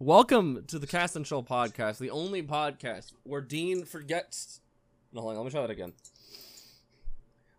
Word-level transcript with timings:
Welcome 0.00 0.62
to 0.68 0.78
the 0.78 0.86
Cast 0.86 1.16
and 1.16 1.26
Chill 1.26 1.42
podcast, 1.42 1.98
the 1.98 2.10
only 2.10 2.40
podcast 2.40 3.14
where 3.24 3.40
Dean 3.40 3.84
forgets. 3.84 4.60
No, 5.12 5.22
hold 5.22 5.32
on, 5.32 5.38
let 5.38 5.46
me 5.46 5.50
try 5.50 5.62
that 5.62 5.70
again. 5.70 5.92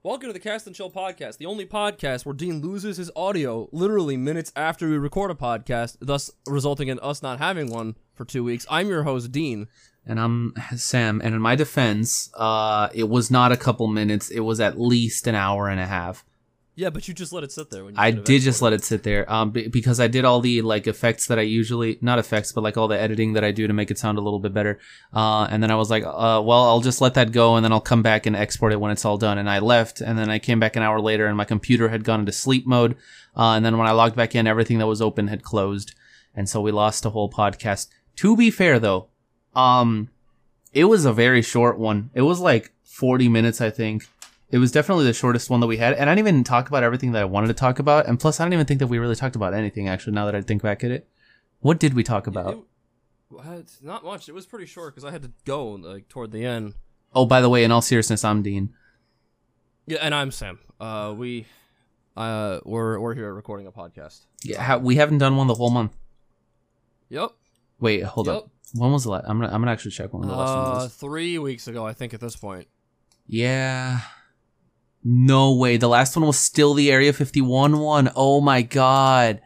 Welcome 0.04 0.29
to 0.29 0.33
the 0.33 0.39
Cast 0.39 0.65
and 0.65 0.73
Chill 0.73 0.89
podcast, 0.89 1.38
the 1.38 1.47
only 1.47 1.65
podcast 1.65 2.25
where 2.25 2.33
Dean 2.33 2.62
loses 2.62 2.96
his 2.96 3.12
audio 3.13 3.67
literally 3.73 4.15
minutes 4.15 4.54
after 4.55 4.88
we 4.88 4.97
record 4.97 5.31
a 5.31 5.33
podcast, 5.33 5.97
thus 5.99 6.31
resulting 6.47 6.88
in 6.88 6.97
us 7.02 7.21
not 7.21 7.39
having 7.39 7.70
one 7.70 7.97
for 8.13 8.24
two 8.24 8.46
weeks. 8.46 8.65
I'm 8.69 8.87
your 8.87 9.03
host, 9.03 9.33
Dean. 9.33 9.67
And 10.06 10.17
I'm 10.17 10.53
Sam. 10.78 11.19
And 11.21 11.35
in 11.35 11.42
my 11.42 11.58
defense, 11.58 12.31
uh, 12.35 12.87
it 12.94 13.10
was 13.10 13.29
not 13.29 13.51
a 13.51 13.58
couple 13.58 13.87
minutes. 13.87 14.29
It 14.29 14.40
was 14.40 14.62
at 14.62 14.79
least 14.79 15.28
an 15.28 15.35
hour 15.35 15.67
and 15.67 15.81
a 15.81 15.87
half. 15.87 16.23
Yeah, 16.80 16.89
but 16.89 17.09
you 17.09 17.13
just 17.13 17.34
let 17.34 17.43
it 17.43 17.52
sit 17.52 17.71
there. 17.71 17.84
When 17.84 17.98
I 17.98 18.11
did 18.11 18.41
just 18.41 18.61
let 18.61 18.71
it 18.71 18.85
sit 18.85 19.03
there, 19.03 19.29
um, 19.29 19.52
be- 19.52 19.67
because 19.67 19.99
I 19.99 20.07
did 20.07 20.23
all 20.23 20.39
the 20.39 20.61
like 20.61 20.88
effects 20.88 21.27
that 21.27 21.38
I 21.38 21.41
usually 21.41 21.98
not 21.99 22.20
effects, 22.20 22.53
but 22.53 22.61
like 22.63 22.77
all 22.77 22.88
the 22.88 22.98
editing 22.98 23.34
that 23.34 23.43
I 23.43 23.52
do 23.52 23.67
to 23.67 23.73
make 23.73 23.91
it 23.91 23.97
sound 23.97 24.17
a 24.17 24.21
little 24.21 24.39
bit 24.39 24.53
better. 24.53 24.79
Uh, 25.13 25.45
and 25.49 25.61
then 25.61 25.71
I 25.71 25.75
was 25.75 25.89
like, 25.89 26.05
uh, 26.05 26.41
well, 26.41 26.63
I'll 26.63 26.79
just 26.79 27.01
let 27.01 27.15
that 27.15 27.34
go, 27.34 27.57
and 27.57 27.65
then 27.65 27.73
I'll 27.73 27.81
come 27.81 28.01
back 28.01 28.25
and 28.25 28.34
export 28.34 28.71
it 28.71 28.79
when 28.79 28.91
it's 28.91 29.03
all 29.03 29.17
done. 29.17 29.37
And 29.37 29.49
I 29.49 29.59
left, 29.59 29.99
and 29.99 30.17
then 30.17 30.29
I 30.29 30.39
came 30.39 30.57
back 30.57 30.77
an 30.77 30.81
hour 30.81 31.01
later, 31.01 31.27
and 31.27 31.35
my 31.35 31.43
computer 31.43 31.89
had 31.89 32.05
gone 32.05 32.21
into 32.21 32.31
sleep 32.31 32.65
mode. 32.65 32.95
Uh, 33.35 33.55
and 33.55 33.65
then 33.65 33.77
when 33.77 33.87
I 33.87 33.91
logged 33.91 34.15
back 34.15 34.34
in, 34.34 34.48
everything 34.48 34.77
that 34.77 34.87
was 34.87 35.01
open 35.01 35.27
had 35.27 35.43
closed, 35.43 35.95
and 36.34 36.48
so 36.48 36.61
we 36.61 36.71
lost 36.71 37.05
a 37.05 37.09
whole 37.09 37.29
podcast. 37.29 37.89
To 38.15 38.37
be 38.37 38.49
fair, 38.49 38.79
though, 38.79 39.07
um, 39.53 40.11
it 40.71 40.85
was 40.85 41.03
a 41.03 41.11
very 41.11 41.41
short 41.41 41.77
one. 41.77 42.09
It 42.13 42.21
was 42.21 42.39
like 42.39 42.71
40 42.84 43.27
minutes, 43.27 43.59
I 43.59 43.70
think. 43.70 44.07
It 44.52 44.58
was 44.58 44.71
definitely 44.71 45.05
the 45.05 45.13
shortest 45.13 45.49
one 45.49 45.59
that 45.59 45.67
we 45.67 45.77
had. 45.77 45.94
And 45.94 46.09
I 46.09 46.16
didn't 46.16 46.27
even 46.27 46.44
talk 46.44 46.67
about 46.70 46.81
everything 46.84 47.12
that 47.12 47.21
I 47.21 47.26
wanted 47.26 47.48
to 47.48 47.53
talk 47.53 47.77
about. 47.80 48.07
And 48.07 48.20
plus, 48.20 48.40
I 48.40 48.45
don't 48.45 48.53
even 48.53 48.66
think 48.66 48.80
that 48.80 48.88
we 48.88 48.98
really 48.98 49.16
talked 49.16 49.35
about 49.35 49.53
anything, 49.53 49.88
actually, 49.88 50.13
now 50.13 50.26
that 50.26 50.34
I 50.35 50.41
think 50.41 50.63
back 50.63 50.84
at 50.84 50.90
it. 50.91 51.07
What 51.59 51.80
did 51.80 51.94
we 51.94 52.03
talk 52.03 52.26
about? 52.27 52.54
it- 52.54 52.63
it's 53.59 53.81
not 53.84 54.04
much. 54.04 54.27
It 54.27 54.34
was 54.34 54.48
pretty 54.48 54.66
short 54.66 54.95
because 54.95 55.05
I 55.07 55.12
had 55.12 55.21
to 55.21 55.31
go 55.45 55.70
like 55.73 56.07
toward 56.10 56.32
the 56.32 56.43
end. 56.43 56.73
Oh, 57.13 57.27
by 57.27 57.41
the 57.41 57.49
way, 57.49 57.63
in 57.63 57.71
all 57.71 57.82
seriousness, 57.82 58.23
I'm 58.26 58.41
Dean. 58.41 58.73
Yeah, 59.85 59.99
and 60.01 60.15
I'm 60.15 60.32
Sam. 60.32 60.57
Uh, 60.79 61.13
we, 61.16 61.45
uh, 62.18 62.60
we're 62.66 62.99
we're 62.99 63.13
here 63.13 63.32
recording 63.32 63.68
a 63.68 63.71
podcast. 63.71 64.22
Yeah, 64.44 64.64
ha- 64.64 64.78
we 64.78 64.95
haven't 64.95 65.20
done 65.20 65.36
one 65.38 65.45
the 65.45 65.54
whole 65.54 65.70
month. 65.70 65.95
Yep. 67.10 67.32
Wait, 67.80 68.04
hold 68.04 68.26
Yep. 68.28 68.36
up. 68.36 68.50
When 68.73 68.92
was 68.92 69.04
the 69.04 69.12
last? 69.12 69.26
I'm 69.28 69.40
gonna 69.40 69.54
I'm 69.54 69.62
gonna 69.62 69.72
actually 69.72 69.92
check 69.92 70.12
when 70.12 70.23
the 70.28 70.34
last 70.36 70.50
one 70.56 70.66
Uh, 70.66 70.84
was. 70.86 70.95
three 70.95 71.38
weeks 71.38 71.68
ago, 71.68 71.86
I 71.86 71.94
think. 71.94 72.14
At 72.16 72.22
this 72.22 72.36
point, 72.36 72.68
Yeah. 73.28 74.00
No 75.03 75.53
way. 75.55 75.78
The 75.78 75.88
last 75.88 76.16
one 76.16 76.25
was 76.28 76.38
still 76.38 76.73
the 76.73 76.92
Area 76.92 77.14
51 77.14 77.80
one. 77.80 78.11
Oh 78.16 78.42
my 78.42 78.61
god. 78.61 79.42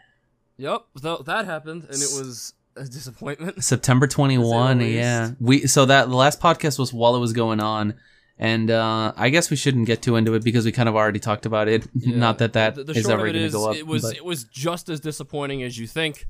yep. 0.58 0.82
So 1.02 1.18
that 1.26 1.46
happened, 1.46 1.84
and 1.84 1.94
it 1.96 2.10
was 2.18 2.54
a 2.76 2.86
disappointment. 2.86 3.64
September 3.74 4.08
21 4.08 4.82
yeah 4.82 5.32
we 5.40 5.68
so 5.68 5.86
that 5.86 6.10
the 6.10 6.16
last 6.16 6.40
podcast 6.42 6.80
was 6.80 6.92
while 6.92 7.16
it 7.16 7.20
was 7.20 7.32
going 7.32 7.60
on 7.60 7.94
and 8.40 8.72
uh 8.72 9.14
i 9.16 9.30
guess 9.30 9.52
we 9.52 9.56
shouldn't 9.56 9.86
get 9.86 10.02
too 10.02 10.16
into 10.16 10.34
it 10.34 10.44
because 10.44 10.66
we 10.66 10.72
kind 10.72 10.90
of 10.90 10.96
already 10.96 11.20
talked 11.20 11.46
about 11.46 11.68
it 11.68 11.88
Yeah. 11.94 12.18
not 12.18 12.40
that 12.40 12.54
that 12.54 12.74
the, 12.74 12.84
the 12.86 12.94
is 12.94 13.08
ever 13.08 13.28
it 13.28 13.34
going 13.34 13.46
to 13.46 13.52
go 13.52 13.70
up 13.70 13.76
it 13.76 13.86
was 13.86 14.02
but 14.02 14.16
it 14.18 14.26
was 14.26 14.46
just 14.46 14.90
as 14.90 15.00
disappointing 15.00 15.62
as 15.62 15.78
you 15.78 15.86
think. 15.86 16.26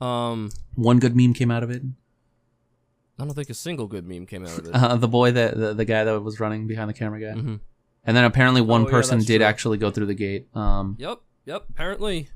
Um, 0.00 0.50
one 0.76 0.98
good 0.98 1.14
meme 1.14 1.34
came 1.34 1.50
out 1.50 1.62
of 1.62 1.70
it 1.70 1.82
I 3.18 3.24
don't 3.26 3.34
think 3.34 3.50
a 3.50 3.54
single 3.54 3.86
good 3.86 4.06
meme 4.08 4.24
came 4.24 4.46
out 4.46 4.58
of 4.58 4.66
it. 4.66 4.70
uh, 4.74 4.96
the 4.96 5.08
boy 5.08 5.30
that 5.32 5.58
the, 5.58 5.74
the 5.74 5.84
guy 5.84 6.04
that 6.04 6.20
was 6.20 6.40
running 6.40 6.66
behind 6.66 6.88
the 6.88 6.94
camera 6.94 7.20
guy 7.20 7.38
Mhm. 7.38 7.60
And 8.04 8.16
then 8.16 8.24
apparently 8.24 8.60
one 8.60 8.82
Oh, 8.82 8.84
yeah, 8.86 8.90
person 8.90 9.18
did 9.20 9.38
true. 9.38 9.46
actually 9.46 9.78
go 9.78 9.90
through 9.90 10.06
the 10.06 10.14
gate 10.14 10.48
um 10.54 10.96
Yep. 10.98 11.18
Yep. 11.46 11.64
Apparently. 11.70 12.28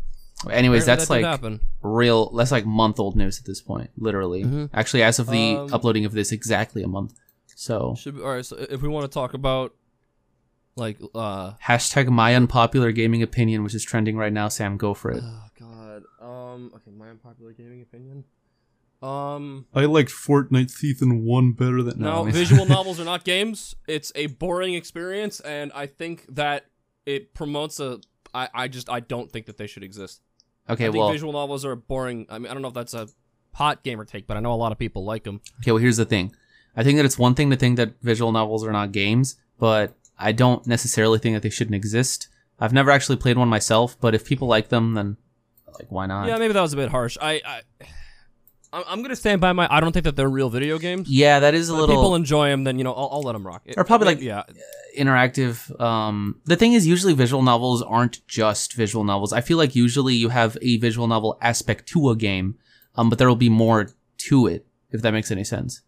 anyways 0.50 0.84
apparently 0.84 1.20
that's 1.22 1.40
that 1.42 1.50
like 1.52 1.60
real 1.82 2.30
that's 2.30 2.52
like 2.52 2.64
month 2.66 2.98
old 3.00 3.16
news 3.16 3.38
at 3.40 3.44
this 3.46 3.60
point 3.60 3.90
literally 3.96 4.44
Mhm. 4.44 4.70
actually 4.72 5.02
as 5.02 5.18
of 5.18 5.26
the 5.28 5.56
Um, 5.56 5.72
uploading 5.74 6.04
of 6.04 6.12
this 6.12 6.30
exactly 6.32 6.82
a 6.82 6.88
month 6.88 7.14
so 7.56 7.94
Should 7.98 8.16
be, 8.16 8.22
all 8.22 8.30
right. 8.34 8.46
So 8.46 8.56
if 8.56 8.80
we 8.82 8.88
want 8.88 9.04
to 9.04 9.12
talk 9.12 9.34
about 9.34 9.74
like 10.76 10.98
uh 11.14 11.52
hashtag 11.66 12.08
my 12.08 12.34
unpopular 12.36 12.92
gaming 12.92 13.22
opinion 13.22 13.64
which 13.64 13.74
is 13.74 13.82
trending 13.84 14.16
right 14.16 14.32
now 14.32 14.46
sam 14.48 14.76
go 14.76 14.94
for 14.94 15.10
it 15.10 15.22
Oh 15.24 15.44
God. 15.58 16.02
Um. 16.20 16.70
Okay. 16.76 16.90
My 16.96 17.08
unpopular 17.08 17.52
gaming 17.52 17.82
opinion. 17.82 18.24
Um. 19.00 19.66
I 19.74 19.84
liked 19.84 20.10
Fortnite 20.10 20.70
season 20.70 21.24
one 21.24 21.52
better 21.52 21.82
than 21.82 22.00
No, 22.00 22.24
visual 22.24 22.66
novels 22.76 22.98
are 22.98 23.04
not 23.04 23.24
games. 23.24 23.76
It's 23.86 24.10
a 24.14 24.26
boring 24.26 24.74
experience, 24.74 25.40
and 25.40 25.70
I 25.74 25.86
think 25.86 26.26
that 26.34 26.66
it 27.06 27.34
promotes 27.34 27.78
a. 27.80 28.00
I, 28.34 28.48
I 28.52 28.68
just 28.68 28.90
I 28.90 29.00
don't 29.00 29.30
think 29.30 29.46
that 29.46 29.56
they 29.56 29.66
should 29.66 29.84
exist. 29.84 30.20
Okay, 30.68 30.84
well 30.84 30.90
I 30.90 30.92
think 30.92 31.00
well, 31.02 31.12
visual 31.12 31.32
novels 31.32 31.64
are 31.64 31.76
boring. 31.76 32.26
I 32.28 32.38
mean, 32.38 32.50
I 32.50 32.52
don't 32.54 32.62
know 32.62 32.68
if 32.68 32.74
that's 32.74 32.94
a 32.94 33.08
hot 33.54 33.82
gamer 33.82 34.04
take, 34.04 34.26
but 34.26 34.36
I 34.36 34.40
know 34.40 34.52
a 34.52 34.54
lot 34.54 34.72
of 34.72 34.78
people 34.78 35.04
like 35.04 35.24
them. 35.24 35.40
okay, 35.60 35.70
well, 35.70 35.80
here's 35.80 35.96
the 35.96 36.04
thing. 36.04 36.34
I 36.76 36.82
think 36.84 36.96
that 36.96 37.04
it's 37.04 37.18
one 37.18 37.34
thing 37.34 37.50
to 37.50 37.56
think 37.56 37.76
that 37.76 37.94
visual 38.02 38.32
novels 38.32 38.64
are 38.64 38.72
not 38.72 38.92
games, 38.92 39.36
but 39.58 39.96
I 40.18 40.32
don't 40.32 40.66
necessarily 40.66 41.18
think 41.18 41.34
that 41.34 41.42
they 41.42 41.50
shouldn't 41.50 41.74
exist. 41.74 42.28
I've 42.60 42.72
never 42.72 42.90
actually 42.90 43.16
played 43.16 43.38
one 43.38 43.48
myself, 43.48 43.96
but 44.00 44.14
if 44.14 44.24
people 44.24 44.48
like 44.48 44.68
them, 44.68 44.94
then 44.94 45.16
like 45.78 45.90
why 45.90 46.06
not? 46.06 46.26
Yeah, 46.26 46.36
maybe 46.38 46.52
that 46.52 46.60
was 46.60 46.72
a 46.72 46.76
bit 46.76 46.90
harsh. 46.90 47.16
I. 47.20 47.40
I 47.44 47.62
I'm 48.72 48.84
I'm 48.86 49.02
gonna 49.02 49.16
stand 49.16 49.40
by 49.40 49.52
my. 49.52 49.66
I 49.70 49.80
don't 49.80 49.92
think 49.92 50.04
that 50.04 50.14
they're 50.16 50.28
real 50.28 50.50
video 50.50 50.78
games. 50.78 51.08
Yeah, 51.08 51.40
that 51.40 51.54
is 51.54 51.68
a 51.68 51.72
But 51.72 51.76
if 51.76 51.80
little 51.80 51.96
people 51.96 52.14
enjoy 52.14 52.48
them, 52.50 52.64
then 52.64 52.78
you 52.78 52.84
know 52.84 52.92
I'll, 52.92 53.08
I'll 53.12 53.22
let 53.22 53.32
them 53.32 53.46
rock. 53.46 53.62
It- 53.64 53.76
Or 53.78 53.84
probably, 53.84 54.06
like, 54.06 54.20
yeah, 54.20 54.42
interactive. 54.96 55.78
Um, 55.80 56.40
the 56.44 56.56
thing 56.56 56.72
is, 56.74 56.86
usually 56.86 57.14
visual 57.14 57.42
novels 57.42 57.82
aren't 57.82 58.26
just 58.26 58.74
visual 58.74 59.04
novels. 59.04 59.32
I 59.32 59.40
feel 59.40 59.58
like 59.58 59.74
usually 59.74 60.14
you 60.14 60.28
have 60.30 60.56
a 60.62 60.76
visual 60.78 61.06
novel 61.06 61.38
aspect 61.40 61.86
to 61.90 62.10
a 62.10 62.16
game, 62.16 62.56
um, 62.96 63.08
but 63.08 63.18
there 63.18 63.28
will 63.28 63.36
be 63.36 63.48
more 63.48 63.90
to 64.28 64.46
it 64.46 64.66
if 64.90 65.02
that 65.02 65.12
makes 65.12 65.30
any 65.30 65.44
sense. 65.44 65.82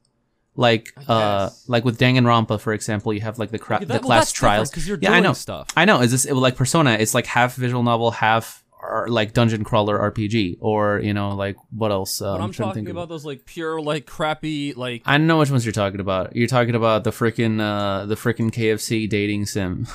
Like, 0.56 0.92
uh, 1.08 1.48
like 1.68 1.84
with 1.84 1.98
Danganronpa, 1.98 2.60
for 2.60 2.72
example, 2.72 3.12
you 3.14 3.20
have 3.20 3.38
like 3.38 3.50
the 3.50 3.58
cra- 3.58 3.76
Okay, 3.76 3.84
the 3.86 3.94
that- 3.94 4.02
well, 4.02 4.08
class 4.08 4.32
trials. 4.32 4.74
Yeah, 5.00 5.12
I 5.12 5.20
know. 5.20 5.32
stuff. 5.32 5.68
I 5.76 5.84
know. 5.84 6.00
Is 6.00 6.10
this 6.10 6.24
it, 6.26 6.34
like 6.34 6.56
Persona? 6.56 6.92
It's 6.92 7.14
like 7.14 7.26
half 7.26 7.54
visual 7.54 7.82
novel, 7.82 8.10
half 8.10 8.59
or 8.82 9.08
like 9.08 9.32
dungeon 9.32 9.64
crawler 9.64 9.98
RPG, 9.98 10.58
or 10.60 10.98
you 11.00 11.12
know, 11.14 11.30
like 11.34 11.56
what 11.70 11.90
else? 11.90 12.20
Um, 12.20 12.38
But 12.38 12.44
I'm 12.44 12.52
trying 12.52 12.68
to 12.70 12.80
talking 12.80 12.90
about 12.90 13.08
those 13.08 13.24
like 13.24 13.44
pure 13.44 13.80
like 13.80 14.06
crappy 14.06 14.72
like 14.74 15.02
I 15.06 15.18
know 15.18 15.38
which 15.38 15.50
ones 15.50 15.64
you're 15.64 15.72
talking 15.72 16.00
about. 16.00 16.34
You're 16.34 16.48
talking 16.48 16.74
about 16.74 17.04
the 17.04 17.10
freaking 17.10 17.60
uh, 17.60 18.06
the 18.06 18.14
freaking 18.14 18.50
KFC 18.50 19.08
dating 19.08 19.46
sim. 19.46 19.86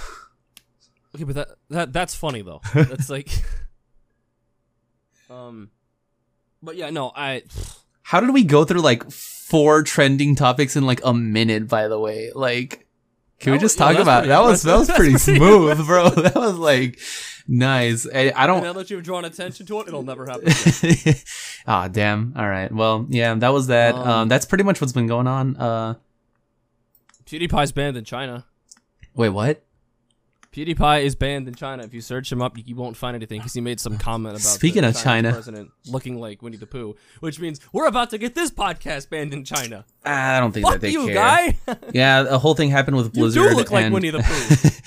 Okay, 1.16 1.24
but 1.24 1.35
that 1.35 1.47
that 1.69 1.94
that's 1.94 2.13
funny 2.13 2.41
though. 2.41 2.62
That's 2.74 3.09
like, 3.09 3.29
um, 5.29 5.69
but 6.62 6.75
yeah, 6.75 6.90
no, 6.90 7.12
I 7.16 7.44
How 8.03 8.19
did 8.19 8.31
we 8.31 8.44
go 8.44 8.66
through 8.66 8.81
like 8.81 9.09
four 9.12 9.84
trending 9.84 10.35
topics 10.35 10.75
in 10.75 10.85
like 10.85 11.00
a 11.03 11.13
minute? 11.13 11.68
By 11.68 11.88
the 11.88 12.00
way, 12.00 12.31
like, 12.35 12.85
can 13.40 13.53
we 13.53 13.59
just 13.59 13.75
was- 13.75 13.75
talk 13.75 13.94
that's 13.94 14.03
about 14.03 14.25
that? 14.25 14.40
Was 14.41 14.63
that 14.63 14.78
was 14.78 14.90
pretty 14.90 15.13
pretty 15.13 15.18
smooth, 15.38 15.85
bro. 15.85 16.09
That 16.22 16.35
was 16.35 16.57
like 16.57 17.00
nice. 17.47 18.07
I, 18.13 18.31
I 18.35 18.47
don't. 18.47 18.63
Now 18.63 18.73
that 18.73 18.89
you've 18.89 19.03
drawn 19.03 19.25
attention 19.25 19.66
to 19.67 19.79
it, 19.81 19.88
it'll 19.88 20.03
never 20.03 20.25
happen. 20.25 20.47
again. 20.83 21.16
Ah, 21.67 21.88
damn. 21.88 22.33
All 22.38 22.47
right. 22.47 22.72
Well, 22.72 23.07
yeah, 23.09 23.33
that 23.33 23.50
was 23.50 23.67
that. 23.67 23.95
Um, 23.95 24.07
Um, 24.07 24.28
that's 24.28 24.45
pretty 24.45 24.63
much 24.63 24.79
what's 24.81 24.94
been 24.94 25.07
going 25.07 25.25
on. 25.25 25.57
Uh, 25.57 25.95
PewDiePie's 27.25 27.72
banned 27.72 27.97
in 27.97 28.03
China. 28.03 28.45
wait, 29.16 29.29
what? 29.29 29.63
PewDiePie 30.51 31.03
is 31.03 31.16
banned 31.16 31.47
in 31.50 31.56
China. 31.56 31.83
If 31.83 31.94
you 31.94 32.00
search 32.01 32.31
him 32.31 32.41
up, 32.41 32.56
you, 32.56 32.75
won't 32.78 32.95
find 32.95 33.13
anything 33.16 33.39
because 33.39 33.53
he 33.53 33.59
made 33.62 33.79
some 33.81 33.97
comment 33.97 34.35
about 34.35 34.41
Speaking 34.44 34.83
the 34.83 34.89
of 34.89 34.95
China. 34.95 35.31
president 35.33 35.69
looking 35.88 36.17
like 36.17 36.41
Winnie 36.41 36.56
the 36.56 36.66
Pooh, 36.67 36.95
which 37.19 37.39
means 37.41 37.59
we're 37.73 37.88
about 37.88 38.12
to 38.12 38.17
get 38.17 38.35
this 38.35 38.51
podcast 38.51 39.09
banned 39.09 39.33
in 39.33 39.44
China. 39.44 39.83
I 40.06 40.39
don't 40.39 40.53
think 40.53 40.66
that 40.66 40.72
Fuck 40.73 40.81
they 40.81 40.91
you, 40.91 41.07
care. 41.07 41.13
guy. 41.16 41.57
Yeah, 41.94 42.23
the 42.23 42.39
whole 42.39 42.53
thing 42.56 42.69
happened 42.69 42.95
with 42.95 43.12
Blizzard. 43.12 43.44
you 43.44 43.50
do 43.50 43.56
look 43.56 43.72
like 43.72 43.85
and 43.85 43.94
Winnie 43.94 44.12
the 44.12 44.19
Pooh. 44.19 44.69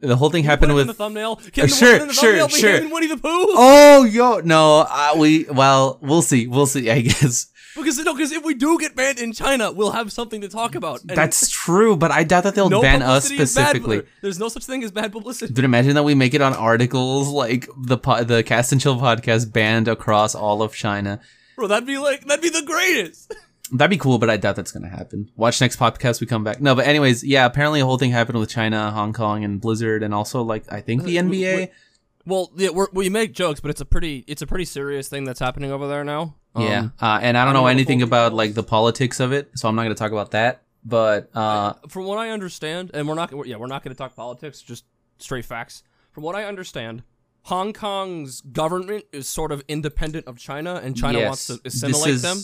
the 0.00 0.16
whole 0.16 0.30
thing 0.30 0.42
Can 0.42 0.50
happened 0.50 0.70
put 0.70 0.74
him 0.74 0.80
in 0.80 0.86
with 0.88 0.96
the 0.96 1.02
thumbnail. 1.02 1.36
Can 1.36 1.64
Uh, 1.64 1.66
sure, 1.68 1.98
the 1.98 2.12
sure, 2.12 2.38
thumbnail 2.38 2.48
sure. 2.48 2.76
him 2.80 2.90
Winnie 2.90 3.06
the 3.06 3.16
Pooh? 3.16 3.28
Oh, 3.28 4.04
yo, 4.04 4.40
no, 4.40 4.86
uh, 4.88 5.14
we 5.16 5.44
well, 5.44 5.98
we'll 6.02 6.22
see, 6.22 6.46
we'll 6.46 6.66
see. 6.66 6.90
I 6.90 7.00
guess 7.00 7.46
Because 7.76 7.98
no, 7.98 8.14
because 8.14 8.32
if 8.32 8.44
we 8.44 8.54
do 8.54 8.78
get 8.78 8.96
banned 8.96 9.18
in 9.18 9.32
China, 9.32 9.70
we'll 9.70 9.90
have 9.92 10.10
something 10.12 10.40
to 10.40 10.48
talk 10.48 10.74
about. 10.74 11.00
And 11.00 11.10
that's 11.10 11.50
true, 11.50 11.96
but 11.96 12.10
I 12.10 12.24
doubt 12.24 12.44
that 12.44 12.54
they'll 12.54 12.70
no 12.70 12.80
ban 12.80 13.02
us 13.02 13.26
specifically. 13.28 14.02
There's 14.22 14.38
no 14.38 14.48
such 14.48 14.64
thing 14.64 14.82
as 14.82 14.90
bad 14.92 15.12
publicity. 15.12 15.52
Dude, 15.52 15.64
imagine 15.64 15.94
that 15.94 16.02
we 16.02 16.14
make 16.14 16.34
it 16.34 16.40
on 16.40 16.54
articles 16.54 17.28
like 17.28 17.68
the 17.76 17.98
po- 17.98 18.24
the 18.24 18.42
Cast 18.42 18.72
and 18.72 18.80
Chill 18.80 18.96
podcast 18.96 19.52
banned 19.52 19.88
across 19.88 20.34
all 20.34 20.62
of 20.62 20.74
China. 20.74 21.20
Bro, 21.56 21.68
that'd 21.68 21.86
be 21.86 21.98
like 21.98 22.24
that'd 22.26 22.42
be 22.42 22.50
the 22.50 22.66
greatest. 22.66 23.34
That'd 23.72 23.90
be 23.90 23.96
cool, 23.98 24.18
but 24.18 24.30
I 24.30 24.36
doubt 24.36 24.56
that's 24.56 24.70
gonna 24.72 24.88
happen. 24.88 25.30
Watch 25.36 25.60
next 25.60 25.78
podcast 25.78 26.20
we 26.20 26.26
come 26.26 26.44
back. 26.44 26.60
No, 26.60 26.74
but 26.74 26.86
anyways, 26.86 27.24
yeah, 27.24 27.46
apparently 27.46 27.80
a 27.80 27.84
whole 27.84 27.98
thing 27.98 28.10
happened 28.12 28.38
with 28.38 28.48
China, 28.48 28.90
Hong 28.92 29.12
Kong, 29.12 29.42
and 29.44 29.60
Blizzard, 29.60 30.02
and 30.02 30.14
also 30.14 30.42
like 30.42 30.70
I 30.72 30.80
think 30.80 31.02
the 31.04 31.18
Uh, 31.18 31.22
NBA. 31.22 31.70
Well, 32.26 32.50
yeah, 32.56 32.70
we're, 32.70 32.88
we 32.92 33.08
make 33.08 33.32
jokes, 33.32 33.60
but 33.60 33.70
it's 33.70 33.80
a 33.80 33.84
pretty 33.84 34.24
it's 34.26 34.42
a 34.42 34.46
pretty 34.46 34.64
serious 34.64 35.08
thing 35.08 35.24
that's 35.24 35.40
happening 35.40 35.70
over 35.72 35.86
there 35.88 36.04
now. 36.04 36.34
yeah, 36.58 36.78
Um, 36.78 36.92
uh, 37.00 37.18
and 37.22 37.36
I 37.36 37.42
don't 37.42 37.50
I 37.50 37.52
don't 37.52 37.54
know 37.54 37.60
know 37.62 37.66
anything 37.66 38.02
about 38.02 38.32
like 38.34 38.54
the 38.54 38.62
politics 38.62 39.20
of 39.20 39.32
it, 39.32 39.50
so 39.54 39.68
I'm 39.68 39.74
not 39.76 39.82
gonna 39.82 39.94
talk 39.94 40.12
about 40.12 40.30
that. 40.32 40.62
But 40.84 41.30
uh, 41.34 41.74
from 41.88 42.04
what 42.04 42.18
I 42.18 42.30
understand, 42.30 42.92
and 42.94 43.08
we're 43.08 43.14
not 43.14 43.32
yeah 43.46 43.56
we're 43.56 43.66
not 43.66 43.82
going 43.82 43.92
to 43.94 43.98
talk 43.98 44.14
politics, 44.14 44.62
just 44.62 44.84
straight 45.18 45.44
facts. 45.44 45.82
From 46.12 46.22
what 46.22 46.36
I 46.36 46.44
understand, 46.44 47.02
Hong 47.42 47.72
Kong's 47.72 48.40
government 48.40 49.04
is 49.12 49.28
sort 49.28 49.50
of 49.50 49.64
independent 49.66 50.26
of 50.28 50.38
China, 50.38 50.80
and 50.82 50.96
China 50.96 51.24
wants 51.24 51.48
to 51.48 51.60
assimilate 51.64 52.14
is- 52.14 52.22
them. 52.22 52.38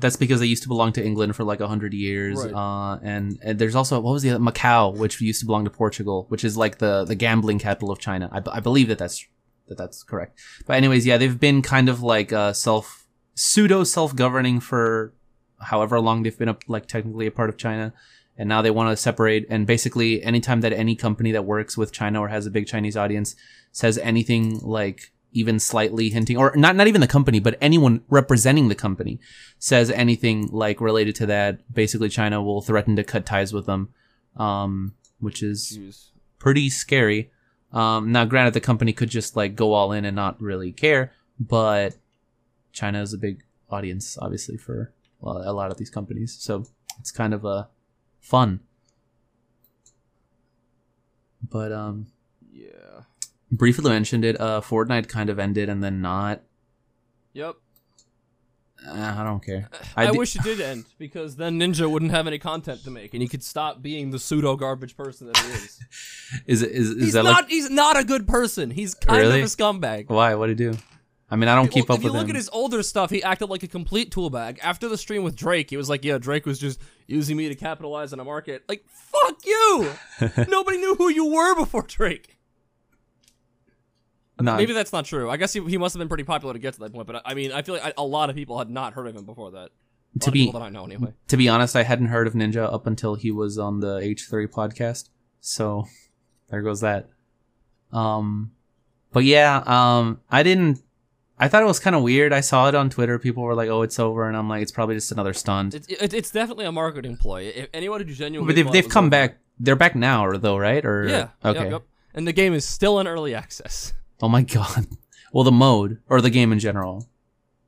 That's 0.00 0.16
because 0.16 0.38
they 0.40 0.46
used 0.46 0.62
to 0.62 0.68
belong 0.68 0.92
to 0.92 1.04
England 1.04 1.34
for 1.34 1.42
like 1.44 1.60
a 1.60 1.66
hundred 1.66 1.92
years, 1.92 2.36
Right. 2.44 2.54
uh, 2.54 2.98
and, 3.02 3.38
and 3.42 3.58
there's 3.58 3.74
also 3.74 3.98
what 4.00 4.12
was 4.12 4.22
the 4.22 4.30
other 4.30 4.38
Macau, 4.44 4.96
which 4.96 5.20
used 5.20 5.40
to 5.40 5.46
belong 5.46 5.64
to 5.64 5.70
Portugal, 5.70 6.26
which 6.28 6.44
is 6.44 6.56
like 6.56 6.78
the 6.78 7.04
the 7.04 7.14
gambling 7.16 7.58
capital 7.58 7.90
of 7.90 7.98
China. 7.98 8.28
I, 8.30 8.40
b- 8.40 8.50
I 8.52 8.60
believe 8.60 8.88
that 8.88 8.98
that's 8.98 9.26
that 9.66 9.76
that's 9.76 10.02
correct. 10.04 10.38
But 10.66 10.74
anyways, 10.76 11.04
yeah, 11.04 11.16
they've 11.18 11.38
been 11.40 11.62
kind 11.62 11.88
of 11.88 12.00
like 12.02 12.32
uh, 12.32 12.52
self 12.52 13.06
pseudo 13.34 13.82
self 13.84 14.14
governing 14.14 14.60
for 14.60 15.14
however 15.60 16.00
long 16.00 16.22
they've 16.22 16.38
been 16.38 16.48
a, 16.48 16.56
like 16.68 16.86
technically 16.86 17.26
a 17.26 17.32
part 17.32 17.48
of 17.48 17.56
China, 17.58 17.92
and 18.36 18.48
now 18.48 18.62
they 18.62 18.70
want 18.70 18.90
to 18.90 18.96
separate. 18.96 19.46
And 19.50 19.66
basically, 19.66 20.22
anytime 20.22 20.60
that 20.60 20.72
any 20.72 20.94
company 20.94 21.32
that 21.32 21.44
works 21.44 21.76
with 21.76 21.90
China 21.92 22.20
or 22.20 22.28
has 22.28 22.46
a 22.46 22.50
big 22.50 22.66
Chinese 22.68 22.96
audience 22.96 23.34
says 23.72 23.98
anything 23.98 24.60
like 24.60 25.12
even 25.32 25.58
slightly 25.58 26.08
hinting, 26.10 26.36
or 26.36 26.54
not 26.56 26.74
not 26.74 26.86
even 26.86 27.00
the 27.00 27.06
company, 27.06 27.40
but 27.40 27.56
anyone 27.60 28.02
representing 28.08 28.68
the 28.68 28.74
company 28.74 29.20
says 29.58 29.90
anything 29.90 30.48
like 30.50 30.80
related 30.80 31.14
to 31.16 31.26
that, 31.26 31.72
basically 31.72 32.08
China 32.08 32.42
will 32.42 32.62
threaten 32.62 32.96
to 32.96 33.04
cut 33.04 33.26
ties 33.26 33.52
with 33.52 33.66
them, 33.66 33.92
um, 34.36 34.94
which 35.18 35.42
is 35.42 35.78
Jeez. 35.78 36.10
pretty 36.38 36.70
scary. 36.70 37.30
Um, 37.72 38.12
now, 38.12 38.24
granted, 38.24 38.54
the 38.54 38.60
company 38.60 38.92
could 38.92 39.10
just 39.10 39.36
like 39.36 39.54
go 39.54 39.74
all 39.74 39.92
in 39.92 40.04
and 40.04 40.16
not 40.16 40.40
really 40.40 40.72
care, 40.72 41.12
but 41.38 41.96
China 42.72 43.02
is 43.02 43.12
a 43.12 43.18
big 43.18 43.42
audience, 43.68 44.16
obviously, 44.18 44.56
for 44.56 44.92
a 45.22 45.52
lot 45.52 45.70
of 45.70 45.76
these 45.76 45.90
companies. 45.90 46.36
So 46.40 46.64
it's 46.98 47.10
kind 47.10 47.34
of 47.34 47.44
uh, 47.44 47.64
fun. 48.20 48.60
But 51.42 51.72
um. 51.72 52.06
Briefly 53.50 53.90
mentioned 53.90 54.24
it. 54.24 54.40
Uh, 54.40 54.60
Fortnite 54.60 55.08
kind 55.08 55.30
of 55.30 55.38
ended 55.38 55.68
and 55.68 55.82
then 55.82 56.00
not. 56.00 56.42
Yep. 57.32 57.56
Uh, 58.86 59.14
I 59.18 59.24
don't 59.24 59.44
care. 59.44 59.68
I, 59.96 60.06
I 60.06 60.10
wish 60.12 60.36
it 60.36 60.42
did 60.42 60.60
end 60.60 60.84
because 60.98 61.34
then 61.34 61.58
Ninja 61.58 61.90
wouldn't 61.90 62.12
have 62.12 62.28
any 62.28 62.38
content 62.38 62.84
to 62.84 62.90
make, 62.92 63.12
and 63.12 63.20
he 63.20 63.28
could 63.28 63.42
stop 63.42 63.82
being 63.82 64.10
the 64.10 64.20
pseudo 64.20 64.54
garbage 64.54 64.96
person 64.96 65.26
that 65.26 65.36
he 65.36 65.48
is. 65.50 65.80
Is 66.46 66.62
it 66.62 66.70
is, 66.70 66.90
is 66.90 67.04
he's 67.06 67.12
that 67.14 67.24
not. 67.24 67.34
like 67.42 67.48
he's 67.50 67.70
not 67.70 67.98
a 67.98 68.04
good 68.04 68.26
person. 68.28 68.70
He's 68.70 68.94
kind 68.94 69.18
Really? 69.18 69.40
of 69.40 69.46
a 69.46 69.48
scumbag. 69.48 70.08
why? 70.08 70.34
What 70.36 70.46
did 70.46 70.58
he 70.60 70.70
do? 70.70 70.78
I 71.30 71.36
mean, 71.36 71.48
I 71.48 71.54
don't 71.56 71.68
keep 71.68 71.88
Well, 71.88 71.96
up 71.96 72.04
with 72.04 72.04
him. 72.04 72.10
if 72.10 72.12
you 72.14 72.18
look 72.20 72.24
him. 72.30 72.36
at 72.36 72.36
his 72.36 72.48
older 72.50 72.82
stuff, 72.82 73.10
he 73.10 73.22
acted 73.22 73.50
like 73.50 73.62
a 73.62 73.66
complete 73.68 74.10
tool 74.12 74.30
bag. 74.30 74.60
After 74.62 74.88
the 74.88 74.96
stream 74.96 75.24
with 75.24 75.34
Drake, 75.36 75.70
he 75.70 75.76
was 75.76 75.88
like, 75.88 76.04
"Yeah, 76.04 76.18
Drake 76.18 76.46
was 76.46 76.58
just 76.58 76.80
using 77.06 77.36
me 77.36 77.48
to 77.48 77.54
capitalize 77.54 78.12
on 78.12 78.20
a 78.20 78.24
market." 78.24 78.62
Like, 78.68 78.84
fuck 78.88 79.44
you! 79.44 79.90
Nobody 80.48 80.76
knew 80.78 80.94
who 80.94 81.08
you 81.10 81.26
were 81.26 81.54
before 81.56 81.82
Drake. 81.82 82.37
No, 84.40 84.56
Maybe 84.56 84.72
that's 84.72 84.92
not 84.92 85.04
true. 85.04 85.28
I 85.28 85.36
guess 85.36 85.52
he, 85.52 85.64
he 85.64 85.76
must 85.78 85.94
have 85.94 85.98
been 85.98 86.08
pretty 86.08 86.24
popular 86.24 86.52
to 86.52 86.60
get 86.60 86.74
to 86.74 86.80
that 86.80 86.92
point. 86.92 87.06
But 87.06 87.16
I, 87.16 87.32
I 87.32 87.34
mean, 87.34 87.50
I 87.52 87.62
feel 87.62 87.74
like 87.74 87.84
I, 87.84 87.92
a 87.96 88.04
lot 88.04 88.30
of 88.30 88.36
people 88.36 88.58
had 88.58 88.70
not 88.70 88.94
heard 88.94 89.08
of 89.08 89.16
him 89.16 89.24
before 89.24 89.50
that. 89.52 89.70
A 90.16 90.18
to 90.20 90.30
be 90.30 90.50
that 90.50 90.62
I 90.62 90.68
know 90.68 90.84
anyway. 90.84 91.12
to 91.28 91.36
be 91.36 91.48
honest, 91.48 91.76
I 91.76 91.82
hadn't 91.82 92.06
heard 92.06 92.26
of 92.26 92.34
Ninja 92.34 92.72
up 92.72 92.86
until 92.86 93.14
he 93.14 93.30
was 93.30 93.58
on 93.58 93.80
the 93.80 93.98
H3 94.00 94.48
podcast. 94.48 95.10
So 95.40 95.86
there 96.48 96.62
goes 96.62 96.80
that. 96.80 97.08
Um 97.92 98.52
but 99.12 99.24
yeah, 99.24 99.62
um 99.66 100.20
I 100.30 100.42
didn't 100.42 100.82
I 101.40 101.48
thought 101.48 101.62
it 101.62 101.66
was 101.66 101.78
kind 101.78 101.94
of 101.94 102.02
weird. 102.02 102.32
I 102.32 102.40
saw 102.40 102.68
it 102.68 102.74
on 102.74 102.90
Twitter. 102.90 103.18
People 103.18 103.44
were 103.44 103.54
like, 103.54 103.68
"Oh, 103.68 103.82
it's 103.82 103.98
over." 104.00 104.26
And 104.26 104.36
I'm 104.36 104.48
like, 104.48 104.60
"It's 104.60 104.72
probably 104.72 104.96
just 104.96 105.12
another 105.12 105.32
stunt." 105.32 105.72
It, 105.72 105.86
it, 105.88 106.12
it's 106.12 106.30
definitely 106.32 106.64
a 106.64 106.72
marketing 106.72 107.16
ploy. 107.16 107.52
If 107.54 107.68
anyone 107.72 108.00
who 108.00 108.12
genuinely, 108.12 108.52
but 108.52 108.56
they've 108.56 108.72
they've 108.72 108.90
come 108.90 109.04
over- 109.04 109.10
back. 109.10 109.38
They're 109.60 109.76
back 109.76 109.94
now 109.94 110.36
though, 110.36 110.56
right? 110.56 110.84
Or 110.84 111.06
Yeah. 111.06 111.28
Okay. 111.44 111.62
Yep, 111.62 111.70
yep. 111.70 111.82
And 112.14 112.26
the 112.26 112.32
game 112.32 112.54
is 112.54 112.64
still 112.64 112.98
in 112.98 113.06
early 113.06 113.34
access. 113.34 113.92
Oh 114.20 114.28
my 114.28 114.42
god. 114.56 114.86
Well, 115.32 115.44
the 115.44 115.52
mode 115.52 115.98
or 116.08 116.20
the 116.20 116.30
game 116.30 116.52
in 116.52 116.58
general. 116.58 117.08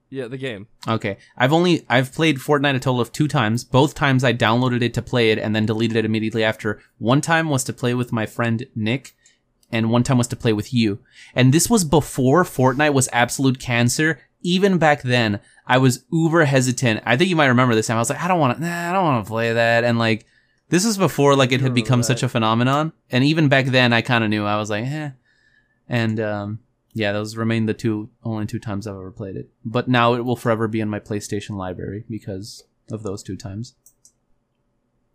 Yeah, 0.09 0.27
the 0.27 0.39
game. 0.39 0.67
Okay. 0.89 1.19
I've 1.37 1.53
only 1.53 1.85
I've 1.89 2.13
played 2.13 2.39
Fortnite 2.39 2.75
a 2.75 2.81
total 2.81 3.01
of 3.01 3.13
two 3.13 3.29
times. 3.29 3.63
Both 3.63 3.95
times 3.95 4.25
I 4.25 4.33
downloaded 4.33 4.83
it 4.83 4.93
to 4.95 5.03
play 5.03 5.31
it 5.31 5.39
and 5.39 5.55
then 5.55 5.67
deleted 5.67 5.97
it 5.97 6.05
immediately 6.05 6.43
after. 6.43 6.81
One 6.99 7.21
time 7.21 7.49
was 7.49 7.63
to 7.65 7.73
play 7.73 7.95
with 7.95 8.13
my 8.13 8.27
friend 8.27 8.67
Nick, 8.75 9.15
and 9.71 9.91
one 9.91 10.03
time 10.03 10.19
was 10.19 10.27
to 10.29 10.37
play 10.37 10.53
with 10.53 10.75
you. 10.75 10.99
And 11.33 11.55
this 11.55 11.71
was 11.71 11.85
before 11.85 12.43
Fortnite 12.43 12.93
was 12.93 13.09
absolute 13.13 13.61
cancer. 13.61 14.19
Even 14.43 14.79
back 14.79 15.03
then, 15.03 15.39
I 15.65 15.79
was 15.79 16.05
uber 16.11 16.45
hesitant. 16.45 17.03
I 17.07 17.17
think 17.17 17.31
you 17.31 17.37
might 17.37 17.47
remember 17.47 17.77
this 17.77 17.87
time. 17.87 17.97
I 17.97 18.01
was 18.01 18.11
like, 18.11 18.21
I 18.23 18.27
don't 18.27 18.41
want 18.41 18.59
to, 18.59 18.65
nah, 18.65 18.91
I 18.91 18.93
don't 18.93 19.05
want 19.05 19.25
to 19.25 19.31
play 19.31 19.53
that. 19.53 19.85
And 19.85 19.97
like, 19.99 20.27
this 20.71 20.85
was 20.85 20.99
before 20.99 21.37
like 21.37 21.53
it 21.53 21.61
had 21.61 21.75
become 21.75 22.01
that. 22.01 22.07
such 22.07 22.25
a 22.25 22.29
phenomenon. 22.29 22.93
And 23.11 23.23
even 23.23 23.49
back 23.49 23.67
then, 23.67 23.93
I 23.93 24.01
kind 24.03 24.25
of 24.25 24.31
knew. 24.31 24.45
I 24.45 24.57
was 24.57 24.71
like, 24.71 24.87
eh. 24.87 25.11
And 25.91 26.21
um, 26.21 26.61
yeah, 26.95 27.13
those 27.13 27.37
remain 27.37 27.67
the 27.67 27.75
two 27.75 28.09
only 28.23 28.47
two 28.47 28.61
times 28.61 28.87
I've 28.87 28.95
ever 28.95 29.11
played 29.11 29.37
it. 29.37 29.51
But 29.65 29.89
now 29.89 30.15
it 30.15 30.25
will 30.25 30.37
forever 30.37 30.69
be 30.69 30.81
in 30.81 30.89
my 30.89 31.01
PlayStation 31.01 31.57
library 31.57 32.05
because 32.09 32.63
of 32.91 33.03
those 33.03 33.25
two 33.25 33.37
times. 33.37 33.75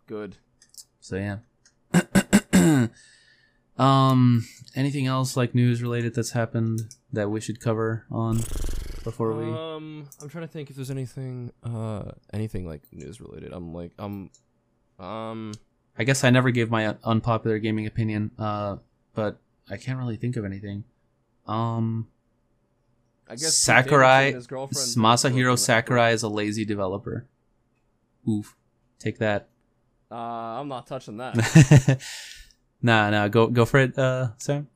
Good. 0.06 0.36
So 1.00 1.16
yeah. 1.16 1.38
um 3.78 4.46
anything 4.74 5.06
else 5.06 5.36
like 5.36 5.54
news 5.54 5.82
related 5.82 6.14
that's 6.14 6.30
happened 6.30 6.94
that 7.12 7.30
we 7.30 7.40
should 7.40 7.60
cover 7.60 8.06
on 8.10 8.36
before 9.02 9.32
we 9.32 9.44
Um, 9.44 10.08
I'm 10.20 10.28
trying 10.28 10.46
to 10.46 10.52
think 10.52 10.68
if 10.68 10.76
there's 10.76 10.90
anything, 10.90 11.52
uh, 11.62 12.12
anything 12.32 12.66
like 12.66 12.82
news 12.92 13.20
related. 13.20 13.52
I'm 13.52 13.72
like, 13.72 13.92
um, 13.98 14.30
um, 14.98 15.52
I 15.98 16.04
guess 16.04 16.24
I 16.24 16.30
never 16.30 16.50
gave 16.50 16.70
my 16.70 16.96
unpopular 17.04 17.58
gaming 17.58 17.86
opinion, 17.86 18.30
uh 18.38 18.76
but 19.14 19.38
I 19.70 19.76
can't 19.76 19.98
really 19.98 20.16
think 20.16 20.36
of 20.36 20.44
anything. 20.44 20.84
Um 21.46 22.08
I 23.28 23.32
guess 23.32 23.56
Sakurai 23.56 24.06
Davidson 24.06 24.26
and 24.26 24.36
his 24.36 24.46
girlfriend 24.46 24.88
are 24.96 25.00
Masahiro 25.00 25.58
Sakurai 25.58 26.12
is 26.12 26.22
a 26.22 26.28
lazy 26.28 26.64
developer. 26.64 27.26
Oof. 28.28 28.56
Take 28.98 29.18
that. 29.18 29.48
Uh, 30.10 30.14
I'm 30.14 30.68
not 30.68 30.86
touching 30.86 31.16
that. 31.16 32.00
nah, 32.82 33.10
nah, 33.10 33.28
go 33.28 33.48
go 33.48 33.64
for 33.64 33.80
it, 33.80 33.98
uh, 33.98 34.28
Sam. 34.38 34.68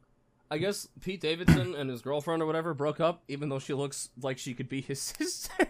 I 0.51 0.59
guess 0.59 0.89
Pete 1.01 1.21
Davidson 1.21 1.77
and 1.77 1.89
his 1.89 2.03
girlfriend 2.03 2.43
or 2.43 2.47
whatever 2.47 2.75
broke 2.75 2.99
up, 2.99 3.23
even 3.29 3.49
though 3.49 3.61
she 3.61 3.73
looks 3.73 4.09
like 4.21 4.39
she 4.39 4.53
could 4.53 4.69
be 4.69 4.81
his 4.81 5.01
sister. 5.19 5.69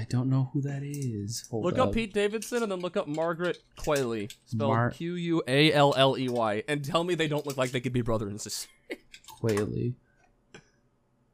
I 0.00 0.04
don't 0.08 0.30
know 0.30 0.48
who 0.54 0.62
that 0.62 0.82
is. 0.82 1.46
Hold 1.50 1.64
look 1.64 1.78
up 1.78 1.92
Pete 1.92 2.14
Davidson 2.14 2.62
and 2.62 2.72
then 2.72 2.80
look 2.80 2.96
up 2.96 3.06
Margaret 3.06 3.58
Qualley, 3.76 4.32
spelled 4.46 4.70
Mar- 4.70 4.90
Q 4.92 5.12
U 5.12 5.42
A 5.46 5.74
L 5.74 5.92
L 5.94 6.16
E 6.16 6.26
Y, 6.26 6.62
and 6.66 6.82
tell 6.82 7.04
me 7.04 7.14
they 7.14 7.28
don't 7.28 7.44
look 7.44 7.58
like 7.58 7.70
they 7.70 7.80
could 7.80 7.92
be 7.92 8.00
brother 8.00 8.26
and 8.26 8.40
sister. 8.40 8.66
Quayle. 9.40 9.92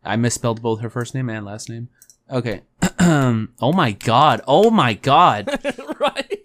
I 0.03 0.17
misspelled 0.17 0.63
both 0.63 0.81
her 0.81 0.91
first 0.91 1.15
name 1.15 1.31
and 1.31 1.47
last 1.47 1.69
name. 1.69 1.91
Okay. 2.29 2.63
oh 3.01 3.73
my 3.73 3.93
god. 3.93 4.41
Oh 4.49 4.69
my 4.69 4.95
god. 4.95 5.47
right? 6.01 6.39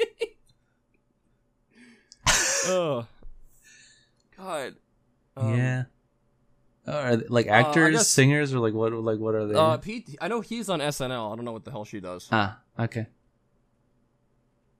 oh, 2.67 3.07
God. 4.37 4.75
Um, 5.35 5.57
yeah. 5.57 5.83
Are 6.91 7.15
they, 7.15 7.27
like 7.27 7.47
actors, 7.47 7.95
guess- 7.95 8.07
singers, 8.09 8.53
or 8.53 8.59
like 8.59 8.73
what? 8.73 8.91
Like 8.93 9.19
what 9.19 9.35
are 9.35 9.47
they? 9.47 9.55
Uh, 9.55 9.77
Pete, 9.77 10.15
I 10.21 10.27
know 10.27 10.41
he's 10.41 10.69
on 10.69 10.79
SNL. 10.79 11.31
I 11.31 11.35
don't 11.35 11.45
know 11.45 11.51
what 11.53 11.63
the 11.65 11.71
hell 11.71 11.85
she 11.85 11.99
does. 11.99 12.27
ah, 12.31 12.59
okay. 12.79 13.07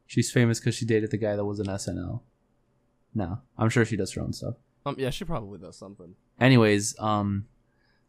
She's 0.08 0.30
famous 0.32 0.60
because 0.60 0.76
she 0.76 0.86
dated 0.86 1.12
the 1.12 1.18
guy 1.18 1.36
that 1.36 1.46
was 1.46 1.60
in 1.60 1.68
SNL. 1.68 2.22
No, 3.14 3.40
I'm 3.58 3.70
sure 3.70 3.86
she 3.86 3.96
does 3.96 4.12
her 4.14 4.22
own 4.22 4.34
stuff. 4.34 4.56
Um, 4.86 4.96
yeah, 4.98 5.10
she 5.10 5.26
probably 5.26 5.60
does 5.60 5.78
something. 5.78 6.16
Anyways, 6.40 7.00
um, 7.00 7.46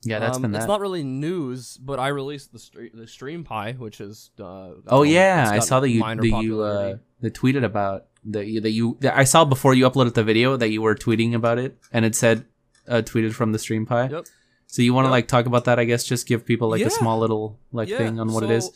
yeah, 0.03 0.19
that's 0.19 0.37
um, 0.37 0.43
been 0.43 0.55
It's 0.55 0.67
not 0.67 0.81
really 0.81 1.05
news, 1.05 1.77
but 1.77 2.01
I 2.01 2.09
released 2.09 2.53
the 2.53 2.59
stre- 2.59 2.93
the 2.93 3.07
Stream 3.07 3.45
Pi, 3.45 3.73
which 3.73 4.01
is. 4.01 4.31
Uh, 4.41 4.71
Oh 4.89 5.03
yeah, 5.03 5.49
I 5.51 5.61
saw 5.61 5.81
that 5.81 5.91
you 5.91 6.03
that 6.03 6.43
you 6.43 6.61
uh 6.63 6.97
that 7.21 7.35
tweeted 7.35 7.65
about 7.65 8.07
that 8.25 8.47
you, 8.47 8.61
that 8.61 8.71
you 8.71 8.97
that 9.01 9.17
I 9.17 9.25
saw 9.25 9.45
before 9.45 9.75
you 9.75 9.89
uploaded 9.89 10.15
the 10.15 10.25
video 10.25 10.57
that 10.57 10.71
you 10.71 10.83
were 10.83 10.95
tweeting 10.95 11.35
about 11.35 11.59
it 11.59 11.79
and 11.93 12.05
it 12.05 12.15
said 12.17 12.47
uh, 12.93 13.03
tweeted 13.03 13.33
from 13.33 13.53
the 13.53 13.59
Stream 13.59 13.87
Pi. 13.87 14.09
Yep. 14.09 14.27
So 14.67 14.83
you 14.83 14.95
want 14.95 15.05
to 15.07 15.09
Yep. 15.09 15.13
like 15.13 15.29
talk 15.29 15.47
about 15.47 15.65
that? 15.65 15.79
I 15.79 15.85
guess 15.85 16.05
just 16.05 16.27
give 16.27 16.45
people 16.47 16.69
like 16.71 16.81
Yeah. 16.81 16.87
a 16.87 16.91
small 16.91 17.19
little 17.19 17.59
like 17.73 17.89
Yeah, 17.89 17.99
thing 17.99 18.19
on 18.21 18.33
what 18.33 18.43
it 18.45 18.51
is. 18.51 18.71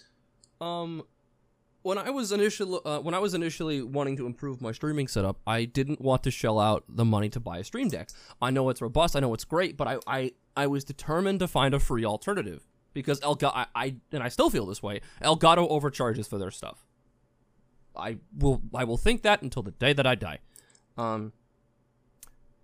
so, 0.61 0.67
Um, 0.67 1.03
when 1.83 1.99
I 1.99 2.11
was 2.11 2.33
initially 2.33 2.81
uh, 2.85 2.99
when 3.01 3.15
I 3.15 3.19
was 3.21 3.33
initially 3.35 3.81
wanting 3.83 4.17
to 4.17 4.27
improve 4.27 4.61
my 4.61 4.73
streaming 4.73 5.07
setup, 5.09 5.39
I 5.47 5.65
didn't 5.65 6.01
want 6.01 6.23
to 6.25 6.31
shell 6.31 6.59
out 6.59 6.85
the 6.89 7.05
money 7.05 7.29
to 7.31 7.41
buy 7.41 7.59
a 7.59 7.65
stream 7.65 7.89
deck. 7.89 8.09
I 8.43 8.51
know 8.51 8.69
it's 8.71 8.83
robust, 8.83 9.15
I 9.17 9.21
know 9.21 9.33
it's 9.35 9.45
great, 9.45 9.77
but 9.77 9.87
I 9.87 9.99
I, 10.07 10.33
I 10.57 10.67
was 10.67 10.83
determined 10.85 11.39
to 11.41 11.49
find 11.49 11.73
a 11.75 11.79
free 11.81 12.05
alternative 12.05 12.67
because 12.93 13.21
Elgato 13.21 13.53
I, 13.55 13.67
I 13.75 13.97
and 14.13 14.23
I 14.23 14.29
still 14.29 14.51
feel 14.51 14.67
this 14.67 14.83
way. 14.83 15.01
Elgato 15.23 15.69
overcharges 15.71 16.27
for 16.27 16.39
their 16.39 16.51
stuff. 16.51 16.85
I 17.95 18.19
will 18.37 18.61
I 18.75 18.85
will 18.85 18.99
think 18.99 19.23
that 19.23 19.41
until 19.43 19.63
the 19.63 19.71
day 19.71 19.93
that 19.93 20.07
I 20.07 20.15
die. 20.17 20.41
Um. 20.99 21.33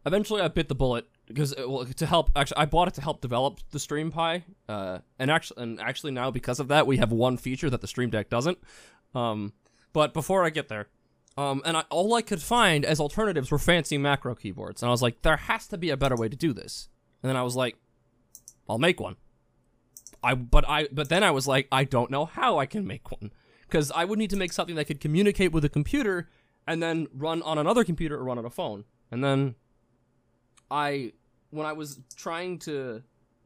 Eventually, 0.05 0.41
I 0.43 0.49
bit 0.49 0.69
the 0.69 0.75
bullet 0.75 1.07
because 1.27 1.53
uh, 1.55 1.69
well, 1.69 1.85
to 1.85 2.07
help. 2.07 2.31
Actually, 2.37 2.59
I 2.59 2.67
bought 2.67 2.89
it 2.89 2.95
to 2.95 3.01
help 3.01 3.21
develop 3.21 3.61
the 3.71 3.79
Stream 3.79 4.11
Pi, 4.11 4.45
uh, 4.69 4.99
and 5.19 5.31
actually, 5.31 5.63
and 5.63 5.81
actually 5.81 6.13
now 6.13 6.31
because 6.31 6.61
of 6.61 6.69
that, 6.69 6.87
we 6.87 6.99
have 6.99 7.13
one 7.13 7.37
feature 7.37 7.71
that 7.71 7.81
the 7.81 7.87
Stream 7.87 8.11
Deck 8.11 8.29
doesn't. 8.29 8.59
Um, 9.15 9.53
but 9.93 10.15
before 10.15 10.45
I 10.45 10.51
get 10.51 10.69
there, 10.69 10.89
um, 11.37 11.63
and 11.65 11.77
I, 11.77 11.85
all 11.91 12.15
I 12.15 12.23
could 12.23 12.43
find 12.43 12.85
as 12.85 13.01
alternatives 13.01 13.51
were 13.51 13.59
fancy 13.59 13.99
macro 13.99 14.35
keyboards, 14.35 14.83
and 14.83 14.89
I 14.89 14.93
was 14.93 15.03
like, 15.03 15.23
there 15.23 15.37
has 15.37 15.67
to 15.69 15.79
be 15.79 15.91
a 15.91 15.97
better 15.97 16.17
way 16.17 16.29
to 16.29 16.37
do 16.37 16.53
this. 16.53 16.89
And 17.23 17.29
then 17.29 17.37
I 17.37 17.43
was 17.43 17.57
like, 17.57 17.77
I'll 18.69 18.79
make 18.79 19.01
one. 19.01 19.17
I 20.23 20.35
but 20.35 20.69
I 20.69 20.89
but 20.93 21.09
then 21.09 21.25
I 21.25 21.31
was 21.31 21.47
like, 21.47 21.69
I 21.73 21.85
don't 21.85 22.11
know 22.11 22.25
how 22.25 22.59
I 22.59 22.67
can 22.67 22.87
make 22.87 23.11
one 23.11 23.33
because 23.63 23.91
I 23.91 24.05
would 24.05 24.19
need 24.19 24.31
to 24.31 24.37
make 24.37 24.53
something 24.53 24.77
that 24.77 24.85
could 24.85 25.01
communicate 25.01 25.53
with 25.53 25.65
a 25.65 25.69
computer 25.69 26.29
and 26.67 26.83
then 26.83 27.09
run 27.13 27.43
on 27.43 27.59
another 27.59 27.85
computer 27.85 28.17
or 28.17 28.25
run 28.25 28.39
on 28.39 28.45
a 28.45 28.51
phone. 28.51 28.85
And 29.11 29.25
then 29.25 29.57
I 30.73 31.13
when 31.51 31.67
I 31.67 31.73
was 31.75 32.01
trying 32.17 32.59
to 32.61 33.03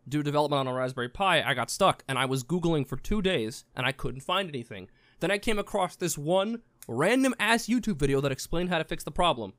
do 0.08 0.22
development 0.22 0.60
on 0.60 0.68
a 0.68 0.72
Raspberry 0.72 1.08
Pi, 1.08 1.42
I 1.42 1.52
got 1.54 1.68
stuck 1.70 2.04
and 2.08 2.16
I 2.18 2.24
was 2.26 2.44
googling 2.44 2.86
for 2.86 2.96
2 2.96 3.20
days 3.20 3.64
and 3.74 3.84
I 3.84 3.90
couldn't 3.92 4.20
find 4.20 4.48
anything. 4.48 4.88
Then 5.20 5.32
I 5.32 5.38
came 5.38 5.58
across 5.58 5.96
this 5.96 6.16
one 6.16 6.62
random 6.86 7.34
ass 7.40 7.66
YouTube 7.66 7.96
video 7.96 8.20
that 8.20 8.30
explained 8.30 8.68
how 8.70 8.78
to 8.78 8.84
fix 8.84 9.02
the 9.02 9.10
problem. 9.10 9.52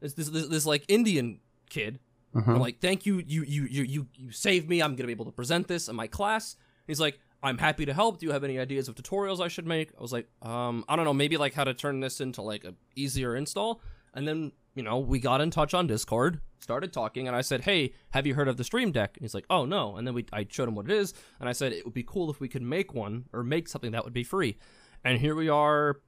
This 0.00 0.12
this 0.12 0.28
this, 0.28 0.46
this 0.48 0.66
like 0.66 0.84
Indian 0.88 1.40
kid 1.70 1.98
Uh-huh. 2.34 2.52
I'm 2.52 2.60
like, 2.60 2.80
thank 2.80 3.06
you, 3.06 3.22
you, 3.26 3.42
you, 3.44 3.62
you, 3.64 3.82
you, 3.84 4.06
you 4.14 4.30
saved 4.30 4.68
me. 4.68 4.82
I'm 4.82 4.94
gonna 4.96 5.06
be 5.06 5.12
able 5.12 5.24
to 5.24 5.32
present 5.32 5.68
this 5.68 5.88
in 5.88 5.96
my 5.96 6.06
class. 6.06 6.56
He's 6.86 7.00
like, 7.00 7.18
I'm 7.42 7.56
happy 7.58 7.86
to 7.86 7.94
help. 7.94 8.18
Do 8.18 8.26
you 8.26 8.32
have 8.32 8.44
any 8.44 8.58
ideas 8.58 8.88
of 8.88 8.94
tutorials 8.94 9.40
I 9.40 9.48
should 9.48 9.66
make? 9.66 9.88
I 9.98 10.02
was 10.02 10.12
like, 10.12 10.28
um, 10.42 10.84
I 10.88 10.96
don't 10.96 11.06
know, 11.06 11.14
maybe 11.14 11.38
like 11.38 11.54
how 11.54 11.64
to 11.64 11.72
turn 11.72 12.00
this 12.00 12.20
into 12.20 12.42
like 12.42 12.64
a 12.64 12.74
easier 12.94 13.34
install. 13.36 13.80
And 14.12 14.28
then 14.28 14.52
you 14.74 14.82
know 14.82 14.98
we 14.98 15.18
got 15.18 15.40
in 15.40 15.50
touch 15.50 15.72
on 15.72 15.86
Discord, 15.86 16.40
started 16.58 16.92
talking, 16.92 17.26
and 17.26 17.36
I 17.36 17.40
said, 17.40 17.62
hey, 17.62 17.94
have 18.10 18.26
you 18.26 18.34
heard 18.34 18.48
of 18.48 18.56
the 18.56 18.64
Stream 18.64 18.92
Deck? 18.92 19.16
And 19.16 19.22
he's 19.22 19.34
like, 19.34 19.46
oh 19.50 19.64
no. 19.64 19.96
And 19.96 20.06
then 20.06 20.14
we 20.14 20.26
I 20.32 20.46
showed 20.48 20.68
him 20.68 20.74
what 20.74 20.86
it 20.86 20.92
is, 20.92 21.14
and 21.40 21.48
I 21.48 21.52
said 21.52 21.72
it 21.72 21.84
would 21.84 21.94
be 21.94 22.02
cool 22.02 22.30
if 22.30 22.40
we 22.40 22.48
could 22.48 22.62
make 22.62 22.94
one 22.94 23.26
or 23.32 23.42
make 23.42 23.68
something 23.68 23.92
that 23.92 24.04
would 24.04 24.14
be 24.14 24.24
free. 24.24 24.56
And 25.04 25.18
here 25.18 25.34
we 25.34 25.48
are 25.48 26.00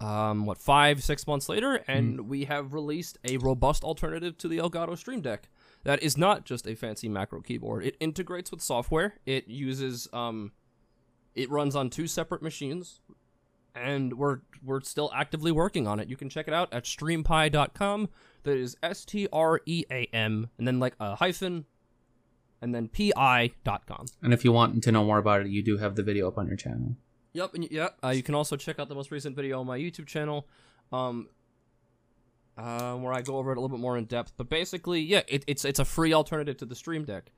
um, 0.00 0.46
what 0.46 0.58
five 0.58 1.02
six 1.02 1.26
months 1.26 1.48
later, 1.48 1.82
and 1.86 2.28
we 2.28 2.44
have 2.44 2.72
released 2.72 3.18
a 3.24 3.36
robust 3.38 3.84
alternative 3.84 4.38
to 4.38 4.48
the 4.48 4.58
Elgato 4.58 4.96
Stream 4.96 5.20
Deck 5.20 5.48
that 5.84 6.02
is 6.02 6.16
not 6.16 6.44
just 6.44 6.66
a 6.66 6.74
fancy 6.74 7.08
macro 7.08 7.40
keyboard. 7.40 7.84
It 7.84 7.96
integrates 8.00 8.50
with 8.50 8.60
software. 8.60 9.14
It 9.26 9.48
uses 9.48 10.08
um, 10.12 10.52
it 11.34 11.50
runs 11.50 11.76
on 11.76 11.90
two 11.90 12.06
separate 12.06 12.42
machines, 12.42 13.00
and 13.74 14.18
we're 14.18 14.40
we're 14.64 14.80
still 14.80 15.10
actively 15.14 15.52
working 15.52 15.86
on 15.86 16.00
it. 16.00 16.08
You 16.08 16.16
can 16.16 16.28
check 16.28 16.48
it 16.48 16.54
out 16.54 16.72
at 16.72 16.86
stream-pi.com. 16.86 18.08
That 18.44 18.56
is 18.56 18.76
S 18.82 19.04
T 19.04 19.28
R 19.32 19.60
E 19.66 19.84
A 19.90 20.08
M, 20.12 20.48
and 20.58 20.66
then 20.66 20.80
like 20.80 20.94
a 21.00 21.16
hyphen, 21.16 21.64
and 22.62 22.74
then 22.74 22.88
P 22.88 23.12
I 23.16 23.52
dot 23.64 23.86
com. 23.86 24.06
And 24.22 24.32
if 24.32 24.44
you 24.44 24.52
want 24.52 24.82
to 24.82 24.92
know 24.92 25.04
more 25.04 25.18
about 25.18 25.42
it, 25.42 25.48
you 25.48 25.62
do 25.62 25.76
have 25.78 25.96
the 25.96 26.02
video 26.02 26.28
up 26.28 26.38
on 26.38 26.46
your 26.46 26.56
channel. 26.56 26.96
Yep, 27.34 27.54
and. 27.54 27.90
Uh, 28.02 28.08
you 28.08 28.22
can 28.22 28.34
also 28.34 28.56
check 28.56 28.78
out 28.78 28.88
the 28.88 28.94
most 28.94 29.10
recent 29.10 29.36
video 29.36 29.60
on 29.60 29.66
my 29.66 29.78
YouTube 29.78 30.06
channel, 30.06 30.46
um, 30.92 31.28
uh, 32.56 32.94
where 32.94 33.12
I 33.12 33.20
go 33.22 33.36
over 33.36 33.52
it 33.52 33.58
a 33.58 33.60
little 33.60 33.76
bit 33.76 33.82
more 33.82 33.98
in 33.98 34.06
depth. 34.06 34.32
But 34.36 34.48
basically, 34.48 35.00
yeah, 35.00 35.22
it, 35.28 35.44
it's 35.46 35.64
it's 35.64 35.78
a 35.78 35.84
free 35.84 36.14
alternative 36.14 36.56
to 36.58 36.64
the 36.64 36.74
Stream 36.74 37.04
Deck. 37.04 37.30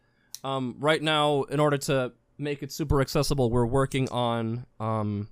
Um, 0.45 0.76
right 0.78 1.02
now, 1.02 1.42
in 1.42 1.61
order 1.61 1.76
to 1.78 2.12
make 2.38 2.62
it 2.62 2.73
super 2.73 3.00
accessible, 3.00 3.50
we're 3.50 3.66
working 3.66 4.09
on 4.09 4.64
um, 4.78 5.28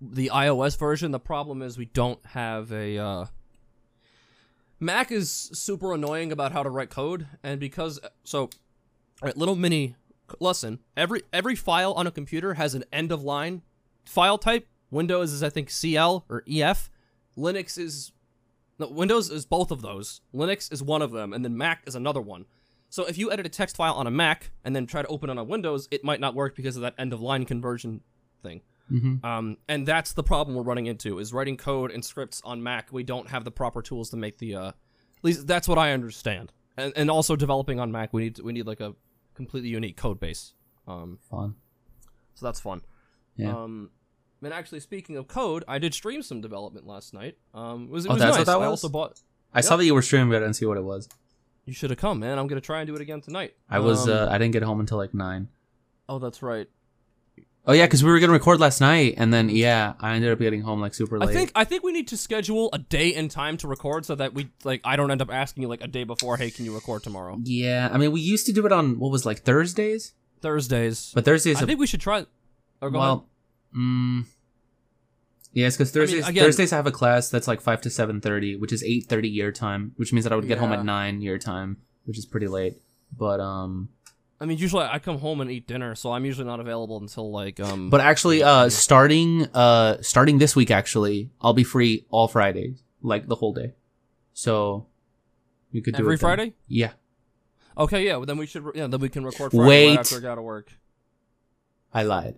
the 0.00 0.30
iOS 0.32 0.78
version. 0.78 1.10
The 1.10 1.18
problem 1.18 1.62
is 1.62 1.76
we 1.76 1.86
don't 1.86 2.24
have 2.26 2.70
a 2.70 2.98
uh, 2.98 3.24
Mac 4.80 5.12
is 5.12 5.30
super 5.52 5.92
annoying 5.92 6.32
about 6.32 6.52
how 6.52 6.62
to 6.62 6.70
write 6.70 6.88
code, 6.88 7.26
and 7.42 7.60
because 7.60 8.00
so, 8.24 8.42
all 8.42 8.50
right, 9.22 9.36
little 9.36 9.56
mini 9.56 9.94
lesson. 10.40 10.78
Every 10.96 11.22
every 11.32 11.54
file 11.54 11.92
on 11.92 12.06
a 12.06 12.10
computer 12.10 12.54
has 12.54 12.74
an 12.74 12.84
end 12.92 13.12
of 13.12 13.22
line 13.22 13.62
file 14.04 14.38
type. 14.38 14.66
Windows 14.90 15.32
is 15.32 15.42
I 15.42 15.50
think 15.50 15.70
CL 15.70 16.24
or 16.28 16.42
EF. 16.50 16.90
Linux 17.36 17.78
is 17.78 18.12
no, 18.78 18.88
Windows 18.88 19.30
is 19.30 19.44
both 19.44 19.70
of 19.70 19.82
those. 19.82 20.22
Linux 20.34 20.72
is 20.72 20.82
one 20.82 21.02
of 21.02 21.12
them, 21.12 21.34
and 21.34 21.44
then 21.44 21.56
Mac 21.56 21.82
is 21.86 21.94
another 21.94 22.20
one. 22.20 22.46
So 22.88 23.04
if 23.04 23.18
you 23.18 23.30
edit 23.30 23.46
a 23.46 23.50
text 23.50 23.76
file 23.76 23.94
on 23.94 24.06
a 24.06 24.10
Mac 24.10 24.50
and 24.64 24.74
then 24.74 24.86
try 24.86 25.02
to 25.02 25.08
open 25.08 25.30
it 25.30 25.38
on 25.38 25.46
Windows, 25.46 25.86
it 25.90 26.02
might 26.02 26.20
not 26.20 26.34
work 26.34 26.56
because 26.56 26.76
of 26.76 26.82
that 26.82 26.94
end 26.98 27.12
of 27.12 27.20
line 27.20 27.44
conversion 27.44 28.00
thing. 28.42 28.62
Mm-hmm. 28.90 29.24
Um, 29.24 29.56
and 29.68 29.86
that's 29.86 30.12
the 30.12 30.22
problem 30.22 30.56
we're 30.56 30.62
running 30.62 30.86
into 30.86 31.18
is 31.18 31.32
writing 31.32 31.56
code 31.56 31.90
and 31.90 32.04
scripts 32.04 32.42
on 32.44 32.62
Mac. 32.62 32.92
We 32.92 33.02
don't 33.02 33.28
have 33.28 33.44
the 33.44 33.50
proper 33.50 33.82
tools 33.82 34.10
to 34.10 34.16
make 34.16 34.38
the. 34.38 34.54
Uh, 34.54 34.68
at 34.68 34.74
least 35.24 35.46
that's 35.46 35.68
what 35.68 35.78
I 35.78 35.92
understand. 35.92 36.52
And, 36.76 36.92
and 36.96 37.10
also 37.10 37.36
developing 37.36 37.78
on 37.78 37.92
Mac, 37.92 38.12
we 38.12 38.22
need 38.24 38.38
we 38.40 38.52
need 38.52 38.66
like 38.66 38.80
a 38.80 38.94
completely 39.34 39.68
unique 39.68 39.96
code 39.96 40.18
base. 40.18 40.54
Um, 40.88 41.18
Fun. 41.30 41.54
so 42.34 42.46
that's 42.46 42.60
fun. 42.60 42.82
Yeah. 43.36 43.54
Um, 43.56 43.90
and 44.42 44.52
actually, 44.54 44.80
speaking 44.80 45.16
of 45.16 45.28
code, 45.28 45.62
I 45.68 45.78
did 45.78 45.92
stream 45.94 46.22
some 46.22 46.40
development 46.40 46.86
last 46.86 47.12
night. 47.12 47.36
Um, 47.54 47.84
it 47.84 47.90
was, 47.90 48.06
it 48.06 48.08
Oh, 48.10 48.14
was 48.14 48.22
that's 48.22 48.30
what 48.32 48.38
nice. 48.38 48.46
that 48.46 48.58
I 48.60 48.66
also 48.66 48.88
bought. 48.88 49.20
I 49.52 49.60
saw 49.60 49.76
that 49.76 49.84
you 49.84 49.94
were 49.94 50.02
streaming, 50.02 50.30
but 50.30 50.36
I 50.36 50.40
didn't 50.40 50.54
see 50.56 50.64
what 50.66 50.78
it 50.78 50.84
was. 50.84 51.08
You 51.66 51.74
should 51.74 51.90
have 51.90 51.98
come, 51.98 52.20
man. 52.20 52.38
I'm 52.38 52.46
gonna 52.46 52.60
try 52.60 52.80
and 52.80 52.86
do 52.88 52.94
it 52.94 53.00
again 53.02 53.20
tonight. 53.20 53.54
I 53.68 53.78
was. 53.80 54.08
Um, 54.08 54.28
uh, 54.28 54.32
I 54.32 54.38
didn't 54.38 54.52
get 54.52 54.62
home 54.62 54.80
until 54.80 54.96
like 54.98 55.12
nine. 55.14 55.48
oh, 56.08 56.18
that's 56.18 56.42
right. 56.42 56.66
Oh 57.66 57.72
yeah, 57.72 57.84
because 57.84 58.02
we 58.02 58.10
were 58.10 58.18
gonna 58.18 58.32
record 58.32 58.58
last 58.58 58.80
night, 58.80 59.14
and 59.18 59.32
then 59.34 59.50
yeah, 59.50 59.92
I 60.00 60.14
ended 60.14 60.32
up 60.32 60.38
getting 60.38 60.62
home 60.62 60.80
like 60.80 60.94
super 60.94 61.18
late. 61.18 61.28
I 61.28 61.32
think 61.32 61.52
I 61.54 61.64
think 61.64 61.82
we 61.82 61.92
need 61.92 62.08
to 62.08 62.16
schedule 62.16 62.70
a 62.72 62.78
day 62.78 63.14
and 63.14 63.30
time 63.30 63.58
to 63.58 63.68
record 63.68 64.06
so 64.06 64.14
that 64.14 64.32
we 64.32 64.48
like 64.64 64.80
I 64.82 64.96
don't 64.96 65.10
end 65.10 65.20
up 65.20 65.30
asking 65.30 65.62
you 65.62 65.68
like 65.68 65.82
a 65.84 65.86
day 65.86 66.04
before. 66.04 66.36
Hey, 66.38 66.50
can 66.50 66.64
you 66.64 66.74
record 66.74 67.02
tomorrow? 67.02 67.38
Yeah, 67.42 67.90
I 67.92 67.98
mean, 67.98 68.12
we 68.12 68.20
used 68.20 68.46
to 68.46 68.52
do 68.52 68.64
it 68.64 68.72
on 68.72 68.98
what 68.98 69.12
was 69.12 69.26
like 69.26 69.40
Thursdays, 69.42 70.14
Thursdays. 70.40 71.12
but 71.14 71.24
Thursdays. 71.26 71.62
I 71.62 71.66
think 71.66 71.78
we 71.78 71.86
should 71.86 72.00
try. 72.00 72.24
Or 72.80 72.90
go 72.90 72.98
well, 72.98 73.28
mm, 73.76 74.24
yes, 75.52 75.76
because 75.76 75.90
Thursdays 75.90 76.26
again- 76.26 76.44
Thursdays 76.44 76.72
I 76.72 76.76
have 76.76 76.86
a 76.86 76.90
class 76.92 77.28
that's 77.28 77.46
like 77.46 77.60
five 77.60 77.82
to 77.82 77.90
seven 77.90 78.22
thirty, 78.22 78.56
which 78.56 78.72
is 78.72 78.82
eight 78.82 79.04
thirty 79.06 79.28
year 79.28 79.52
time, 79.52 79.92
which 79.96 80.14
means 80.14 80.24
that 80.24 80.32
I 80.32 80.36
would 80.36 80.48
get 80.48 80.56
home 80.58 80.72
at 80.72 80.82
nine 80.84 81.20
year 81.20 81.36
time, 81.38 81.76
which 82.06 82.16
is 82.16 82.24
pretty 82.24 82.48
late. 82.48 82.80
But 83.16 83.38
um, 83.40 83.90
I 84.40 84.46
mean, 84.46 84.56
usually 84.56 84.84
I 84.84 84.98
come 84.98 85.18
home 85.18 85.40
and 85.42 85.50
eat 85.50 85.66
dinner, 85.66 85.94
so 85.94 86.12
I'm 86.12 86.24
usually 86.24 86.46
not 86.46 86.60
available 86.60 86.96
until 86.96 87.30
like 87.30 87.60
um. 87.60 87.90
but 87.90 88.00
actually, 88.00 88.42
uh, 88.42 88.70
starting 88.70 89.46
uh, 89.54 89.98
starting 90.00 90.38
this 90.38 90.56
week, 90.56 90.70
actually, 90.70 91.30
I'll 91.40 91.52
be 91.52 91.64
free 91.64 92.06
all 92.08 92.26
Fridays, 92.26 92.82
like 93.02 93.26
the 93.26 93.36
whole 93.36 93.52
day. 93.52 93.74
So 94.32 94.86
we 95.72 95.82
could 95.82 95.94
do 95.94 96.02
every 96.02 96.14
it 96.14 96.20
then. 96.20 96.20
Friday. 96.20 96.54
Yeah, 96.68 96.92
Okay, 97.80 98.04
yeah. 98.04 98.16
Well, 98.16 98.26
then 98.26 98.36
we 98.36 98.46
should. 98.46 98.64
Yeah, 98.74 98.86
then 98.86 99.00
we 99.00 99.08
can 99.08 99.24
record 99.24 99.52
Friday 99.52 99.66
Wait. 99.66 99.88
right 99.88 99.98
after 99.98 100.16
I 100.16 100.20
got 100.20 100.34
to 100.34 100.42
work. 100.42 100.70
I 101.94 102.02
lied. 102.02 102.36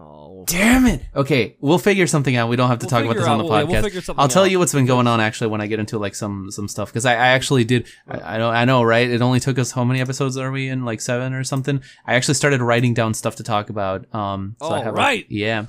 Oh. 0.00 0.44
Damn 0.46 0.86
it. 0.86 1.02
Okay, 1.16 1.56
we'll 1.60 1.78
figure 1.78 2.06
something 2.06 2.36
out. 2.36 2.48
We 2.48 2.54
don't 2.54 2.68
have 2.68 2.78
to 2.78 2.84
We'll 2.86 2.90
talk 2.90 3.04
about 3.04 3.16
this 3.16 3.24
on 3.26 3.40
out- 3.40 3.42
the 3.42 3.48
we'll- 3.48 3.70
yeah, 3.70 3.82
podcast. 3.82 4.08
we'll 4.08 4.14
I'll 4.20 4.28
tell 4.28 4.44
out. 4.44 4.50
you 4.50 4.58
what's 4.60 4.72
been 4.72 4.86
going 4.86 5.08
on 5.08 5.20
actually 5.20 5.48
when 5.48 5.60
I 5.60 5.66
get 5.66 5.80
into 5.80 5.98
like 5.98 6.14
some 6.14 6.50
some 6.52 6.68
stuff 6.68 6.88
because 6.90 7.04
I, 7.04 7.14
I 7.14 7.28
actually 7.28 7.64
did. 7.64 7.88
I, 8.06 8.34
I 8.34 8.38
know 8.38 8.48
I 8.50 8.64
know 8.64 8.82
right. 8.84 9.10
It 9.10 9.20
only 9.20 9.40
took 9.40 9.58
us 9.58 9.72
how 9.72 9.82
many 9.82 10.00
episodes 10.00 10.36
are 10.36 10.50
we 10.52 10.68
in? 10.68 10.84
Like 10.84 11.00
seven 11.00 11.34
or 11.34 11.42
something. 11.42 11.82
I 12.06 12.14
actually 12.14 12.34
started 12.34 12.62
writing 12.62 12.94
down 12.94 13.12
stuff 13.14 13.34
to 13.36 13.42
talk 13.42 13.70
about. 13.70 14.12
Um, 14.14 14.54
so 14.62 14.68
I 14.68 14.78
Oh, 14.78 14.82
have 14.84 14.94
like- 14.94 15.02
right. 15.04 15.26
yeah. 15.28 15.66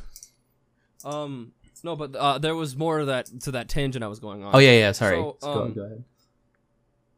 Um. 1.03 1.53
No, 1.83 1.95
but 1.95 2.13
uh, 2.15 2.38
there 2.38 2.55
was 2.55 2.75
more 2.75 3.00
of 3.00 3.07
that 3.07 3.27
to 3.41 3.51
that 3.51 3.69
tangent 3.69 4.03
I 4.03 4.07
was 4.09 4.19
going 4.19 4.43
on. 4.43 4.53
Oh 4.53 4.59
yeah 4.59 4.74
yeah. 4.74 4.91
Sorry. 4.91 5.15
So, 5.15 5.38
go, 5.41 5.51
um, 5.63 5.74
go 5.74 5.83
ahead. 5.86 6.03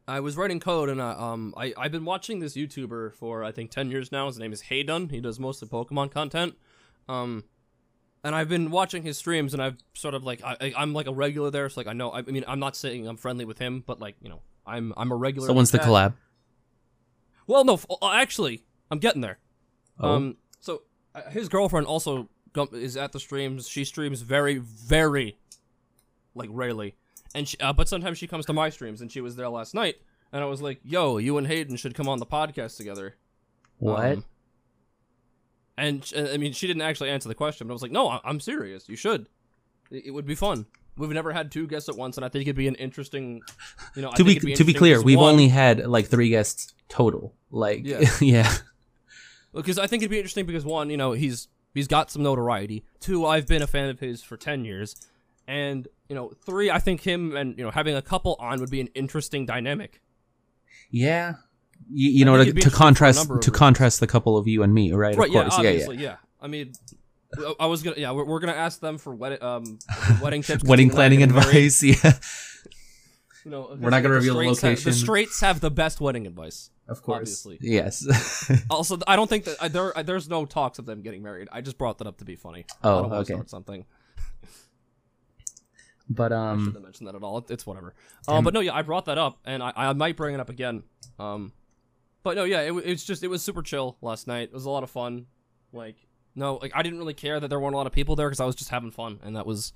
I 0.08 0.20
was 0.20 0.36
writing 0.36 0.60
code 0.60 0.88
and 0.88 1.00
uh, 1.00 1.16
um 1.18 1.52
I 1.56 1.74
I've 1.76 1.92
been 1.92 2.04
watching 2.04 2.38
this 2.40 2.54
YouTuber 2.56 3.14
for 3.14 3.44
I 3.44 3.52
think 3.52 3.70
ten 3.70 3.90
years 3.90 4.10
now. 4.12 4.26
His 4.28 4.38
name 4.38 4.52
is 4.52 4.62
Hayden. 4.62 5.08
He 5.10 5.20
does 5.20 5.38
mostly 5.40 5.68
Pokemon 5.68 6.10
content. 6.12 6.54
Um, 7.12 7.44
and 8.24 8.34
I've 8.34 8.48
been 8.48 8.70
watching 8.70 9.02
his 9.02 9.18
streams 9.18 9.52
and 9.52 9.62
I've 9.62 9.76
sort 9.94 10.14
of 10.14 10.24
like 10.24 10.42
I, 10.44 10.72
I'm 10.76 10.94
like 10.94 11.06
a 11.06 11.12
regular 11.12 11.50
there. 11.50 11.68
So 11.68 11.80
like 11.80 11.86
I 11.86 11.92
know 11.92 12.10
I, 12.10 12.18
I 12.18 12.22
mean 12.22 12.44
I'm 12.46 12.60
not 12.60 12.76
saying 12.76 13.06
I'm 13.06 13.16
friendly 13.16 13.44
with 13.44 13.58
him, 13.58 13.82
but 13.86 14.00
like 14.00 14.16
you 14.20 14.28
know 14.28 14.42
I'm 14.66 14.92
I'm 14.96 15.10
a 15.10 15.16
regular. 15.16 15.48
So 15.48 15.52
when's 15.52 15.70
the 15.70 15.78
collab? 15.78 16.14
Well, 17.46 17.64
no, 17.64 17.74
f- 17.74 17.86
uh, 17.90 18.10
actually 18.12 18.64
I'm 18.90 18.98
getting 18.98 19.20
there. 19.20 19.38
Oh. 19.98 20.14
Um, 20.14 20.36
so 20.60 20.82
uh, 21.14 21.28
his 21.30 21.48
girlfriend 21.48 21.86
also 21.86 22.28
is 22.72 22.96
at 22.96 23.12
the 23.12 23.20
streams. 23.20 23.68
She 23.68 23.84
streams 23.84 24.22
very, 24.22 24.58
very, 24.58 25.38
like 26.34 26.48
rarely, 26.52 26.94
and 27.34 27.48
she, 27.48 27.58
uh, 27.58 27.72
but 27.72 27.88
sometimes 27.88 28.18
she 28.18 28.26
comes 28.26 28.46
to 28.46 28.52
my 28.52 28.70
streams, 28.70 29.00
and 29.00 29.10
she 29.10 29.20
was 29.20 29.36
there 29.36 29.48
last 29.48 29.74
night, 29.74 29.96
and 30.32 30.42
I 30.42 30.46
was 30.46 30.62
like, 30.62 30.80
"Yo, 30.84 31.18
you 31.18 31.36
and 31.38 31.46
Hayden 31.46 31.76
should 31.76 31.94
come 31.94 32.08
on 32.08 32.18
the 32.18 32.26
podcast 32.26 32.76
together." 32.76 33.16
what? 33.78 34.12
Um, 34.12 34.24
and 35.76 36.04
sh- 36.04 36.14
I 36.16 36.36
mean, 36.36 36.52
she 36.52 36.66
didn't 36.66 36.82
actually 36.82 37.10
answer 37.10 37.28
the 37.28 37.34
question, 37.34 37.66
but 37.66 37.72
I 37.72 37.74
was 37.74 37.82
like, 37.82 37.92
"No, 37.92 38.08
I- 38.08 38.20
I'm 38.24 38.40
serious. 38.40 38.88
You 38.88 38.96
should. 38.96 39.28
It, 39.90 40.06
it 40.06 40.10
would 40.10 40.26
be 40.26 40.34
fun." 40.34 40.66
We've 40.96 41.08
never 41.10 41.32
had 41.32 41.50
two 41.50 41.66
guests 41.66 41.88
at 41.88 41.96
once, 41.96 42.16
and 42.18 42.24
I 42.24 42.28
think 42.28 42.42
it'd 42.42 42.54
be 42.56 42.68
an 42.68 42.74
interesting, 42.74 43.40
you 43.96 44.02
know. 44.02 44.12
To 44.12 44.24
be 44.24 44.38
think 44.38 44.56
to 44.58 44.64
be 44.64 44.74
clear, 44.74 45.00
we've 45.02 45.18
one- 45.18 45.30
only 45.32 45.48
had 45.48 45.86
like 45.86 46.06
three 46.08 46.28
guests 46.28 46.74
total. 46.88 47.34
Like 47.50 47.86
Yeah. 47.86 48.00
yeah. 48.20 48.52
because 49.54 49.78
I 49.78 49.86
think 49.86 50.02
it'd 50.02 50.10
be 50.10 50.18
interesting 50.18 50.46
because 50.46 50.64
one, 50.64 50.90
you 50.90 50.96
know, 50.98 51.12
he's 51.12 51.48
he's 51.74 51.88
got 51.88 52.10
some 52.10 52.22
notoriety. 52.22 52.84
Two, 53.00 53.24
I've 53.26 53.46
been 53.46 53.62
a 53.62 53.66
fan 53.66 53.88
of 53.88 54.00
his 54.00 54.22
for 54.22 54.36
ten 54.36 54.64
years, 54.66 54.94
and 55.48 55.88
you 56.08 56.14
know, 56.14 56.32
three, 56.44 56.70
I 56.70 56.78
think 56.78 57.00
him 57.02 57.34
and 57.36 57.56
you 57.56 57.64
know 57.64 57.70
having 57.70 57.94
a 57.96 58.02
couple 58.02 58.36
on 58.38 58.60
would 58.60 58.70
be 58.70 58.80
an 58.82 58.88
interesting 58.88 59.46
dynamic. 59.46 60.00
Yeah. 60.90 61.36
You, 61.90 62.10
you 62.10 62.24
know, 62.24 62.36
to, 62.36 62.44
to 62.44 62.50
interesting 62.50 62.70
for 62.70 62.76
a 62.76 62.78
contrast 62.78 63.26
to 63.28 63.34
reasons. 63.34 63.56
contrast 63.56 64.00
the 64.00 64.06
couple 64.06 64.36
of 64.36 64.46
you 64.48 64.62
and 64.62 64.72
me, 64.74 64.92
right? 64.92 65.16
right? 65.16 65.28
of 65.28 65.34
Yeah, 65.34 65.48
course. 65.48 65.62
yeah, 65.62 65.70
yeah. 65.70 65.90
yeah. 65.92 66.16
I 66.40 66.46
mean, 66.48 66.72
I- 67.38 67.54
I 67.60 67.66
was 67.66 67.82
gonna, 67.82 67.96
yeah, 67.98 68.12
we're, 68.12 68.24
we're 68.24 68.40
gonna 68.40 68.52
ask 68.52 68.80
them 68.80 68.98
for 68.98 69.14
wedding, 69.14 69.42
um, 69.42 69.78
wedding 70.22 70.42
tips, 70.42 70.62
'cause 70.62 70.68
Wedding 70.68 70.88
Dean 70.88 70.90
and 70.90 70.92
I 70.92 70.92
are 70.92 70.96
planning 70.96 71.18
getting 71.20 71.34
married. 71.34 71.56
advice. 71.66 71.82
Yeah. 72.04 72.12
You 73.44 73.50
know, 73.50 73.76
We're 73.80 73.90
not 73.90 74.02
gonna 74.04 74.14
reveal 74.14 74.34
the 74.34 74.54
straights 74.54 74.60
have- 74.62 74.70
location. 74.70 74.90
the 74.92 74.96
straights 74.96 75.40
have 75.40 75.60
the 75.60 75.70
best 75.70 76.00
wedding 76.00 76.26
advice. 76.28 76.70
Of 76.88 77.02
course. 77.02 77.44
Obviously. 77.44 77.58
Yes. 77.60 78.06
Also, 78.70 78.98
I 79.06 79.16
don't 79.16 79.28
think 79.28 79.44
that 79.44 79.56
uh, 79.60 79.68
there 79.68 79.96
uh, 79.98 80.02
there's 80.04 80.28
no 80.28 80.44
talks 80.46 80.78
of 80.78 80.86
them 80.86 81.02
getting 81.02 81.22
married. 81.24 81.48
I 81.50 81.60
just 81.60 81.76
brought 81.78 81.98
that 81.98 82.06
up 82.06 82.18
to 82.18 82.24
be 82.24 82.36
funny. 82.36 82.66
I 82.82 82.88
Oh, 82.88 83.02
don't 83.02 83.12
okay. 83.14 83.32
Start 83.34 83.50
something. 83.50 83.84
but 86.08 86.32
um, 86.32 86.38
I 86.46 86.50
um 86.52 86.64
shouldn't 86.66 86.84
mention 86.84 87.06
that 87.06 87.14
at 87.14 87.22
all. 87.22 87.44
It's 87.48 87.66
whatever. 87.66 87.94
Um, 88.28 88.44
but 88.44 88.54
no, 88.54 88.60
yeah, 88.60 88.74
I 88.74 88.82
brought 88.82 89.06
that 89.06 89.18
up, 89.18 89.38
and 89.44 89.62
I, 89.62 89.72
I 89.74 89.92
might 89.92 90.16
bring 90.16 90.34
it 90.34 90.40
up 90.40 90.48
again. 90.48 90.82
Um, 91.18 91.52
but 92.22 92.36
no, 92.36 92.44
yeah, 92.44 92.60
it, 92.62 92.74
wa- 92.74 92.82
it's 92.84 93.04
just 93.04 93.22
it 93.22 93.28
was 93.28 93.42
super 93.42 93.62
chill 93.62 93.96
last 94.00 94.26
night. 94.26 94.44
It 94.44 94.52
was 94.52 94.64
a 94.64 94.70
lot 94.70 94.82
of 94.82 94.90
fun. 94.90 95.26
Like 95.72 95.96
no, 96.34 96.56
like 96.56 96.72
I 96.74 96.82
didn't 96.82 96.98
really 96.98 97.14
care 97.14 97.40
that 97.40 97.48
there 97.48 97.60
weren't 97.60 97.74
a 97.74 97.76
lot 97.78 97.86
of 97.86 97.92
people 97.92 98.16
there 98.16 98.28
because 98.28 98.40
I 98.40 98.46
was 98.46 98.54
just 98.54 98.70
having 98.70 98.90
fun, 98.90 99.20
and 99.22 99.36
that 99.36 99.46
was, 99.46 99.72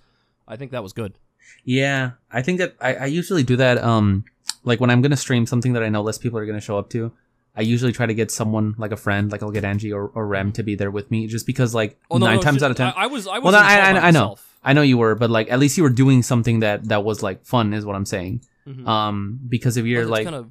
I 0.49 0.57
think 0.57 0.71
that 0.73 0.83
was 0.83 0.93
good. 0.93 1.19
Yeah, 1.65 2.13
I 2.31 2.43
think 2.43 2.59
that 2.59 2.77
I, 2.81 2.95
I 2.95 3.07
usually 3.07 3.43
do 3.43 3.57
that. 3.57 3.83
Um, 3.83 4.25
like 4.65 4.81
when 4.81 4.91
I'm 4.91 5.01
gonna 5.03 5.17
stream 5.17 5.47
something 5.47 5.73
that 5.75 5.83
I 5.83 5.89
know 5.89 6.03
less 6.03 6.19
people 6.19 6.39
are 6.39 6.47
gonna 6.47 6.61
show 6.61 6.79
up 6.79 6.91
to, 6.91 7.13
I 7.55 7.63
usually 7.63 7.93
try 7.93 8.07
to 8.07 8.15
get 8.15 8.31
someone 8.31 8.75
like 8.79 8.93
a 8.93 8.97
friend, 8.97 9.31
like 9.31 9.43
I'll 9.43 9.51
get 9.51 9.65
Angie 9.65 9.93
or, 9.93 10.09
or 10.09 10.27
Rem 10.27 10.53
to 10.53 10.63
be 10.63 10.75
there 10.75 10.91
with 10.91 11.11
me, 11.11 11.27
just 11.27 11.47
because 11.47 11.75
like 11.75 11.99
Oh 12.11 12.19
no, 12.19 12.27
nine 12.27 12.37
no, 12.37 12.43
times 12.43 12.57
shit, 12.57 12.63
out 12.65 12.71
of 12.73 12.77
ten. 12.77 12.89
I, 12.97 13.05
I 13.05 13.07
was 13.07 13.27
I 13.27 13.39
was 13.39 13.45
well, 13.45 13.53
no, 13.53 13.59
I, 13.59 13.93
I, 13.93 14.09
I 14.09 14.11
know. 14.11 14.37
I 14.65 14.73
know 14.73 14.83
you 14.83 14.99
were, 14.99 15.15
but 15.15 15.31
like 15.31 15.51
at 15.51 15.59
least 15.61 15.77
you 15.77 15.85
were 15.85 15.91
doing 15.91 16.23
something 16.23 16.61
that 16.61 16.89
that 16.89 17.05
was 17.05 17.23
like 17.23 17.45
fun, 17.45 17.73
is 17.73 17.85
what 17.85 17.95
I'm 17.95 18.07
saying. 18.07 18.43
Mhm. 18.67 18.87
Um, 18.87 19.39
because 19.49 19.77
if 19.77 19.87
you're 19.87 20.07
like, 20.07 20.25
kind 20.25 20.35
of 20.35 20.51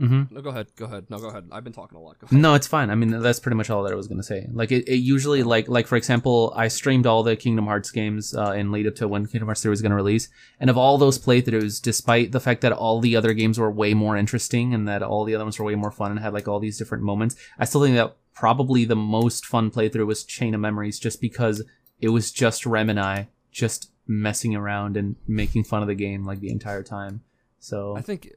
Mhm. 0.00 0.30
no, 0.30 0.40
go 0.40 0.50
ahead, 0.50 0.68
go 0.76 0.84
ahead, 0.84 1.06
no, 1.10 1.18
go 1.18 1.28
ahead. 1.28 1.48
I've 1.50 1.64
been 1.64 1.72
talking 1.72 1.98
a 1.98 2.00
lot. 2.00 2.18
Go 2.20 2.26
ahead. 2.26 2.40
No, 2.40 2.54
it's 2.54 2.66
fine. 2.66 2.90
I 2.90 2.94
mean, 2.94 3.10
that's 3.10 3.40
pretty 3.40 3.56
much 3.56 3.68
all 3.70 3.82
that 3.82 3.92
I 3.92 3.96
was 3.96 4.06
gonna 4.06 4.22
say. 4.22 4.46
Like, 4.52 4.70
it, 4.70 4.86
it 4.88 4.96
usually 4.98 5.42
like 5.42 5.68
like 5.68 5.86
for 5.86 5.96
example, 5.96 6.52
I 6.56 6.68
streamed 6.68 7.06
all 7.06 7.22
the 7.22 7.36
Kingdom 7.36 7.66
Hearts 7.66 7.90
games 7.90 8.34
uh, 8.34 8.52
in 8.52 8.70
lead 8.70 8.86
up 8.86 8.94
to 8.96 9.08
when 9.08 9.26
Kingdom 9.26 9.48
Hearts 9.48 9.62
3 9.62 9.70
was 9.70 9.82
gonna 9.82 9.94
release, 9.96 10.28
and 10.60 10.70
of 10.70 10.78
all 10.78 10.98
those 10.98 11.18
playthroughs, 11.18 11.82
despite 11.82 12.32
the 12.32 12.40
fact 12.40 12.60
that 12.60 12.72
all 12.72 13.00
the 13.00 13.16
other 13.16 13.32
games 13.34 13.58
were 13.58 13.70
way 13.70 13.92
more 13.94 14.16
interesting 14.16 14.72
and 14.72 14.86
that 14.86 15.02
all 15.02 15.24
the 15.24 15.34
other 15.34 15.44
ones 15.44 15.58
were 15.58 15.64
way 15.64 15.74
more 15.74 15.90
fun 15.90 16.10
and 16.12 16.20
had 16.20 16.32
like 16.32 16.46
all 16.48 16.60
these 16.60 16.78
different 16.78 17.02
moments, 17.04 17.34
I 17.58 17.64
still 17.64 17.82
think 17.82 17.96
that 17.96 18.16
probably 18.34 18.84
the 18.84 18.96
most 18.96 19.44
fun 19.46 19.70
playthrough 19.70 20.06
was 20.06 20.22
Chain 20.24 20.54
of 20.54 20.60
Memories, 20.60 20.98
just 21.00 21.20
because 21.20 21.62
it 22.00 22.10
was 22.10 22.30
just 22.30 22.64
Rem 22.66 22.88
and 22.88 23.00
I 23.00 23.28
just 23.50 23.90
messing 24.06 24.54
around 24.54 24.96
and 24.96 25.16
making 25.26 25.64
fun 25.64 25.82
of 25.82 25.88
the 25.88 25.94
game 25.94 26.24
like 26.24 26.40
the 26.40 26.50
entire 26.50 26.82
time. 26.84 27.22
So 27.58 27.96
I 27.96 28.02
think. 28.02 28.30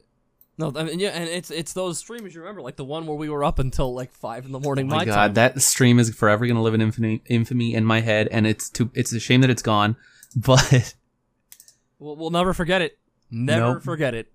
No, 0.61 0.71
I 0.79 0.83
mean, 0.83 0.99
yeah, 0.99 1.09
and 1.09 1.27
it's 1.27 1.51
it's 1.51 1.73
those 1.73 1.97
streams 1.97 2.33
you 2.33 2.41
remember, 2.41 2.61
like 2.61 2.75
the 2.77 2.85
one 2.85 3.05
where 3.07 3.17
we 3.17 3.29
were 3.29 3.43
up 3.43 3.59
until 3.59 3.93
like 3.93 4.13
five 4.13 4.45
in 4.45 4.51
the 4.51 4.59
morning. 4.59 4.85
Oh 4.85 4.89
my 4.89 4.95
my 4.97 5.05
god, 5.05 5.15
time. 5.15 5.33
that 5.33 5.61
stream 5.61 5.99
is 5.99 6.13
forever 6.15 6.47
gonna 6.47 6.61
live 6.61 6.73
in 6.73 6.81
infamy, 6.81 7.21
infamy 7.27 7.73
in 7.73 7.83
my 7.85 8.01
head, 8.01 8.27
and 8.31 8.47
it's 8.47 8.69
too. 8.69 8.89
It's 8.93 9.11
a 9.11 9.19
shame 9.19 9.41
that 9.41 9.49
it's 9.49 9.61
gone, 9.61 9.95
but 10.35 10.93
We'll, 11.99 12.15
we'll 12.15 12.29
never 12.31 12.53
forget 12.53 12.81
it. 12.81 12.97
Never 13.29 13.73
Nope. 13.75 13.83
forget 13.83 14.13
it. 14.15 14.31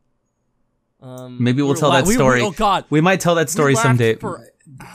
Um, 1.00 1.42
Maybe 1.42 1.62
we'll 1.62 1.74
we 1.74 1.80
tell 1.80 1.88
la- 1.90 1.96
that 1.96 2.04
we- 2.04 2.10
we- 2.10 2.14
story. 2.14 2.40
oh 2.42 2.50
God, 2.52 2.84
we 2.90 3.00
might 3.00 3.20
tell 3.20 3.34
that 3.36 3.50
story 3.50 3.72
we 3.72 3.76
someday. 3.76 4.14
for 4.16 4.46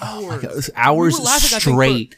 Oh 0.01 0.29
hours. 0.31 0.41
God, 0.41 0.53
hours 0.75 1.19
We 1.19 1.25
laughing, 1.25 1.47
I 1.55 1.59
think, 1.59 1.63
for- 1.63 1.69
straight. 1.71 2.15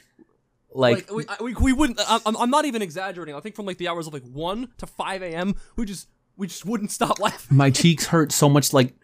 like, 0.74 1.12
like 1.12 1.40
we, 1.42 1.54
we, 1.54 1.54
we 1.56 1.74
wouldn't. 1.74 2.00
I'm, 2.08 2.36
I'm 2.38 2.50
not 2.50 2.66
even 2.66 2.82
exaggerating. 2.82 3.36
I 3.36 3.40
think 3.42 3.56
from 3.56 3.66
like 3.66 3.78
the 3.78 3.88
hours 3.90 4.08
of 4.08 4.14
like 4.14 4.24
one 4.24 4.70
to 4.78 4.88
five 4.88 5.22
a.m. 5.22 5.56
We 5.76 5.86
just 5.86 6.08
we 6.38 6.48
just 6.48 6.66
wouldn't 6.66 6.92
stop 6.92 7.20
laughing. 7.20 7.56
my 7.58 7.70
cheeks 7.70 8.08
hurt 8.08 8.32
so 8.32 8.48
much. 8.50 8.74
Like 8.74 8.96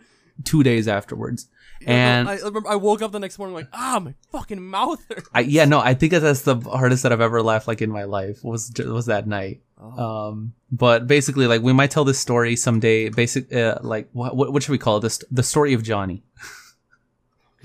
two 0.43 0.63
days 0.63 0.87
afterwards, 0.87 1.47
and 1.85 2.27
I, 2.29 2.33
I 2.33 2.37
remember 2.37 2.69
I 2.69 2.75
woke 2.75 3.01
up 3.01 3.11
the 3.11 3.19
next 3.19 3.37
morning 3.39 3.55
like 3.55 3.67
ah 3.73 3.99
my 4.03 4.13
fucking 4.31 4.61
mouth 4.61 5.03
hurts. 5.09 5.29
I, 5.33 5.41
yeah, 5.41 5.65
no, 5.65 5.79
I 5.79 5.93
think 5.93 6.13
that's 6.13 6.41
the 6.43 6.57
hardest 6.57 7.03
that 7.03 7.11
I've 7.11 7.21
ever 7.21 7.41
laughed 7.41 7.67
like 7.67 7.81
in 7.81 7.89
my 7.89 8.03
life 8.03 8.43
was 8.43 8.71
was 8.77 9.07
that 9.07 9.27
night. 9.27 9.61
Oh. 9.81 10.29
Um, 10.29 10.53
but 10.71 11.07
basically, 11.07 11.47
like 11.47 11.61
we 11.61 11.73
might 11.73 11.91
tell 11.91 12.03
this 12.03 12.19
story 12.19 12.55
someday. 12.55 13.09
Basic, 13.09 13.53
uh, 13.53 13.79
like 13.81 14.09
what 14.13 14.35
what 14.35 14.53
what 14.53 14.63
should 14.63 14.71
we 14.71 14.77
call 14.77 14.97
it? 14.97 15.01
This 15.01 15.23
the 15.31 15.43
story 15.43 15.73
of 15.73 15.83
Johnny. 15.83 16.23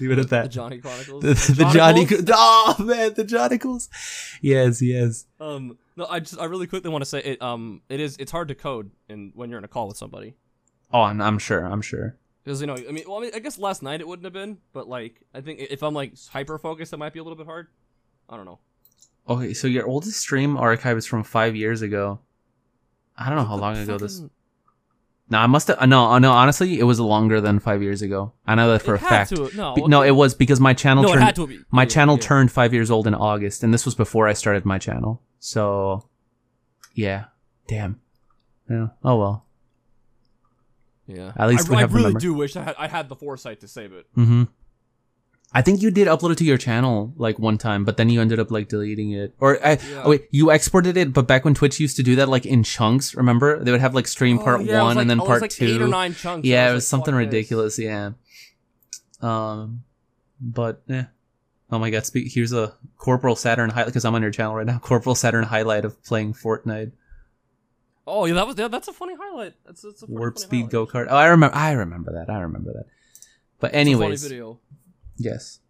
Leave 0.01 0.11
it 0.11 0.19
at 0.19 0.29
the 0.29 0.37
that. 0.37 0.51
Johnny 0.51 0.79
Chronicles. 0.79 1.23
The, 1.23 1.35
the 1.55 1.71
Johnny, 1.73 2.05
Chronicles? 2.05 2.31
oh 2.35 2.77
man, 2.81 3.15
the 3.15 3.25
Johnnicles. 3.25 3.89
Yes, 4.43 4.83
yes. 4.83 5.27
Um, 5.39 5.79
no, 5.97 6.07
I 6.07 6.19
just 6.19 6.39
I 6.39 6.47
really 6.47 6.67
quickly 6.67 6.91
want 6.91 7.03
to 7.03 7.07
say 7.09 7.21
it. 7.21 7.41
Um, 7.41 7.81
it 7.89 8.01
is 8.01 8.17
it's 8.19 8.33
hard 8.33 8.49
to 8.49 8.57
code 8.57 8.91
in 9.09 9.31
when 9.37 9.51
you're 9.51 9.59
in 9.59 9.65
a 9.65 9.69
call 9.69 9.87
with 9.87 9.97
somebody 9.97 10.35
Oh, 10.93 11.03
I'm, 11.03 11.21
I'm 11.21 11.39
sure. 11.39 11.65
I'm 11.65 11.83
sure. 11.83 12.17
Because 12.45 12.61
you 12.61 12.67
know 12.67 12.75
I 12.77 12.93
mean 12.93 13.05
well 13.07 13.19
I 13.19 13.23
mean 13.23 13.31
I 13.35 13.39
guess 13.39 13.59
last 13.59 13.83
night 13.83 14.01
it 14.01 14.07
wouldn't 14.09 14.25
have 14.25 14.33
been 14.33 14.59
but 14.73 14.89
like 14.89 15.21
I 15.35 15.41
think 15.41 15.61
if 15.61 15.83
I'm 15.83 15.95
like 15.95 16.13
hyper 16.31 16.59
focused 16.59 16.93
it 16.93 16.97
might 16.99 17.13
be 17.13 17.19
a 17.19 17.23
little 17.23 17.37
bit 17.39 17.47
hard. 17.47 17.69
I 18.29 18.37
don't 18.37 18.45
know. 18.47 18.59
Okay, 19.29 19.55
so 19.55 19.67
your 19.67 19.87
oldest 19.87 20.19
stream 20.21 20.57
archive 20.57 20.97
is 20.99 21.07
from 21.07 21.23
five 21.25 21.57
years 21.57 21.83
ago. 21.83 22.21
I 23.17 23.29
don't 23.29 23.39
know 23.39 23.45
how 23.45 23.57
long 23.57 23.77
ago 23.79 23.97
this. 23.97 24.17
fucking- 24.17 24.31
No, 25.31 25.39
I 25.39 25.47
must 25.47 25.69
have. 25.69 25.89
No, 25.89 26.11
uh, 26.11 26.19
no. 26.19 26.31
Honestly, 26.33 26.79
it 26.79 26.83
was 26.85 27.01
longer 27.01 27.41
than 27.41 27.59
five 27.59 27.83
years 27.83 28.03
ago. 28.03 28.33
I 28.47 28.55
know 28.55 28.71
that 28.73 28.83
for 28.83 28.95
it 28.97 29.01
a 29.01 29.05
had 29.05 29.09
fact. 29.29 29.31
To, 29.37 29.51
no, 29.57 29.75
Be- 29.75 29.87
no, 29.87 30.03
it 30.03 30.11
was 30.11 30.35
because 30.35 30.61
my 30.61 30.75
channel 30.75 31.03
no, 31.05 31.09
it 31.11 31.13
turned. 31.13 31.25
had 31.25 31.37
to 31.37 31.47
be. 31.47 31.61
my 31.71 31.83
Yeah, 31.83 31.89
channel 31.89 32.17
yeah. 32.17 32.23
turned 32.23 32.53
five 32.53 32.75
years 32.75 32.91
old 32.91 33.07
in 33.07 33.15
August, 33.15 33.63
and 33.63 33.73
this 33.73 33.87
was 33.87 33.95
before 33.95 34.29
I 34.29 34.35
started 34.35 34.67
my 34.67 34.79
channel. 34.79 35.23
So, 35.39 36.09
yeah, 36.95 37.25
damn. 37.69 38.01
Yeah. 38.69 38.89
Oh 39.03 39.17
well. 39.19 39.44
Yeah. 41.07 41.33
At 41.37 41.49
least 41.49 41.69
I, 41.69 41.71
we 41.71 41.77
I 41.77 41.81
have 41.81 41.93
the 41.93 41.99
really 41.99 42.15
do 42.15 42.33
wish 42.35 42.57
I 42.57 42.63
had 42.63 42.75
I 42.79 42.89
had 42.89 43.09
the 43.09 43.17
foresight 43.17 43.61
to 43.61 43.69
save 43.69 43.93
it. 43.93 44.07
Mm-hmm. 44.17 44.45
I 45.57 45.63
think 45.63 45.83
you 45.83 45.93
did 45.93 46.09
upload 46.09 46.33
it 46.33 46.39
to 46.39 46.45
your 46.45 46.59
channel 46.59 47.13
like 47.17 47.39
one 47.39 47.59
time, 47.59 47.85
but 47.85 47.97
then 47.97 48.09
you 48.09 48.21
ended 48.21 48.41
up 48.41 48.51
like 48.51 48.69
deleting 48.69 49.13
it. 49.13 49.35
Or 49.39 49.65
I, 49.65 49.73
Yeah. 49.73 50.03
oh, 50.05 50.11
wait, 50.11 50.27
you 50.33 50.51
exported 50.51 50.97
it, 50.97 51.13
but 51.13 51.29
back 51.29 51.45
when 51.45 51.55
Twitch 51.55 51.79
used 51.79 51.95
to 51.97 52.03
do 52.03 52.17
that 52.17 52.29
like 52.29 52.45
in 52.45 52.65
chunks, 52.65 53.15
remember? 53.15 53.63
They 53.63 53.71
would 53.71 53.81
have 53.81 53.95
like 53.95 54.09
stream 54.09 54.39
part 54.41 54.61
Oh, 54.61 54.65
yeah, 54.65 54.83
one 54.83 54.97
like- 54.97 55.03
and 55.03 55.11
then 55.11 55.21
oh, 55.21 55.25
it 55.25 55.29
was 55.29 55.33
part 55.35 55.43
like 55.43 55.51
two. 55.53 55.67
Eight 55.67 55.81
or 55.83 55.87
nine 55.87 56.13
chunks. 56.15 56.45
yeah, 56.47 56.67
I 56.67 56.71
it 56.71 56.75
was 56.75 56.85
like, 56.85 56.89
something 56.89 57.15
fuck 57.15 57.21
this. 57.21 57.27
ridiculous. 57.27 57.79
Yeah. 57.79 58.11
Um, 59.21 59.85
but 60.41 60.83
yeah. 60.87 61.07
Oh 61.71 61.79
my 61.79 61.91
God! 61.91 62.05
Speak. 62.05 62.33
Here's 62.33 62.53
a 62.53 62.75
Corporal 62.99 63.37
Saturn 63.37 63.71
highlight 63.71 63.87
because 63.87 64.05
I'm 64.05 64.15
on 64.15 64.23
your 64.23 64.31
channel 64.31 64.55
right 64.55 64.67
now. 64.67 64.79
Corporal 64.83 65.15
Saturn 65.15 65.45
highlight 65.45 65.85
of 65.85 66.03
playing 66.05 66.35
Fortnite. 66.35 66.93
Oh 68.07 68.27
yeah, 68.27 68.35
that 68.35 68.47
was 68.47 68.59
yeah, 68.59 68.69
that's 68.69 68.89
a 68.89 68.93
funny 68.93 69.15
highlight. 69.19 69.55
That's, 69.65 69.83
that's 69.83 70.03
a 70.03 70.07
funny, 70.07 70.19
Warp 70.19 70.35
funny 70.37 70.47
speed 70.47 70.71
go 70.71 70.87
kart. 70.87 71.07
Oh, 71.09 71.17
I 71.17 71.27
remember. 71.27 71.57
I 71.57 71.73
remember 71.73 72.13
that. 72.13 72.31
I 72.33 72.41
remember 72.41 72.73
that. 72.73 72.85
But 73.61 73.69
It's 73.69 73.75
a 73.75 73.79
funny 73.79 73.91
anyways, 73.93 74.23
video. 74.23 74.59
yes. 75.17 75.61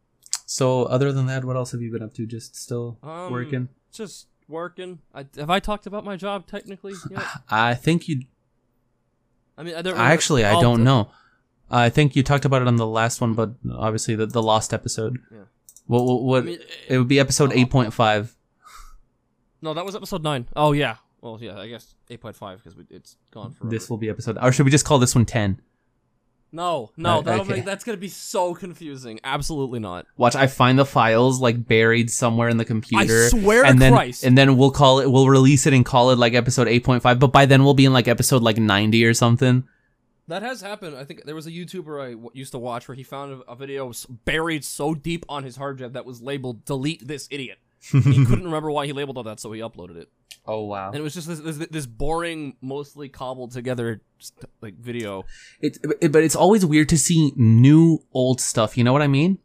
So 0.47 0.85
other 0.85 1.13
than 1.13 1.27
that, 1.27 1.45
what 1.45 1.57
else 1.57 1.73
have 1.73 1.81
you 1.81 1.91
been 1.93 2.03
up 2.03 2.13
to? 2.15 2.27
Just 2.27 2.57
still 2.57 2.99
Um, 3.03 3.31
working. 3.33 3.69
Just 3.93 4.27
working. 4.49 4.99
I, 5.15 5.27
have 5.37 5.49
I 5.51 5.59
talked 5.61 5.87
about 5.87 6.05
my 6.05 6.17
job 6.17 6.47
technically? 6.47 6.95
yet? 7.11 7.23
I 7.49 7.75
think 7.75 8.09
you. 8.09 8.23
I 9.57 9.63
mean, 9.63 9.81
there, 9.83 9.97
I 9.97 10.13
actually, 10.13 10.45
I 10.45 10.61
don't 10.61 10.83
know. 10.83 11.11
I 11.71 11.89
think 11.89 12.15
you 12.17 12.23
talked 12.23 12.45
about 12.45 12.61
it 12.63 12.69
on 12.69 12.77
the 12.77 12.87
last 12.87 13.21
one, 13.21 13.35
but 13.35 13.55
obviously 13.73 14.17
the, 14.17 14.27
the 14.27 14.43
lost 14.43 14.75
episode. 14.75 15.19
Yeah. 15.33 15.39
What? 15.87 16.03
What? 16.05 16.23
what 16.23 16.43
I 16.43 16.47
mean, 16.47 16.59
it 16.89 16.99
would 16.99 17.09
be 17.09 17.21
episode 17.21 17.51
Oh. 17.51 17.57
eight 17.57 17.71
point 17.71 17.95
five. 17.95 18.35
no, 19.63 19.73
that 19.75 19.85
was 19.85 19.95
episode 19.95 20.23
nine. 20.23 20.49
Oh 20.57 20.73
yeah. 20.73 20.97
Well, 21.25 21.39
yeah, 21.41 21.59
I 21.59 21.69
guess 21.69 21.95
eight 22.11 22.21
point 22.21 22.37
five 22.37 22.63
because 22.63 22.79
it's 22.91 23.17
gone 23.31 23.53
forever. 23.53 23.71
This 23.71 23.89
will 23.89 23.97
be 23.97 24.11
episode, 24.11 24.37
or 24.43 24.53
should 24.53 24.67
we 24.67 24.71
just 24.71 24.85
call 24.85 24.99
this 24.99 25.15
one 25.15 25.25
ten? 25.25 25.59
No, 26.53 26.91
no, 26.99 27.19
Uh, 27.19 27.21
that'll 27.23 27.41
okay. 27.47 27.55
make, 27.55 27.65
that's 27.65 27.83
gonna 27.83 27.97
be 27.97 28.09
so 28.09 28.55
confusing. 28.55 29.19
Absolutely 29.25 29.81
not. 29.81 30.07
Watch, 30.19 30.37
I 30.37 30.47
find 30.47 30.79
the 30.79 30.85
files 30.85 31.41
like 31.41 31.67
buried 31.67 32.11
somewhere 32.11 32.51
in 32.51 32.59
the 32.59 32.65
computer. 32.67 33.25
I 33.25 33.29
swear 33.29 33.65
and 33.65 33.77
to 33.77 33.81
then, 33.81 33.93
Christ. 33.95 34.23
And 34.23 34.37
then 34.37 34.59
we'll 34.59 34.71
call 34.71 35.01
it. 35.01 35.11
We'll 35.11 35.29
release 35.29 35.67
it 35.67 35.73
and 35.73 35.85
call 35.85 36.11
it 36.11 36.19
like 36.19 36.35
episode 36.35 36.69
eight 36.69 36.85
point 36.85 37.03
five. 37.03 37.19
But 37.19 37.33
by 37.33 37.47
then 37.47 37.65
we'll 37.65 37.73
be 37.75 37.87
in 37.87 37.95
like 37.95 38.07
episode 38.07 38.43
like 38.43 38.59
ninety 38.59 39.05
or 39.07 39.15
something. 39.15 39.65
That 40.29 40.43
has 40.43 40.61
happened. 40.61 40.95
I 40.97 41.05
think 41.05 41.25
there 41.25 41.35
was 41.35 41.47
a 41.47 41.51
YouTuber 41.51 42.03
I 42.03 42.11
w- 42.13 42.31
used 42.35 42.53
to 42.53 42.59
watch 42.59 42.87
where 42.87 42.95
he 42.95 43.03
found 43.03 43.43
a, 43.47 43.51
a 43.53 43.57
video 43.57 43.93
buried 44.25 44.65
so 44.65 44.95
deep 44.95 45.25
on 45.29 45.43
his 45.43 45.57
hard 45.57 45.79
drive 45.79 45.95
that 45.95 46.05
was 46.05 46.21
labeled 46.23 46.65
"delete 46.67 47.09
this 47.09 47.27
idiot." 47.31 47.59
He 47.93 48.01
couldn't 48.27 48.45
remember 48.45 48.71
why 48.71 48.87
he 48.87 48.93
labeled 48.93 49.17
all 49.17 49.25
that, 49.25 49.41
so 49.41 49.53
he 49.53 49.61
uploaded 49.61 49.97
it. 49.97 50.09
Oh 50.47 50.65
wow! 50.65 50.89
And 50.89 50.97
it 50.97 51.03
was 51.03 51.15
just 51.15 51.27
this, 51.27 51.41
this, 51.41 51.57
this 51.69 51.87
boring, 51.87 52.57
mostly 52.61 53.09
cobbled 53.09 53.53
together 53.53 54.03
like 54.61 54.75
video. 54.75 55.25
It, 55.61 55.79
it, 56.01 56.13
but 56.13 56.23
it's 56.23 56.37
always 56.37 56.67
weird 56.67 56.89
to 56.91 56.99
see 56.99 57.33
new 57.35 58.05
old 58.13 58.41
stuff. 58.41 58.77
You 58.77 58.85
know 58.85 58.93
what 58.93 59.03
I 59.03 59.07
mean? 59.07 59.39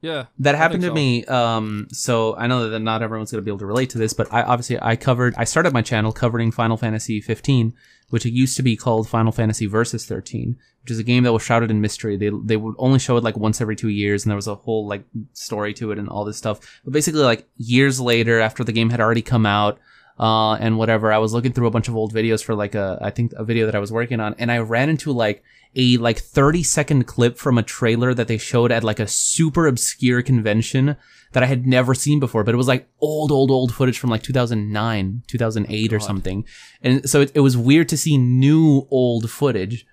Yeah, 0.00 0.26
That 0.38 0.54
happened 0.54 0.82
to 0.82 0.88
so. 0.88 0.94
me. 0.94 1.24
Um, 1.24 1.88
so 1.92 2.36
I 2.36 2.46
know 2.46 2.68
that 2.68 2.78
not 2.78 3.02
everyone's 3.02 3.30
gonna 3.32 3.42
be 3.42 3.50
able 3.50 3.58
to 3.58 3.66
relate 3.66 3.90
to 3.90 3.98
this, 3.98 4.12
but 4.12 4.32
I 4.32 4.42
obviously 4.42 4.78
I 4.80 4.94
covered. 4.96 5.34
I 5.36 5.44
started 5.44 5.72
my 5.72 5.82
channel 5.82 6.12
covering 6.12 6.52
Final 6.52 6.76
Fantasy 6.76 7.20
15, 7.20 7.74
which 8.10 8.24
it 8.24 8.32
used 8.32 8.56
to 8.58 8.62
be 8.62 8.76
called 8.76 9.08
Final 9.08 9.32
Fantasy 9.32 9.66
Versus 9.66 10.06
13, 10.06 10.56
which 10.82 10.92
is 10.92 11.00
a 11.00 11.02
game 11.02 11.24
that 11.24 11.32
was 11.32 11.42
shrouded 11.42 11.70
in 11.70 11.80
mystery. 11.80 12.16
They 12.16 12.30
they 12.44 12.56
would 12.56 12.76
only 12.78 13.00
show 13.00 13.16
it 13.16 13.24
like 13.24 13.36
once 13.36 13.60
every 13.60 13.74
two 13.74 13.88
years, 13.88 14.24
and 14.24 14.30
there 14.30 14.36
was 14.36 14.46
a 14.46 14.54
whole 14.54 14.86
like 14.86 15.04
story 15.32 15.74
to 15.74 15.90
it 15.90 15.98
and 15.98 16.08
all 16.08 16.24
this 16.24 16.38
stuff. 16.38 16.80
But 16.84 16.92
basically, 16.92 17.22
like 17.22 17.48
years 17.56 18.00
later, 18.00 18.40
after 18.40 18.62
the 18.62 18.72
game 18.72 18.90
had 18.90 19.00
already 19.00 19.22
come 19.22 19.46
out. 19.46 19.80
Uh, 20.18 20.54
and 20.54 20.78
whatever, 20.78 21.12
I 21.12 21.18
was 21.18 21.32
looking 21.32 21.52
through 21.52 21.68
a 21.68 21.70
bunch 21.70 21.88
of 21.88 21.96
old 21.96 22.12
videos 22.12 22.42
for 22.42 22.54
like 22.54 22.74
a, 22.74 22.98
I 23.00 23.10
think 23.10 23.32
a 23.34 23.44
video 23.44 23.66
that 23.66 23.74
I 23.74 23.78
was 23.78 23.92
working 23.92 24.18
on, 24.18 24.34
and 24.38 24.50
I 24.50 24.58
ran 24.58 24.88
into 24.88 25.12
like 25.12 25.44
a 25.76 25.96
like 25.98 26.18
30 26.18 26.62
second 26.62 27.04
clip 27.06 27.38
from 27.38 27.58
a 27.58 27.62
trailer 27.62 28.14
that 28.14 28.26
they 28.26 28.38
showed 28.38 28.72
at 28.72 28.82
like 28.82 28.98
a 28.98 29.06
super 29.06 29.66
obscure 29.66 30.22
convention 30.22 30.96
that 31.32 31.42
I 31.42 31.46
had 31.46 31.66
never 31.66 31.94
seen 31.94 32.20
before, 32.20 32.42
but 32.42 32.54
it 32.54 32.56
was 32.56 32.68
like 32.68 32.88
old, 33.00 33.30
old, 33.30 33.50
old 33.50 33.74
footage 33.74 33.98
from 33.98 34.10
like 34.10 34.22
2009, 34.22 35.22
2008 35.26 35.92
or 35.92 36.00
something. 36.00 36.44
And 36.82 37.08
so 37.08 37.20
it, 37.20 37.32
it 37.34 37.40
was 37.40 37.56
weird 37.56 37.88
to 37.90 37.98
see 37.98 38.16
new 38.16 38.86
old 38.90 39.30
footage. 39.30 39.86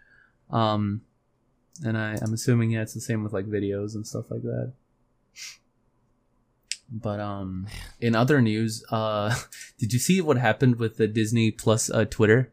Um, 0.49 1.01
and 1.83 1.97
I, 1.97 2.17
I'm 2.21 2.33
assuming 2.33 2.71
yeah, 2.71 2.81
it's 2.81 2.93
the 2.93 3.01
same 3.01 3.23
with 3.23 3.33
like 3.33 3.45
videos 3.45 3.95
and 3.95 4.07
stuff 4.07 4.31
like 4.31 4.43
that. 4.43 4.73
But 6.89 7.19
um, 7.19 7.67
in 7.99 8.15
other 8.15 8.41
news, 8.41 8.83
uh, 8.91 9.35
did 9.79 9.93
you 9.93 9.99
see 9.99 10.21
what 10.21 10.37
happened 10.37 10.77
with 10.77 10.97
the 10.97 11.07
Disney 11.07 11.51
Plus 11.51 11.89
uh, 11.89 12.05
Twitter? 12.05 12.51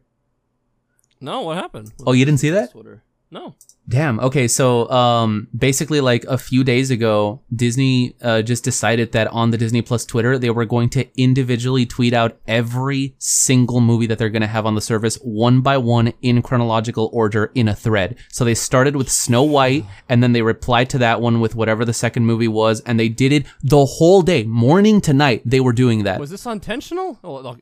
No, 1.21 1.41
what 1.41 1.57
happened? 1.57 1.93
Oh, 2.05 2.11
you 2.11 2.25
didn't 2.25 2.39
see 2.39 2.49
that? 2.49 2.71
Twitter. 2.71 3.03
No. 3.33 3.55
Damn. 3.89 4.19
Okay, 4.19 4.47
so 4.47 4.87
um, 4.91 5.47
basically, 5.57 6.01
like 6.01 6.23
a 6.25 6.37
few 6.37 6.63
days 6.63 6.91
ago, 6.91 7.41
Disney 7.53 8.15
uh, 8.21 8.43
just 8.43 8.63
decided 8.63 9.11
that 9.13 9.25
on 9.27 9.49
the 9.49 9.57
Disney 9.57 9.81
Plus 9.81 10.05
Twitter, 10.05 10.37
they 10.37 10.51
were 10.51 10.65
going 10.65 10.87
to 10.89 11.07
individually 11.19 11.87
tweet 11.87 12.13
out 12.13 12.37
every 12.47 13.15
single 13.17 13.81
movie 13.81 14.05
that 14.05 14.19
they're 14.19 14.29
going 14.29 14.43
to 14.43 14.47
have 14.47 14.67
on 14.67 14.75
the 14.75 14.81
service, 14.81 15.15
one 15.23 15.61
by 15.61 15.77
one, 15.77 16.13
in 16.21 16.43
chronological 16.43 17.09
order, 17.11 17.51
in 17.55 17.67
a 17.67 17.75
thread. 17.75 18.17
So 18.29 18.45
they 18.45 18.53
started 18.53 18.95
with 18.95 19.11
Snow 19.11 19.41
White, 19.41 19.83
and 20.07 20.21
then 20.21 20.33
they 20.33 20.43
replied 20.43 20.91
to 20.91 20.99
that 20.99 21.19
one 21.19 21.41
with 21.41 21.55
whatever 21.55 21.83
the 21.83 21.91
second 21.91 22.27
movie 22.27 22.47
was, 22.47 22.81
and 22.81 22.99
they 22.99 23.09
did 23.09 23.33
it 23.33 23.47
the 23.63 23.83
whole 23.83 24.21
day, 24.21 24.43
morning 24.43 25.01
to 25.01 25.11
night. 25.11 25.41
They 25.43 25.59
were 25.59 25.73
doing 25.73 26.03
that. 26.03 26.19
Was 26.19 26.29
this 26.29 26.45
intentional? 26.45 27.17
Oh, 27.23 27.57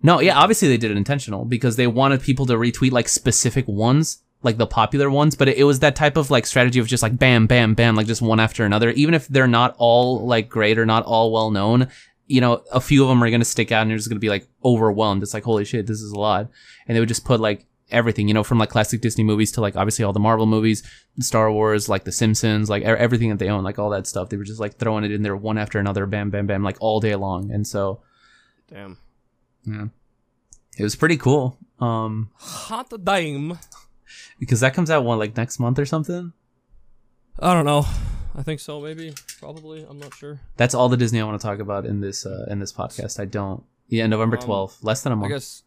No, 0.00 0.20
yeah, 0.20 0.38
obviously 0.38 0.68
they 0.68 0.76
did 0.76 0.92
it 0.92 0.96
intentional 0.96 1.44
because 1.44 1.74
they 1.74 1.88
wanted 1.88 2.22
people 2.22 2.46
to 2.46 2.54
retweet 2.54 2.92
like 2.92 3.08
specific 3.08 3.66
ones, 3.66 4.22
like 4.42 4.58
the 4.58 4.66
popular 4.66 5.10
ones, 5.10 5.34
but 5.34 5.48
it, 5.48 5.58
it 5.58 5.64
was 5.64 5.80
that 5.80 5.96
type 5.96 6.16
of 6.16 6.30
like 6.30 6.46
strategy 6.46 6.78
of 6.78 6.86
just 6.86 7.02
like 7.02 7.18
bam, 7.18 7.46
bam, 7.46 7.74
bam, 7.74 7.96
like 7.96 8.06
just 8.06 8.22
one 8.22 8.40
after 8.40 8.64
another. 8.64 8.90
Even 8.90 9.14
if 9.14 9.26
they're 9.28 9.46
not 9.46 9.74
all 9.78 10.26
like 10.26 10.48
great 10.48 10.78
or 10.78 10.86
not 10.86 11.04
all 11.04 11.32
well 11.32 11.50
known, 11.50 11.88
you 12.26 12.40
know, 12.40 12.62
a 12.72 12.80
few 12.80 13.02
of 13.02 13.08
them 13.08 13.22
are 13.22 13.30
going 13.30 13.40
to 13.40 13.44
stick 13.44 13.72
out 13.72 13.82
and 13.82 13.90
you're 13.90 13.98
just 13.98 14.08
going 14.08 14.16
to 14.16 14.20
be 14.20 14.28
like 14.28 14.46
overwhelmed. 14.64 15.22
It's 15.22 15.34
like, 15.34 15.44
holy 15.44 15.64
shit, 15.64 15.86
this 15.86 16.00
is 16.00 16.12
a 16.12 16.18
lot. 16.18 16.50
And 16.86 16.96
they 16.96 17.00
would 17.00 17.08
just 17.08 17.24
put 17.24 17.40
like 17.40 17.66
everything, 17.90 18.28
you 18.28 18.34
know, 18.34 18.42
from 18.44 18.58
like 18.58 18.68
classic 18.68 19.00
Disney 19.00 19.24
movies 19.24 19.52
to 19.52 19.60
like 19.60 19.76
obviously 19.76 20.04
all 20.04 20.12
the 20.12 20.20
Marvel 20.20 20.46
movies, 20.46 20.82
Star 21.20 21.50
Wars, 21.52 21.88
like 21.88 22.04
The 22.04 22.12
Simpsons, 22.12 22.68
like 22.68 22.82
e- 22.82 22.86
everything 22.86 23.30
that 23.30 23.38
they 23.38 23.48
own, 23.48 23.64
like 23.64 23.78
all 23.78 23.90
that 23.90 24.06
stuff. 24.06 24.28
They 24.28 24.36
were 24.36 24.44
just 24.44 24.60
like 24.60 24.76
throwing 24.76 25.04
it 25.04 25.12
in 25.12 25.22
there 25.22 25.36
one 25.36 25.58
after 25.58 25.78
another, 25.78 26.06
bam, 26.06 26.30
bam, 26.30 26.46
bam, 26.46 26.62
like 26.62 26.76
all 26.80 27.00
day 27.00 27.14
long. 27.14 27.50
And 27.50 27.66
so, 27.66 28.02
damn. 28.68 28.98
yeah, 29.64 29.86
it 30.78 30.82
was 30.82 30.96
pretty 30.96 31.16
cool. 31.16 31.58
Um, 31.78 32.30
Hot 32.36 32.92
dime. 33.04 33.58
Because 34.38 34.60
that 34.60 34.74
comes 34.74 34.90
out 34.90 35.04
one 35.04 35.18
like 35.18 35.36
next 35.36 35.58
month 35.58 35.78
or 35.78 35.86
something. 35.86 36.32
I 37.38 37.52
don't 37.52 37.66
know. 37.66 37.86
I 38.34 38.42
think 38.42 38.60
so. 38.60 38.80
Maybe. 38.80 39.14
Probably. 39.38 39.86
I'm 39.88 39.98
not 39.98 40.14
sure. 40.14 40.40
That's 40.56 40.74
all 40.74 40.88
the 40.88 40.96
Disney 40.96 41.20
I 41.20 41.24
want 41.24 41.40
to 41.40 41.46
talk 41.46 41.58
about 41.58 41.86
in 41.86 42.00
this 42.00 42.26
uh, 42.26 42.46
in 42.48 42.58
this 42.58 42.72
podcast. 42.72 43.18
I 43.20 43.24
don't. 43.24 43.62
Yeah, 43.88 44.06
November 44.06 44.36
Um, 44.36 44.42
twelfth, 44.42 44.82
less 44.82 45.02
than 45.02 45.12
a 45.12 45.16
month. 45.16 45.32
I 45.32 45.34
guess. 45.36 45.62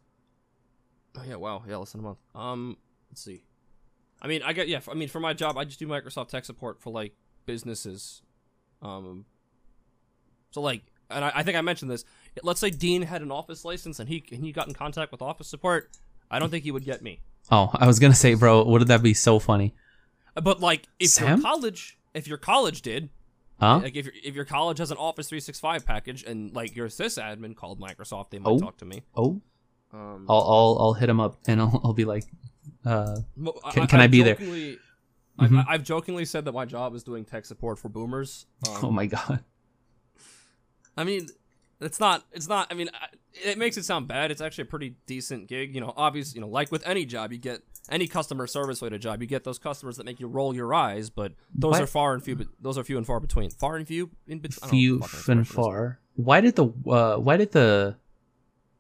Oh 1.17 1.23
yeah! 1.28 1.36
Wow. 1.36 1.63
Yeah, 1.67 1.78
less 1.78 1.91
than 1.91 2.02
a 2.02 2.04
month. 2.04 2.19
Um, 2.36 2.78
let's 3.10 3.23
see. 3.23 3.43
I 4.21 4.28
mean, 4.28 4.41
I 4.43 4.54
get 4.54 4.67
yeah. 4.67 4.82
I 4.89 4.93
mean, 4.93 5.10
for 5.10 5.19
my 5.19 5.34
job, 5.34 5.58
I 5.58 5.63
just 5.65 5.80
do 5.80 5.88
Microsoft 5.88 6.30
tech 6.30 6.45
support 6.45 6.82
for 6.82 6.91
like 6.91 7.13
businesses. 7.45 8.21
Um. 8.82 9.25
So 10.52 10.62
like, 10.62 10.82
and 11.10 11.23
I, 11.23 11.32
I 11.36 11.43
think 11.43 11.58
I 11.58 11.62
mentioned 11.62 11.89
this. 11.91 12.06
Let's 12.43 12.60
say 12.60 12.69
Dean 12.69 13.04
had 13.04 13.21
an 13.21 13.32
office 13.32 13.63
license 13.63 13.99
and 13.99 14.10
he 14.10 14.23
and 14.32 14.43
he 14.43 14.52
got 14.52 14.67
in 14.67 14.73
contact 14.73 15.12
with 15.12 15.21
office 15.21 15.47
support. 15.47 15.89
I 16.30 16.39
don't 16.39 16.49
think 16.49 16.63
he 16.63 16.71
would 16.71 16.86
get 16.86 17.02
me. 17.02 17.21
Oh, 17.51 17.69
I 17.73 17.88
was 17.88 17.99
gonna 17.99 18.13
say, 18.15 18.33
bro, 18.35 18.63
wouldn't 18.63 18.88
that 18.89 19.01
be 19.01 19.13
so 19.13 19.39
funny? 19.39 19.73
But 20.35 20.59
like, 20.59 20.88
if 20.99 21.09
Sam? 21.09 21.39
your 21.39 21.41
college, 21.41 21.97
if 22.13 22.27
your 22.27 22.38
college 22.38 22.81
did, 22.81 23.09
Huh? 23.59 23.79
like 23.83 23.95
if 23.95 24.05
your 24.05 24.13
if 24.23 24.35
your 24.35 24.45
college 24.45 24.77
has 24.77 24.91
an 24.91 24.97
Office 24.97 25.27
365 25.29 25.85
package 25.85 26.23
and 26.23 26.53
like 26.53 26.75
your 26.75 26.88
sysadmin 26.88 27.55
called 27.55 27.79
Microsoft, 27.79 28.29
they 28.29 28.39
might 28.39 28.49
Oh. 28.51 28.59
talk 28.59 28.77
to 28.77 28.85
me. 28.85 29.01
Oh, 29.15 29.41
Um, 29.91 30.25
I'll 30.29 30.38
I'll 30.41 30.77
I'll 30.79 30.93
hit 30.93 31.09
him 31.09 31.19
up 31.19 31.39
and 31.47 31.59
I'll 31.59 31.81
I'll 31.83 31.93
be 31.93 32.05
like, 32.05 32.23
uh, 32.85 33.17
Can- 33.71 33.88
can 33.88 33.99
I 33.99 34.03
I've 34.05 34.12
be 34.12 34.21
there? 34.23 34.38
I've, 35.41 35.53
I've 35.67 35.83
jokingly 35.83 36.25
said 36.25 36.45
that 36.45 36.51
my 36.53 36.65
job 36.65 36.93
is 36.95 37.03
doing 37.03 37.23
tech 37.25 37.45
support 37.45 37.79
for 37.79 37.89
boomers. 37.89 38.45
Um, 38.67 38.85
oh 38.85 38.91
my 38.91 39.05
god. 39.07 39.43
I 40.97 41.03
mean, 41.05 41.27
it's 41.81 41.99
not. 41.99 42.25
It's 42.31 42.47
not. 42.47 42.67
I 42.71 42.73
mean, 42.73 42.89
it 43.33 43.57
makes 43.57 43.77
it 43.77 43.83
sound 43.85 44.07
bad. 44.07 44.31
It's 44.31 44.41
actually 44.41 44.63
a 44.63 44.65
pretty 44.65 44.95
decent 45.05 45.47
gig. 45.47 45.73
You 45.73 45.81
know, 45.81 45.93
obviously, 45.95 46.37
you 46.37 46.41
know, 46.41 46.47
like 46.49 46.71
with 46.71 46.85
any 46.85 47.05
job, 47.05 47.31
you 47.31 47.37
get 47.37 47.61
any 47.89 48.07
customer 48.07 48.45
service 48.47 48.81
related 48.81 49.01
job, 49.01 49.21
you 49.21 49.27
get 49.27 49.43
those 49.43 49.57
customers 49.59 49.97
that 49.97 50.05
make 50.05 50.19
you 50.19 50.27
roll 50.27 50.53
your 50.55 50.73
eyes. 50.73 51.09
But 51.09 51.33
those 51.53 51.71
What? 51.73 51.81
are 51.81 51.87
far 51.87 52.13
and 52.13 52.23
few. 52.23 52.35
But 52.35 52.47
those 52.61 52.77
are 52.77 52.83
few 52.83 52.97
and 52.97 53.05
far 53.07 53.19
between. 53.19 53.49
Far 53.49 53.77
and 53.77 53.87
few 53.87 54.09
in 54.27 54.39
between. 54.39 54.69
Few 54.69 55.01
and 55.27 55.47
far. 55.47 55.99
Why 56.15 56.41
did 56.41 56.55
the 56.55 56.65
uh 56.87 57.17
why 57.17 57.37
did 57.37 57.51
the 57.53 57.95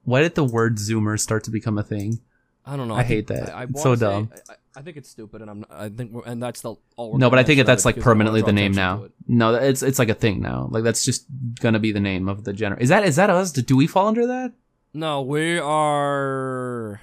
why 0.03 0.21
did 0.21 0.35
the 0.35 0.43
word 0.43 0.77
Zoomer 0.77 1.19
start 1.19 1.43
to 1.45 1.51
become 1.51 1.77
a 1.77 1.83
thing? 1.83 2.19
I 2.65 2.75
don't 2.75 2.87
know. 2.87 2.95
I 2.95 3.03
think- 3.03 3.07
hate 3.07 3.27
that. 3.27 3.55
I, 3.55 3.61
I 3.61 3.63
It's 3.63 3.81
so 3.81 3.95
dumb. 3.95 4.31
I, 4.49 4.53
I- 4.75 4.81
think 4.81 4.97
it's 4.97 5.09
stupid, 5.09 5.41
and 5.41 5.49
I'm. 5.49 5.59
Not, 5.61 5.71
I 5.71 5.89
think, 5.89 6.11
we're, 6.11 6.23
and 6.25 6.41
that's 6.41 6.61
the 6.61 6.75
all. 6.95 7.11
We're 7.13 7.17
No, 7.17 7.29
but 7.29 7.39
I 7.39 7.43
think 7.43 7.65
that's 7.65 7.85
like 7.85 7.95
because 7.95 8.05
they 8.05 8.09
wanna 8.09 8.15
permanently 8.31 8.41
the 8.41 8.53
name 8.53 8.71
now. 8.73 9.07
No, 9.27 9.55
it's 9.55 9.81
it's 9.83 9.99
like 9.99 10.09
a 10.09 10.13
thing 10.13 10.41
now. 10.41 10.67
Like 10.71 10.83
that's 10.83 11.03
just 11.03 11.25
gonna 11.59 11.79
be 11.79 11.91
the 11.91 11.99
name 11.99 12.29
of 12.29 12.43
the 12.43 12.53
general. 12.53 12.81
Is 12.81 12.89
that 12.89 13.03
is 13.03 13.15
that 13.17 13.29
us? 13.29 13.51
Do 13.51 13.75
we 13.75 13.87
fall 13.87 14.07
under 14.07 14.25
that? 14.27 14.53
No, 14.93 15.21
we 15.21 15.57
are. 15.59 17.01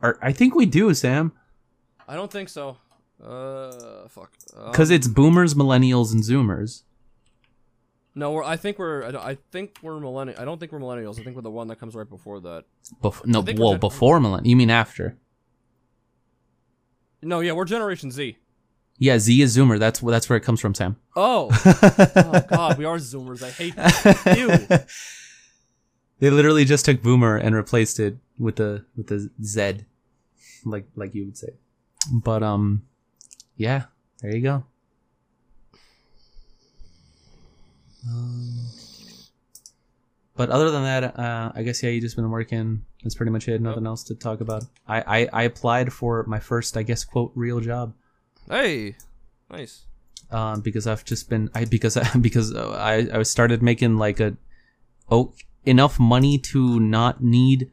Or 0.00 0.18
I 0.22 0.32
think 0.32 0.54
we 0.54 0.64
do, 0.66 0.94
Sam, 0.94 1.32
I 2.06 2.14
don't 2.14 2.30
think 2.30 2.48
so. 2.48 2.76
Uh, 3.22 4.06
fuck. 4.08 4.30
because 4.66 4.90
Um, 4.90 4.94
it's 4.94 5.08
boomers, 5.08 5.54
millennials, 5.54 6.12
and 6.12 6.22
zoomers. 6.22 6.82
no. 8.14 8.30
We're. 8.32 8.44
I 8.44 8.56
think 8.56 8.78
we're. 8.78 9.04
I, 9.16 9.30
I 9.30 9.38
think 9.50 9.76
we're 9.82 9.98
millennial. 9.98 10.40
I 10.40 10.44
don't 10.44 10.60
think 10.60 10.70
we're 10.72 10.78
millennials. 10.78 11.18
I 11.18 11.24
think 11.24 11.34
we're 11.34 11.42
the 11.42 11.50
one 11.50 11.66
that 11.68 11.80
comes 11.80 11.94
right 11.96 12.08
before 12.08 12.38
that. 12.40 12.64
Bef- 13.02 13.26
no, 13.26 13.44
well, 13.56 13.76
before 13.76 14.20
millennial. 14.20 14.46
You 14.48 14.56
mean 14.56 14.70
after? 14.70 15.16
No, 17.22 17.40
yeah, 17.40 17.52
we're 17.52 17.64
Generation 17.64 18.10
Z. 18.10 18.36
Yeah, 18.98 19.18
Z 19.18 19.40
is 19.42 19.56
zoomer. 19.56 19.78
That's 19.78 20.00
wh- 20.00 20.10
that's 20.10 20.28
where 20.28 20.36
it 20.36 20.42
comes 20.42 20.60
from, 20.60 20.74
Sam. 20.74 20.96
Oh. 21.16 21.48
oh 22.16 22.44
God, 22.48 22.78
we 22.78 22.84
are 22.84 22.96
Zoomers. 22.98 23.42
I 23.42 23.50
hate 23.50 24.38
you. 24.38 24.78
They 26.20 26.30
literally 26.30 26.64
just 26.64 26.84
took 26.84 27.00
boomer 27.00 27.36
and 27.36 27.54
replaced 27.54 28.00
it 28.00 28.16
with 28.40 28.56
the 28.56 28.84
with 28.96 29.06
the 29.06 29.30
Z, 29.40 29.84
like 30.64 30.86
like 30.96 31.14
you 31.14 31.26
would 31.26 31.36
say. 31.36 31.50
But 32.12 32.42
um, 32.42 32.82
yeah, 33.56 33.84
there 34.20 34.34
you 34.34 34.42
go. 34.42 34.64
Um, 38.08 38.67
but 40.38 40.50
other 40.50 40.70
than 40.70 40.84
that, 40.84 41.18
uh, 41.18 41.50
I 41.52 41.64
guess 41.64 41.82
yeah, 41.82 41.90
you 41.90 42.00
just 42.00 42.14
been 42.14 42.30
working. 42.30 42.84
That's 43.02 43.16
pretty 43.16 43.32
much 43.32 43.48
it. 43.48 43.60
Nothing 43.60 43.86
else 43.86 44.04
to 44.04 44.14
talk 44.14 44.40
about. 44.40 44.62
I, 44.86 45.00
I 45.00 45.28
I 45.32 45.42
applied 45.42 45.92
for 45.92 46.22
my 46.28 46.38
first, 46.38 46.76
I 46.76 46.84
guess, 46.84 47.04
quote 47.04 47.32
real 47.34 47.58
job. 47.58 47.92
Hey, 48.48 48.94
nice. 49.50 49.84
um, 50.30 50.60
because 50.60 50.86
I've 50.86 51.04
just 51.04 51.28
been 51.28 51.50
I 51.56 51.64
because 51.64 51.96
I, 51.96 52.16
because 52.20 52.54
uh, 52.54 52.70
I 52.70 53.18
I 53.18 53.22
started 53.24 53.64
making 53.64 53.96
like 53.96 54.20
a 54.20 54.36
oh 55.10 55.34
enough 55.66 55.98
money 55.98 56.38
to 56.38 56.78
not 56.78 57.20
need 57.20 57.72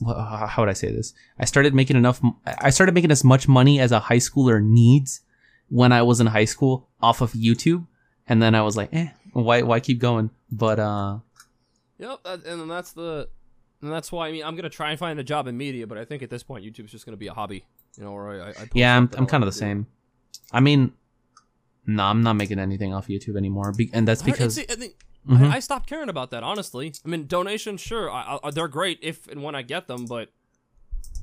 how 0.00 0.62
would 0.62 0.70
I 0.70 0.74
say 0.74 0.90
this? 0.90 1.12
I 1.38 1.44
started 1.44 1.74
making 1.74 1.96
enough 1.96 2.22
I 2.46 2.70
started 2.70 2.94
making 2.94 3.10
as 3.10 3.24
much 3.24 3.46
money 3.46 3.78
as 3.78 3.92
a 3.92 4.00
high 4.00 4.22
schooler 4.24 4.62
needs 4.64 5.20
when 5.68 5.92
I 5.92 6.00
was 6.00 6.18
in 6.18 6.28
high 6.28 6.46
school 6.46 6.88
off 7.02 7.20
of 7.20 7.32
YouTube 7.32 7.86
and 8.26 8.40
then 8.40 8.54
I 8.54 8.62
was 8.62 8.74
like, 8.74 8.88
"Eh, 8.94 9.08
why 9.32 9.60
why 9.62 9.80
keep 9.80 9.98
going?" 9.98 10.30
But 10.50 10.78
uh 10.78 11.18
Yep, 11.98 12.22
that, 12.24 12.44
and 12.44 12.60
then 12.60 12.68
that's 12.68 12.92
the, 12.92 13.28
and 13.82 13.92
that's 13.92 14.10
why 14.12 14.28
I 14.28 14.32
mean 14.32 14.44
I'm 14.44 14.56
gonna 14.56 14.68
try 14.70 14.90
and 14.90 14.98
find 14.98 15.18
a 15.18 15.24
job 15.24 15.46
in 15.46 15.56
media, 15.56 15.86
but 15.86 15.98
I 15.98 16.04
think 16.04 16.22
at 16.22 16.30
this 16.30 16.42
point 16.42 16.64
YouTube's 16.64 16.90
just 16.92 17.04
gonna 17.04 17.16
be 17.16 17.26
a 17.28 17.34
hobby. 17.34 17.64
You 17.96 18.04
know, 18.04 18.12
where 18.12 18.42
I, 18.42 18.48
I, 18.48 18.50
I 18.50 18.68
yeah, 18.74 18.96
I'm 18.96 19.10
I'm 19.16 19.26
kind 19.26 19.42
of 19.42 19.46
the 19.48 19.52
same. 19.52 19.86
I 20.52 20.60
mean, 20.60 20.92
no, 21.86 22.04
I'm 22.04 22.22
not 22.22 22.34
making 22.34 22.58
anything 22.58 22.94
off 22.94 23.08
YouTube 23.08 23.36
anymore, 23.36 23.72
be- 23.72 23.90
and 23.92 24.06
that's 24.06 24.22
because 24.22 24.58
Mhm. 24.58 24.92
I, 25.50 25.56
I 25.56 25.58
stopped 25.60 25.88
caring 25.88 26.08
about 26.08 26.30
that. 26.30 26.42
Honestly, 26.42 26.92
I 27.04 27.08
mean 27.08 27.26
donations, 27.26 27.80
sure, 27.80 28.10
I, 28.10 28.38
I, 28.42 28.50
they're 28.50 28.68
great 28.68 28.98
if 29.02 29.26
and 29.28 29.42
when 29.42 29.54
I 29.54 29.62
get 29.62 29.86
them, 29.88 30.06
but 30.06 30.30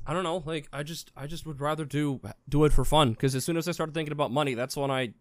I 0.06 0.12
don't 0.12 0.22
know. 0.24 0.42
Like 0.44 0.68
I 0.72 0.82
just 0.82 1.10
I 1.16 1.26
just 1.26 1.46
would 1.46 1.60
rather 1.60 1.84
do 1.84 2.20
do 2.48 2.64
it 2.64 2.72
for 2.72 2.84
fun 2.84 3.10
because 3.12 3.34
as 3.34 3.44
soon 3.44 3.56
as 3.56 3.66
I 3.66 3.72
started 3.72 3.94
thinking 3.94 4.12
about 4.12 4.30
money, 4.30 4.54
that's 4.54 4.76
when 4.76 4.90
I. 4.90 5.14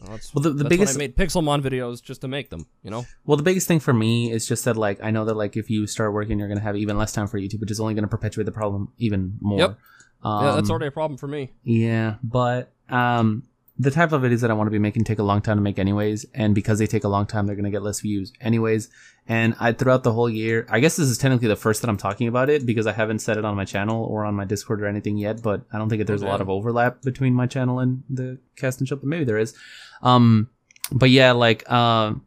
That's, 0.00 0.34
Well, 0.34 0.42
the- 0.42 0.50
the 0.50 0.64
that's 0.64 0.68
biggest- 0.68 0.94
I 0.96 0.98
made 0.98 1.16
Pixelmon 1.16 1.62
videos 1.62 2.02
just 2.02 2.20
to 2.22 2.28
make 2.28 2.50
them. 2.50 2.66
You 2.82 2.90
know. 2.90 3.06
Well, 3.24 3.36
the 3.36 3.42
biggest 3.42 3.66
thing 3.68 3.80
for 3.80 3.92
me 3.94 4.30
is 4.30 4.46
just 4.46 4.64
that, 4.66 4.76
like, 4.76 5.02
I 5.02 5.10
know 5.10 5.24
that, 5.24 5.34
like, 5.34 5.56
if 5.56 5.70
you 5.70 5.86
start 5.86 6.12
working, 6.12 6.38
you're 6.38 6.48
going 6.48 6.58
to 6.58 6.64
have 6.64 6.76
even 6.76 6.98
less 6.98 7.12
time 7.12 7.26
for 7.26 7.38
YouTube, 7.38 7.60
which 7.60 7.70
is 7.70 7.80
only 7.80 7.94
going 7.94 8.04
to 8.04 8.08
perpetuate 8.08 8.44
the 8.44 8.52
problem 8.52 8.92
even 8.98 9.38
more. 9.40 9.58
Yep. 9.58 9.78
Um, 10.22 10.44
yeah, 10.44 10.52
that's 10.56 10.70
already 10.70 10.86
a 10.86 10.90
problem 10.90 11.16
for 11.18 11.26
me. 11.28 11.52
Yeah, 11.62 12.16
but 12.22 12.72
um, 12.88 13.44
the 13.76 13.90
type 13.90 14.12
of 14.12 14.22
videos 14.22 14.40
that 14.40 14.50
I 14.50 14.54
want 14.54 14.68
to 14.68 14.70
be 14.72 14.78
making 14.78 15.02
take 15.02 15.18
a 15.18 15.24
long 15.24 15.42
time 15.42 15.56
to 15.56 15.60
make, 15.62 15.80
anyways, 15.80 16.24
and 16.32 16.54
because 16.54 16.78
they 16.78 16.86
take 16.86 17.02
a 17.02 17.08
long 17.08 17.26
time, 17.26 17.46
they're 17.46 17.56
going 17.56 17.64
to 17.64 17.72
get 17.72 17.82
less 17.82 18.00
views, 18.00 18.32
anyways. 18.40 18.88
And 19.26 19.56
I 19.58 19.72
throughout 19.72 20.04
the 20.04 20.12
whole 20.12 20.30
year, 20.30 20.64
I 20.70 20.78
guess 20.78 20.96
this 20.96 21.08
is 21.08 21.18
technically 21.18 21.48
the 21.48 21.56
first 21.56 21.80
that 21.80 21.88
I'm 21.88 21.96
talking 21.96 22.28
about 22.28 22.50
it 22.50 22.66
because 22.66 22.86
I 22.86 22.92
haven't 22.92 23.18
said 23.18 23.36
it 23.36 23.44
on 23.44 23.56
my 23.56 23.64
channel 23.64 24.04
or 24.04 24.24
on 24.24 24.34
my 24.34 24.44
Discord 24.44 24.80
or 24.80 24.86
anything 24.86 25.16
yet. 25.16 25.42
But 25.42 25.62
I 25.72 25.78
don't 25.78 25.88
think 25.88 25.98
that 25.98 26.06
there's 26.06 26.22
a 26.22 26.26
lot 26.26 26.40
of 26.40 26.48
overlap 26.48 27.02
between 27.02 27.34
my 27.34 27.46
channel 27.46 27.80
and 27.80 28.04
the 28.08 28.38
cast 28.54 28.78
and 28.78 28.88
show, 28.88 28.96
but 28.96 29.08
maybe 29.08 29.24
there 29.24 29.38
is. 29.38 29.54
Um, 30.02 30.50
but 30.92 31.10
yeah, 31.10 31.32
like 31.32 31.68
um, 31.68 32.24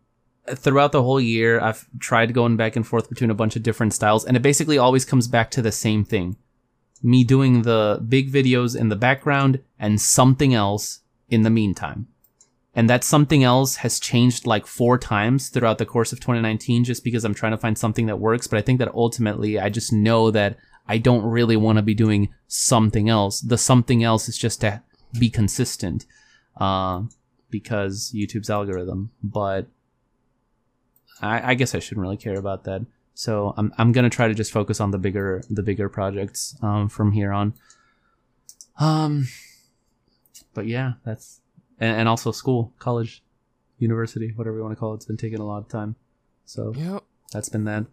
throughout 0.50 0.92
the 0.92 1.04
whole 1.04 1.22
year, 1.22 1.62
I've 1.62 1.88
tried 2.00 2.34
going 2.34 2.58
back 2.58 2.76
and 2.76 2.86
forth 2.86 3.08
between 3.08 3.30
a 3.30 3.36
bunch 3.36 3.56
of 3.56 3.64
different 3.64 3.94
styles, 3.94 4.26
and 4.26 4.36
it 4.36 4.42
basically 4.42 4.78
always 4.78 5.06
comes 5.06 5.28
back 5.30 5.52
to 5.52 5.62
the 5.62 5.72
same 5.72 6.04
thing. 6.04 6.36
me 7.04 7.24
doing 7.24 7.62
the 7.62 8.04
big 8.08 8.32
videos 8.32 8.78
in 8.80 8.90
the 8.90 8.96
background 8.96 9.62
and 9.80 10.02
something 10.02 10.54
else 10.54 11.02
in 11.30 11.44
the 11.44 11.50
meantime. 11.50 12.08
And 12.74 12.90
that 12.90 13.04
something 13.04 13.44
else 13.44 13.78
has 13.78 14.00
changed 14.00 14.46
like 14.46 14.68
four 14.68 15.00
times 15.00 15.50
throughout 15.50 15.80
the 15.80 15.86
course 15.86 16.14
of 16.14 16.20
2019 16.20 16.84
just 16.84 17.04
because 17.04 17.26
I'm 17.26 17.34
trying 17.34 17.54
to 17.54 17.58
find 17.58 17.76
something 17.76 18.06
that 18.06 18.20
works. 18.20 18.46
But 18.46 18.60
I 18.60 18.62
think 18.62 18.78
that 18.80 18.94
ultimately 18.94 19.60
I 19.60 19.70
just 19.70 19.92
know 19.92 20.30
that 20.32 20.58
I 20.88 21.00
don't 21.00 21.24
really 21.24 21.58
want 21.58 21.78
to 21.78 21.82
be 21.82 21.96
doing 21.96 22.30
something 22.48 23.10
else. 23.10 23.42
The 23.42 23.58
something 23.58 24.04
else 24.04 24.30
is 24.30 24.38
just 24.38 24.62
to 24.62 24.84
be 25.20 25.30
consistent 25.30 26.06
uh, 26.58 27.02
because 27.50 28.12
YouTube's 28.16 28.50
algorithm. 28.50 29.10
But 29.24 29.68
I, 31.22 31.52
I 31.52 31.54
guess 31.56 31.74
I 31.74 31.80
shouldn't 31.80 32.04
really 32.04 32.18
care 32.18 32.38
about 32.38 32.64
that. 32.66 32.86
So 33.14 33.56
I'm 33.58 33.74
I'm 33.80 33.92
gonna 33.92 34.12
try 34.12 34.28
to 34.28 34.36
just 34.36 34.52
focus 34.52 34.80
on 34.80 34.92
the 34.92 35.00
bigger 35.00 35.42
the 35.50 35.64
bigger 35.64 35.90
projects 35.90 36.56
um, 36.62 36.88
from 36.90 37.12
here 37.12 37.32
on. 37.32 37.56
Um, 38.80 39.28
but 40.58 40.66
yeah, 40.66 40.94
that's 41.06 41.40
and, 41.80 42.00
and 42.00 42.10
also 42.10 42.32
school, 42.32 42.74
college, 42.80 43.24
university, 43.78 44.34
whatever 44.36 44.58
you 44.58 44.64
want 44.64 44.72
to 44.76 44.80
call 44.80 44.94
it. 44.94 44.96
It's 44.96 45.06
been 45.06 45.16
taking 45.16 45.38
a 45.40 45.46
lot 45.46 45.60
of 45.60 45.68
time. 45.70 45.96
So 46.46 46.74
Yep. 46.76 47.04
that's 47.32 47.48
been 47.48 47.66
that. 47.66 47.86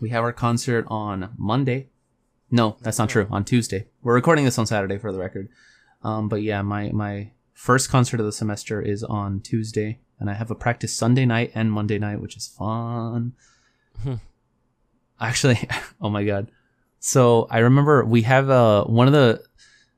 We 0.00 0.08
have 0.08 0.24
our 0.24 0.32
concert 0.32 0.86
on 0.88 1.34
Monday. 1.36 1.90
No, 2.50 2.76
that's 2.80 2.98
not 2.98 3.10
true. 3.10 3.26
On 3.30 3.44
Tuesday. 3.44 3.88
We're 4.02 4.14
recording 4.14 4.46
this 4.46 4.56
on 4.58 4.64
Saturday 4.66 4.96
for 4.96 5.12
the 5.12 5.18
record. 5.18 5.50
Um, 6.02 6.30
but 6.30 6.40
yeah, 6.40 6.62
my 6.62 6.90
my 6.92 7.32
first 7.52 7.90
concert 7.90 8.20
of 8.20 8.24
the 8.26 8.32
semester 8.32 8.80
is 8.80 9.04
on 9.04 9.40
Tuesday, 9.40 10.00
and 10.18 10.30
I 10.30 10.32
have 10.32 10.50
a 10.50 10.54
practice 10.54 10.96
Sunday 10.96 11.26
night 11.26 11.52
and 11.54 11.70
Monday 11.70 11.98
night, 11.98 12.22
which 12.22 12.38
is 12.38 12.48
fun. 12.48 13.34
Hmm. 14.02 14.14
Actually, 15.20 15.68
oh 16.00 16.08
my 16.08 16.24
god. 16.24 16.50
So 17.00 17.46
I 17.50 17.58
remember 17.58 18.02
we 18.02 18.22
have 18.22 18.48
uh 18.48 18.84
one 18.84 19.08
of 19.08 19.12
the 19.12 19.44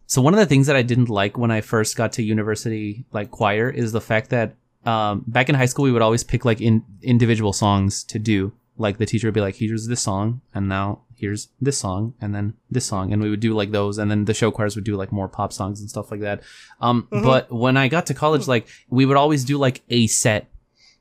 so 0.06 0.22
one 0.22 0.34
of 0.34 0.40
the 0.40 0.46
things 0.46 0.66
that 0.66 0.76
I 0.76 0.82
didn't 0.82 1.08
like 1.08 1.38
when 1.38 1.50
I 1.50 1.60
first 1.60 1.96
got 1.96 2.12
to 2.14 2.22
university 2.22 3.04
like 3.12 3.30
choir 3.30 3.70
is 3.70 3.92
the 3.92 4.00
fact 4.00 4.30
that 4.30 4.54
um 4.84 5.24
back 5.26 5.48
in 5.48 5.54
high 5.54 5.66
school 5.66 5.84
we 5.84 5.92
would 5.92 6.02
always 6.02 6.24
pick 6.24 6.44
like 6.44 6.60
in 6.60 6.84
individual 7.02 7.52
songs 7.52 8.04
to 8.04 8.18
do. 8.18 8.52
Like 8.76 8.98
the 8.98 9.06
teacher 9.06 9.28
would 9.28 9.34
be 9.34 9.40
like, 9.40 9.54
here's 9.54 9.86
this 9.86 10.02
song, 10.02 10.40
and 10.52 10.68
now 10.68 11.02
here's 11.14 11.48
this 11.60 11.78
song, 11.78 12.14
and 12.20 12.34
then 12.34 12.54
this 12.70 12.84
song, 12.84 13.12
and 13.12 13.22
we 13.22 13.30
would 13.30 13.38
do 13.38 13.54
like 13.54 13.70
those, 13.70 13.98
and 13.98 14.10
then 14.10 14.24
the 14.24 14.34
show 14.34 14.50
choirs 14.50 14.74
would 14.74 14.84
do 14.84 14.96
like 14.96 15.12
more 15.12 15.28
pop 15.28 15.52
songs 15.52 15.80
and 15.80 15.88
stuff 15.88 16.10
like 16.10 16.20
that. 16.20 16.42
Um, 16.80 17.06
but 17.10 17.52
when 17.52 17.76
I 17.76 17.86
got 17.86 18.06
to 18.06 18.14
college, 18.14 18.48
like 18.48 18.66
we 18.88 19.06
would 19.06 19.16
always 19.16 19.44
do 19.44 19.58
like 19.58 19.82
a 19.90 20.08
set. 20.08 20.50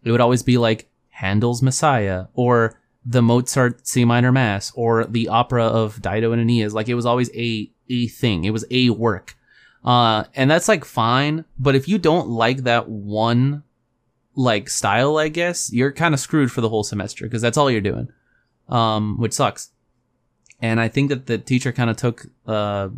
It 0.03 0.11
would 0.11 0.21
always 0.21 0.43
be 0.43 0.59
like 0.59 0.87
Handel's 1.09 1.63
Messiah 1.63 2.25
or 2.35 2.79
the 3.05 3.21
Mozart 3.21 3.87
C 3.87 4.05
minor 4.05 4.31
Mass 4.31 4.71
or 4.75 5.05
the 5.05 5.27
opera 5.27 5.65
of 5.65 6.01
Dido 6.01 6.31
and 6.31 6.41
Aeneas. 6.41 6.73
Like 6.73 6.89
it 6.89 6.95
was 6.95 7.05
always 7.05 7.29
a 7.35 7.71
a 7.89 8.07
thing. 8.07 8.43
It 8.43 8.51
was 8.51 8.65
a 8.71 8.89
work. 8.89 9.35
Uh, 9.83 10.23
and 10.35 10.49
that's 10.49 10.67
like 10.67 10.85
fine. 10.85 11.45
But 11.59 11.75
if 11.75 11.87
you 11.87 11.97
don't 11.97 12.29
like 12.29 12.63
that 12.63 12.89
one 12.89 13.63
like 14.35 14.69
style, 14.69 15.17
I 15.17 15.27
guess 15.27 15.71
you're 15.71 15.91
kind 15.91 16.13
of 16.13 16.19
screwed 16.19 16.51
for 16.51 16.61
the 16.61 16.69
whole 16.69 16.83
semester 16.83 17.25
because 17.25 17.41
that's 17.41 17.57
all 17.57 17.69
you're 17.69 17.81
doing. 17.81 18.09
Um, 18.69 19.19
which 19.19 19.33
sucks. 19.33 19.71
And 20.61 20.79
I 20.79 20.87
think 20.87 21.09
that 21.09 21.25
the 21.25 21.37
teacher 21.37 21.71
kind 21.71 21.89
of 21.89 21.97
took 21.97 22.27
uh 22.47 22.89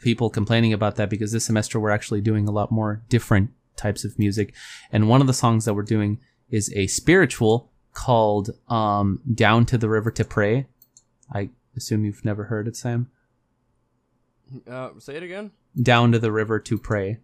people 0.00 0.30
complaining 0.30 0.72
about 0.72 0.96
that 0.96 1.10
because 1.10 1.32
this 1.32 1.44
semester 1.44 1.78
we're 1.78 1.90
actually 1.90 2.20
doing 2.20 2.48
a 2.48 2.50
lot 2.50 2.70
more 2.70 3.02
different 3.08 3.50
types 3.76 4.04
of 4.04 4.18
music. 4.18 4.54
And 4.92 5.08
one 5.08 5.20
of 5.20 5.26
the 5.26 5.32
songs 5.32 5.64
that 5.64 5.74
we're 5.74 5.82
doing 5.82 6.20
is 6.50 6.72
a 6.74 6.86
spiritual 6.86 7.70
called 7.94 8.50
um 8.68 9.20
Down 9.32 9.64
to 9.66 9.78
the 9.78 9.88
River 9.88 10.10
to 10.10 10.24
Pray. 10.24 10.66
I 11.32 11.48
assume 11.74 12.04
you've 12.04 12.24
never 12.24 12.44
heard 12.44 12.68
it, 12.68 12.76
Sam. 12.76 13.10
Uh, 14.68 14.90
say 14.98 15.16
it 15.16 15.22
again. 15.22 15.50
Down 15.80 16.12
to 16.12 16.18
the 16.18 16.32
River 16.32 16.58
to 16.60 16.78
Pray. 16.78 17.18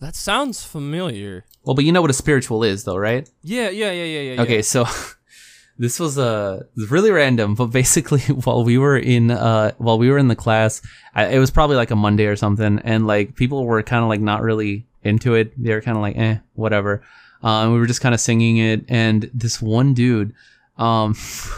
That 0.00 0.16
sounds 0.16 0.64
familiar. 0.64 1.44
Well, 1.64 1.74
but 1.74 1.84
you 1.84 1.92
know 1.92 2.00
what 2.02 2.10
a 2.10 2.14
spiritual 2.14 2.64
is 2.64 2.84
though, 2.84 2.96
right? 2.96 3.28
Yeah, 3.42 3.68
yeah, 3.70 3.92
yeah, 3.92 4.04
yeah, 4.04 4.32
yeah. 4.32 4.42
Okay, 4.42 4.60
so 4.62 4.84
this 5.78 6.00
was 6.00 6.18
uh, 6.18 6.64
really 6.88 7.12
random, 7.12 7.54
but 7.54 7.66
basically 7.66 8.20
while 8.44 8.64
we 8.64 8.78
were 8.78 8.98
in 8.98 9.30
uh 9.30 9.72
while 9.78 9.98
we 9.98 10.10
were 10.10 10.18
in 10.18 10.28
the 10.28 10.36
class, 10.36 10.82
I, 11.14 11.26
it 11.26 11.38
was 11.38 11.52
probably 11.52 11.76
like 11.76 11.92
a 11.92 11.96
Monday 11.96 12.26
or 12.26 12.36
something, 12.36 12.80
and 12.80 13.06
like 13.06 13.36
people 13.36 13.64
were 13.64 13.82
kind 13.82 14.02
of 14.02 14.08
like 14.08 14.20
not 14.20 14.42
really 14.42 14.86
into 15.04 15.34
it. 15.34 15.52
They 15.62 15.72
were 15.72 15.80
kind 15.80 15.96
of 15.96 16.02
like, 16.02 16.16
eh, 16.16 16.38
whatever. 16.54 17.02
Um, 17.42 17.72
we 17.72 17.78
were 17.78 17.86
just 17.86 18.00
kind 18.00 18.14
of 18.14 18.20
singing 18.20 18.56
it, 18.58 18.84
and 18.88 19.30
this 19.34 19.62
one 19.62 19.94
dude, 19.94 20.34
um, 20.78 21.16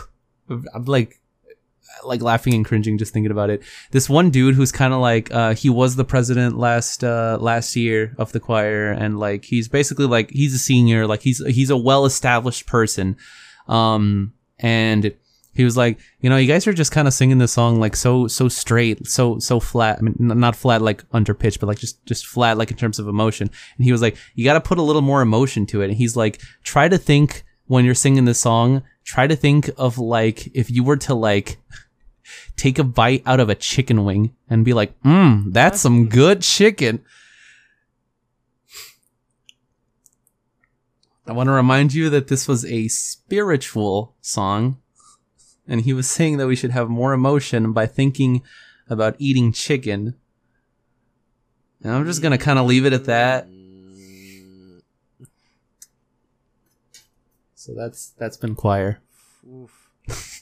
I'm 0.51 0.85
like 0.85 1.21
like 2.03 2.23
laughing 2.23 2.55
and 2.55 2.65
cringing 2.65 2.99
just 2.99 3.13
thinking 3.13 3.31
about 3.31 3.51
it. 3.51 3.63
This 3.91 4.09
one 4.09 4.31
dude 4.31 4.55
who's 4.55 4.73
kind 4.73 4.93
of 4.93 5.01
like 5.01 5.33
uh 5.33 5.55
he 5.55 5.71
was 5.71 5.97
the 5.97 6.05
president 6.05 6.57
last 6.57 7.05
uh 7.05 7.39
last 7.41 7.77
year 7.77 8.15
of 8.19 8.33
the 8.33 8.41
choir 8.41 8.91
and 8.91 9.19
like 9.19 9.45
he's 9.45 9.69
basically 9.69 10.07
like 10.07 10.31
he's 10.31 10.55
a 10.55 10.59
senior, 10.59 11.07
like 11.07 11.23
he's 11.23 11.45
he's 11.47 11.71
a 11.71 11.77
well-established 11.77 12.67
person. 12.67 13.17
Um 13.69 14.33
and 14.59 15.15
he 15.55 15.65
was 15.65 15.77
like, 15.77 15.99
you 16.21 16.29
know, 16.29 16.37
you 16.37 16.49
guys 16.49 16.67
are 16.67 16.73
just 16.73 16.91
kind 16.91 17.07
of 17.07 17.15
singing 17.15 17.39
this 17.39 17.53
song 17.53 17.79
like 17.79 17.95
so 17.95 18.27
so 18.27 18.49
straight, 18.49 19.07
so 19.07 19.39
so 19.39 19.61
flat. 19.61 19.99
I 19.99 20.03
mean, 20.03 20.17
not 20.19 20.57
flat 20.57 20.83
like 20.83 21.05
under 21.13 21.33
pitch, 21.33 21.61
but 21.61 21.69
like 21.69 21.79
just 21.79 22.05
just 22.07 22.27
flat 22.27 22.59
like 22.59 22.71
in 22.71 22.77
terms 22.77 22.99
of 22.99 23.07
emotion. 23.07 23.49
And 23.77 23.85
he 23.85 23.93
was 23.93 24.03
like, 24.03 24.17
you 24.35 24.45
got 24.45 24.55
to 24.55 24.61
put 24.61 24.79
a 24.79 24.83
little 24.83 25.03
more 25.03 25.23
emotion 25.23 25.65
to 25.67 25.83
it. 25.83 25.91
And 25.91 25.95
he's 25.95 26.17
like, 26.17 26.41
try 26.65 26.89
to 26.89 26.99
think 26.99 27.45
when 27.67 27.85
you're 27.85 27.95
singing 27.95 28.25
this 28.25 28.41
song, 28.41 28.83
try 29.05 29.27
to 29.27 29.37
think 29.37 29.71
of 29.79 29.97
like 29.99 30.51
if 30.55 30.71
you 30.71 30.83
were 30.83 30.97
to 30.99 31.15
like 31.15 31.59
take 32.57 32.79
a 32.79 32.85
bite 32.85 33.23
out 33.27 33.40
of 33.40 33.49
a 33.49 33.55
chicken 33.55 34.05
wing 34.05 34.35
and 34.49 34.64
be 34.64 34.73
like, 34.73 35.01
mmm, 35.03 35.53
that's 35.53 35.81
some 35.81 36.09
good 36.09 36.42
chicken. 36.42 37.05
I 41.27 41.33
want 41.33 41.47
to 41.49 41.53
remind 41.53 41.94
you 41.94 42.11
that 42.11 42.29
this 42.29 42.47
was 42.47 42.66
a 42.66 42.88
spiritual 42.88 44.14
song, 44.20 44.77
and 45.66 45.81
he 45.81 45.94
was 45.94 46.09
saying 46.09 46.37
that 46.37 46.47
we 46.47 46.57
should 46.57 46.73
have 46.73 46.90
more 46.90 47.14
emotion 47.14 47.73
by 47.73 47.87
thinking 47.87 48.42
about 48.88 49.16
eating 49.18 49.51
chicken. 49.51 50.14
And 51.83 51.92
I'm 51.92 52.05
just 52.05 52.20
gonna 52.23 52.38
kind 52.38 52.59
of 52.59 52.66
leave 52.66 52.85
it 52.85 52.92
at 52.92 53.07
that. 53.07 53.49
So 57.55 57.73
that's 57.75 58.11
that's 58.18 58.37
been 58.37 58.55
choir. 58.55 59.01
Oof. 59.49 59.74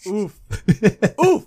Oof. 0.07 0.41
Oof. 1.25 1.47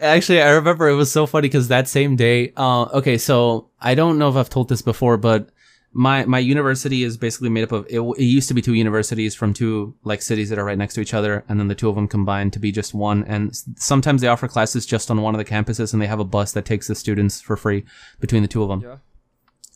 Actually, 0.00 0.40
I 0.40 0.50
remember 0.50 0.88
it 0.88 0.94
was 0.94 1.12
so 1.12 1.26
funny 1.26 1.48
because 1.48 1.68
that 1.68 1.86
same 1.86 2.16
day, 2.16 2.52
uh, 2.56 2.84
okay, 2.84 3.18
so 3.18 3.68
I 3.80 3.94
don't 3.94 4.18
know 4.18 4.30
if 4.30 4.36
I've 4.36 4.48
told 4.48 4.70
this 4.70 4.80
before, 4.80 5.18
but 5.18 5.50
my 5.92 6.24
my 6.24 6.38
university 6.38 7.02
is 7.02 7.16
basically 7.16 7.48
made 7.48 7.64
up 7.64 7.72
of 7.72 7.86
it, 7.90 8.00
it 8.00 8.22
used 8.22 8.48
to 8.48 8.54
be 8.54 8.62
two 8.62 8.74
universities 8.74 9.34
from 9.34 9.52
two 9.52 9.94
like 10.04 10.22
cities 10.22 10.48
that 10.48 10.58
are 10.58 10.64
right 10.64 10.78
next 10.78 10.94
to 10.94 11.00
each 11.00 11.12
other, 11.12 11.44
and 11.48 11.60
then 11.60 11.68
the 11.68 11.74
two 11.74 11.88
of 11.88 11.96
them 11.96 12.08
combined 12.08 12.52
to 12.54 12.58
be 12.58 12.72
just 12.72 12.94
one. 12.94 13.24
And 13.24 13.54
sometimes 13.76 14.22
they 14.22 14.28
offer 14.28 14.48
classes 14.48 14.86
just 14.86 15.10
on 15.10 15.20
one 15.20 15.34
of 15.34 15.38
the 15.38 15.44
campuses, 15.44 15.92
and 15.92 16.00
they 16.00 16.06
have 16.06 16.20
a 16.20 16.24
bus 16.24 16.52
that 16.52 16.64
takes 16.64 16.86
the 16.86 16.94
students 16.94 17.40
for 17.40 17.56
free 17.56 17.84
between 18.20 18.42
the 18.42 18.48
two 18.48 18.62
of 18.62 18.68
them. 18.68 18.80
Yeah. 18.80 18.96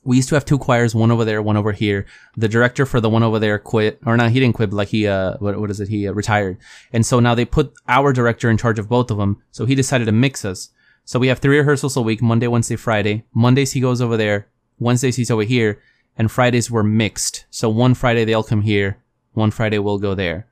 We 0.05 0.17
used 0.17 0.29
to 0.29 0.35
have 0.35 0.45
two 0.45 0.59
choirs, 0.59 0.95
one 0.95 1.11
over 1.11 1.25
there, 1.25 1.41
one 1.43 1.57
over 1.57 1.73
here. 1.73 2.05
The 2.37 2.49
director 2.49 2.85
for 2.87 3.01
the 3.01 3.09
one 3.09 3.23
over 3.23 3.39
there 3.39 3.59
quit, 3.59 3.99
or 4.05 4.17
no, 4.17 4.29
he 4.29 4.39
didn't 4.39 4.55
quit, 4.55 4.73
like 4.73 4.89
he, 4.89 5.07
uh, 5.07 5.37
what, 5.39 5.59
what 5.59 5.71
is 5.71 5.81
it? 5.81 5.89
He 5.89 6.07
uh, 6.07 6.13
retired. 6.13 6.59
And 6.93 7.05
so 7.07 7.21
now 7.21 7.35
they 7.35 7.45
put 7.45 7.73
our 7.89 8.13
director 8.13 8.51
in 8.51 8.59
charge 8.59 8.79
of 8.79 8.89
both 8.89 9.11
of 9.11 9.17
them. 9.17 9.43
So 9.51 9.65
he 9.65 9.75
decided 9.75 10.05
to 10.05 10.13
mix 10.13 10.45
us. 10.45 10.71
So 11.07 11.19
we 11.19 11.29
have 11.29 11.39
three 11.39 11.59
rehearsals 11.59 11.97
a 11.97 12.03
week, 12.03 12.21
Monday, 12.23 12.47
Wednesday, 12.47 12.77
Friday. 12.77 13.25
Mondays 13.35 13.73
he 13.73 13.81
goes 13.81 14.01
over 14.01 14.17
there. 14.17 14.49
Wednesdays 14.79 15.17
he's 15.17 15.31
over 15.31 15.43
here. 15.43 15.81
And 16.17 16.31
Fridays 16.31 16.71
we're 16.71 16.83
mixed. 16.83 17.47
So 17.51 17.69
one 17.69 17.95
Friday 17.95 18.25
they'll 18.25 18.43
come 18.43 18.63
here. 18.63 18.99
One 19.33 19.51
Friday 19.51 19.79
we'll 19.79 19.99
go 19.99 20.15
there. 20.15 20.47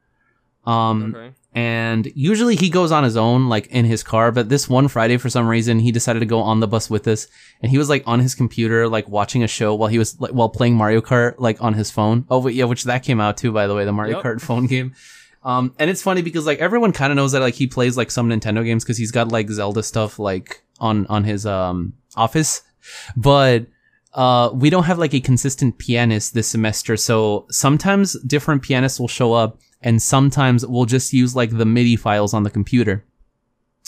Um, 0.65 1.15
Okay. 1.15 1.35
And 1.55 2.11
usually 2.15 2.57
he 2.57 2.71
goes 2.71 2.91
on 2.93 3.05
his 3.05 3.17
own, 3.17 3.49
like 3.49 3.67
in 3.67 3.85
his 3.85 4.03
car. 4.03 4.33
But 4.33 4.49
this 4.49 4.69
one 4.69 4.89
Friday, 4.89 5.19
for 5.19 5.29
some 5.29 5.47
reason, 5.47 5.79
he 5.79 5.93
decided 5.93 6.21
to 6.21 6.27
go 6.27 6.41
on 6.41 6.61
the 6.61 6.67
bus 6.69 6.89
with 6.89 7.07
us, 7.09 7.27
and 7.61 7.71
he 7.71 7.79
was 7.79 7.89
like 7.91 8.03
on 8.07 8.21
his 8.21 8.35
computer, 8.35 8.89
like 8.89 9.09
watching 9.09 9.43
a 9.43 9.49
show 9.49 9.75
while 9.75 9.89
he 9.89 9.99
was 9.99 10.19
like 10.21 10.33
while 10.33 10.49
playing 10.49 10.75
Mario 10.75 11.01
Kart, 11.01 11.35
like 11.39 11.63
on 11.63 11.75
his 11.75 11.91
phone. 11.91 12.25
Oh, 12.31 12.47
yeah, 12.49 12.65
which 12.65 12.85
that 12.85 13.03
came 13.03 13.21
out 13.21 13.37
too, 13.37 13.53
by 13.53 13.67
the 13.67 13.75
way, 13.75 13.85
the 13.85 13.93
Mario 13.93 14.17
Yep. 14.17 14.25
Kart 14.25 14.41
phone 14.41 14.67
game. 14.67 14.95
Um, 15.45 15.75
and 15.79 15.91
it's 15.91 16.03
funny 16.03 16.23
because 16.23 16.47
like 16.47 16.61
everyone 16.61 16.93
kind 16.93 17.11
of 17.13 17.17
knows 17.17 17.33
that 17.33 17.41
like 17.41 17.55
he 17.55 17.67
plays 17.67 17.97
like 17.97 18.11
some 18.11 18.29
Nintendo 18.31 18.65
games 18.65 18.85
because 18.85 18.97
he's 18.97 19.11
got 19.11 19.29
like 19.29 19.51
Zelda 19.51 19.83
stuff 19.83 20.19
like 20.19 20.63
on 20.79 21.07
on 21.09 21.25
his 21.25 21.45
um 21.47 21.95
office, 22.17 22.63
but 23.17 23.67
uh, 24.15 24.51
we 24.55 24.71
don't 24.71 24.85
have 24.85 24.99
like 24.99 25.15
a 25.15 25.21
consistent 25.21 25.79
pianist 25.79 26.35
this 26.35 26.47
semester. 26.49 26.97
So 26.97 27.47
sometimes 27.51 28.17
different 28.23 28.63
pianists 28.63 29.01
will 29.01 29.09
show 29.09 29.33
up 29.33 29.59
and 29.83 30.01
sometimes 30.01 30.67
we'll 30.67 30.85
just 30.85 31.13
use 31.13 31.37
like 31.37 31.51
the 31.51 31.67
MIDI 31.67 31.97
files 31.97 32.33
on 32.33 32.43
the 32.43 32.51
computer. 32.51 33.05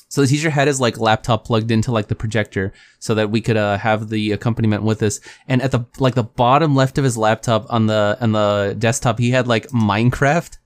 So 0.08 0.20
the 0.20 0.26
teacher 0.28 0.50
had 0.50 0.68
his 0.68 0.80
like 0.80 0.98
laptop 0.98 1.44
plugged 1.44 1.70
into 1.70 1.90
like 1.90 2.06
the 2.06 2.14
projector 2.14 2.72
so 3.00 3.14
that 3.14 3.30
we 3.30 3.40
could 3.40 3.56
uh, 3.56 3.78
have 3.78 4.10
the 4.10 4.32
accompaniment 4.32 4.84
with 4.84 5.02
us. 5.02 5.18
And 5.48 5.60
at 5.60 5.72
the 5.72 5.86
like 5.98 6.14
the 6.14 6.22
bottom 6.22 6.76
left 6.76 6.98
of 6.98 7.04
his 7.04 7.16
laptop 7.16 7.66
on 7.68 7.86
the 7.86 8.16
on 8.20 8.32
the 8.32 8.76
desktop, 8.78 9.18
he 9.18 9.30
had 9.30 9.48
like 9.48 9.68
Minecraft. 9.70 10.56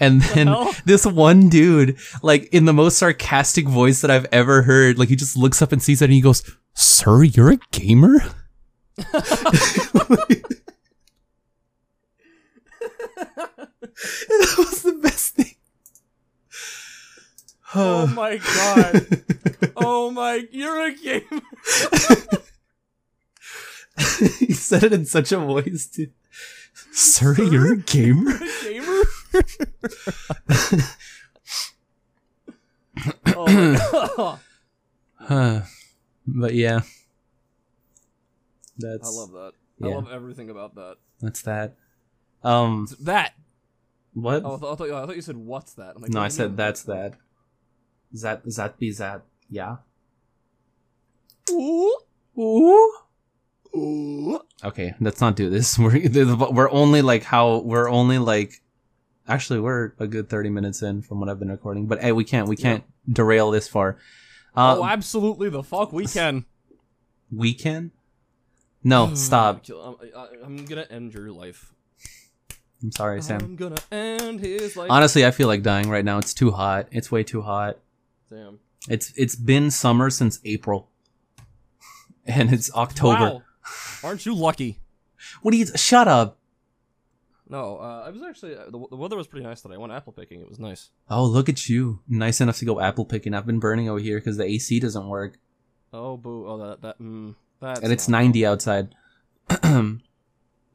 And 0.00 0.22
then 0.22 0.54
this 0.86 1.04
one 1.04 1.48
dude, 1.48 1.98
like 2.22 2.44
in 2.46 2.64
the 2.64 2.72
most 2.72 2.96
sarcastic 2.98 3.66
voice 3.66 4.00
that 4.00 4.10
I've 4.10 4.26
ever 4.32 4.62
heard, 4.62 4.98
like 4.98 5.10
he 5.10 5.16
just 5.16 5.36
looks 5.36 5.60
up 5.60 5.72
and 5.72 5.82
sees 5.82 6.00
it 6.00 6.06
and 6.06 6.14
he 6.14 6.22
goes, 6.22 6.42
Sir, 6.72 7.24
you're 7.24 7.52
a 7.52 7.58
gamer? 7.72 8.22
that 14.28 14.54
was 14.58 14.82
the 14.82 14.92
best 14.92 15.34
thing. 15.34 15.54
Oh 17.74 18.06
my 18.14 18.36
god. 18.36 19.06
Oh 19.80 20.10
my, 20.10 20.46
you're 20.50 20.86
a 20.86 20.92
gamer. 20.92 21.22
he 24.38 24.52
said 24.52 24.82
it 24.84 24.92
in 24.92 25.04
such 25.04 25.30
a 25.30 25.38
voice, 25.38 25.86
too. 25.86 26.08
Sir, 26.92 27.34
you're 27.34 27.74
a 27.74 27.76
gamer? 27.76 28.38
gamer? 28.62 29.02
oh. 33.36 34.38
Huh. 35.16 35.60
But 36.26 36.54
yeah. 36.54 36.80
That's 38.78 39.08
I 39.08 39.10
love 39.20 39.32
that. 39.32 39.52
I 39.82 39.88
love 39.88 40.10
everything 40.10 40.50
about 40.50 40.74
that. 40.76 40.96
that's 41.20 41.42
that. 41.42 41.76
Um 42.42 42.88
That. 43.00 43.34
What? 44.14 44.42
Oh, 44.44 44.54
I 44.54 44.58
thought, 44.58 44.72
I 44.72 44.76
thought, 44.76 45.02
I 45.02 45.06
thought 45.06 45.16
you 45.16 45.22
said 45.22 45.36
what's 45.36 45.74
that. 45.74 45.94
I'm 45.96 46.02
like, 46.02 46.10
no, 46.10 46.20
what 46.20 46.26
I 46.26 46.28
said 46.28 46.48
mean? 46.48 46.56
that's 46.56 46.82
that. 46.84 47.14
That 48.12 48.42
that 48.44 48.78
be 48.78 48.92
that. 48.92 49.22
Yeah. 49.50 49.76
Ooh. 51.50 51.96
Ooh. 52.38 52.92
Ooh. 53.76 54.40
Okay, 54.64 54.94
let's 55.00 55.20
not 55.20 55.36
do 55.36 55.50
this. 55.50 55.78
We're 55.78 56.00
we're 56.50 56.70
only 56.70 57.02
like 57.02 57.24
how 57.24 57.58
we're 57.58 57.88
only 57.88 58.18
like 58.18 58.62
actually 59.26 59.60
we're 59.60 59.92
a 59.98 60.06
good 60.06 60.28
30 60.28 60.50
minutes 60.50 60.82
in 60.82 61.02
from 61.02 61.20
what 61.20 61.28
I've 61.28 61.38
been 61.38 61.50
recording. 61.50 61.86
But 61.86 62.00
hey, 62.00 62.12
we 62.12 62.24
can't 62.24 62.48
we 62.48 62.56
can't 62.56 62.84
derail 63.10 63.50
this 63.50 63.68
far. 63.68 63.98
Uh 64.56 64.76
oh, 64.78 64.84
absolutely 64.84 65.50
the 65.50 65.62
fuck 65.62 65.92
we 65.92 66.06
can. 66.06 66.46
we 67.30 67.52
can? 67.54 67.92
No, 68.82 69.14
stop. 69.14 69.64
I'm, 69.70 69.96
I'm 70.42 70.64
gonna 70.64 70.86
end 70.90 71.12
your 71.12 71.30
life. 71.30 71.74
I'm 72.82 72.92
sorry, 72.92 73.22
Sam. 73.22 73.40
I'm 73.42 73.56
gonna 73.56 73.76
end 73.90 74.40
his 74.40 74.76
life. 74.76 74.90
Honestly, 74.90 75.26
I 75.26 75.30
feel 75.30 75.48
like 75.48 75.62
dying 75.62 75.90
right 75.90 76.04
now. 76.04 76.18
It's 76.18 76.32
too 76.34 76.50
hot. 76.52 76.88
It's 76.92 77.10
way 77.10 77.24
too 77.24 77.42
hot. 77.42 77.78
Damn. 78.30 78.60
It's 78.88 79.12
it's 79.16 79.34
been 79.34 79.70
summer 79.70 80.10
since 80.10 80.40
April. 80.44 80.88
And 82.26 82.52
it's 82.52 82.70
October. 82.74 83.18
Wow. 83.18 83.42
Aren't 84.04 84.26
you 84.26 84.34
lucky? 84.34 84.80
What 85.40 85.52
do 85.52 85.56
you 85.56 85.64
shut 85.76 86.06
up? 86.06 86.38
No, 87.48 87.78
uh, 87.78 88.04
I 88.06 88.10
was 88.10 88.22
actually 88.22 88.54
uh, 88.54 88.64
the, 88.66 88.86
the 88.90 88.96
weather 88.96 89.16
was 89.16 89.26
pretty 89.26 89.46
nice 89.46 89.62
today. 89.62 89.74
I 89.74 89.78
went 89.78 89.92
apple 89.92 90.12
picking. 90.12 90.42
It 90.42 90.48
was 90.48 90.58
nice. 90.58 90.90
Oh, 91.08 91.24
look 91.24 91.48
at 91.48 91.70
you. 91.70 92.00
Nice 92.06 92.42
enough 92.42 92.58
to 92.58 92.66
go 92.66 92.80
apple 92.80 93.06
picking. 93.06 93.32
I've 93.32 93.46
been 93.46 93.60
burning 93.60 93.88
over 93.88 93.98
here 93.98 94.18
because 94.18 94.36
the 94.36 94.44
AC 94.44 94.78
doesn't 94.80 95.08
work. 95.08 95.38
Oh 95.92 96.18
boo! 96.18 96.46
Oh 96.46 96.58
that 96.58 96.82
that 96.82 96.98
mm, 97.00 97.34
that's 97.60 97.80
and 97.80 97.92
it's 97.92 98.08
not 98.08 98.18
90 98.18 98.44
outside. 98.46 98.94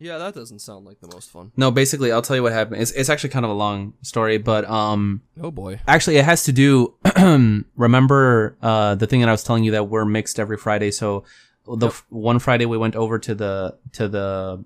fun. 0.04 0.12
Yeah, 0.12 0.18
that 0.20 0.34
doesn't 0.34 0.60
sound 0.60 0.86
like 0.86 1.00
the 1.00 1.08
most 1.08 1.30
fun. 1.32 1.52
no, 1.58 1.72
basically, 1.72 2.12
I'll 2.12 2.22
tell 2.22 2.36
you 2.36 2.44
what 2.44 2.52
happened. 2.54 2.82
It's, 2.82 2.92
it's 2.92 3.10
actually 3.10 3.30
kind 3.32 3.46
of 3.46 3.52
a 3.52 3.56
long 3.56 3.94
story, 4.02 4.38
but 4.38 4.66
um, 4.70 5.22
Oh 5.42 5.52
boy. 5.52 5.80
actually, 5.88 6.18
it 6.18 6.26
has 6.26 6.44
to 6.46 6.52
do. 6.52 6.94
remember 7.76 8.58
uh, 8.62 8.96
the 8.96 9.08
thing 9.08 9.22
that 9.22 9.30
I 9.30 9.32
was 9.32 9.44
telling 9.44 9.64
you 9.64 9.72
that 9.72 9.86
we're 9.90 10.06
mixed 10.06 10.40
every 10.40 10.58
Friday. 10.58 10.92
So 10.92 11.24
the 11.68 11.88
f- 11.88 12.06
one 12.10 12.40
Friday 12.40 12.66
we 12.66 12.78
went 12.78 12.96
over 12.96 13.18
to 13.20 13.34
the 13.36 13.78
to 13.94 14.08
the 14.08 14.64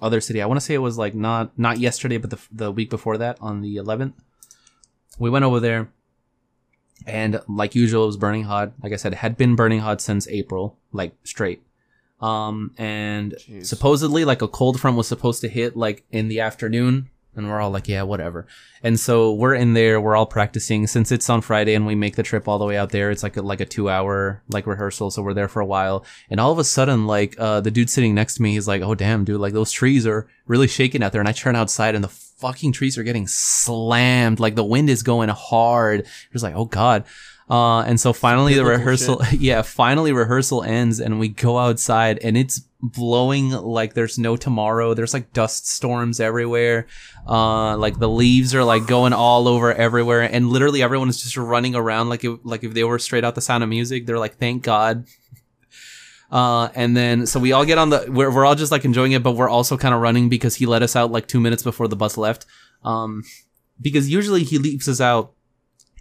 other 0.00 0.20
city. 0.20 0.40
I 0.42 0.46
want 0.46 0.58
to 0.60 0.64
say 0.64 0.74
it 0.74 0.78
was 0.78 0.98
like 0.98 1.14
not 1.14 1.58
not 1.58 1.78
yesterday, 1.78 2.16
but 2.18 2.30
the 2.30 2.38
the 2.50 2.70
week 2.72 2.90
before 2.90 3.18
that 3.18 3.38
on 3.40 3.60
the 3.60 3.76
11th. 3.76 4.12
We 5.18 5.28
went 5.30 5.44
over 5.44 5.60
there, 5.60 5.90
and 7.06 7.40
like 7.48 7.74
usual, 7.74 8.04
it 8.04 8.06
was 8.06 8.16
burning 8.16 8.44
hot. 8.44 8.72
Like 8.82 8.92
I 8.92 8.96
said, 8.96 9.12
it 9.12 9.16
had 9.16 9.36
been 9.36 9.56
burning 9.56 9.80
hot 9.80 10.00
since 10.00 10.26
April, 10.28 10.78
like 10.92 11.14
straight. 11.24 11.62
Um, 12.22 12.70
and 12.78 13.34
Jeez. 13.34 13.66
supposedly, 13.66 14.24
like 14.24 14.42
a 14.42 14.48
cold 14.48 14.80
front 14.80 14.96
was 14.96 15.08
supposed 15.08 15.40
to 15.40 15.48
hit 15.48 15.76
like 15.76 16.04
in 16.12 16.28
the 16.28 16.40
afternoon, 16.40 17.10
and 17.34 17.48
we're 17.48 17.60
all 17.60 17.70
like, 17.70 17.88
yeah, 17.88 18.02
whatever. 18.02 18.46
And 18.82 18.98
so 19.00 19.32
we're 19.32 19.54
in 19.54 19.74
there, 19.74 20.00
we're 20.00 20.14
all 20.14 20.26
practicing 20.26 20.86
since 20.86 21.10
it's 21.10 21.28
on 21.28 21.40
Friday, 21.40 21.74
and 21.74 21.86
we 21.86 21.94
make 21.94 22.14
the 22.14 22.22
trip 22.22 22.46
all 22.46 22.58
the 22.58 22.64
way 22.64 22.76
out 22.76 22.90
there. 22.90 23.10
It's 23.10 23.22
like 23.22 23.36
a, 23.36 23.42
like 23.42 23.60
a 23.60 23.64
two 23.64 23.90
hour 23.90 24.42
like 24.48 24.66
rehearsal, 24.66 25.10
so 25.10 25.22
we're 25.22 25.34
there 25.34 25.48
for 25.48 25.60
a 25.60 25.66
while. 25.66 26.04
And 26.30 26.38
all 26.38 26.52
of 26.52 26.58
a 26.58 26.64
sudden, 26.64 27.06
like 27.06 27.34
uh, 27.38 27.60
the 27.60 27.70
dude 27.70 27.90
sitting 27.90 28.14
next 28.14 28.34
to 28.34 28.42
me, 28.42 28.52
he's 28.52 28.68
like, 28.68 28.82
oh 28.82 28.94
damn, 28.94 29.24
dude, 29.24 29.40
like 29.40 29.52
those 29.52 29.72
trees 29.72 30.06
are 30.06 30.28
really 30.46 30.68
shaking 30.68 31.02
out 31.02 31.12
there. 31.12 31.20
And 31.20 31.28
I 31.28 31.32
turn 31.32 31.56
outside, 31.56 31.94
and 31.94 32.04
the 32.04 32.08
fucking 32.08 32.72
trees 32.72 32.98
are 32.98 33.04
getting 33.04 33.26
slammed. 33.26 34.38
Like 34.40 34.54
the 34.54 34.64
wind 34.64 34.90
is 34.90 35.02
going 35.02 35.28
hard. 35.28 36.00
It 36.00 36.32
was 36.32 36.42
like, 36.42 36.54
oh 36.54 36.66
god. 36.66 37.04
Uh, 37.52 37.82
and 37.82 38.00
so 38.00 38.14
finally 38.14 38.54
the 38.54 38.64
rehearsal, 38.64 39.20
yeah, 39.32 39.60
finally 39.60 40.10
rehearsal 40.10 40.62
ends 40.62 41.00
and 41.00 41.20
we 41.20 41.28
go 41.28 41.58
outside 41.58 42.18
and 42.20 42.34
it's 42.34 42.60
blowing 42.80 43.50
like 43.50 43.92
there's 43.92 44.18
no 44.18 44.38
tomorrow. 44.38 44.94
There's 44.94 45.12
like 45.12 45.34
dust 45.34 45.68
storms 45.68 46.18
everywhere. 46.18 46.86
Uh, 47.28 47.76
like 47.76 47.98
the 47.98 48.08
leaves 48.08 48.54
are 48.54 48.64
like 48.64 48.86
going 48.86 49.12
all 49.12 49.48
over 49.48 49.70
everywhere 49.70 50.22
and 50.22 50.48
literally 50.48 50.82
everyone 50.82 51.10
is 51.10 51.22
just 51.22 51.36
running 51.36 51.74
around 51.74 52.08
like 52.08 52.24
it, 52.24 52.42
like 52.42 52.64
if 52.64 52.72
they 52.72 52.84
were 52.84 52.98
straight 52.98 53.22
out 53.22 53.34
the 53.34 53.42
sound 53.42 53.62
of 53.62 53.68
music. 53.68 54.06
They're 54.06 54.18
like, 54.18 54.36
thank 54.36 54.62
God. 54.62 55.06
Uh, 56.30 56.70
and 56.74 56.96
then 56.96 57.26
so 57.26 57.38
we 57.38 57.52
all 57.52 57.66
get 57.66 57.76
on 57.76 57.90
the 57.90 58.06
we're, 58.08 58.30
we're 58.30 58.46
all 58.46 58.54
just 58.54 58.72
like 58.72 58.86
enjoying 58.86 59.12
it, 59.12 59.22
but 59.22 59.32
we're 59.32 59.50
also 59.50 59.76
kind 59.76 59.94
of 59.94 60.00
running 60.00 60.30
because 60.30 60.54
he 60.54 60.64
let 60.64 60.80
us 60.80 60.96
out 60.96 61.12
like 61.12 61.28
two 61.28 61.38
minutes 61.38 61.62
before 61.62 61.88
the 61.88 61.94
bus 61.94 62.16
left. 62.16 62.46
Um, 62.84 63.22
because 63.78 64.08
usually 64.08 64.42
he 64.42 64.56
leaves 64.56 64.88
us 64.88 64.98
out 64.98 65.34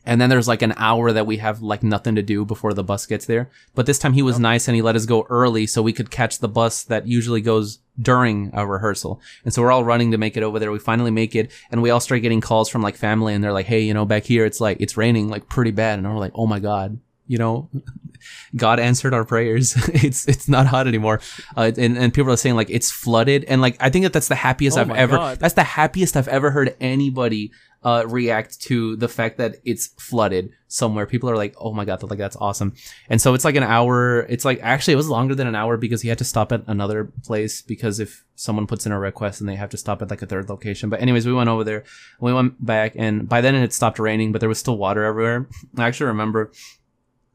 and 0.06 0.20
then 0.20 0.30
there's 0.30 0.48
like 0.48 0.62
an 0.62 0.74
hour 0.78 1.12
that 1.12 1.28
we 1.28 1.38
have 1.38 1.62
like 1.62 1.84
nothing 1.84 2.16
to 2.16 2.24
do 2.24 2.44
before 2.44 2.74
the 2.74 2.84
bus 2.84 3.06
gets 3.06 3.26
there. 3.26 3.50
But 3.76 3.86
this 3.86 4.00
time 4.00 4.14
he 4.14 4.22
was 4.24 4.40
nice 4.40 4.68
and 4.68 4.76
he 4.76 4.82
let 4.82 4.96
us 4.96 5.06
go 5.06 5.28
early 5.30 5.68
so 5.68 5.82
we 5.82 5.94
could 5.94 6.10
catch 6.10 6.40
the 6.40 6.48
bus 6.48 6.84
that 6.86 7.08
usually 7.08 7.42
goes 7.42 7.80
during 8.02 8.50
a 8.54 8.66
rehearsal. 8.66 9.22
And 9.46 9.54
so 9.54 9.62
we're 9.62 9.72
all 9.72 9.84
running 9.84 10.12
to 10.12 10.18
make 10.18 10.36
it 10.36 10.44
over 10.44 10.58
there. 10.58 10.72
We 10.72 10.80
finally 10.80 11.12
make 11.12 11.36
it 11.36 11.52
and 11.70 11.82
we 11.82 11.92
all 11.92 12.00
start 12.00 12.24
getting 12.24 12.42
calls 12.42 12.68
from 12.70 12.82
like 12.82 12.96
family 12.96 13.34
and 13.34 13.44
they're 13.44 13.54
like, 13.54 13.68
Hey, 13.68 13.82
you 13.82 13.94
know, 13.94 14.06
back 14.06 14.24
here 14.24 14.46
it's 14.46 14.60
like, 14.60 14.78
it's 14.80 14.98
raining 14.98 15.30
like 15.30 15.48
pretty 15.48 15.72
bad. 15.72 16.00
And 16.00 16.08
we're 16.08 16.20
like, 16.20 16.34
Oh 16.34 16.48
my 16.48 16.60
God, 16.60 17.00
you 17.28 17.38
know, 17.38 17.70
God 18.56 18.80
answered 18.80 19.14
our 19.14 19.24
prayers. 19.26 19.76
it's, 19.94 20.28
it's 20.28 20.48
not 20.48 20.66
hot 20.66 20.88
anymore. 20.88 21.22
Uh, 21.56 21.72
and, 21.78 21.96
and 21.98 22.14
people 22.14 22.32
are 22.32 22.38
saying 22.38 22.56
like 22.56 22.70
it's 22.72 22.90
flooded. 22.90 23.44
And 23.44 23.62
like, 23.62 23.78
I 23.80 23.90
think 23.92 24.04
that 24.04 24.14
that's 24.14 24.30
the 24.30 24.36
happiest 24.36 24.78
Oh 24.78 24.82
I've 24.82 24.92
ever, 24.92 25.18
God. 25.18 25.40
that's 25.40 25.54
the 25.54 25.64
happiest 25.64 26.18
I've 26.18 26.28
ever 26.28 26.50
heard 26.50 26.76
anybody 26.80 27.52
uh, 27.84 28.04
react 28.08 28.62
to 28.62 28.96
the 28.96 29.08
fact 29.08 29.38
that 29.38 29.56
it's 29.66 29.88
flooded 29.98 30.52
somewhere. 30.68 31.06
People 31.06 31.30
are 31.30 31.36
like, 31.36 31.56
"Oh 31.58 31.74
my 31.74 31.84
god, 31.84 32.04
like 32.04 32.20
that's 32.20 32.36
awesome!" 32.38 32.76
And 33.10 33.20
so 33.20 33.34
it's 33.34 33.44
like 33.44 33.56
an 33.56 33.64
hour. 33.64 34.22
It's 34.30 34.46
like 34.46 34.60
actually 34.62 34.94
it 34.94 34.98
was 34.98 35.10
longer 35.10 35.34
than 35.34 35.48
an 35.48 35.56
hour 35.56 35.78
because 35.78 36.02
he 36.02 36.10
had 36.10 36.20
to 36.20 36.24
stop 36.24 36.52
at 36.52 36.64
another 36.68 37.06
place 37.24 37.62
because 37.62 38.00
if 38.00 38.24
someone 38.36 38.68
puts 38.68 38.86
in 38.86 38.92
a 38.92 39.00
request 39.00 39.40
and 39.40 39.50
they 39.50 39.56
have 39.56 39.70
to 39.72 39.78
stop 39.78 40.02
at 40.02 40.10
like 40.10 40.22
a 40.22 40.28
third 40.28 40.50
location. 40.50 40.90
But 40.90 41.02
anyways, 41.02 41.26
we 41.26 41.34
went 41.34 41.50
over 41.50 41.64
there. 41.64 41.84
We 42.20 42.34
went 42.34 42.64
back, 42.64 42.94
and 42.96 43.28
by 43.28 43.42
then 43.42 43.56
it 43.56 43.62
had 43.62 43.74
stopped 43.74 44.00
raining, 44.00 44.32
but 44.32 44.40
there 44.40 44.50
was 44.50 44.60
still 44.60 44.78
water 44.78 45.04
everywhere. 45.04 45.48
I 45.78 45.88
actually 45.88 46.08
remember. 46.08 46.52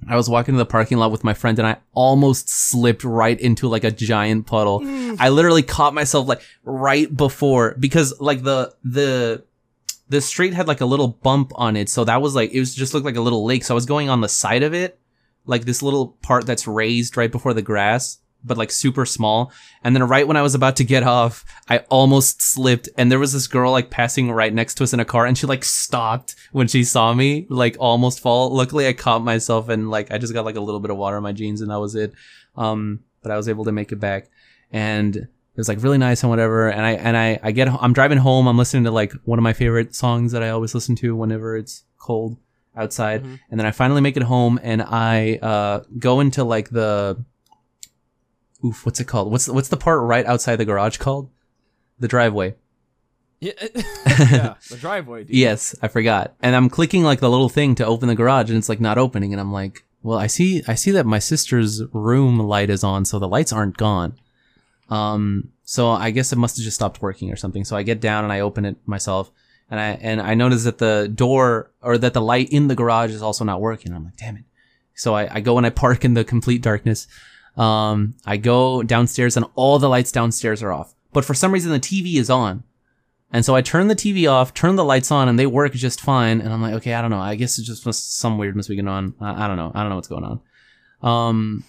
I 0.06 0.14
was 0.14 0.28
walking 0.28 0.54
to 0.54 0.58
the 0.58 0.66
parking 0.66 0.98
lot 0.98 1.10
with 1.10 1.24
my 1.24 1.32
friend 1.32 1.58
and 1.58 1.66
I 1.66 1.78
almost 1.94 2.50
slipped 2.50 3.02
right 3.02 3.40
into 3.40 3.66
like 3.66 3.82
a 3.82 3.90
giant 3.90 4.46
puddle. 4.46 4.82
I 5.18 5.30
literally 5.30 5.62
caught 5.62 5.94
myself 5.94 6.28
like 6.28 6.42
right 6.64 7.14
before 7.16 7.74
because 7.80 8.20
like 8.20 8.42
the 8.42 8.74
the 8.84 9.42
the 10.08 10.20
street 10.20 10.54
had 10.54 10.68
like 10.68 10.80
a 10.80 10.86
little 10.86 11.08
bump 11.08 11.52
on 11.54 11.76
it, 11.76 11.88
so 11.88 12.04
that 12.04 12.22
was 12.22 12.34
like 12.34 12.52
it 12.52 12.60
was 12.60 12.74
just 12.74 12.94
looked 12.94 13.06
like 13.06 13.16
a 13.16 13.20
little 13.20 13.44
lake. 13.44 13.64
So 13.64 13.74
I 13.74 13.76
was 13.76 13.86
going 13.86 14.08
on 14.08 14.20
the 14.20 14.28
side 14.28 14.62
of 14.62 14.74
it, 14.74 14.98
like 15.44 15.64
this 15.64 15.82
little 15.82 16.08
part 16.22 16.46
that's 16.46 16.66
raised 16.66 17.16
right 17.16 17.30
before 17.30 17.54
the 17.54 17.62
grass, 17.62 18.18
but 18.44 18.56
like 18.56 18.70
super 18.70 19.04
small. 19.04 19.52
And 19.82 19.94
then 19.94 20.04
right 20.04 20.26
when 20.26 20.36
I 20.36 20.42
was 20.42 20.54
about 20.54 20.76
to 20.76 20.84
get 20.84 21.02
off, 21.02 21.44
I 21.68 21.78
almost 21.90 22.40
slipped, 22.40 22.88
and 22.96 23.10
there 23.10 23.18
was 23.18 23.32
this 23.32 23.48
girl 23.48 23.72
like 23.72 23.90
passing 23.90 24.30
right 24.30 24.54
next 24.54 24.74
to 24.74 24.84
us 24.84 24.92
in 24.92 25.00
a 25.00 25.04
car, 25.04 25.26
and 25.26 25.36
she 25.36 25.46
like 25.46 25.64
stopped 25.64 26.36
when 26.52 26.68
she 26.68 26.84
saw 26.84 27.12
me, 27.12 27.46
like 27.48 27.76
almost 27.80 28.20
fall. 28.20 28.50
Luckily, 28.54 28.86
I 28.86 28.92
caught 28.92 29.24
myself, 29.24 29.68
and 29.68 29.90
like 29.90 30.12
I 30.12 30.18
just 30.18 30.34
got 30.34 30.44
like 30.44 30.56
a 30.56 30.60
little 30.60 30.80
bit 30.80 30.90
of 30.90 30.96
water 30.96 31.16
on 31.16 31.22
my 31.22 31.32
jeans, 31.32 31.60
and 31.60 31.70
that 31.70 31.80
was 31.80 31.94
it. 31.94 32.12
Um, 32.56 33.00
but 33.22 33.32
I 33.32 33.36
was 33.36 33.48
able 33.48 33.64
to 33.64 33.72
make 33.72 33.90
it 33.90 33.96
back, 34.00 34.30
and 34.70 35.28
it 35.56 35.60
was 35.60 35.68
like 35.68 35.82
really 35.82 35.96
nice 35.96 36.22
and 36.22 36.28
whatever. 36.28 36.68
And 36.68 36.84
I 36.84 36.90
and 36.92 37.16
I 37.16 37.40
I 37.42 37.50
get 37.52 37.66
I'm 37.68 37.94
driving 37.94 38.18
home. 38.18 38.46
I'm 38.46 38.58
listening 38.58 38.84
to 38.84 38.90
like 38.90 39.12
one 39.24 39.38
of 39.38 39.42
my 39.42 39.54
favorite 39.54 39.94
songs 39.94 40.32
that 40.32 40.42
I 40.42 40.50
always 40.50 40.74
listen 40.74 40.94
to 40.96 41.16
whenever 41.16 41.56
it's 41.56 41.84
cold 41.98 42.36
outside. 42.76 43.24
Mhm. 43.24 43.40
And 43.50 43.58
then 43.58 43.66
I 43.66 43.70
finally 43.70 44.02
make 44.02 44.18
it 44.18 44.22
home, 44.24 44.60
and 44.62 44.82
I 44.82 45.36
uh 45.40 45.80
go 45.98 46.20
into 46.20 46.44
like 46.44 46.68
the 46.68 47.24
oof, 48.62 48.84
what's 48.84 49.00
it 49.00 49.06
called? 49.06 49.32
What's 49.32 49.48
what's 49.48 49.68
the 49.68 49.78
part 49.78 50.02
right 50.02 50.26
outside 50.26 50.56
the 50.56 50.66
garage 50.66 50.98
called? 50.98 51.30
The 51.98 52.08
driveway. 52.08 52.54
Yeah, 53.40 53.52
yeah, 53.74 54.54
the 54.70 54.76
driveway. 54.78 55.24
Dude. 55.24 55.36
Yes, 55.36 55.74
I 55.80 55.88
forgot. 55.88 56.34
And 56.40 56.54
I'm 56.54 56.68
clicking 56.68 57.02
like 57.02 57.20
the 57.20 57.30
little 57.30 57.48
thing 57.48 57.74
to 57.76 57.86
open 57.86 58.08
the 58.08 58.14
garage 58.14 58.50
and 58.50 58.58
it's 58.58 58.68
like 58.68 58.80
not 58.80 58.98
opening 58.98 59.32
and 59.32 59.40
I'm 59.40 59.52
like, 59.52 59.84
well, 60.02 60.18
I 60.18 60.26
see 60.26 60.62
I 60.68 60.74
see 60.74 60.90
that 60.92 61.06
my 61.06 61.18
sister's 61.18 61.82
room 61.92 62.38
light 62.38 62.68
is 62.68 62.84
on, 62.84 63.04
so 63.06 63.18
the 63.18 63.26
lights 63.28 63.52
aren't 63.52 63.78
gone. 63.78 64.16
Um 64.88 65.50
so 65.64 65.90
I 65.90 66.10
guess 66.10 66.32
it 66.32 66.36
must 66.36 66.56
have 66.56 66.64
just 66.64 66.76
stopped 66.76 67.02
working 67.02 67.32
or 67.32 67.36
something. 67.36 67.64
So 67.64 67.76
I 67.76 67.82
get 67.82 68.00
down 68.00 68.24
and 68.24 68.32
I 68.32 68.40
open 68.40 68.64
it 68.64 68.76
myself 68.86 69.30
and 69.70 69.80
I 69.80 69.98
and 70.00 70.20
I 70.20 70.34
noticed 70.34 70.64
that 70.64 70.78
the 70.78 71.10
door 71.12 71.70
or 71.82 71.98
that 71.98 72.14
the 72.14 72.20
light 72.20 72.50
in 72.50 72.68
the 72.68 72.74
garage 72.74 73.10
is 73.10 73.22
also 73.22 73.44
not 73.44 73.60
working. 73.60 73.92
I'm 73.92 74.04
like, 74.04 74.16
damn 74.16 74.36
it. 74.36 74.44
So 74.94 75.14
I, 75.14 75.36
I 75.36 75.40
go 75.40 75.58
and 75.58 75.66
I 75.66 75.70
park 75.70 76.04
in 76.04 76.14
the 76.14 76.24
complete 76.24 76.62
darkness. 76.62 77.06
Um, 77.56 78.14
I 78.24 78.36
go 78.36 78.82
downstairs 78.82 79.36
and 79.36 79.46
all 79.54 79.78
the 79.78 79.88
lights 79.88 80.12
downstairs 80.12 80.62
are 80.62 80.72
off, 80.72 80.94
but 81.12 81.24
for 81.24 81.34
some 81.34 81.52
reason 81.52 81.72
the 81.72 81.80
TV 81.80 82.16
is 82.16 82.30
on. 82.30 82.64
And 83.32 83.44
so 83.44 83.54
I 83.54 83.60
turn 83.60 83.88
the 83.88 83.96
TV 83.96 84.30
off, 84.30 84.54
turn 84.54 84.76
the 84.76 84.84
lights 84.84 85.10
on, 85.10 85.28
and 85.28 85.38
they 85.38 85.46
work 85.46 85.72
just 85.72 86.00
fine. 86.00 86.40
And 86.40 86.52
I'm 86.52 86.62
like, 86.62 86.74
okay, 86.74 86.94
I 86.94 87.02
don't 87.02 87.10
know. 87.10 87.18
I 87.18 87.34
guess 87.34 87.58
it's 87.58 87.66
just 87.66 88.18
some 88.18 88.38
weird 88.38 88.54
must 88.54 88.68
be 88.68 88.76
going 88.76 88.88
on. 88.88 89.14
I, 89.20 89.44
I 89.44 89.48
don't 89.48 89.56
know. 89.56 89.72
I 89.74 89.80
don't 89.80 89.90
know 89.90 89.96
what's 89.96 90.08
going 90.08 90.24
on. 90.24 90.40
Um, 91.02 91.64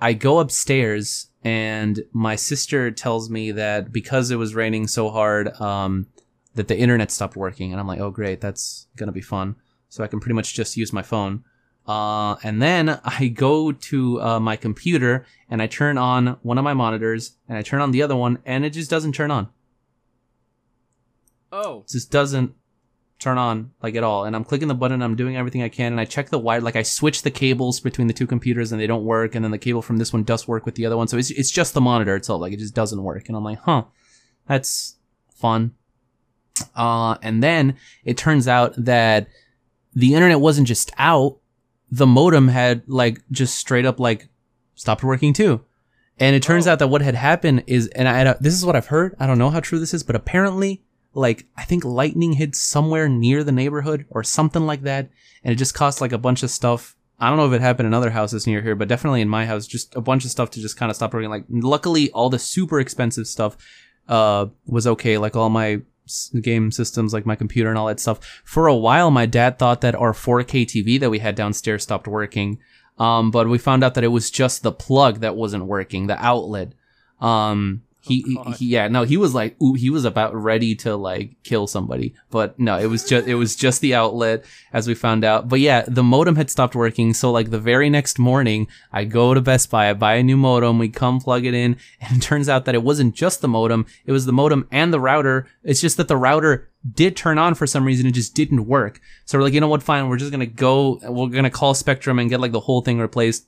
I 0.00 0.14
go 0.14 0.38
upstairs 0.38 1.28
and 1.44 2.02
my 2.12 2.36
sister 2.36 2.90
tells 2.90 3.30
me 3.30 3.52
that 3.52 3.92
because 3.92 4.30
it 4.30 4.36
was 4.36 4.54
raining 4.54 4.88
so 4.88 5.10
hard, 5.10 5.48
um, 5.60 6.06
that 6.54 6.68
the 6.68 6.78
internet 6.78 7.10
stopped 7.10 7.36
working. 7.36 7.72
And 7.72 7.80
I'm 7.80 7.86
like, 7.86 8.00
oh, 8.00 8.10
great. 8.10 8.40
That's 8.40 8.86
going 8.96 9.08
to 9.08 9.12
be 9.12 9.20
fun. 9.20 9.56
So 9.88 10.02
I 10.02 10.06
can 10.06 10.20
pretty 10.20 10.34
much 10.34 10.54
just 10.54 10.76
use 10.76 10.92
my 10.92 11.02
phone. 11.02 11.44
Uh, 11.86 12.36
and 12.42 12.62
then 12.62 13.00
I 13.04 13.28
go 13.28 13.70
to 13.70 14.20
uh, 14.22 14.40
my 14.40 14.56
computer 14.56 15.26
and 15.50 15.60
I 15.60 15.66
turn 15.66 15.98
on 15.98 16.38
one 16.42 16.56
of 16.56 16.64
my 16.64 16.72
monitors 16.72 17.32
and 17.48 17.58
I 17.58 17.62
turn 17.62 17.82
on 17.82 17.90
the 17.90 18.02
other 18.02 18.16
one 18.16 18.38
and 18.46 18.64
it 18.64 18.70
just 18.70 18.90
doesn't 18.90 19.12
turn 19.12 19.30
on. 19.30 19.50
Oh. 21.52 21.80
It 21.80 21.88
just 21.88 22.10
doesn't 22.10 22.54
turn 23.18 23.38
on 23.38 23.70
like 23.82 23.94
at 23.94 24.02
all. 24.04 24.24
And 24.24 24.34
I'm 24.36 24.44
clicking 24.44 24.68
the 24.68 24.74
button, 24.74 25.02
I'm 25.02 25.16
doing 25.16 25.36
everything 25.36 25.62
I 25.62 25.68
can, 25.68 25.92
and 25.92 26.00
I 26.00 26.04
check 26.04 26.30
the 26.30 26.38
wire. 26.38 26.60
Like 26.60 26.76
I 26.76 26.82
switch 26.82 27.22
the 27.22 27.30
cables 27.30 27.80
between 27.80 28.06
the 28.06 28.12
two 28.14 28.26
computers, 28.26 28.72
and 28.72 28.80
they 28.80 28.86
don't 28.86 29.04
work. 29.04 29.34
And 29.34 29.44
then 29.44 29.50
the 29.52 29.58
cable 29.58 29.82
from 29.82 29.96
this 29.98 30.12
one 30.12 30.24
does 30.24 30.46
work 30.48 30.66
with 30.66 30.74
the 30.74 30.86
other 30.86 30.96
one. 30.96 31.08
So 31.08 31.16
it's 31.16 31.30
it's 31.30 31.50
just 31.50 31.74
the 31.74 31.80
monitor 31.80 32.16
itself. 32.16 32.40
Like 32.40 32.52
it 32.52 32.58
just 32.58 32.74
doesn't 32.74 33.02
work. 33.02 33.28
And 33.28 33.36
I'm 33.36 33.44
like, 33.44 33.60
huh, 33.60 33.84
that's 34.46 34.96
fun. 35.34 35.72
Uh, 36.76 37.16
and 37.22 37.42
then 37.42 37.76
it 38.04 38.16
turns 38.16 38.46
out 38.46 38.74
that 38.76 39.26
the 39.94 40.14
internet 40.14 40.40
wasn't 40.40 40.68
just 40.68 40.92
out. 40.98 41.38
The 41.90 42.06
modem 42.06 42.48
had 42.48 42.82
like 42.86 43.22
just 43.30 43.56
straight 43.56 43.86
up 43.86 43.98
like 44.00 44.28
stopped 44.74 45.04
working 45.04 45.32
too. 45.32 45.64
And 46.18 46.36
it 46.36 46.42
turns 46.42 46.66
Oh. 46.66 46.72
out 46.72 46.78
that 46.78 46.88
what 46.88 47.02
had 47.02 47.16
happened 47.16 47.64
is, 47.66 47.88
and 47.88 48.08
I, 48.08 48.34
this 48.40 48.54
is 48.54 48.64
what 48.64 48.76
I've 48.76 48.86
heard. 48.86 49.16
I 49.18 49.26
don't 49.26 49.38
know 49.38 49.50
how 49.50 49.60
true 49.60 49.78
this 49.80 49.92
is, 49.94 50.02
but 50.04 50.14
apparently 50.14 50.82
like 51.14 51.46
I 51.56 51.64
think 51.64 51.84
lightning 51.84 52.34
hit 52.34 52.54
somewhere 52.54 53.08
near 53.08 53.44
the 53.44 53.52
neighborhood 53.52 54.06
or 54.10 54.22
something 54.22 54.66
like 54.66 54.82
that, 54.82 55.08
and 55.42 55.52
it 55.52 55.56
just 55.56 55.74
cost 55.74 56.00
like 56.00 56.12
a 56.12 56.18
bunch 56.18 56.42
of 56.42 56.50
stuff. 56.50 56.96
I 57.18 57.28
don't 57.28 57.38
know 57.38 57.46
if 57.46 57.52
it 57.52 57.60
happened 57.60 57.86
in 57.86 57.94
other 57.94 58.10
houses 58.10 58.46
near 58.46 58.60
here, 58.60 58.74
but 58.74 58.88
definitely 58.88 59.20
in 59.20 59.28
my 59.28 59.46
house, 59.46 59.66
just 59.66 59.94
a 59.94 60.00
bunch 60.00 60.24
of 60.24 60.30
stuff 60.30 60.50
to 60.50 60.60
just 60.60 60.76
kind 60.76 60.90
of 60.90 60.96
stop 60.96 61.14
working. 61.14 61.30
Like, 61.30 61.44
luckily, 61.48 62.10
all 62.10 62.28
the 62.28 62.38
super 62.38 62.80
expensive 62.80 63.26
stuff 63.26 63.56
uh 64.08 64.46
was 64.66 64.86
okay. 64.86 65.16
Like 65.16 65.36
all 65.36 65.48
my 65.48 65.80
game 66.40 66.70
systems, 66.70 67.12
like 67.12 67.26
my 67.26 67.36
computer 67.36 67.70
and 67.70 67.78
all 67.78 67.86
that 67.86 68.00
stuff. 68.00 68.42
For 68.44 68.66
a 68.66 68.76
while, 68.76 69.10
my 69.10 69.26
dad 69.26 69.58
thought 69.58 69.80
that 69.80 69.94
our 69.94 70.12
4K 70.12 70.66
TV 70.66 71.00
that 71.00 71.10
we 71.10 71.18
had 71.18 71.34
downstairs 71.34 71.82
stopped 71.82 72.06
working. 72.06 72.58
Um, 72.98 73.30
but 73.30 73.48
we 73.48 73.58
found 73.58 73.82
out 73.82 73.94
that 73.94 74.04
it 74.04 74.08
was 74.08 74.30
just 74.30 74.62
the 74.62 74.72
plug 74.72 75.20
that 75.20 75.36
wasn't 75.36 75.66
working, 75.66 76.06
the 76.06 76.22
outlet. 76.22 76.72
Um, 77.20 77.82
Oh, 78.04 78.08
he, 78.08 78.38
Oh, 78.38 78.52
he, 78.52 78.66
yeah, 78.66 78.88
no, 78.88 79.04
he 79.04 79.16
was 79.16 79.34
like, 79.34 79.60
ooh, 79.62 79.74
he 79.74 79.88
was 79.90 80.04
about 80.04 80.34
ready 80.34 80.74
to 80.76 80.94
like 80.96 81.42
kill 81.42 81.66
somebody, 81.66 82.14
but 82.30 82.58
no, 82.58 82.78
it 82.78 82.86
was 82.86 83.04
just, 83.08 83.26
it 83.26 83.34
was 83.34 83.56
just 83.56 83.80
the 83.80 83.94
outlet 83.94 84.44
as 84.72 84.86
we 84.86 84.94
found 84.94 85.24
out. 85.24 85.48
But 85.48 85.60
yeah, 85.60 85.84
the 85.86 86.02
modem 86.02 86.36
had 86.36 86.50
stopped 86.50 86.74
working. 86.74 87.14
So 87.14 87.30
like 87.30 87.50
the 87.50 87.58
very 87.58 87.88
next 87.88 88.18
morning, 88.18 88.68
I 88.92 89.04
go 89.04 89.32
to 89.34 89.40
Best 89.40 89.70
Buy, 89.70 89.88
I 89.88 89.94
buy 89.94 90.14
a 90.14 90.22
new 90.22 90.36
modem, 90.36 90.78
we 90.78 90.88
come 90.88 91.20
plug 91.20 91.44
it 91.46 91.54
in, 91.54 91.76
and 92.00 92.18
it 92.18 92.22
turns 92.22 92.48
out 92.48 92.64
that 92.66 92.74
it 92.74 92.82
wasn't 92.82 93.14
just 93.14 93.40
the 93.40 93.48
modem, 93.48 93.86
it 94.04 94.12
was 94.12 94.26
the 94.26 94.32
modem 94.32 94.68
and 94.70 94.92
the 94.92 95.00
router. 95.00 95.46
It's 95.62 95.80
just 95.80 95.96
that 95.96 96.08
the 96.08 96.16
router 96.16 96.68
did 96.94 97.16
turn 97.16 97.38
on 97.38 97.54
for 97.54 97.66
some 97.66 97.84
reason, 97.84 98.06
it 98.06 98.12
just 98.12 98.34
didn't 98.34 98.66
work. 98.66 99.00
So 99.24 99.38
we're 99.38 99.44
like, 99.44 99.54
you 99.54 99.60
know 99.60 99.68
what, 99.68 99.82
fine, 99.82 100.08
we're 100.08 100.18
just 100.18 100.32
gonna 100.32 100.44
go, 100.46 101.00
we're 101.04 101.28
gonna 101.28 101.50
call 101.50 101.72
Spectrum 101.72 102.18
and 102.18 102.28
get 102.28 102.40
like 102.40 102.52
the 102.52 102.60
whole 102.60 102.82
thing 102.82 102.98
replaced 102.98 103.46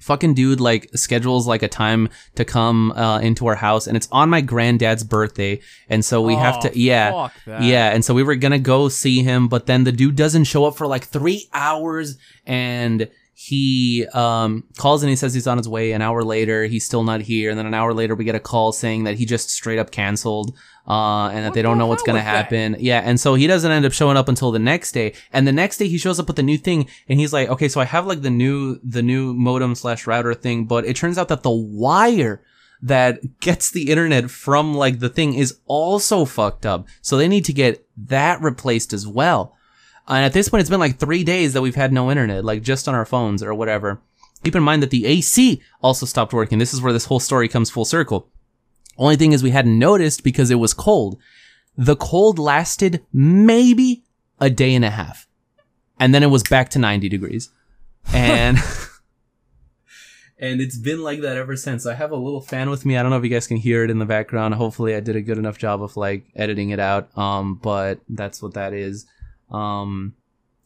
fucking 0.00 0.34
dude 0.34 0.60
like 0.60 0.88
schedules 0.94 1.46
like 1.46 1.62
a 1.62 1.68
time 1.68 2.08
to 2.34 2.44
come 2.44 2.92
uh, 2.92 3.18
into 3.20 3.46
our 3.46 3.54
house 3.56 3.86
and 3.86 3.96
it's 3.96 4.08
on 4.12 4.28
my 4.30 4.40
granddad's 4.40 5.04
birthday 5.04 5.60
and 5.88 6.04
so 6.04 6.20
we 6.22 6.34
have 6.34 6.56
Oh, 6.58 6.68
to 6.68 6.78
yeah 6.78 7.10
fuck 7.12 7.32
that. 7.46 7.62
yeah 7.62 7.90
and 7.90 8.04
so 8.04 8.14
we 8.14 8.22
were 8.22 8.34
gonna 8.36 8.58
go 8.58 8.88
see 8.88 9.22
him 9.22 9.48
but 9.48 9.66
then 9.66 9.84
the 9.84 9.92
dude 9.92 10.16
doesn't 10.16 10.44
show 10.44 10.64
up 10.64 10.76
for 10.76 10.86
like 10.86 11.04
three 11.04 11.48
hours 11.52 12.16
and 12.46 13.08
he 13.40 14.04
um 14.14 14.64
calls 14.78 15.04
and 15.04 15.08
he 15.10 15.14
says 15.14 15.32
he's 15.32 15.46
on 15.46 15.58
his 15.58 15.68
way. 15.68 15.92
An 15.92 16.02
hour 16.02 16.24
later 16.24 16.64
he's 16.64 16.84
still 16.84 17.04
not 17.04 17.20
here. 17.20 17.50
And 17.50 17.56
then 17.58 17.66
an 17.66 17.72
hour 17.72 17.94
later 17.94 18.16
we 18.16 18.24
get 18.24 18.34
a 18.34 18.40
call 18.40 18.72
saying 18.72 19.04
that 19.04 19.14
he 19.14 19.24
just 19.26 19.48
straight 19.50 19.78
up 19.78 19.92
canceled 19.92 20.56
uh 20.88 21.28
and 21.28 21.44
that 21.44 21.50
What 21.50 21.54
they 21.54 21.62
don't 21.62 21.78
know 21.78 21.86
what's 21.86 22.02
with 22.02 22.16
that? 22.16 22.22
happen. 22.24 22.74
Yeah 22.80 23.00
and 23.04 23.20
so 23.20 23.34
he 23.36 23.46
doesn't 23.46 23.70
end 23.70 23.86
up 23.86 23.92
showing 23.92 24.16
up 24.16 24.28
until 24.28 24.50
the 24.50 24.58
next 24.58 24.90
day. 24.90 25.14
And 25.32 25.46
the 25.46 25.52
next 25.52 25.76
day 25.76 25.86
he 25.86 25.98
shows 25.98 26.18
up 26.18 26.26
with 26.26 26.34
the 26.34 26.42
new 26.42 26.58
thing 26.58 26.88
and 27.08 27.20
he's 27.20 27.32
like 27.32 27.48
okay 27.48 27.68
so 27.68 27.80
i 27.80 27.84
have 27.84 28.06
like 28.08 28.22
the 28.22 28.30
new 28.30 28.80
the 28.82 29.02
new 29.04 29.32
modem 29.34 29.76
slash 29.76 30.04
router 30.08 30.34
thing 30.34 30.64
but 30.64 30.84
it 30.84 30.96
turns 30.96 31.16
out 31.16 31.28
that 31.28 31.44
the 31.44 31.50
wire 31.84 32.42
that 32.82 33.38
gets 33.38 33.70
the 33.70 33.88
internet 33.92 34.30
from 34.32 34.74
like 34.74 34.98
the 34.98 35.08
thing 35.08 35.34
is 35.34 35.58
also 35.66 36.24
fucked 36.24 36.66
up. 36.66 36.88
So 37.02 37.16
they 37.16 37.28
need 37.28 37.44
to 37.44 37.52
get 37.52 37.86
that 38.08 38.40
replaced 38.42 38.92
as 38.92 39.06
well 39.06 39.54
and 40.08 40.24
at 40.24 40.32
this 40.32 40.48
point 40.48 40.60
it's 40.60 40.70
been 40.70 40.80
like 40.80 40.98
three 40.98 41.22
days 41.22 41.52
that 41.52 41.62
we've 41.62 41.74
had 41.74 41.92
no 41.92 42.10
internet 42.10 42.44
like 42.44 42.62
just 42.62 42.88
on 42.88 42.94
our 42.94 43.06
phones 43.06 43.42
or 43.42 43.54
whatever 43.54 44.00
keep 44.44 44.56
in 44.56 44.62
mind 44.62 44.82
that 44.82 44.90
the 44.90 45.06
ac 45.06 45.60
also 45.82 46.06
stopped 46.06 46.32
working 46.32 46.58
this 46.58 46.74
is 46.74 46.80
where 46.80 46.92
this 46.92 47.06
whole 47.06 47.20
story 47.20 47.48
comes 47.48 47.70
full 47.70 47.84
circle 47.84 48.28
only 48.98 49.16
thing 49.16 49.32
is 49.32 49.42
we 49.42 49.50
hadn't 49.50 49.78
noticed 49.78 50.24
because 50.24 50.50
it 50.50 50.56
was 50.56 50.74
cold. 50.74 51.18
The 51.76 51.96
cold 51.96 52.38
lasted 52.38 53.04
maybe 53.12 54.04
a 54.40 54.50
day 54.50 54.74
and 54.74 54.84
a 54.84 54.90
half. 54.90 55.28
And 56.00 56.12
then 56.12 56.22
it 56.22 56.30
was 56.30 56.42
back 56.42 56.68
to 56.70 56.78
90 56.78 57.08
degrees. 57.08 57.50
And 58.12 58.58
and 60.38 60.60
it's 60.60 60.76
been 60.76 61.02
like 61.02 61.20
that 61.20 61.36
ever 61.36 61.56
since. 61.56 61.86
I 61.86 61.94
have 61.94 62.10
a 62.10 62.16
little 62.16 62.40
fan 62.40 62.70
with 62.70 62.84
me. 62.84 62.96
I 62.96 63.02
don't 63.02 63.10
know 63.10 63.18
if 63.18 63.24
you 63.24 63.30
guys 63.30 63.46
can 63.46 63.56
hear 63.56 63.84
it 63.84 63.90
in 63.90 63.98
the 63.98 64.04
background. 64.04 64.54
Hopefully 64.54 64.94
I 64.94 65.00
did 65.00 65.16
a 65.16 65.22
good 65.22 65.38
enough 65.38 65.58
job 65.58 65.82
of 65.82 65.96
like 65.96 66.24
editing 66.34 66.70
it 66.70 66.80
out. 66.80 67.16
Um 67.16 67.54
but 67.54 68.00
that's 68.08 68.42
what 68.42 68.54
that 68.54 68.72
is. 68.72 69.06
Um 69.50 70.14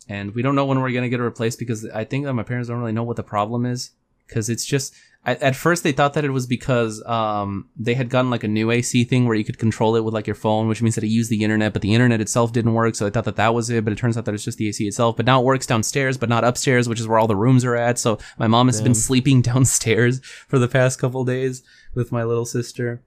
and 0.09 0.35
we 0.35 0.43
don't 0.43 0.55
know 0.55 0.65
when 0.65 0.81
we're 0.81 0.91
going 0.91 1.05
to 1.05 1.09
get 1.09 1.21
it 1.21 1.25
replaced 1.25 1.61
because 1.61 1.89
I 1.89 2.05
think 2.05 2.25
that 2.25 2.35
my 2.35 2.43
parents 2.43 2.69
don't 2.69 2.81
really 2.81 2.93
know 2.93 3.05
what 3.05 3.17
the 3.17 3.23
problem 3.23 3.65
is 3.65 3.93
cuz 4.29 4.49
it's 4.49 4.65
just 4.65 4.95
at, 5.25 5.41
at 5.43 5.57
first 5.57 5.85
they 5.85 5.93
thought 5.93 6.15
that 6.15 6.25
it 6.25 6.31
was 6.31 6.47
because 6.47 7.03
um, 7.07 7.69
they 7.77 7.95
had 7.95 8.09
gotten 8.09 8.31
like 8.31 8.43
a 8.43 8.49
new 8.49 8.71
AC 8.71 9.05
thing 9.05 9.27
where 9.27 9.37
you 9.37 9.45
could 9.45 9.59
control 9.59 9.95
it 9.95 10.01
with 10.01 10.15
like 10.15 10.27
your 10.27 10.35
phone, 10.35 10.67
which 10.67 10.83
means 10.83 10.97
that 10.97 11.05
it 11.05 11.09
used 11.09 11.31
the 11.31 11.45
internet, 11.45 11.73
but 11.73 11.83
the 11.83 11.95
internet 11.95 12.21
itself 12.21 12.53
didn't 12.53 12.75
work. 12.75 12.95
So 12.97 13.05
they 13.05 13.11
thought 13.11 13.25
that 13.27 13.37
that 13.37 13.55
was 13.55 13.71
it, 13.71 13.85
but 13.85 13.93
it 13.93 13.99
turns 13.99 14.19
out 14.19 14.25
that 14.25 14.35
it's 14.35 14.45
just 14.45 14.59
the 14.59 14.69
AC 14.69 14.87
itself. 14.87 15.17
But 15.17 15.27
now 15.27 15.41
it 15.41 15.45
works 15.45 15.67
downstairs, 15.67 16.19
but 16.19 16.29
not 16.29 16.43
upstairs, 16.43 16.89
which 16.89 16.99
is 16.99 17.07
where 17.07 17.19
all 17.19 17.29
the 17.29 17.37
rooms 17.37 17.65
are 17.65 17.77
at. 17.77 17.99
So 17.99 18.19
my 18.37 18.49
mom 18.49 18.67
has 18.67 18.81
been 18.81 18.95
sleeping 18.95 19.43
downstairs 19.43 20.21
for 20.49 20.59
the 20.59 20.69
past 20.69 20.99
couple 20.99 21.25
days 21.25 21.63
with 21.95 22.11
my 22.11 22.25
little 22.25 22.47
sister. 22.47 23.03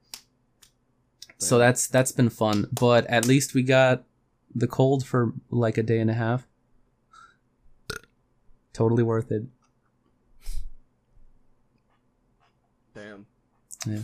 So 1.38 1.57
that's 1.57 1.88
that's 1.88 2.13
been 2.13 2.30
fun, 2.30 2.67
but 2.71 3.05
at 3.07 3.28
least 3.28 3.53
we 3.53 3.61
got 3.61 4.05
the 4.56 4.68
cold 4.68 5.06
for 5.06 5.34
like 5.51 5.78
a 5.78 5.84
day 5.84 5.99
and 5.99 6.10
a 6.10 6.14
half. 6.14 6.47
Totally 8.74 9.03
worth 9.03 9.32
it. 9.32 9.43
Damn. 12.93 13.26
Yeah. 13.86 13.99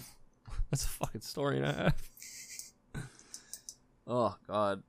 That's 0.70 0.86
a 0.86 0.90
fucking 0.90 1.22
story 1.22 1.58
and 1.58 1.66
a 1.66 1.74
half. 1.74 2.74
oh 4.08 4.36
god. 4.48 4.84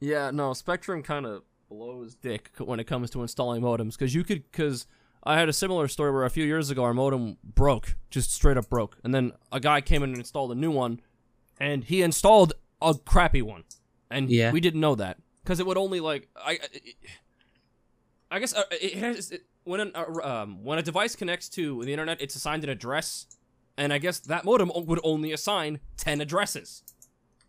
Yeah, 0.00 0.30
no, 0.30 0.52
Spectrum 0.52 1.02
kind 1.02 1.26
of 1.26 1.42
blows 1.68 2.14
dick 2.14 2.50
when 2.58 2.80
it 2.80 2.84
comes 2.84 3.10
to 3.10 3.22
installing 3.22 3.62
modems 3.62 3.92
because 3.92 4.14
you 4.14 4.24
could 4.24 4.50
because 4.50 4.86
I 5.22 5.38
had 5.38 5.48
a 5.48 5.52
similar 5.52 5.86
story 5.88 6.10
where 6.10 6.24
a 6.24 6.30
few 6.30 6.44
years 6.44 6.70
ago 6.70 6.82
our 6.82 6.94
modem 6.94 7.36
broke, 7.44 7.96
just 8.10 8.32
straight 8.32 8.56
up 8.56 8.68
broke, 8.68 8.98
and 9.04 9.14
then 9.14 9.32
a 9.52 9.60
guy 9.60 9.80
came 9.80 10.02
in 10.02 10.10
and 10.10 10.18
installed 10.18 10.50
a 10.52 10.54
new 10.54 10.70
one, 10.70 11.00
and 11.58 11.84
he 11.84 12.02
installed 12.02 12.54
a 12.80 12.94
crappy 12.94 13.42
one, 13.42 13.64
and 14.10 14.30
Yeah. 14.30 14.50
we 14.52 14.60
didn't 14.60 14.80
know 14.80 14.94
that 14.96 15.18
because 15.42 15.60
it 15.60 15.66
would 15.66 15.78
only 15.78 16.00
like 16.00 16.28
I. 16.36 16.52
I- 16.52 16.94
I 18.32 18.38
guess 18.38 18.54
uh, 18.54 18.62
it 18.70 18.94
has 18.94 19.32
it, 19.32 19.42
when 19.64 19.80
an, 19.80 19.92
uh, 19.92 20.04
um, 20.22 20.62
when 20.62 20.78
a 20.78 20.82
device 20.82 21.16
connects 21.16 21.48
to 21.50 21.82
the 21.84 21.90
internet, 21.92 22.20
it's 22.20 22.36
assigned 22.36 22.62
an 22.62 22.70
address, 22.70 23.26
and 23.76 23.92
I 23.92 23.98
guess 23.98 24.20
that 24.20 24.44
modem 24.44 24.70
would 24.72 25.00
only 25.02 25.32
assign 25.32 25.80
ten 25.96 26.20
addresses. 26.20 26.84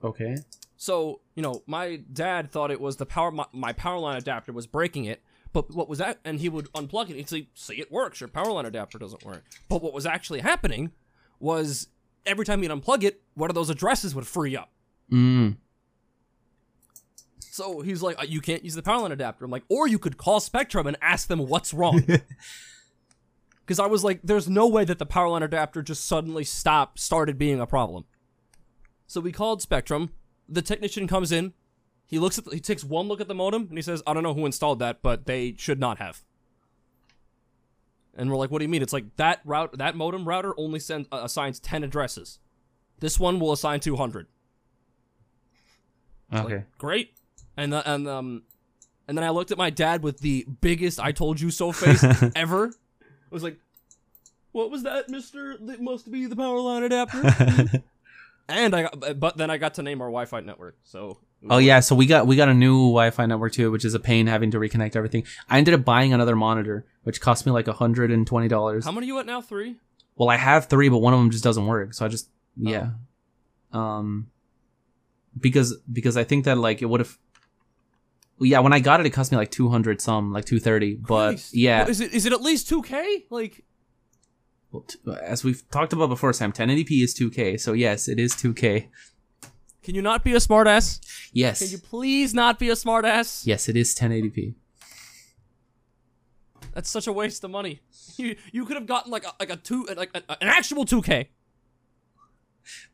Okay. 0.04 0.38
So 0.78 1.22
you 1.36 1.44
know, 1.44 1.62
my 1.68 1.98
dad 2.12 2.52
thought 2.52 2.72
it 2.72 2.82
was 2.82 2.98
the 2.98 3.06
power 3.06 3.30
my, 3.30 3.46
my 3.54 3.74
power 3.74 4.00
line 4.00 4.18
adapter 4.18 4.52
was 4.52 4.66
breaking 4.66 5.06
it, 5.06 5.22
but 5.54 5.70
what 5.70 5.88
was 5.88 6.00
that? 6.00 6.18
And 6.26 6.40
he 6.40 6.50
would 6.50 6.66
unplug 6.74 7.12
it. 7.12 7.16
He'd 7.16 7.30
say, 7.30 7.48
"See, 7.54 7.76
it 7.80 7.92
works. 7.92 8.20
Your 8.20 8.28
power 8.30 8.52
line 8.52 8.66
adapter 8.66 8.98
doesn't 8.98 9.24
work." 9.24 9.44
But 9.70 9.84
what 9.84 9.94
was 9.94 10.08
actually 10.08 10.40
happening 10.40 10.92
was 11.40 11.90
every 12.26 12.44
time 12.46 12.64
he'd 12.64 12.72
unplug 12.72 13.04
it, 13.04 13.22
one 13.36 13.52
of 13.52 13.56
those 13.56 13.70
addresses 13.70 14.16
would 14.16 14.26
free 14.26 14.58
up. 14.58 14.72
Mm. 15.12 15.58
So 17.52 17.82
he's 17.82 18.02
like, 18.02 18.18
"Uh, 18.18 18.24
"You 18.24 18.40
can't 18.40 18.64
use 18.64 18.76
the 18.76 18.82
power 18.82 19.02
line 19.02 19.12
adapter." 19.12 19.44
I'm 19.44 19.52
like, 19.52 19.66
"Or 19.68 19.86
you 19.86 20.00
could 20.00 20.16
call 20.18 20.40
Spectrum 20.40 20.88
and 20.88 20.96
ask 21.02 21.28
them 21.28 21.40
what's 21.40 21.74
wrong." 21.74 22.04
Because 23.64 23.80
I 23.80 23.86
was 23.86 24.04
like, 24.04 24.20
"There's 24.22 24.50
no 24.50 24.68
way 24.68 24.84
that 24.84 25.00
the 25.00 25.06
power 25.06 25.30
line 25.30 25.44
adapter 25.44 25.82
just 25.82 26.04
suddenly 26.04 26.44
stopped, 26.44 27.00
started 27.00 27.38
being 27.38 27.62
a 27.62 27.68
problem." 27.68 28.04
So 29.08 29.22
we 29.22 29.32
called 29.32 29.62
Spectrum. 29.62 30.10
The 30.50 30.62
technician 30.62 31.08
comes 31.08 31.32
in. 31.32 31.54
He 32.06 32.20
looks 32.20 32.38
at 32.38 32.44
the, 32.44 32.52
he 32.52 32.60
takes 32.60 32.84
one 32.84 33.08
look 33.08 33.22
at 33.22 33.30
the 33.30 33.36
modem 33.36 33.68
and 33.70 33.78
he 33.78 33.82
says, 33.82 34.04
"I 34.06 34.14
don't 34.14 34.24
know 34.24 34.34
who 34.34 34.46
installed 34.46 34.80
that, 34.80 35.02
but 35.02 35.26
they 35.26 35.56
should 35.58 35.80
not 35.80 36.00
have." 36.00 36.24
And 38.14 38.30
we're 38.30 38.38
like, 38.38 38.52
"What 38.52 38.60
do 38.60 38.66
you 38.66 38.70
mean?" 38.70 38.82
It's 38.82 38.94
like 38.94 39.16
that 39.16 39.40
route 39.46 39.78
that 39.78 39.96
modem 39.96 40.28
router 40.28 40.54
only 40.58 40.80
sends 40.80 41.08
uh, 41.12 41.22
assigns 41.24 41.60
10 41.60 41.84
addresses. 41.84 42.40
This 43.00 43.20
one 43.20 43.40
will 43.40 43.54
assign 43.54 43.80
200. 43.80 44.28
Okay. 46.34 46.64
Great. 46.78 47.14
And 47.58 47.74
uh, 47.74 47.84
and 47.86 48.08
um 48.08 48.44
and 49.08 49.18
then 49.18 49.26
I 49.26 49.30
looked 49.30 49.52
at 49.52 49.58
my 49.58 49.70
dad 49.70 50.04
with 50.04 50.20
the 50.20 50.46
biggest 50.62 51.00
"I 51.00 51.12
told 51.12 51.40
you 51.40 51.52
so" 51.52 51.72
face 51.72 52.04
ever. 52.36 52.68
I 53.02 53.06
was 53.30 53.44
like, 53.44 53.58
"What 54.52 54.72
was 54.72 54.84
that, 54.84 55.10
Mister? 55.10 55.58
That 55.58 55.82
must 55.82 56.12
be 56.12 56.26
the 56.26 56.36
power 56.36 56.60
line 56.60 56.84
adapter." 56.84 57.22
and 58.48 58.76
I 58.76 58.84
got, 58.84 59.20
but 59.20 59.38
then 59.38 59.50
I 59.50 59.58
got 59.58 59.76
to 59.76 59.84
name 59.84 60.02
our 60.02 60.08
Wi-Fi 60.08 60.42
network. 60.42 60.78
So 60.84 61.18
Oh 61.50 61.58
yeah, 61.58 61.80
so 61.80 61.96
we 61.96 62.06
got 62.06 62.28
we 62.28 62.36
got 62.36 62.50
a 62.50 62.54
new 62.54 62.76
Wi-Fi 62.76 63.26
network 63.26 63.54
too, 63.54 63.72
which 63.72 63.84
is 63.84 63.96
a 63.96 64.00
pain 64.00 64.28
having 64.28 64.52
to 64.52 64.60
reconnect 64.60 64.96
everything. 64.96 65.24
I 65.50 65.58
ended 65.58 65.74
up 65.74 65.84
buying 65.84 66.14
another 66.14 66.36
monitor, 66.36 66.86
which 67.04 67.20
cost 67.20 67.46
me 67.46 67.52
like 67.52 67.68
hundred 67.68 68.12
and 68.12 68.28
twenty 68.28 68.48
dollars. 68.48 68.86
How 68.86 68.92
many 68.92 69.08
you 69.08 69.18
at 69.20 69.26
now? 69.26 69.42
Three. 69.42 69.78
Well, 70.16 70.30
I 70.30 70.38
have 70.38 70.68
three, 70.68 70.90
but 70.90 71.00
one 71.00 71.14
of 71.14 71.20
them 71.20 71.32
just 71.32 71.44
doesn't 71.44 71.66
work. 71.66 71.96
So 71.96 72.06
I 72.06 72.10
just 72.10 72.30
yeah, 72.56 72.92
um, 73.74 74.30
because 75.40 75.78
because 75.92 76.16
I 76.16 76.24
think 76.24 76.46
that 76.46 76.58
like 76.58 76.82
it 76.82 76.86
would 76.86 77.00
have. 77.00 77.18
Yeah, 78.42 78.60
when 78.60 78.74
I 78.74 78.80
got 78.80 79.00
it, 79.00 79.06
it 79.06 79.12
cost 79.12 79.32
me 79.32 79.38
like 79.38 79.52
two 79.52 79.70
hundred 79.70 80.02
some, 80.02 80.34
like 80.34 80.46
two 80.46 80.60
thirty. 80.60 80.96
But 80.96 81.30
Christ. 81.32 81.54
yeah, 81.56 81.88
is 81.88 82.02
it 82.02 82.12
is 82.12 82.26
it 82.26 82.34
is 82.34 82.40
at 82.40 82.42
least 82.42 82.68
two 82.68 82.82
K? 82.82 83.26
Like 83.30 83.64
well, 84.72 84.84
t- 84.84 84.98
as 85.24 85.44
we've 85.44 85.64
talked 85.70 85.94
about 85.94 86.08
before, 86.08 86.32
Sam, 86.34 86.54
1080p 86.54 87.04
is 87.04 87.14
2K. 87.14 87.60
So 87.60 87.74
yes, 87.74 88.08
it 88.08 88.18
is 88.20 88.34
2K. 88.34 88.88
Can 89.84 89.96
you 89.96 90.02
not 90.02 90.24
be 90.24 90.32
a 90.34 90.38
smartass? 90.38 91.02
Yes, 91.34 91.60
Can 91.60 91.70
you 91.72 91.78
please 91.78 92.34
not 92.34 92.58
be 92.58 92.70
a 92.70 92.74
smartass? 92.74 93.46
yes, 93.46 93.68
it 93.68 93.76
is 93.76 93.94
1080p. 93.94 94.54
That's 96.74 96.90
such 96.90 97.08
a 97.08 97.12
waste 97.12 97.44
of 97.44 97.52
money. 97.52 97.82
You 98.18 98.36
you 98.54 98.66
could 98.66 98.78
have 98.78 98.86
gotten 98.88 99.12
like 99.12 99.26
a, 99.26 99.34
like 99.40 99.50
a 99.50 99.58
two 99.58 99.86
like 99.98 100.12
a, 100.16 100.22
an 100.42 100.48
actual 100.48 100.86
2K. 100.86 101.28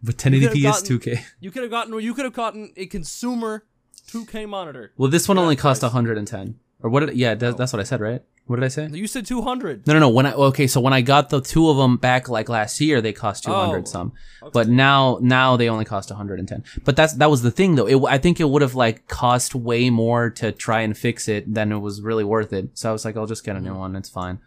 But 0.02 0.18
1080p 0.18 0.56
is 0.56 0.64
gotten- 0.64 1.00
2K. 1.00 1.24
You 1.40 1.52
could 1.52 1.62
have 1.62 1.72
gotten 1.72 2.00
you 2.00 2.14
could 2.14 2.26
have 2.26 2.34
gotten 2.34 2.74
a 2.76 2.88
consumer 2.88 3.66
2K 4.12 4.48
monitor. 4.48 4.92
Well, 4.98 5.10
this 5.10 5.28
one 5.28 5.38
For 5.38 5.42
only 5.44 5.56
cost 5.56 5.82
price. 5.82 5.94
110. 5.94 6.60
Or 6.82 6.90
what? 6.90 7.02
Did, 7.08 7.16
yeah, 7.18 7.34
that, 7.36 7.54
Oh. 7.54 7.58
that's 7.58 7.74
what 7.74 7.80
I 7.80 7.84
said, 7.84 8.00
right? 8.02 8.22
What 8.46 8.58
did 8.58 8.66
I 8.66 8.70
say? 8.70 8.88
You 8.94 9.08
said 9.08 9.26
200. 9.26 9.86
No, 9.88 9.94
no, 9.94 10.00
no. 10.00 10.10
When 10.10 10.26
I 10.26 10.32
okay, 10.34 10.68
so 10.68 10.80
when 10.80 10.94
I 10.94 11.02
got 11.02 11.30
the 11.30 11.42
two 11.42 11.70
of 11.70 11.76
them 11.76 11.98
back 11.98 12.30
like 12.30 12.48
last 12.48 12.80
year, 12.80 13.02
they 13.02 13.12
cost 13.12 13.44
200 13.44 13.82
Oh, 13.82 13.84
some. 13.86 14.14
okay. 14.42 14.52
But 14.54 14.70
now 14.70 15.18
now 15.22 15.58
they 15.58 15.68
only 15.68 15.84
cost 15.84 16.10
110. 16.12 16.64
But 16.86 16.96
that's 16.96 17.14
that 17.16 17.30
was 17.30 17.42
the 17.42 17.52
thing 17.52 17.76
though. 17.76 17.88
It, 17.88 18.02
I 18.08 18.18
think 18.18 18.40
it 18.40 18.50
would 18.50 18.62
have 18.62 18.74
like 18.76 19.08
cost 19.10 19.54
way 19.54 19.90
more 19.90 20.30
to 20.30 20.54
try 20.54 20.82
and 20.82 20.98
fix 20.98 21.28
it 21.28 21.54
than 21.54 21.74
it 21.74 21.80
was 21.80 22.00
really 22.02 22.24
worth 22.24 22.54
it. 22.54 22.70
So 22.78 22.90
I 22.90 22.94
was 22.94 23.04
like, 23.04 23.18
I'll 23.18 23.26
just 23.28 23.44
get 23.44 23.58
a 23.58 23.60
new 23.60 23.72
Mm-hmm. 23.72 23.80
one. 23.80 23.96
It's 23.98 24.10
fine. 24.10 24.40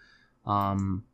Um, 0.47 1.05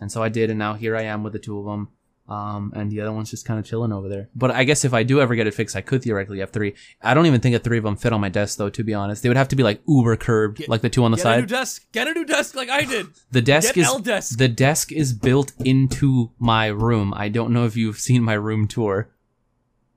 and 0.00 0.12
so 0.12 0.22
I 0.22 0.28
did, 0.28 0.48
and 0.48 0.60
now 0.60 0.74
here 0.74 0.94
I 0.96 1.02
am 1.02 1.24
with 1.24 1.32
the 1.32 1.40
two 1.40 1.58
of 1.58 1.64
them. 1.64 1.88
Um, 2.28 2.74
and 2.76 2.90
the 2.92 3.00
other 3.00 3.10
one's 3.12 3.30
just 3.30 3.46
kind 3.46 3.58
of 3.58 3.64
chilling 3.64 3.90
over 3.90 4.06
there. 4.06 4.28
But 4.36 4.50
I 4.50 4.64
guess 4.64 4.84
if 4.84 4.92
I 4.92 5.02
do 5.02 5.18
ever 5.18 5.34
get 5.34 5.46
it 5.46 5.54
fixed, 5.54 5.74
I 5.74 5.80
could 5.80 6.02
theoretically 6.02 6.40
have 6.40 6.50
three. 6.50 6.74
I 7.00 7.14
don't 7.14 7.24
even 7.24 7.40
think 7.40 7.56
a 7.56 7.58
three 7.58 7.78
of 7.78 7.84
them 7.84 7.96
fit 7.96 8.12
on 8.12 8.20
my 8.20 8.28
desk 8.28 8.58
though. 8.58 8.68
To 8.68 8.84
be 8.84 8.92
honest, 8.92 9.22
they 9.22 9.30
would 9.30 9.38
have 9.38 9.48
to 9.48 9.56
be 9.56 9.62
like 9.62 9.80
uber 9.88 10.14
curved, 10.16 10.58
Get- 10.58 10.68
like 10.68 10.82
the 10.82 10.90
two 10.90 11.04
on 11.04 11.10
the 11.10 11.16
Get 11.16 11.24
a 11.26 11.30
new 11.36 11.40
side. 11.42 11.48
desk. 11.48 11.86
Get 11.92 12.06
a 12.06 12.12
new 12.12 12.26
desk 12.26 12.54
like 12.54 12.68
I 12.68 12.84
did. 12.84 13.06
The 13.30 13.40
desk 13.40 13.74
Get 13.74 13.80
is 13.80 13.86
L 13.86 13.98
desk. 14.00 14.36
the 14.36 14.48
desk 14.48 14.92
is 14.92 15.14
built 15.14 15.52
into 15.64 16.30
my 16.38 16.66
room. 16.66 17.14
I 17.16 17.28
don't 17.30 17.52
know 17.52 17.64
if 17.64 17.76
you've 17.76 17.98
seen 17.98 18.22
my 18.22 18.34
room 18.34 18.68
tour. 18.68 19.08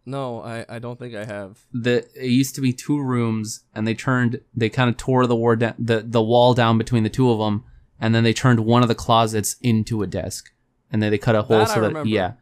No, 0.06 0.42
I, 0.42 0.66
I 0.68 0.80
don't 0.80 0.98
think 0.98 1.14
I 1.14 1.26
have. 1.26 1.60
The 1.74 2.06
it 2.16 2.30
used 2.32 2.56
to 2.56 2.62
be 2.62 2.74
two 2.74 3.00
rooms, 3.00 3.64
and 3.76 3.86
they 3.88 3.94
turned 3.94 4.42
they 4.56 4.70
kind 4.70 4.90
of 4.90 4.98
tore 4.98 5.28
the 5.28 5.36
wall 5.36 5.56
down, 5.56 5.76
the 5.78 6.00
the 6.00 6.24
wall 6.24 6.54
down 6.54 6.78
between 6.78 7.04
the 7.04 7.10
two 7.10 7.30
of 7.30 7.38
them, 7.40 7.64
and 8.00 8.16
then 8.16 8.24
they 8.24 8.34
turned 8.34 8.62
one 8.62 8.82
of 8.82 8.88
the 8.88 8.96
closets 8.96 9.58
into 9.62 10.02
a 10.02 10.08
desk, 10.08 10.52
and 10.92 11.02
then 11.02 11.12
they 11.12 11.18
cut 11.18 11.36
a 11.36 11.42
hole 11.44 11.60
That 11.60 11.70
so 11.70 11.74
I 11.76 11.80
that 11.80 11.88
remember. 11.88 12.10
yeah, 12.10 12.34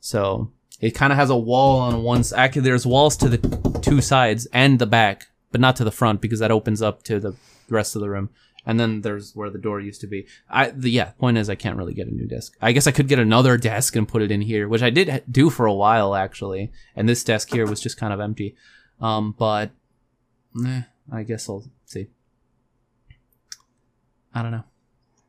so 0.00 0.50
it 0.80 0.90
kind 0.92 1.12
of 1.12 1.18
has 1.18 1.30
a 1.30 1.36
wall 1.36 1.78
on 1.80 2.02
one. 2.02 2.20
s- 2.20 2.32
Actually, 2.32 2.62
there's 2.62 2.86
walls 2.86 3.16
to 3.18 3.28
the 3.28 3.38
two 3.80 4.00
sides 4.00 4.46
and 4.52 4.78
the 4.78 4.86
back, 4.86 5.28
but 5.52 5.60
not 5.60 5.76
to 5.76 5.84
the 5.84 5.90
front 5.92 6.20
because 6.20 6.40
that 6.40 6.50
opens 6.50 6.82
up 6.82 7.02
to 7.04 7.18
the 7.20 7.34
rest 7.68 7.94
of 7.96 8.00
the 8.02 8.10
room. 8.10 8.30
And 8.66 8.80
then 8.80 9.02
there's 9.02 9.36
where 9.36 9.50
the 9.50 9.58
door 9.58 9.78
used 9.78 10.00
to 10.00 10.06
be. 10.06 10.26
I 10.48 10.70
the 10.70 10.90
yeah 10.90 11.10
point 11.18 11.36
is 11.36 11.50
I 11.50 11.54
can't 11.54 11.76
really 11.76 11.92
get 11.94 12.08
a 12.08 12.10
new 12.14 12.26
desk. 12.26 12.56
I 12.62 12.72
guess 12.72 12.86
I 12.86 12.92
could 12.92 13.08
get 13.08 13.18
another 13.18 13.56
desk 13.70 13.94
and 13.94 14.08
put 14.08 14.22
it 14.22 14.30
in 14.30 14.40
here, 14.40 14.68
which 14.68 14.82
I 14.82 14.88
did 14.90 15.22
do 15.30 15.50
for 15.50 15.66
a 15.66 15.74
while 15.74 16.14
actually. 16.14 16.72
And 16.96 17.06
this 17.08 17.22
desk 17.24 17.50
here 17.52 17.66
was 17.66 17.80
just 17.80 17.98
kind 17.98 18.12
of 18.12 18.20
empty. 18.20 18.56
Um, 19.02 19.34
but 19.38 19.70
eh, 20.66 20.82
I 21.12 21.22
guess 21.24 21.46
I'll 21.48 21.64
see. 21.84 22.06
I 24.34 24.42
don't 24.42 24.50
know. 24.52 24.64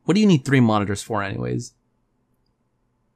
What 0.06 0.16
do 0.16 0.22
you 0.22 0.28
need 0.28 0.46
three 0.46 0.60
monitors 0.62 1.02
for, 1.02 1.22
anyways? 1.22 1.74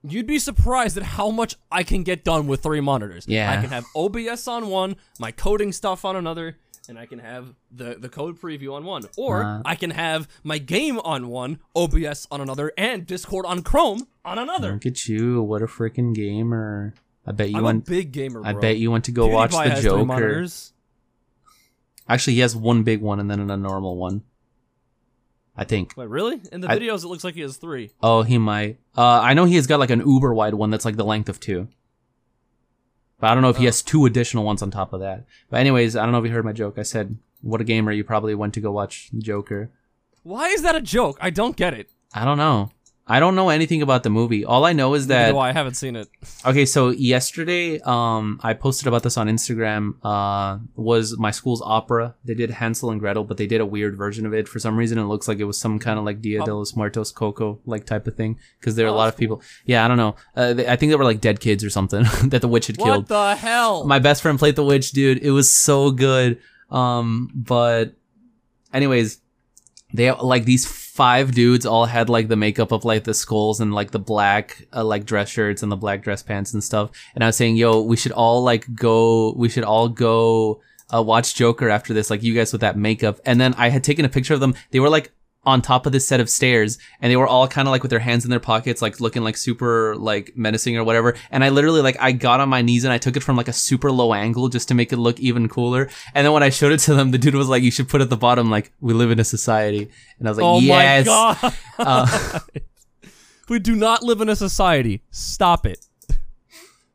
You'd 0.04 0.28
be 0.28 0.40
surprised 0.40 0.96
at 0.98 1.04
how 1.04 1.30
much 1.30 1.56
I 1.72 1.84
can 1.84 2.04
get 2.04 2.24
done 2.24 2.48
with 2.48 2.64
three 2.64 2.80
monitors. 2.80 3.26
Yeah. 3.28 3.52
I 3.52 3.58
can 3.62 3.70
have 3.70 3.86
OBS 3.96 4.48
on 4.48 4.68
one, 4.70 4.96
my 5.20 5.32
coding 5.32 5.74
stuff 5.74 6.06
on 6.06 6.16
another, 6.16 6.58
and 6.88 6.98
I 6.98 7.06
can 7.06 7.20
have 7.20 7.54
the, 7.70 7.96
the 8.00 8.08
code 8.08 8.40
preview 8.40 8.74
on 8.74 8.86
one. 8.86 9.04
Or 9.18 9.44
Uh. 9.44 9.62
I 9.66 9.76
can 9.76 9.90
have 9.92 10.30
my 10.44 10.58
game 10.58 11.00
on 11.00 11.28
one, 11.28 11.60
OBS 11.76 12.28
on 12.32 12.40
another, 12.40 12.72
and 12.78 13.06
Discord 13.06 13.46
on 13.46 13.62
Chrome 13.62 14.08
on 14.24 14.38
another. 14.38 14.72
Look 14.74 14.86
at 14.86 15.08
you! 15.10 15.42
What 15.44 15.62
a 15.62 15.68
freaking 15.68 16.16
gamer! 16.16 16.94
I 17.28 17.32
bet 17.34 17.50
you 17.50 17.58
I'm 17.58 17.64
went. 17.64 17.88
a 17.88 17.92
big 17.92 18.12
gamer, 18.14 18.42
bro. 18.42 18.50
I 18.50 18.54
bet 18.54 18.78
you 18.78 18.90
went 18.92 19.04
to 19.06 19.12
go 19.12 19.28
watch 19.28 19.52
the 19.52 19.80
Joker. 19.82 20.48
Actually, 22.08 22.34
he 22.36 22.40
has 22.40 22.56
one 22.56 22.84
big 22.84 23.02
one 23.02 23.20
and 23.20 23.30
then 23.30 23.40
a 23.52 23.58
normal 23.58 23.98
one. 23.98 24.24
I 25.60 25.66
think. 25.66 25.94
Wait, 25.98 26.08
really? 26.10 26.40
In 26.52 26.62
the 26.62 26.72
I- 26.72 26.78
videos, 26.80 27.04
it 27.04 27.08
looks 27.08 27.24
like 27.24 27.36
he 27.36 27.42
has 27.42 27.58
three. 27.58 27.92
Oh, 28.02 28.22
he 28.24 28.38
might. 28.38 28.80
Uh, 28.98 29.20
I 29.22 29.34
know 29.34 29.46
he 29.46 29.56
has 29.56 29.68
got 29.68 29.80
like 29.80 29.90
an 29.90 30.00
uber 30.08 30.34
wide 30.34 30.54
one 30.54 30.70
that's 30.70 30.86
like 30.86 30.96
the 30.96 31.04
length 31.04 31.28
of 31.30 31.40
two. 31.40 31.68
But 33.20 33.28
I 33.30 33.34
don't 33.34 33.44
know 33.44 33.50
if 33.50 33.58
he 33.58 33.66
Oh. 33.66 33.68
has 33.68 33.82
two 33.82 34.06
additional 34.06 34.46
ones 34.46 34.62
on 34.62 34.72
top 34.72 34.94
of 34.94 35.02
that. 35.02 35.26
But 35.50 35.60
anyways, 35.60 35.96
I 35.96 36.04
don't 36.04 36.14
know 36.14 36.20
if 36.20 36.26
you 36.26 36.32
heard 36.32 36.46
my 36.46 36.54
joke. 36.54 36.78
I 36.78 36.84
said, 36.84 37.18
"What 37.42 37.60
a 37.60 37.66
gamer!" 37.66 37.92
You 37.92 38.04
probably 38.06 38.34
went 38.36 38.54
to 38.54 38.62
go 38.62 38.72
watch 38.72 39.10
Joker. 39.18 39.70
Why 40.24 40.48
is 40.50 40.62
that 40.62 40.76
a 40.76 40.82
joke? 40.82 41.18
I 41.20 41.30
don't 41.30 41.56
get 41.58 41.74
it. 41.74 41.90
I 42.14 42.24
don't 42.26 42.38
know. 42.38 42.72
I 43.12 43.20
don't 43.20 43.34
know 43.36 43.50
anything 43.50 43.82
about 43.82 44.04
the 44.04 44.12
movie. 44.12 44.46
All 44.46 44.66
I 44.66 44.74
know 44.74 44.94
is 44.94 45.08
that 45.08 45.34
I. 45.36 45.52
Haven't 45.52 45.74
seen 45.74 45.96
it. 45.96 46.08
Okay, 46.46 46.66
so 46.66 46.90
yesterday, 46.90 47.80
um, 47.82 48.40
I 48.44 48.54
posted 48.54 48.88
about 48.88 49.02
this 49.02 49.18
on 49.18 49.28
Instagram. 49.28 49.96
Uh, 50.04 50.60
was 50.76 51.18
my 51.18 51.32
school's 51.32 51.62
opera? 51.66 52.14
They 52.24 52.36
did 52.36 52.52
Hansel 52.52 52.92
and 52.92 53.00
Gretel, 53.00 53.24
but 53.24 53.38
they 53.38 53.48
did 53.48 53.62
a 53.62 53.66
weird 53.66 53.98
version 53.98 54.28
of 54.28 54.34
it. 54.34 54.48
For 54.48 54.60
some 54.60 54.78
reason, 54.78 55.00
it 55.00 55.06
looks 55.06 55.28
like 55.28 55.40
it 55.40 55.46
was 55.46 55.60
some 55.60 55.80
kind 55.80 55.98
of 55.98 56.06
like 56.06 56.22
Dia 56.22 56.44
de 56.44 56.54
los 56.54 56.76
Muertos 56.76 57.12
Coco 57.12 57.60
like 57.66 57.86
type 57.86 58.06
of 58.06 58.16
thing. 58.16 58.38
Because 58.60 58.76
there 58.76 58.86
are 58.86 58.90
a 58.90 58.94
Oh, 58.94 58.96
lot 58.98 59.10
of 59.10 59.18
people. 59.18 59.42
Yeah, 59.66 59.84
I 59.84 59.88
don't 59.88 59.98
know. 59.98 60.16
Uh, 60.36 60.54
they, 60.54 60.68
I 60.68 60.76
think 60.76 60.92
they 60.92 60.96
were 60.96 61.04
like 61.04 61.20
dead 61.20 61.40
kids 61.40 61.64
or 61.64 61.70
something 61.72 62.04
that 62.26 62.42
the 62.42 62.48
witch 62.48 62.68
had 62.68 62.78
What 62.78 62.86
killed. 62.86 62.98
What 62.98 63.08
the 63.08 63.36
hell? 63.36 63.86
My 63.86 63.98
best 64.00 64.22
friend 64.22 64.38
played 64.38 64.56
the 64.56 64.64
witch, 64.64 64.92
dude. 64.92 65.18
It 65.24 65.32
was 65.32 65.52
so 65.52 65.90
good. 65.90 66.40
Um, 66.70 67.32
but 67.34 67.94
anyways, 68.72 69.20
they 69.94 70.12
like 70.12 70.46
these 70.46 70.66
five 70.66 71.34
dudes 71.34 71.66
all 71.66 71.86
had 71.86 72.10
like 72.10 72.28
the 72.28 72.36
makeup 72.36 72.72
of 72.72 72.86
like 72.86 73.04
the 73.04 73.14
skulls 73.14 73.60
and 73.60 73.74
like 73.74 73.92
the 73.92 74.00
black 74.00 74.66
uh, 74.74 74.84
like 74.84 75.06
dress 75.06 75.30
shirts 75.30 75.64
and 75.64 75.72
the 75.72 75.78
black 75.78 76.04
dress 76.04 76.22
pants 76.22 76.54
and 76.54 76.64
stuff. 76.64 76.92
And 77.16 77.24
I 77.24 77.28
was 77.28 77.38
saying, 77.38 77.56
yo, 77.56 77.82
we 77.82 77.98
should 77.98 78.12
all 78.12 78.44
like 78.44 78.74
go. 78.76 79.34
We 79.34 79.50
should 79.50 79.64
all 79.64 79.90
go. 79.90 80.62
Uh, 80.92 81.04
watch 81.04 81.36
Joker 81.36 81.70
after 81.70 81.94
this, 81.94 82.10
like 82.10 82.24
you 82.24 82.34
guys 82.34 82.52
with 82.52 82.62
that 82.62 82.76
makeup. 82.76 83.20
And 83.24 83.40
then 83.40 83.54
I 83.60 83.70
had 83.70 83.84
taken 83.84 84.06
a 84.06 84.10
picture 84.10 84.34
of 84.34 84.40
them. 84.40 84.56
They 84.72 84.80
were 84.80 84.90
like 84.90 85.12
on 85.46 85.62
top 85.62 85.86
of 85.86 85.92
this 85.94 86.06
set 86.06 86.20
of 86.20 86.30
stairs 86.30 86.78
and 87.02 87.10
they 87.10 87.16
were 87.16 87.28
all 87.28 87.48
kind 87.48 87.68
of 87.68 87.72
like 87.72 87.82
with 87.82 87.90
their 87.90 88.00
hands 88.00 88.26
in 88.26 88.30
their 88.30 88.42
pockets 88.42 88.82
like 88.82 89.00
looking 89.00 89.24
like 89.24 89.38
super 89.38 89.96
like 89.96 90.34
menacing 90.36 90.78
or 90.78 90.84
whatever 90.84 91.16
and 91.32 91.44
i 91.46 91.50
literally 91.50 91.82
like 91.82 91.96
i 92.00 92.12
got 92.12 92.42
on 92.42 92.50
my 92.50 92.62
knees 92.62 92.84
and 92.84 92.92
i 92.92 92.98
took 92.98 93.16
it 93.16 93.24
from 93.24 93.38
like 93.38 93.48
a 93.48 93.54
super 93.54 93.90
low 93.90 94.14
angle 94.14 94.50
just 94.50 94.68
to 94.68 94.74
make 94.74 94.92
it 94.92 94.98
look 94.98 95.18
even 95.20 95.48
cooler 95.48 95.90
and 96.14 96.26
then 96.26 96.34
when 96.34 96.44
i 96.44 96.50
showed 96.50 96.74
it 96.74 96.80
to 96.80 96.94
them 96.94 97.12
the 97.12 97.18
dude 97.18 97.36
was 97.36 97.48
like 97.48 97.64
you 97.64 97.72
should 97.72 97.88
put 97.88 98.02
at 98.02 98.10
the 98.10 98.18
bottom 98.18 98.50
like 98.50 98.74
we 98.82 98.94
live 98.94 99.12
in 99.12 99.20
a 99.20 99.24
society 99.24 99.90
and 100.20 100.28
i 100.28 100.32
was 100.32 100.38
like 100.38 100.46
oh 100.46 100.60
yes 100.60 101.06
my 101.08 101.40
god. 101.42 101.54
Uh, 101.80 102.40
we 103.50 103.60
do 103.60 103.76
not 103.76 104.04
live 104.04 104.20
in 104.22 104.28
a 104.30 104.36
society. 104.36 105.02
Stop 105.10 105.66
it. 105.66 105.88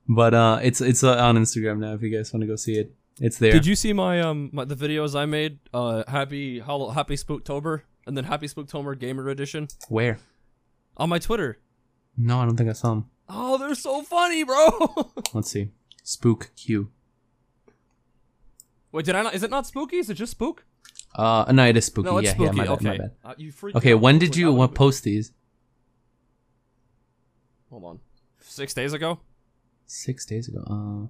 but 0.07 0.35
uh 0.35 0.59
it's 0.63 0.83
it's 0.83 1.03
uh, 1.03 1.17
on 1.17 1.37
instagram 1.37 1.79
now 1.79 1.95
if 1.95 2.03
you 2.03 2.11
guys 2.15 2.31
want 2.33 2.43
to 2.43 2.47
go 2.47 2.57
see 2.57 2.75
it 2.75 2.95
it's 3.21 3.39
there 3.39 3.53
Did 3.53 3.65
you 3.65 3.77
see 3.77 3.93
my 3.93 4.21
um 4.21 4.51
my, 4.53 4.65
the 4.65 4.75
videos 4.75 5.19
I 5.19 5.25
made? 5.25 5.61
Uh, 5.73 6.03
happy 6.09 6.59
Happy 6.59 7.15
Spooktober 7.15 7.83
and 8.07 8.17
then 8.17 8.25
Happy 8.25 8.47
Spooktober 8.47 8.99
Gamer 8.99 9.29
Edition 9.29 9.69
where 9.89 10.19
on 10.97 11.09
my 11.09 11.19
Twitter. 11.19 11.59
no 12.17 12.41
i 12.41 12.45
don't 12.45 12.57
think 12.57 12.71
i 12.71 12.73
saw 12.73 12.91
them 12.91 13.11
Oh, 13.27 13.57
they're 13.57 13.75
so 13.75 14.03
funny, 14.03 14.45
bro. 14.45 14.69
let's 15.35 15.51
see 15.51 15.71
spook 16.03 16.51
q 16.57 16.91
Wait, 18.93 19.07
did 19.07 19.15
I 19.17 19.23
not? 19.23 19.35
Is 19.35 19.43
it 19.43 19.51
not 19.51 19.67
spooky? 19.67 19.97
Is 19.97 20.09
it 20.11 20.15
just 20.15 20.33
spook? 20.33 20.65
uh 21.17 21.51
no 21.53 21.65
it 21.67 21.77
is 21.77 21.87
spooky 21.87 22.09
No, 22.11 22.19
it's 22.19 22.27
yeah 22.27 22.33
spooky. 22.35 22.45
yeah 22.47 22.53
my 22.53 22.65
bad, 22.65 22.73
okay. 22.73 22.85
my 22.89 22.99
bad. 22.99 23.11
Uh, 23.25 23.35
you 23.39 23.53
okay 23.75 23.95
when 23.95 24.19
did 24.19 24.37
you 24.37 24.61
uh, 24.61 24.69
post 24.69 25.05
these 25.05 25.33
Hold 27.71 27.85
on. 27.85 28.01
Six 28.41 28.73
days 28.75 28.93
ago. 28.93 29.19
Six 29.87 30.25
days 30.27 30.47
ago. 30.49 30.63
Uh, 30.67 31.09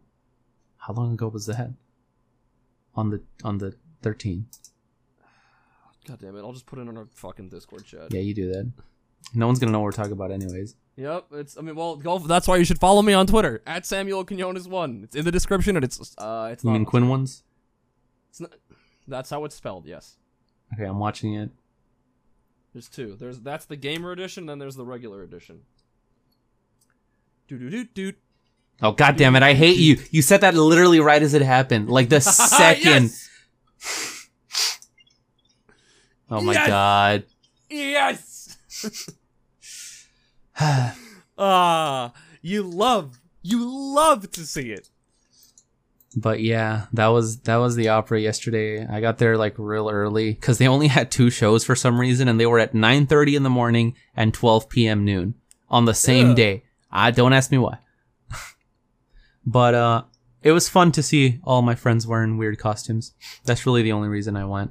how 0.78 0.92
long 0.94 1.12
ago 1.14 1.28
was 1.28 1.46
that? 1.46 1.70
on 2.96 3.10
the 3.10 3.20
on 3.42 3.58
the 3.58 3.74
13th. 4.02 4.70
God 6.06 6.18
damn 6.20 6.36
it! 6.36 6.40
I'll 6.40 6.52
just 6.52 6.66
put 6.66 6.78
it 6.78 6.88
on 6.88 6.96
our 6.96 7.06
fucking 7.14 7.48
Discord 7.48 7.84
chat. 7.84 8.12
Yeah, 8.12 8.20
you 8.20 8.34
do 8.34 8.48
that. 8.52 8.70
No 9.34 9.46
one's 9.46 9.58
gonna 9.58 9.72
know 9.72 9.78
what 9.80 9.84
we're 9.86 9.92
talking 9.92 10.12
about, 10.12 10.30
anyways. 10.30 10.76
Yep, 10.96 11.26
it's. 11.32 11.56
I 11.58 11.62
mean, 11.62 11.74
well, 11.74 11.96
go, 11.96 12.18
that's 12.18 12.46
why 12.46 12.56
you 12.56 12.64
should 12.64 12.78
follow 12.78 13.00
me 13.02 13.12
on 13.14 13.26
Twitter 13.26 13.62
at 13.66 13.86
Samuel 13.86 14.24
Quinones 14.24 14.68
one. 14.68 15.00
It's 15.04 15.16
in 15.16 15.24
the 15.24 15.32
description, 15.32 15.76
and 15.76 15.84
it's. 15.84 16.14
Uh, 16.18 16.50
it's 16.52 16.62
You 16.62 16.70
not. 16.70 16.74
mean 16.76 16.84
Quinn 16.84 17.08
ones? 17.08 17.42
It's 18.30 18.40
not, 18.40 18.52
that's 19.08 19.30
how 19.30 19.44
it's 19.44 19.54
spelled. 19.54 19.86
Yes. 19.86 20.16
Okay, 20.74 20.84
I'm 20.84 20.98
watching 20.98 21.34
it. 21.34 21.50
There's 22.74 22.88
two. 22.88 23.16
There's 23.18 23.40
that's 23.40 23.64
the 23.64 23.76
gamer 23.76 24.12
edition, 24.12 24.46
then 24.46 24.58
there's 24.58 24.76
the 24.76 24.84
regular 24.84 25.22
edition. 25.22 25.60
Doo 27.48 27.58
doo 27.58 27.70
doo 27.70 27.84
doo. 27.94 28.12
Oh 28.82 28.92
god 28.92 29.16
damn 29.16 29.36
it! 29.36 29.42
I 29.42 29.54
hate 29.54 29.78
you. 29.78 29.98
You 30.10 30.20
said 30.22 30.40
that 30.42 30.54
literally 30.54 31.00
right 31.00 31.22
as 31.22 31.34
it 31.34 31.42
happened, 31.42 31.88
like 31.88 32.08
the 32.08 32.20
second. 32.20 33.04
yes! 33.04 34.13
Oh 36.34 36.40
my 36.40 36.52
Yes! 36.52 36.66
god. 36.66 37.24
Yes. 37.70 38.56
Ah, 41.36 42.12
you 42.42 42.62
love, 42.62 43.20
you 43.42 43.58
love 43.68 44.30
to 44.30 44.46
see 44.46 44.70
it. 44.70 44.88
But 46.16 46.40
yeah, 46.40 46.86
that 46.92 47.08
was 47.08 47.38
that 47.40 47.56
was 47.56 47.74
the 47.74 47.88
opera 47.88 48.20
yesterday. 48.20 48.86
I 48.86 49.00
got 49.00 49.18
there 49.18 49.36
like 49.36 49.54
real 49.58 49.90
early 49.90 50.32
because 50.32 50.58
they 50.58 50.68
only 50.68 50.86
had 50.86 51.10
two 51.10 51.28
shows 51.30 51.64
for 51.64 51.74
some 51.74 52.00
reason, 52.00 52.28
and 52.28 52.38
they 52.38 52.46
were 52.46 52.60
at 52.60 52.72
9:30 52.72 53.34
in 53.36 53.42
the 53.42 53.50
morning 53.50 53.96
and 54.16 54.32
12 54.32 54.68
p.m. 54.68 55.04
noon 55.04 55.34
on 55.68 55.86
the 55.86 55.94
same 55.94 56.30
Ugh. 56.30 56.36
day. 56.36 56.62
I 56.92 57.10
don't 57.10 57.32
ask 57.32 57.50
me 57.50 57.58
why. 57.58 57.78
but 59.44 59.74
uh, 59.74 60.02
it 60.44 60.52
was 60.52 60.68
fun 60.68 60.92
to 60.92 61.02
see 61.02 61.40
all 61.42 61.62
my 61.62 61.74
friends 61.74 62.06
wearing 62.06 62.38
weird 62.38 62.60
costumes. 62.60 63.12
That's 63.44 63.66
really 63.66 63.82
the 63.82 63.90
only 63.92 64.08
reason 64.08 64.36
I 64.36 64.44
went. 64.44 64.70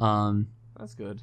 Um, 0.00 0.48
That's 0.78 0.94
good. 0.94 1.22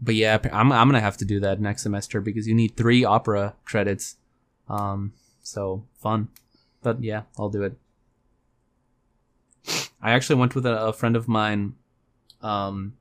but 0.00 0.14
yeah, 0.14 0.38
I'm 0.52 0.72
I'm 0.72 0.88
gonna 0.88 1.00
have 1.00 1.16
to 1.18 1.24
do 1.24 1.40
that 1.40 1.60
next 1.60 1.82
semester 1.82 2.20
because 2.20 2.46
you 2.46 2.54
need 2.54 2.76
three 2.76 3.04
opera 3.04 3.54
credits. 3.64 4.16
Um, 4.68 5.12
so 5.42 5.84
fun. 6.00 6.28
But 6.82 7.02
yeah, 7.02 7.22
I'll 7.38 7.48
do 7.48 7.62
it. 7.62 7.74
I 10.00 10.12
actually 10.12 10.36
went 10.36 10.54
with 10.54 10.66
a, 10.66 10.80
a 10.86 10.92
friend 10.92 11.16
of 11.16 11.26
mine. 11.26 11.74
Um, 12.40 12.94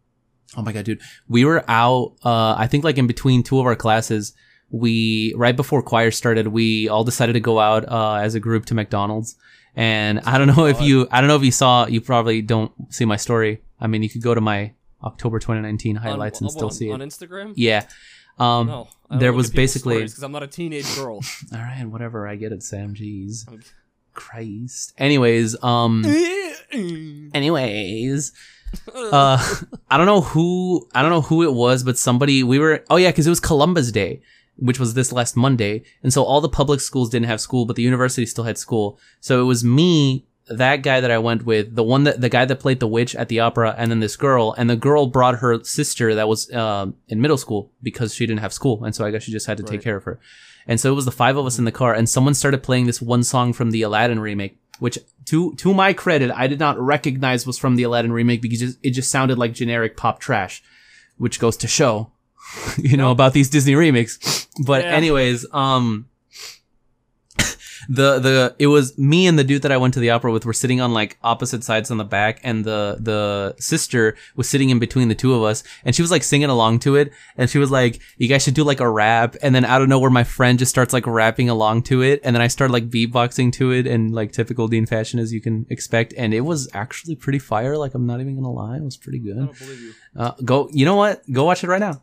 oh 0.56 0.62
my 0.64 0.72
god, 0.74 0.86
dude, 0.86 1.02
we 1.28 1.46
were 1.46 1.64
out. 1.68 2.16
Uh, 2.24 2.56
I 2.58 2.68
think 2.68 2.84
like 2.84 2.98
in 2.98 3.08
between 3.08 3.44
two 3.44 3.60
of 3.60 3.66
our 3.66 3.76
classes, 3.76 4.34
we 4.72 5.34
right 5.38 5.56
before 5.56 5.82
choir 5.84 6.10
started, 6.12 6.48
we 6.48 6.90
all 6.90 7.04
decided 7.04 7.34
to 7.34 7.40
go 7.40 7.60
out 7.60 7.88
uh, 7.88 8.16
as 8.16 8.34
a 8.36 8.40
group 8.40 8.66
to 8.68 8.74
McDonald's. 8.74 9.36
And 9.76 10.20
I 10.22 10.40
don't 10.40 10.48
know 10.48 10.66
if 10.66 10.82
you, 10.82 11.08
I 11.12 11.22
don't 11.22 11.28
know 11.28 11.36
if 11.36 11.44
you 11.44 11.52
saw. 11.52 11.86
You 11.86 12.02
probably 12.02 12.42
don't 12.42 12.72
see 12.92 13.06
my 13.06 13.18
story. 13.18 13.62
I 13.80 13.86
mean, 13.86 14.02
you 14.02 14.10
could 14.10 14.24
go 14.24 14.34
to 14.34 14.42
my 14.42 14.74
October 15.04 15.40
2019 15.40 15.96
highlights 15.98 16.42
on, 16.42 16.46
and 16.46 16.52
still 16.52 16.66
on, 16.66 16.72
see 16.72 16.90
it. 16.90 16.94
on 16.94 17.00
Instagram. 17.02 17.54
Yeah. 17.56 17.86
Um, 18.40 18.68
No, 18.68 18.88
there 19.10 19.34
was 19.34 19.50
basically- 19.50 19.96
stories 19.96 20.14
'cause 20.16 20.24
I'm 20.24 20.32
not 20.32 20.44
a 20.44 20.48
teenage 20.48 20.96
girl. 20.96 21.16
All 21.54 21.60
right, 21.60 21.86
whatever. 21.86 22.28
I 22.28 22.36
get 22.36 22.52
it, 22.52 22.62
Sam. 22.64 22.94
Jeez. 22.94 23.48
Okay. 23.52 23.62
Christ. 24.14 24.94
Anyways, 24.98 25.62
um, 25.64 26.04
anyways, 27.34 28.32
uh, 28.96 29.38
I 29.90 29.98
don't 29.98 30.06
know 30.06 30.22
who, 30.22 30.88
I 30.94 31.02
don't 31.02 31.12
know 31.12 31.22
who 31.22 31.44
it 31.44 31.54
was, 31.54 31.84
but 31.84 31.98
somebody, 31.98 32.44
we 32.44 32.60
were, 32.60 32.84
oh 32.90 32.98
yeah, 32.98 33.12
cause 33.12 33.26
it 33.28 33.30
was 33.32 33.40
Columbus 33.40 33.92
Day, 33.92 34.22
which 34.58 34.80
was 34.80 34.94
this 34.94 35.12
last 35.12 35.36
Monday. 35.36 35.84
And 36.04 36.12
so 36.14 36.24
all 36.24 36.42
the 36.42 36.50
public 36.50 36.82
schools 36.82 37.10
didn't 37.10 37.28
have 37.28 37.42
school, 37.42 37.66
but 37.66 37.76
the 37.76 37.84
university 37.84 38.26
still 38.26 38.44
had 38.44 38.58
school. 38.58 39.00
So 39.20 39.42
it 39.42 39.46
was 39.46 39.64
me, 39.64 40.26
that 40.50 40.78
guy 40.82 41.02
that 41.02 41.12
I 41.12 41.18
went 41.18 41.46
with, 41.46 41.76
the 41.76 41.84
one 41.84 42.04
that, 42.06 42.22
the 42.22 42.30
guy 42.30 42.46
that 42.46 42.60
played 42.60 42.80
the 42.80 42.88
witch 42.88 43.16
at 43.16 43.28
the 43.30 43.40
opera, 43.40 43.76
and 43.78 43.92
then 43.92 44.00
this 44.00 44.16
girl, 44.16 44.54
and 44.58 44.70
the 44.70 44.76
girl 44.76 45.08
brought 45.08 45.36
her 45.40 45.64
sister 45.64 46.16
that 46.16 46.28
was, 46.28 46.52
um, 46.54 46.96
in 47.08 47.22
middle 47.22 47.38
school 47.38 47.72
because 47.84 48.14
she 48.14 48.26
didn't 48.26 48.40
have 48.42 48.54
school. 48.54 48.84
And 48.84 48.96
so 48.96 49.06
I 49.06 49.12
guess 49.12 49.24
she 49.24 49.32
just 49.32 49.48
had 49.48 49.58
to 49.58 49.64
take 49.64 49.82
care 49.82 49.98
of 49.98 50.04
her. 50.06 50.20
And 50.68 50.80
so 50.80 50.92
it 50.92 50.96
was 50.96 51.06
the 51.06 51.12
five 51.12 51.38
of 51.38 51.46
us 51.46 51.58
in 51.60 51.66
the 51.66 51.72
car, 51.72 51.94
and 51.94 52.10
someone 52.10 52.34
started 52.34 52.62
playing 52.64 52.86
this 52.88 53.02
one 53.02 53.24
song 53.24 53.54
from 53.54 53.72
the 53.72 53.82
Aladdin 53.84 54.20
remake, 54.20 54.58
which, 54.80 54.98
to 55.26 55.56
to 55.56 55.74
my 55.74 55.94
credit, 55.94 56.32
I 56.32 56.48
did 56.48 56.60
not 56.60 56.80
recognize 56.80 57.46
was 57.48 57.58
from 57.58 57.76
the 57.76 57.84
Aladdin 57.84 58.12
remake 58.12 58.42
because 58.42 58.62
it 58.62 58.66
just, 58.66 58.78
it 58.84 58.90
just 58.92 59.12
sounded 59.12 59.38
like 59.38 59.54
generic 59.54 59.96
pop 59.98 60.20
trash, 60.20 60.62
which 61.18 61.40
goes 61.40 61.56
to 61.58 61.68
show, 61.68 62.12
you 62.78 62.98
know, 62.98 63.12
about 63.12 63.34
these 63.34 63.50
Disney 63.50 63.76
remakes. 63.76 64.48
But 64.66 64.84
Yeah. 64.84 64.92
anyways, 64.92 65.46
um, 65.54 66.08
the 67.90 68.20
the 68.20 68.56
it 68.60 68.68
was 68.68 68.98
me 68.98 69.28
and 69.28 69.38
the 69.40 69.44
dude 69.44 69.62
that 69.62 69.72
I 69.72 69.78
went 69.78 69.94
to 69.96 70.00
the 70.00 70.10
opera 70.10 70.32
with 70.32 70.46
were 70.46 70.54
sitting 70.54 70.82
on 70.82 70.94
like 70.94 71.18
opposite 71.24 71.64
sides 71.64 71.92
on 71.92 71.98
the 71.98 72.04
back, 72.04 72.40
and 72.44 72.66
the 72.66 72.98
the 73.00 73.56
sister 73.60 74.16
was 74.36 74.50
sitting 74.50 74.70
in 74.70 74.80
between 74.80 75.08
the 75.08 75.16
two 75.16 75.34
of 75.34 75.44
us, 75.44 75.64
and 75.86 75.96
she 75.96 76.02
was 76.02 76.12
like 76.12 76.24
singing 76.24 76.50
along 76.50 76.80
to 76.80 76.96
it, 76.96 77.12
and 77.38 77.50
she 77.50 77.58
was 77.60 77.72
like, 77.72 78.00
"You 78.18 78.28
guys 78.28 78.44
should 78.44 78.54
do 78.54 78.64
like 78.64 78.80
a 78.80 78.90
rap," 78.90 79.36
and 79.42 79.54
then 79.56 79.66
out 79.66 79.82
of 79.82 79.90
nowhere, 79.90 80.10
my 80.10 80.24
friend 80.24 80.60
just 80.60 80.70
starts 80.70 80.94
like 80.94 81.08
rapping 81.08 81.50
along 81.50 81.84
to 81.84 82.02
it, 82.02 82.20
and 82.24 82.36
then 82.36 82.42
I 82.42 82.48
started 82.48 82.74
like 82.74 82.90
beatboxing 82.90 83.54
to 83.54 83.72
it, 83.72 83.88
and 83.88 84.14
like 84.14 84.32
typical 84.32 84.68
Dean 84.68 84.86
fashion 84.86 85.20
as 85.20 85.32
you 85.34 85.42
can 85.42 85.66
expect, 85.70 86.14
and 86.18 86.34
it 86.34 86.42
was 86.42 86.70
actually 86.74 87.16
pretty 87.16 87.40
fire. 87.40 87.78
Like 87.78 87.94
I'm 87.94 88.06
not 88.06 88.20
even 88.22 88.36
gonna 88.36 88.52
lie, 88.52 88.78
it 88.78 88.84
was 88.84 88.98
pretty 88.98 89.20
I 89.20 89.24
good. 89.24 89.36
don't 89.38 89.58
believe 89.60 89.82
you. 89.82 89.94
Uh, 90.16 90.32
go, 90.44 90.70
you 90.72 90.86
know 90.86 90.96
what? 90.96 91.22
Go 91.32 91.44
watch 91.44 91.64
it 91.64 91.68
right 91.68 91.80
now. 91.80 92.02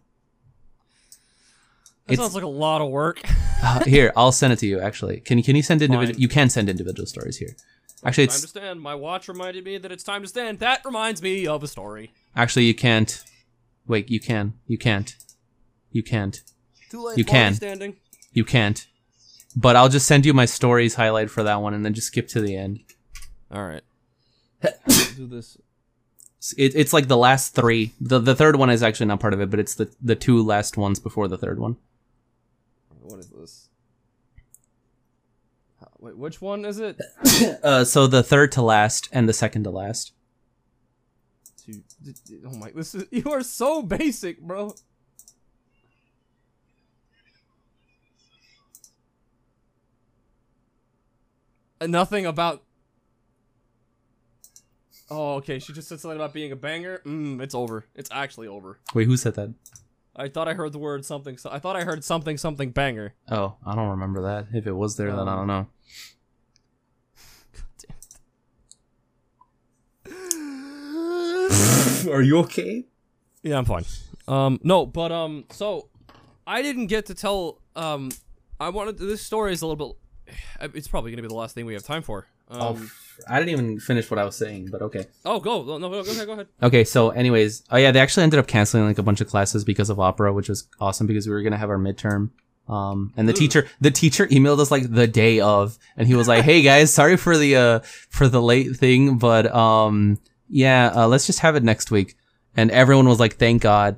That 2.06 2.16
sounds 2.16 2.34
like 2.34 2.44
a 2.44 2.48
lot 2.48 2.80
of 2.80 2.90
work. 2.90 3.22
Uh, 3.66 3.82
here, 3.84 4.12
I'll 4.14 4.30
send 4.30 4.52
it 4.52 4.58
to 4.58 4.66
you. 4.66 4.78
Actually, 4.78 5.20
can 5.20 5.42
can 5.42 5.56
you 5.56 5.62
send 5.62 5.80
individual? 5.80 6.12
Fine. 6.12 6.20
You 6.20 6.28
can 6.28 6.50
send 6.50 6.68
individual 6.68 7.06
stories 7.06 7.38
here. 7.38 7.56
Actually, 8.04 8.26
time 8.26 8.36
to 8.36 8.42
it's 8.42 8.50
stand. 8.50 8.80
My 8.82 8.94
watch 8.94 9.26
reminded 9.26 9.64
me 9.64 9.78
that 9.78 9.90
it's 9.90 10.04
time 10.04 10.20
to 10.20 10.28
stand. 10.28 10.58
That 10.58 10.84
reminds 10.84 11.22
me 11.22 11.46
of 11.46 11.62
a 11.62 11.66
story. 11.66 12.12
actually 12.36 12.66
you 12.66 12.74
can't. 12.74 13.24
Wait, 13.86 14.10
you 14.10 14.20
can. 14.20 14.52
You 14.66 14.76
can't. 14.76 15.16
You 15.92 16.02
can't. 16.02 16.42
Too 16.90 17.06
late. 17.06 17.16
You 17.16 17.24
can. 17.24 17.54
Standing. 17.54 17.96
You 18.32 18.44
can't. 18.44 18.86
But 19.56 19.76
I'll 19.76 19.88
just 19.88 20.06
send 20.06 20.26
you 20.26 20.34
my 20.34 20.44
stories 20.44 20.96
highlight 20.96 21.30
for 21.30 21.42
that 21.42 21.62
one, 21.62 21.72
and 21.72 21.86
then 21.86 21.94
just 21.94 22.08
skip 22.08 22.28
to 22.28 22.42
the 22.42 22.54
end. 22.54 22.80
All 23.50 23.64
right. 23.64 23.82
do 25.16 25.26
this. 25.26 25.56
It, 26.58 26.74
it's 26.74 26.92
like 26.92 27.08
the 27.08 27.16
last 27.16 27.54
three. 27.54 27.94
The 27.98 28.18
the 28.18 28.34
third 28.34 28.56
one 28.56 28.68
is 28.68 28.82
actually 28.82 29.06
not 29.06 29.20
part 29.20 29.32
of 29.32 29.40
it, 29.40 29.48
but 29.48 29.58
it's 29.58 29.74
the 29.74 29.90
the 30.02 30.16
two 30.16 30.42
last 30.42 30.76
ones 30.76 31.00
before 31.00 31.28
the 31.28 31.38
third 31.38 31.58
one. 31.58 31.78
What 33.00 33.20
is 33.20 33.28
this? 33.28 33.68
Uh, 35.80 35.86
Wait, 36.14 36.20
which 36.20 36.40
one 36.40 36.64
is 36.64 36.78
it? 36.78 37.00
Uh, 37.64 37.84
so 37.84 38.06
the 38.06 38.22
third 38.22 38.52
to 38.52 38.62
last 38.62 39.08
and 39.12 39.28
the 39.28 39.32
second 39.32 39.64
to 39.64 39.70
last. 39.70 40.12
Two- 41.64 41.82
d- 42.02 42.14
d- 42.24 42.40
Oh 42.46 42.56
my! 42.56 42.70
This 42.70 42.94
is 42.94 43.06
you 43.10 43.30
are 43.32 43.42
so 43.42 43.82
basic, 43.82 44.40
bro. 44.40 44.74
Nothing 51.86 52.24
about. 52.26 52.62
Oh, 55.10 55.34
okay. 55.34 55.58
She 55.58 55.72
just 55.72 55.88
said 55.88 56.00
something 56.00 56.16
about 56.16 56.32
being 56.32 56.52
a 56.52 56.56
banger. 56.56 57.02
Mm, 57.04 57.40
it's 57.42 57.54
over. 57.54 57.84
It's 57.94 58.10
actually 58.12 58.48
over. 58.48 58.78
Wait, 58.94 59.06
who 59.06 59.16
said 59.16 59.34
that? 59.34 59.52
I 60.16 60.28
thought 60.28 60.48
I 60.48 60.54
heard 60.54 60.72
the 60.72 60.78
word 60.78 61.04
something. 61.04 61.36
So 61.38 61.50
I 61.50 61.58
thought 61.58 61.76
I 61.76 61.84
heard 61.84 62.04
something 62.04 62.36
something 62.38 62.70
banger. 62.70 63.14
Oh, 63.30 63.56
I 63.66 63.74
don't 63.74 63.90
remember 63.90 64.22
that. 64.22 64.46
If 64.52 64.66
it 64.66 64.72
was 64.72 64.96
there, 64.96 65.14
then 65.14 65.28
I 65.28 65.36
don't 65.36 65.46
know. 65.46 65.66
Are 72.12 72.22
you 72.22 72.38
okay? 72.40 72.84
Yeah, 73.42 73.58
I'm 73.58 73.64
fine. 73.64 73.84
Um, 74.28 74.60
no, 74.62 74.86
but 74.86 75.12
um, 75.12 75.44
so 75.50 75.88
I 76.46 76.62
didn't 76.62 76.86
get 76.86 77.06
to 77.06 77.14
tell. 77.14 77.60
Um, 77.76 78.10
I 78.60 78.68
wanted 78.70 78.98
this 78.98 79.22
story 79.22 79.52
is 79.52 79.62
a 79.62 79.66
little 79.66 79.96
bit. 80.26 80.34
It's 80.74 80.88
probably 80.88 81.10
gonna 81.10 81.22
be 81.22 81.28
the 81.28 81.34
last 81.34 81.54
thing 81.54 81.66
we 81.66 81.74
have 81.74 81.82
time 81.82 82.02
for. 82.02 82.26
Um, 82.48 82.90
I 83.28 83.38
didn't 83.38 83.50
even 83.50 83.80
finish 83.80 84.10
what 84.10 84.18
I 84.18 84.24
was 84.24 84.36
saying, 84.36 84.68
but 84.70 84.82
okay. 84.82 85.06
oh, 85.24 85.40
go 85.40 85.62
no, 85.64 85.78
no, 85.78 85.90
go 85.90 86.00
ahead, 86.00 86.26
go 86.26 86.32
ahead. 86.32 86.48
Okay, 86.62 86.84
so 86.84 87.10
anyways, 87.10 87.62
oh 87.70 87.76
yeah, 87.76 87.90
they 87.90 88.00
actually 88.00 88.24
ended 88.24 88.38
up 88.38 88.46
canceling 88.46 88.84
like 88.84 88.98
a 88.98 89.02
bunch 89.02 89.20
of 89.20 89.28
classes 89.28 89.64
because 89.64 89.90
of 89.90 90.00
opera, 90.00 90.32
which 90.32 90.48
was 90.48 90.68
awesome 90.80 91.06
because 91.06 91.26
we 91.26 91.32
were 91.32 91.42
gonna 91.42 91.56
have 91.56 91.70
our 91.70 91.78
midterm. 91.78 92.30
Um, 92.68 93.12
and 93.16 93.28
the 93.28 93.32
Ooh. 93.32 93.36
teacher, 93.36 93.68
the 93.80 93.90
teacher 93.90 94.26
emailed 94.28 94.58
us 94.58 94.70
like 94.70 94.90
the 94.90 95.06
day 95.06 95.40
of, 95.40 95.78
and 95.96 96.08
he 96.08 96.14
was 96.14 96.28
like, 96.28 96.44
"Hey 96.44 96.62
guys, 96.62 96.92
sorry 96.92 97.16
for 97.16 97.36
the 97.36 97.56
uh 97.56 97.78
for 98.08 98.26
the 98.28 98.40
late 98.40 98.76
thing, 98.76 99.18
but 99.18 99.54
um, 99.54 100.18
yeah, 100.48 100.92
uh, 100.94 101.06
let's 101.06 101.26
just 101.26 101.40
have 101.40 101.56
it 101.56 101.62
next 101.62 101.90
week." 101.90 102.16
And 102.56 102.70
everyone 102.70 103.08
was 103.08 103.20
like, 103.20 103.36
"Thank 103.36 103.62
God." 103.62 103.96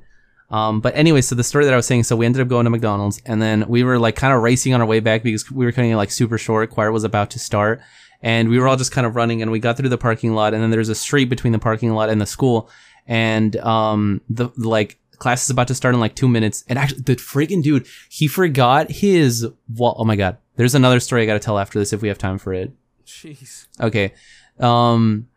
Um, 0.51 0.81
but 0.81 0.97
anyway, 0.97 1.21
so 1.21 1.35
the 1.35 1.45
story 1.45 1.65
that 1.65 1.75
I 1.75 1.77
was 1.77 1.87
saying, 1.87 2.05
so 2.05 2.15
we 2.17 2.27
ended 2.27 2.41
up 2.41 2.49
going 2.49 2.65
to 2.65 2.71
McDonald's, 2.71 3.21
and 3.27 3.43
then 3.43 3.67
we 3.69 3.83
were 3.83 3.99
like 3.99 4.17
kind 4.17 4.33
of 4.33 4.43
racing 4.43 4.75
on 4.75 4.81
our 4.81 4.87
way 4.87 5.01
back 5.01 5.23
because 5.23 5.51
we 5.51 5.65
were 5.65 5.73
cutting 5.73 5.91
it 5.91 5.97
like 5.97 6.11
super 6.11 6.39
short. 6.39 6.71
Choir 6.71 6.93
was 6.93 7.05
about 7.05 7.31
to 7.31 7.39
start, 7.39 7.81
and 8.27 8.49
we 8.49 8.59
were 8.59 8.67
all 8.67 8.75
just 8.75 8.91
kind 8.91 9.07
of 9.07 9.15
running, 9.15 9.41
and 9.41 9.53
we 9.53 9.61
got 9.61 9.77
through 9.77 9.89
the 9.89 9.97
parking 9.97 10.35
lot, 10.35 10.53
and 10.53 10.61
then 10.61 10.71
there's 10.71 10.89
a 10.89 10.97
street 10.97 11.27
between 11.27 11.53
the 11.53 11.61
parking 11.61 11.93
lot 11.93 12.11
and 12.11 12.21
the 12.21 12.27
school, 12.27 12.69
and 13.07 13.55
um, 13.59 14.21
the 14.29 14.49
like 14.57 14.99
class 15.19 15.45
is 15.45 15.51
about 15.51 15.69
to 15.69 15.77
start 15.77 15.95
in 15.95 16.01
like 16.01 16.17
two 16.17 16.27
minutes, 16.27 16.65
and 16.69 16.77
actually 16.77 17.03
the 17.03 17.15
freaking 17.15 17.63
dude, 17.63 17.87
he 18.09 18.27
forgot 18.27 18.91
his 18.91 19.47
wall. 19.73 19.95
Oh 19.97 20.05
my 20.05 20.17
god, 20.17 20.39
there's 20.57 20.75
another 20.75 20.99
story 20.99 21.23
I 21.23 21.27
got 21.27 21.35
to 21.35 21.39
tell 21.39 21.57
after 21.57 21.79
this 21.79 21.93
if 21.93 22.03
we 22.03 22.09
have 22.09 22.19
time 22.19 22.39
for 22.39 22.53
it. 22.53 22.73
Jeez. 23.07 23.69
Okay. 23.81 24.13
Um 24.59 25.29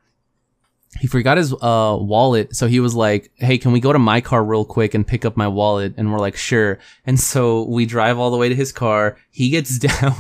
he 1.00 1.06
forgot 1.06 1.38
his 1.38 1.54
uh 1.54 1.96
wallet 2.02 2.56
so 2.56 2.66
he 2.66 2.80
was 2.80 2.96
like 2.96 3.32
hey 3.36 3.60
can 3.60 3.72
we 3.72 3.80
go 3.80 3.94
to 3.94 4.00
my 4.00 4.20
car 4.20 4.44
real 4.44 4.66
quick 4.66 4.96
and 4.96 5.06
pick 5.06 5.24
up 5.24 5.38
my 5.38 5.48
wallet 5.48 5.94
and 5.98 6.12
we're 6.12 6.18
like 6.18 6.36
sure 6.36 6.80
and 7.06 7.20
so 7.20 7.62
we 7.66 7.86
drive 7.86 8.18
all 8.18 8.32
the 8.32 8.38
way 8.38 8.50
to 8.50 8.56
his 8.56 8.72
car 8.72 9.16
he 9.30 9.52
gets 9.52 9.78
down 10.02 10.16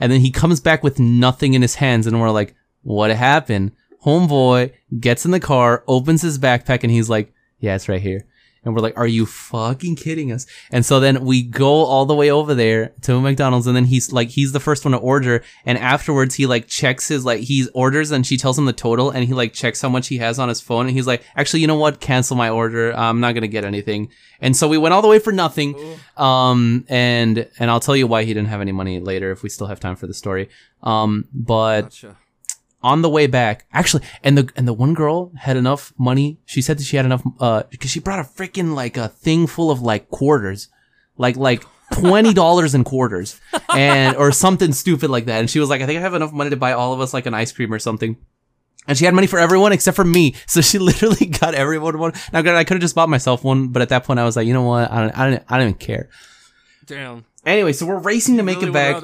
and 0.00 0.10
then 0.10 0.20
he 0.20 0.30
comes 0.30 0.60
back 0.60 0.82
with 0.82 0.98
nothing 0.98 1.54
in 1.54 1.62
his 1.62 1.76
hands 1.76 2.06
and 2.06 2.20
we're 2.20 2.30
like 2.30 2.54
what 2.82 3.10
happened? 3.10 3.72
Homeboy 4.04 4.72
gets 4.98 5.24
in 5.24 5.30
the 5.30 5.40
car 5.40 5.84
opens 5.86 6.22
his 6.22 6.38
backpack 6.38 6.82
and 6.82 6.90
he's 6.90 7.08
like 7.08 7.32
yeah 7.60 7.74
it's 7.74 7.88
right 7.88 8.02
here 8.02 8.26
and 8.64 8.74
we're 8.74 8.80
like, 8.80 8.96
are 8.96 9.06
you 9.06 9.26
fucking 9.26 9.96
kidding 9.96 10.30
us? 10.30 10.46
And 10.70 10.86
so 10.86 11.00
then 11.00 11.24
we 11.24 11.42
go 11.42 11.66
all 11.66 12.06
the 12.06 12.14
way 12.14 12.30
over 12.30 12.54
there 12.54 12.92
to 13.02 13.20
McDonald's 13.20 13.66
and 13.66 13.74
then 13.74 13.86
he's 13.86 14.12
like, 14.12 14.28
he's 14.28 14.52
the 14.52 14.60
first 14.60 14.84
one 14.84 14.92
to 14.92 14.98
order. 14.98 15.42
And 15.66 15.78
afterwards 15.78 16.36
he 16.36 16.46
like 16.46 16.68
checks 16.68 17.08
his, 17.08 17.24
like, 17.24 17.40
he 17.40 17.68
orders 17.74 18.10
and 18.10 18.26
she 18.26 18.36
tells 18.36 18.58
him 18.58 18.66
the 18.66 18.72
total 18.72 19.10
and 19.10 19.24
he 19.24 19.34
like 19.34 19.52
checks 19.52 19.80
how 19.80 19.88
much 19.88 20.08
he 20.08 20.18
has 20.18 20.38
on 20.38 20.48
his 20.48 20.60
phone. 20.60 20.86
And 20.86 20.94
he's 20.94 21.06
like, 21.06 21.24
actually, 21.36 21.60
you 21.60 21.66
know 21.66 21.76
what? 21.76 22.00
Cancel 22.00 22.36
my 22.36 22.50
order. 22.50 22.92
I'm 22.92 23.20
not 23.20 23.32
going 23.32 23.42
to 23.42 23.48
get 23.48 23.64
anything. 23.64 24.10
And 24.40 24.56
so 24.56 24.68
we 24.68 24.78
went 24.78 24.92
all 24.92 25.02
the 25.02 25.08
way 25.08 25.18
for 25.18 25.32
nothing. 25.32 25.74
Um, 26.16 26.84
and, 26.88 27.48
and 27.58 27.70
I'll 27.70 27.80
tell 27.80 27.96
you 27.96 28.06
why 28.06 28.24
he 28.24 28.34
didn't 28.34 28.48
have 28.48 28.60
any 28.60 28.72
money 28.72 29.00
later 29.00 29.30
if 29.30 29.42
we 29.42 29.48
still 29.48 29.66
have 29.68 29.80
time 29.80 29.96
for 29.96 30.06
the 30.06 30.14
story. 30.14 30.48
Um, 30.82 31.28
but 31.32 31.82
Gotcha. 31.82 32.16
On 32.82 33.02
the 33.02 33.08
way 33.08 33.26
back 33.26 33.66
actually 33.72 34.02
and 34.22 34.36
the 34.36 34.50
and 34.56 34.66
the 34.66 34.72
one 34.72 34.94
girl 34.94 35.32
had 35.36 35.56
enough 35.56 35.92
money. 35.98 36.38
She 36.44 36.60
said 36.62 36.78
that 36.78 36.84
she 36.84 36.96
had 36.96 37.06
enough 37.06 37.22
uh 37.40 37.62
because 37.70 37.90
she 37.90 38.00
brought 38.00 38.18
a 38.18 38.22
freaking 38.24 38.74
like 38.74 38.96
a 38.96 39.08
thing 39.08 39.46
full 39.46 39.70
of 39.70 39.80
like 39.80 40.08
quarters. 40.10 40.68
Like 41.16 41.36
like 41.36 41.64
twenty 41.92 42.32
dollars 42.42 42.74
in 42.74 42.84
quarters 42.84 43.40
and 43.74 44.16
or 44.16 44.32
something 44.32 44.72
stupid 44.72 45.10
like 45.10 45.26
that. 45.26 45.40
And 45.40 45.50
she 45.50 45.60
was 45.60 45.68
like 45.68 45.80
i 45.82 45.86
think 45.86 45.98
i 45.98 46.00
have 46.00 46.14
enough 46.14 46.32
money 46.32 46.50
to 46.50 46.56
buy 46.56 46.72
all 46.72 46.92
of 46.92 47.00
us 47.00 47.14
like 47.14 47.26
an 47.26 47.34
ice 47.34 47.52
cream 47.52 47.72
or 47.72 47.78
something. 47.78 48.16
And 48.88 48.98
she 48.98 49.04
had 49.04 49.14
money 49.14 49.28
for 49.28 49.38
everyone 49.38 49.72
except 49.72 49.94
for 49.94 50.04
me. 50.04 50.34
So 50.46 50.60
she 50.60 50.78
literally 50.90 51.26
got 51.26 51.54
everyone 51.54 51.98
one 51.98 52.12
now 52.32 52.42
granted, 52.42 52.58
i 52.58 52.64
could 52.64 52.74
have 52.74 52.82
just 52.82 52.94
bought 52.94 53.08
myself 53.08 53.44
one 53.44 53.68
but 53.68 53.82
at 53.82 53.90
that 53.90 54.04
point 54.04 54.18
i 54.18 54.24
was 54.24 54.36
like 54.36 54.46
you 54.46 54.54
know 54.54 54.62
what? 54.62 54.90
I 54.90 55.00
don't 55.00 55.18
i 55.18 55.30
don't, 55.30 55.44
I 55.48 55.58
don't 55.58 55.68
even 55.68 55.78
care. 55.78 56.08
Damn. 56.86 57.24
Anyway 57.44 57.72
so 57.72 57.86
we're 57.86 57.98
racing 57.98 58.36
to 58.36 58.42
make 58.42 58.58
really 58.58 58.68
it 58.68 58.72
back. 58.72 58.96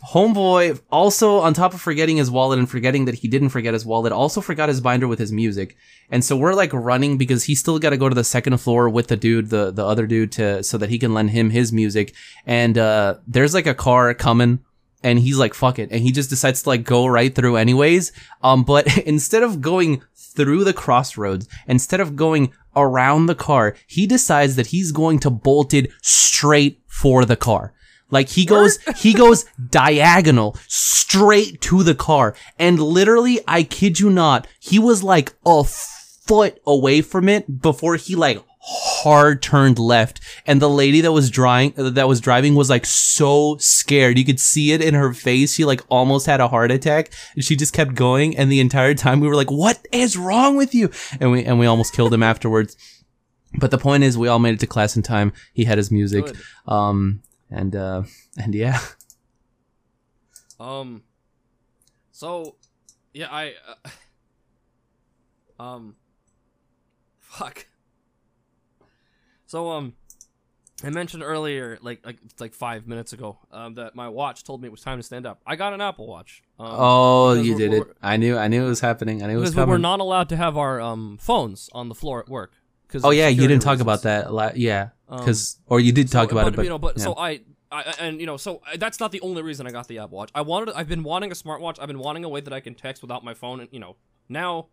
Homeboy 0.12 0.80
also 0.90 1.38
on 1.38 1.54
top 1.54 1.74
of 1.74 1.80
forgetting 1.80 2.16
his 2.16 2.30
wallet 2.30 2.58
and 2.58 2.68
forgetting 2.68 3.04
that 3.06 3.16
he 3.16 3.28
didn't 3.28 3.50
forget 3.50 3.74
his 3.74 3.84
wallet, 3.84 4.12
also 4.12 4.40
forgot 4.40 4.68
his 4.68 4.80
binder 4.80 5.08
with 5.08 5.18
his 5.18 5.32
music. 5.32 5.76
And 6.10 6.24
so 6.24 6.36
we're 6.36 6.54
like 6.54 6.72
running 6.72 7.18
because 7.18 7.44
he's 7.44 7.60
still 7.60 7.78
got 7.78 7.90
to 7.90 7.96
go 7.96 8.08
to 8.08 8.14
the 8.14 8.24
second 8.24 8.56
floor 8.58 8.88
with 8.88 9.08
the 9.08 9.16
dude, 9.16 9.50
the 9.50 9.70
the 9.70 9.84
other 9.84 10.06
dude 10.06 10.32
to 10.32 10.62
so 10.62 10.78
that 10.78 10.90
he 10.90 10.98
can 10.98 11.14
lend 11.14 11.30
him 11.30 11.50
his 11.50 11.72
music. 11.72 12.14
And 12.46 12.78
uh 12.78 13.16
there's 13.26 13.54
like 13.54 13.66
a 13.66 13.74
car 13.74 14.14
coming 14.14 14.60
and 15.02 15.18
he's 15.18 15.38
like 15.38 15.54
fuck 15.54 15.78
it 15.78 15.90
and 15.90 16.02
he 16.02 16.12
just 16.12 16.30
decides 16.30 16.62
to 16.62 16.68
like 16.68 16.84
go 16.84 17.06
right 17.06 17.34
through 17.34 17.56
anyways. 17.56 18.12
Um 18.42 18.64
but 18.64 18.98
instead 19.06 19.42
of 19.42 19.60
going 19.60 20.02
through 20.14 20.64
the 20.64 20.72
crossroads, 20.72 21.48
instead 21.66 21.98
of 22.00 22.14
going 22.14 22.52
around 22.76 23.26
the 23.26 23.34
car, 23.34 23.74
he 23.86 24.06
decides 24.06 24.54
that 24.56 24.66
he's 24.66 24.92
going 24.92 25.18
to 25.18 25.30
bolt 25.30 25.72
it 25.72 25.90
straight 26.02 26.85
for 27.00 27.24
the 27.24 27.36
car. 27.36 27.72
Like 28.10 28.28
he 28.28 28.46
goes, 28.46 28.78
he 28.98 29.12
goes 29.12 29.44
diagonal 29.70 30.56
straight 30.68 31.60
to 31.62 31.82
the 31.82 31.94
car. 31.94 32.34
And 32.58 32.78
literally, 32.78 33.40
I 33.46 33.64
kid 33.64 33.98
you 34.00 34.10
not, 34.10 34.46
he 34.60 34.78
was 34.78 35.02
like 35.02 35.34
a 35.44 35.64
foot 35.64 36.60
away 36.66 37.02
from 37.02 37.28
it 37.28 37.60
before 37.60 37.96
he 37.96 38.14
like 38.14 38.42
hard 38.60 39.42
turned 39.42 39.78
left. 39.78 40.20
And 40.46 40.62
the 40.62 40.70
lady 40.70 41.00
that 41.02 41.12
was 41.12 41.30
driving, 41.30 41.74
that 41.76 42.08
was 42.08 42.20
driving 42.20 42.54
was 42.54 42.70
like 42.70 42.86
so 42.86 43.56
scared. 43.58 44.18
You 44.18 44.24
could 44.24 44.40
see 44.40 44.72
it 44.72 44.80
in 44.80 44.94
her 44.94 45.12
face. 45.12 45.54
She 45.54 45.64
like 45.64 45.82
almost 45.88 46.26
had 46.26 46.40
a 46.40 46.48
heart 46.48 46.70
attack 46.70 47.12
and 47.34 47.44
she 47.44 47.56
just 47.56 47.72
kept 47.72 47.94
going. 47.94 48.36
And 48.36 48.50
the 48.50 48.60
entire 48.60 48.94
time 48.94 49.20
we 49.20 49.28
were 49.28 49.36
like, 49.36 49.50
what 49.50 49.86
is 49.92 50.16
wrong 50.16 50.56
with 50.56 50.74
you? 50.74 50.90
And 51.20 51.32
we, 51.32 51.44
and 51.44 51.58
we 51.58 51.66
almost 51.66 51.92
killed 51.92 52.14
him 52.14 52.22
afterwards. 52.22 52.76
But 53.58 53.70
the 53.70 53.78
point 53.78 54.04
is, 54.04 54.16
we 54.18 54.28
all 54.28 54.38
made 54.38 54.54
it 54.54 54.60
to 54.60 54.66
class 54.66 54.96
in 54.96 55.02
time. 55.02 55.32
He 55.52 55.64
had 55.64 55.78
his 55.78 55.90
music. 55.90 56.26
Good. 56.26 56.36
Um, 56.66 57.22
and, 57.50 57.74
uh, 57.74 58.02
and 58.38 58.54
yeah. 58.54 58.78
Um. 60.58 61.02
So, 62.12 62.56
yeah, 63.12 63.28
I. 63.30 63.52
Uh, 65.58 65.62
um. 65.62 65.96
Fuck. 67.20 67.66
So 69.46 69.70
um, 69.70 69.94
I 70.82 70.90
mentioned 70.90 71.22
earlier, 71.22 71.78
like 71.82 72.04
like 72.04 72.16
like 72.40 72.54
five 72.54 72.86
minutes 72.86 73.12
ago, 73.12 73.38
um, 73.52 73.74
that 73.74 73.94
my 73.94 74.08
watch 74.08 74.44
told 74.44 74.60
me 74.60 74.68
it 74.68 74.70
was 74.70 74.80
time 74.80 74.98
to 74.98 75.02
stand 75.02 75.26
up. 75.26 75.40
I 75.46 75.56
got 75.56 75.72
an 75.72 75.80
Apple 75.80 76.06
Watch. 76.06 76.42
Um, 76.58 76.66
Oh, 76.70 77.32
you 77.34 77.56
did 77.56 77.72
it. 77.72 77.86
I 78.02 78.16
knew. 78.16 78.36
I 78.36 78.48
knew 78.48 78.64
it 78.64 78.68
was 78.68 78.80
happening. 78.80 79.22
I 79.22 79.26
knew 79.26 79.36
it 79.36 79.40
was 79.40 79.50
Because 79.50 79.68
we're 79.68 79.78
not 79.78 80.00
allowed 80.00 80.28
to 80.30 80.36
have 80.36 80.56
our 80.56 80.80
um 80.80 81.18
phones 81.20 81.70
on 81.72 81.88
the 81.88 81.94
floor 81.94 82.20
at 82.20 82.28
work. 82.28 82.52
'Cause 82.88 83.04
oh 83.04 83.10
yeah, 83.10 83.28
you 83.28 83.46
didn't 83.48 83.62
talk 83.62 83.80
about 83.80 84.02
that. 84.02 84.26
a 84.26 84.30
lot. 84.32 84.56
Yeah, 84.56 84.90
Um, 85.08 85.18
because 85.20 85.58
or 85.66 85.80
you 85.80 85.92
did 85.92 86.08
So, 86.10 86.20
talk 86.20 86.32
about 86.32 86.48
it, 86.48 86.56
but 86.56 86.62
you 86.62 86.68
know, 86.68 86.78
but 86.78 86.96
yeah. 86.98 87.04
so 87.04 87.14
I, 87.16 87.40
I, 87.70 87.94
and 88.00 88.20
you 88.20 88.26
know, 88.26 88.36
so 88.36 88.62
that's 88.78 89.00
not 89.00 89.12
the 89.12 89.20
only 89.20 89.42
reason 89.42 89.66
I 89.66 89.70
got 89.70 89.88
the 89.88 89.98
Apple 89.98 90.16
Watch. 90.18 90.30
I 90.34 90.40
wanted, 90.42 90.74
I've 90.74 90.88
been 90.88 91.02
wanting 91.02 91.30
a 91.32 91.34
smartwatch. 91.34 91.78
I've 91.80 91.88
been 91.88 91.98
wanting 91.98 92.24
a 92.24 92.28
way 92.28 92.40
that 92.40 92.52
I 92.52 92.60
can 92.60 92.74
text 92.74 93.02
without 93.02 93.24
my 93.24 93.34
phone, 93.34 93.60
and 93.60 93.68
you 93.72 93.80
know, 93.80 93.96
now 94.28 94.68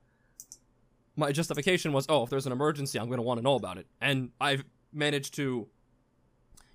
my 1.16 1.32
justification 1.32 1.92
was, 1.94 2.06
oh, 2.10 2.24
if 2.24 2.30
there's 2.30 2.46
an 2.46 2.52
emergency, 2.52 3.00
I'm 3.00 3.08
going 3.08 3.18
to 3.18 3.24
want 3.24 3.40
to 3.40 3.44
know 3.44 3.56
about 3.56 3.78
it, 3.78 3.88
and 4.02 4.30
I've 4.42 4.64
managed 4.92 5.36
to, 5.36 5.68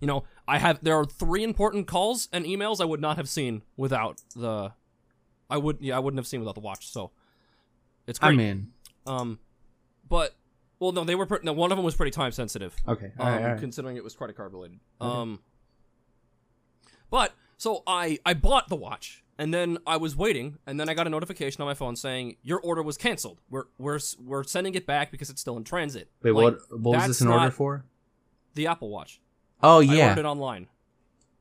you 0.00 0.06
know, 0.06 0.24
I 0.46 0.58
have 0.58 0.78
there 0.82 0.96
are 0.98 1.04
three 1.04 1.42
important 1.44 1.86
calls 1.86 2.28
and 2.32 2.44
emails 2.44 2.80
I 2.80 2.84
would 2.84 3.00
not 3.00 3.16
have 3.16 3.28
seen 3.28 3.62
without 3.76 4.20
the, 4.36 4.72
I 5.50 5.56
would, 5.56 5.78
yeah, 5.80 5.96
I 5.96 5.98
wouldn't 6.00 6.18
have 6.18 6.26
seen 6.26 6.40
without 6.40 6.54
the 6.54 6.60
watch. 6.60 6.88
So 6.90 7.10
it's 8.06 8.18
great. 8.18 8.30
I 8.30 8.32
mean, 8.36 8.72
um, 9.06 9.38
but 10.08 10.34
well, 10.80 10.92
no, 10.92 11.04
they 11.04 11.14
were 11.14 11.26
pre- 11.26 11.38
no, 11.42 11.52
one 11.52 11.72
of 11.72 11.78
them 11.78 11.84
was 11.84 11.94
pretty 11.96 12.10
time 12.10 12.32
sensitive 12.32 12.74
okay, 12.86 13.12
all 13.18 13.26
um, 13.26 13.32
right, 13.32 13.42
all 13.42 13.48
right. 13.52 13.60
considering 13.60 13.96
it 13.96 14.04
was 14.04 14.14
credit 14.14 14.36
card 14.36 14.52
related. 14.52 14.78
Um, 15.00 15.40
but 17.10 17.32
so 17.56 17.82
I 17.86 18.18
I 18.24 18.34
bought 18.34 18.68
the 18.68 18.76
watch, 18.76 19.24
and 19.38 19.52
then 19.52 19.78
I 19.86 19.96
was 19.96 20.16
waiting, 20.16 20.58
and 20.66 20.78
then 20.78 20.88
I 20.88 20.94
got 20.94 21.06
a 21.06 21.10
notification 21.10 21.62
on 21.62 21.66
my 21.66 21.74
phone 21.74 21.96
saying 21.96 22.36
your 22.42 22.60
order 22.60 22.82
was 22.82 22.96
canceled. 22.96 23.40
We're 23.50 23.64
we're 23.78 23.98
we're 24.22 24.44
sending 24.44 24.74
it 24.74 24.86
back 24.86 25.10
because 25.10 25.30
it's 25.30 25.40
still 25.40 25.56
in 25.56 25.64
transit. 25.64 26.10
Wait, 26.22 26.32
Like, 26.32 26.54
what? 26.70 26.80
What 26.80 26.96
was 26.98 27.06
this 27.08 27.20
in 27.20 27.28
order 27.28 27.50
for? 27.50 27.84
The 28.54 28.66
Apple 28.66 28.90
Watch. 28.90 29.20
Oh 29.62 29.80
yeah, 29.80 30.06
I 30.06 30.08
ordered 30.10 30.20
it 30.20 30.26
online. 30.26 30.68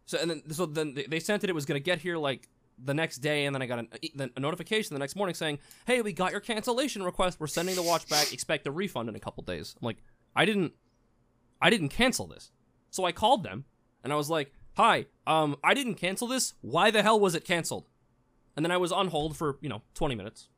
So 0.06 0.18
and 0.20 0.32
then 0.32 0.52
so 0.52 0.66
then 0.66 0.94
they- 0.94 1.06
they 1.06 1.20
sent 1.20 1.44
it. 1.44 1.50
It 1.50 1.54
was 1.54 1.66
gonna 1.66 1.80
get 1.80 2.00
here 2.00 2.18
like 2.18 2.48
the 2.84 2.93
next 2.93 3.17
day, 3.17 3.45
and 3.45 3.55
then 3.55 3.61
I 3.61 3.65
got 3.65 3.80
an, 3.80 3.88
a, 4.19 4.30
a 4.36 4.39
notification 4.39 4.93
the 4.93 4.99
next 4.99 5.15
morning 5.15 5.34
saying, 5.36 5.59
"Hey, 5.86 6.01
we 6.01 6.13
got 6.13 6.32
your 6.32 6.41
cancellation 6.41 7.03
request. 7.03 7.39
We're 7.39 7.47
sending 7.47 7.75
the 7.75 7.84
watch 7.84 8.07
back. 8.07 8.34
Expect 8.34 8.67
a 8.67 8.71
refund 8.71 9.09
in 9.09 9.15
a 9.15 9.19
couple 9.19 9.43
days." 9.43 9.75
I'm 9.82 9.86
like, 9.86 9.97
I 10.36 10.45
didn't, 10.45 10.73
I 11.61 11.69
didn't 11.69 11.89
cancel 11.89 12.28
this. 12.28 12.51
So 12.89 13.05
I 13.05 13.11
called 13.11 13.43
them, 13.43 13.65
and 14.03 14.13
I 14.13 14.15
was 14.15 14.30
like, 14.30 14.51
"Hi, 14.75 15.05
um, 15.25 15.57
I 15.63 15.73
didn't 15.73 15.95
cancel 15.95 16.28
this. 16.28 16.53
Why 16.61 16.91
the 16.91 17.03
hell 17.03 17.19
was 17.19 17.36
it 17.36 17.45
canceled?" 17.45 17.89
And 18.55 18.65
then 18.65 18.71
I 18.71 18.78
was 18.78 18.91
on 18.91 19.07
hold 19.09 19.38
for 19.38 19.57
you 19.61 19.69
know 19.69 19.82
20 19.95 20.15
minutes. 20.15 20.49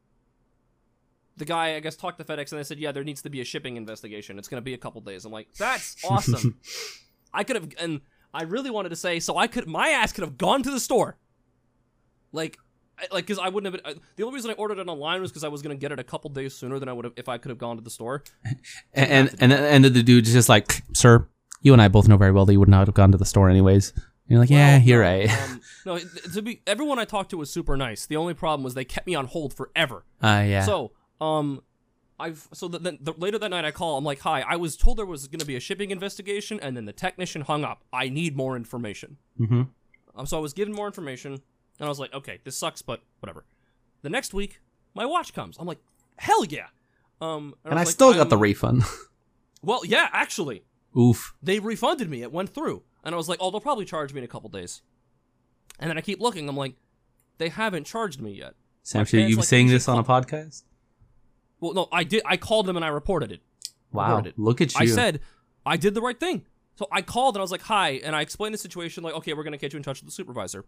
The 1.38 1.46
guy, 1.46 1.76
I 1.76 1.80
guess, 1.80 1.96
talked 1.96 2.18
to 2.18 2.26
FedEx, 2.26 2.52
and 2.52 2.60
they 2.60 2.64
said, 2.64 2.80
"Yeah, 2.80 2.92
there 2.92 3.04
needs 3.04 3.22
to 3.22 3.30
be 3.30 3.40
a 3.40 3.46
shipping 3.46 3.78
investigation. 3.78 4.38
It's 4.38 4.48
gonna 4.48 4.62
be 4.62 4.74
a 4.74 4.78
couple 4.78 5.00
days." 5.02 5.26
I'm 5.26 5.32
like, 5.32 5.48
"That's 5.58 5.96
awesome." 6.04 6.60
I 7.34 7.44
could 7.44 7.56
have, 7.56 7.70
and 7.80 8.02
I 8.34 8.44
really 8.44 8.70
wanted 8.70 8.90
to 8.90 8.96
say, 8.96 9.20
so 9.20 9.38
I 9.38 9.48
could, 9.48 9.68
my 9.68 9.90
ass 9.90 10.12
could 10.12 10.24
have 10.24 10.38
gone 10.38 10.64
to 10.64 10.72
the 10.72 10.80
store, 10.80 11.18
like, 12.32 12.58
I- 12.98 13.08
like, 13.14 13.26
because 13.26 13.40
I 13.40 13.50
wouldn't 13.50 13.74
have 13.74 13.84
been. 13.84 13.96
uh, 13.96 14.00
The 14.18 14.24
only 14.24 14.36
reason 14.36 14.52
I 14.52 14.56
ordered 14.56 14.80
it 14.80 14.88
online 14.88 15.22
was 15.22 15.32
because 15.32 15.44
I 15.44 15.48
was 15.48 15.62
gonna 15.62 15.76
get 15.76 15.92
it 15.92 16.00
a 16.00 16.04
couple 16.04 16.30
days 16.30 16.54
sooner 16.56 16.80
than 16.80 16.90
I 16.90 16.94
would 16.94 17.06
have 17.06 17.14
if 17.16 17.30
I 17.30 17.38
could 17.38 17.50
have 17.50 17.58
gone 17.58 17.78
to 17.78 17.82
the 17.82 17.90
store. 17.90 18.24
and 18.94 19.30
and 19.30 19.36
and, 19.40 19.54
and 19.54 19.84
then 19.86 19.94
the 19.94 20.04
dude's 20.04 20.32
just 20.34 20.50
like, 20.50 20.84
sir, 20.94 21.28
you 21.62 21.74
and 21.74 21.82
I 21.82 21.88
both 21.88 22.08
know 22.08 22.18
very 22.18 22.32
well 22.32 22.46
that 22.46 22.54
you 22.54 22.60
would 22.60 22.70
not 22.70 22.88
have 22.88 22.96
gone 22.96 23.12
to 23.12 23.18
the 23.18 23.26
store 23.26 23.50
anyways. 23.50 23.92
And 23.92 24.04
you're 24.28 24.40
like, 24.40 24.50
yeah, 24.50 24.78
you're 24.78 25.02
right. 25.02 25.30
Um, 25.32 25.62
no, 25.86 25.98
to 26.34 26.42
be 26.42 26.62
everyone 26.68 27.00
I 27.00 27.06
talked 27.06 27.32
to 27.32 27.38
was 27.38 27.50
super 27.52 27.76
nice. 27.78 28.06
The 28.06 28.18
only 28.18 28.34
problem 28.34 28.64
was 28.64 28.74
they 28.76 28.86
kept 28.86 29.08
me 29.08 29.16
on 29.16 29.26
hold 29.26 29.54
forever. 29.54 30.04
Uh, 30.22 30.44
yeah. 30.46 30.64
So, 30.66 30.92
um, 31.20 31.64
I've 32.20 32.48
so 32.54 32.68
the, 32.68 32.80
the, 33.02 33.14
later 33.18 33.40
that 33.40 33.50
night 33.50 33.64
I 33.66 33.72
call. 33.72 33.98
I'm 33.98 34.04
like, 34.04 34.20
hi, 34.20 34.42
I 34.48 34.58
was 34.58 34.76
told 34.76 34.98
there 34.98 35.06
was 35.06 35.28
gonna 35.28 35.46
be 35.46 35.56
a 35.56 35.60
shipping 35.62 35.90
investigation, 35.90 36.60
and 36.62 36.76
then 36.76 36.84
the 36.86 36.92
technician 36.94 37.42
hung 37.44 37.64
up. 37.64 37.86
I 37.94 38.10
need 38.10 38.36
more 38.36 38.56
information. 38.58 39.18
mm-hmm. 39.40 39.64
Um, 40.16 40.26
so 40.26 40.38
I 40.38 40.42
was 40.42 40.52
given 40.54 40.74
more 40.74 40.86
information, 40.86 41.42
and 41.80 41.86
I 41.86 41.90
was 41.90 42.00
like, 42.00 42.14
okay, 42.14 42.40
this 42.44 42.58
sucks, 42.58 42.82
but 42.82 43.02
whatever. 43.20 43.46
The 44.02 44.10
next 44.10 44.34
week, 44.34 44.62
my 44.94 45.06
watch 45.06 45.34
comes. 45.34 45.58
I'm 45.60 45.68
like, 45.68 45.80
hell 46.18 46.46
yeah. 46.46 46.68
Um, 47.22 47.56
And 47.64 47.74
I 47.74 47.82
was 47.82 47.88
like, 47.88 47.94
still 47.94 48.14
got 48.14 48.30
the 48.30 48.38
refund. 48.38 48.84
well, 49.62 49.82
yeah, 49.86 50.10
actually, 50.14 50.64
Oof. 50.98 51.36
they 51.42 51.60
refunded 51.60 52.10
me. 52.10 52.22
It 52.22 52.32
went 52.32 52.50
through, 52.50 52.84
and 53.04 53.14
I 53.14 53.18
was 53.18 53.28
like, 53.28 53.40
oh, 53.42 53.52
they'll 53.52 53.60
probably 53.60 53.86
charge 53.86 54.14
me 54.14 54.20
in 54.20 54.24
a 54.24 54.28
couple 54.28 54.50
days. 54.50 54.82
And 55.80 55.90
then 55.90 55.98
I 55.98 56.02
keep 56.02 56.20
looking. 56.20 56.48
I'm 56.50 56.58
like, 56.58 56.76
they 57.38 57.50
haven't 57.50 57.86
charged 57.86 58.22
me 58.22 58.34
yet. 58.34 58.54
Sam, 58.84 59.06
should 59.06 59.22
you 59.22 59.28
be 59.28 59.36
like 59.36 59.46
saying 59.46 59.68
this 59.68 59.88
on 59.88 59.98
a 59.98 60.04
podcast? 60.04 60.64
Well, 61.60 61.74
no, 61.74 61.88
I 61.92 62.04
did. 62.04 62.24
I 62.26 62.38
called 62.38 62.66
them 62.66 62.76
and 62.76 62.86
I 62.86 62.90
reported 62.90 63.32
it. 63.32 63.42
Wow. 63.92 64.10
Reported 64.10 64.30
it. 64.30 64.40
Look 64.40 64.62
at 64.62 64.74
you. 64.74 64.80
I 64.82 64.86
said 64.86 65.22
I 65.66 65.78
did 65.78 65.94
the 65.94 66.02
right 66.02 66.20
thing. 66.20 66.46
So 66.76 66.88
I 66.92 67.02
called 67.02 67.36
and 67.36 67.42
I 67.42 67.44
was 67.44 67.52
like, 67.52 67.64
"Hi," 67.64 67.92
and 68.04 68.16
I 68.16 68.22
explained 68.22 68.54
the 68.54 68.58
situation. 68.58 69.04
Like, 69.04 69.14
okay, 69.16 69.34
we're 69.34 69.44
gonna 69.44 69.58
get 69.58 69.74
you 69.74 69.78
in 69.78 69.84
touch 69.84 70.02
with 70.02 70.08
the 70.08 70.14
supervisor. 70.14 70.66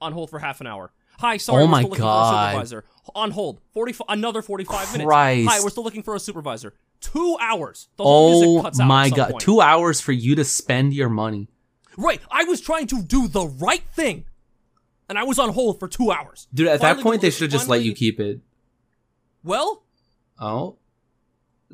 On 0.00 0.12
hold 0.12 0.30
for 0.30 0.38
half 0.38 0.60
an 0.60 0.66
hour. 0.66 0.92
Hi, 1.20 1.34
oh 1.34 1.38
sorry, 1.38 1.62
Oh 1.62 1.66
we're 1.66 1.70
my 1.70 1.80
still 1.80 1.90
looking 1.90 2.02
God. 2.04 2.30
for 2.30 2.36
a 2.36 2.50
supervisor. 2.50 2.84
On 3.14 3.30
hold. 3.30 3.60
40, 3.72 3.94
another 4.10 4.42
45 4.42 4.92
minutes. 4.92 5.06
Christ. 5.06 5.48
Hi, 5.50 5.60
we're 5.62 5.70
still 5.70 5.84
looking 5.84 6.02
for 6.02 6.14
a 6.14 6.20
supervisor. 6.20 6.74
Two 7.00 7.36
hours. 7.40 7.88
The 7.96 8.02
whole 8.04 8.28
Oh 8.28 8.40
music 8.46 8.62
cuts 8.64 8.80
out 8.80 8.86
my 8.86 9.08
god, 9.10 9.30
point. 9.30 9.40
two 9.42 9.60
hours 9.62 10.00
for 10.00 10.12
you 10.12 10.34
to 10.34 10.44
spend 10.44 10.92
your 10.92 11.08
money. 11.08 11.48
Right. 11.96 12.20
I 12.30 12.44
was 12.44 12.60
trying 12.60 12.86
to 12.88 13.02
do 13.02 13.28
the 13.28 13.46
right 13.46 13.82
thing, 13.94 14.26
and 15.08 15.18
I 15.18 15.24
was 15.24 15.38
on 15.38 15.50
hold 15.54 15.78
for 15.78 15.88
two 15.88 16.10
hours. 16.12 16.48
Dude, 16.52 16.68
at 16.68 16.80
Finally, 16.80 16.96
that 16.96 17.02
point, 17.02 17.20
they 17.22 17.30
should 17.30 17.50
have 17.50 17.50
just 17.52 17.68
let 17.68 17.82
you 17.82 17.94
keep 17.94 18.20
it. 18.20 18.40
Well, 19.42 19.84
Oh, 20.38 20.76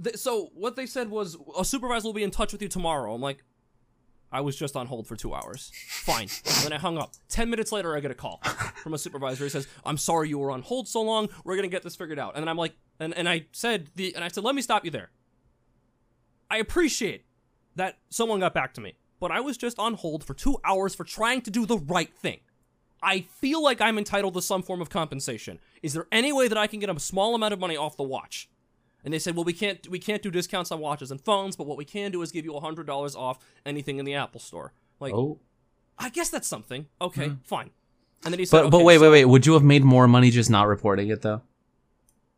th- 0.00 0.16
so 0.16 0.50
what 0.54 0.76
they 0.76 0.86
said 0.86 1.10
was 1.10 1.36
a 1.58 1.64
supervisor 1.64 2.06
will 2.06 2.12
be 2.12 2.22
in 2.22 2.30
touch 2.30 2.52
with 2.52 2.62
you 2.62 2.68
tomorrow. 2.68 3.12
I'm 3.12 3.20
like, 3.20 3.42
I 4.32 4.40
was 4.40 4.56
just 4.56 4.76
on 4.76 4.86
hold 4.86 5.06
for 5.06 5.14
two 5.14 5.34
hours. 5.34 5.70
Fine. 5.88 6.28
and 6.46 6.64
then 6.64 6.72
I 6.72 6.78
hung 6.78 6.96
up. 6.98 7.12
Ten 7.28 7.50
minutes 7.50 7.70
later, 7.70 7.94
I 7.96 8.00
get 8.00 8.10
a 8.10 8.14
call 8.14 8.38
from 8.82 8.94
a 8.94 8.98
supervisor. 8.98 9.44
He 9.44 9.50
says, 9.50 9.68
"I'm 9.84 9.98
sorry 9.98 10.30
you 10.30 10.38
were 10.38 10.50
on 10.50 10.62
hold 10.62 10.88
so 10.88 11.02
long. 11.02 11.28
We're 11.44 11.56
gonna 11.56 11.68
get 11.68 11.82
this 11.82 11.94
figured 11.96 12.18
out." 12.18 12.34
And 12.34 12.42
then 12.42 12.48
I'm 12.48 12.56
like, 12.56 12.74
and, 12.98 13.14
and 13.14 13.28
I 13.28 13.46
said 13.52 13.90
the 13.94 14.14
and 14.14 14.24
I 14.24 14.28
said, 14.28 14.42
"Let 14.42 14.54
me 14.54 14.62
stop 14.62 14.84
you 14.84 14.90
there." 14.90 15.10
I 16.50 16.56
appreciate 16.58 17.24
that 17.76 17.98
someone 18.08 18.40
got 18.40 18.54
back 18.54 18.74
to 18.74 18.80
me, 18.80 18.96
but 19.20 19.30
I 19.30 19.40
was 19.40 19.56
just 19.56 19.78
on 19.78 19.94
hold 19.94 20.24
for 20.24 20.34
two 20.34 20.58
hours 20.64 20.94
for 20.94 21.04
trying 21.04 21.42
to 21.42 21.50
do 21.50 21.66
the 21.66 21.78
right 21.78 22.12
thing. 22.14 22.40
I 23.02 23.22
feel 23.40 23.62
like 23.62 23.80
I'm 23.80 23.98
entitled 23.98 24.34
to 24.34 24.42
some 24.42 24.62
form 24.62 24.80
of 24.80 24.88
compensation. 24.88 25.58
Is 25.82 25.92
there 25.92 26.06
any 26.12 26.32
way 26.32 26.48
that 26.48 26.56
I 26.58 26.66
can 26.66 26.78
get 26.78 26.88
a 26.88 27.00
small 27.00 27.34
amount 27.34 27.52
of 27.52 27.58
money 27.58 27.76
off 27.76 27.96
the 27.96 28.02
watch? 28.02 28.48
And 29.04 29.12
they 29.12 29.18
said, 29.18 29.34
"Well, 29.34 29.44
we 29.44 29.52
can't 29.52 29.86
we 29.88 29.98
can't 29.98 30.22
do 30.22 30.30
discounts 30.30 30.70
on 30.70 30.78
watches 30.80 31.10
and 31.10 31.20
phones, 31.20 31.56
but 31.56 31.66
what 31.66 31.76
we 31.76 31.84
can 31.84 32.12
do 32.12 32.22
is 32.22 32.30
give 32.30 32.44
you 32.44 32.58
hundred 32.58 32.86
dollars 32.86 33.16
off 33.16 33.38
anything 33.66 33.98
in 33.98 34.04
the 34.04 34.14
Apple 34.14 34.40
Store." 34.40 34.72
Like, 35.00 35.14
oh. 35.14 35.40
I 35.98 36.08
guess 36.08 36.30
that's 36.30 36.48
something. 36.48 36.86
Okay, 37.00 37.32
fine. 37.44 37.70
And 38.24 38.32
then 38.32 38.38
he 38.38 38.44
said, 38.44 38.62
But 38.62 38.70
but 38.70 38.76
"Okay, 38.78 38.84
wait 38.84 38.96
so- 38.96 39.02
wait 39.02 39.10
wait. 39.10 39.24
Would 39.24 39.46
you 39.46 39.54
have 39.54 39.64
made 39.64 39.84
more 39.84 40.06
money 40.06 40.30
just 40.30 40.50
not 40.50 40.68
reporting 40.68 41.08
it 41.08 41.22
though? 41.22 41.42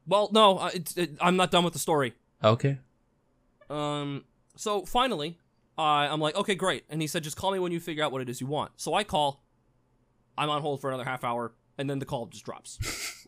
Well, 0.07 0.29
no, 0.33 0.59
uh, 0.59 0.71
it, 0.97 1.11
I'm 1.21 1.37
not 1.37 1.51
done 1.51 1.65
with 1.65 1.73
the 1.73 1.79
story. 1.79 2.15
Okay. 2.43 2.79
Um, 3.71 4.25
so 4.57 4.85
finally, 4.85 5.39
uh, 5.79 5.83
I'm 5.83 6.21
like, 6.21 6.37
okay, 6.37 6.55
great. 6.55 6.85
And 6.91 7.01
he 7.01 7.09
said, 7.09 7.25
just 7.25 7.37
call 7.37 7.53
me 7.53 7.59
when 7.59 7.73
you 7.73 7.81
figure 7.81 8.05
out 8.05 8.12
what 8.12 8.21
it 8.21 8.29
is 8.29 8.41
you 8.41 8.47
want. 8.47 8.73
So 8.77 8.95
I 8.95 9.05
call. 9.05 9.43
I'm 10.37 10.51
on 10.51 10.62
hold 10.62 10.81
for 10.81 10.89
another 10.89 11.05
half 11.05 11.23
hour, 11.25 11.53
and 11.79 11.89
then 11.89 12.01
the 12.01 12.05
call 12.05 12.27
just 12.27 12.45
drops. 12.45 12.79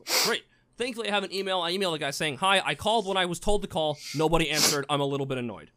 great. 0.24 0.43
Thankfully, 0.77 1.09
I 1.09 1.12
have 1.12 1.24
an 1.24 1.33
email. 1.33 1.61
I 1.61 1.72
emailed 1.72 1.93
the 1.93 1.99
guy 1.99 2.11
saying, 2.11 2.39
"Hi, 2.39 2.62
I 2.64 2.74
called 2.74 3.07
when 3.07 3.16
I 3.16 3.24
was 3.27 3.41
told 3.41 3.62
to 3.62 3.68
call. 3.68 3.97
Nobody 4.14 4.51
answered. 4.51 4.85
I'm 4.91 5.01
a 5.01 5.07
little 5.07 5.27
bit 5.27 5.39
annoyed." 5.39 5.70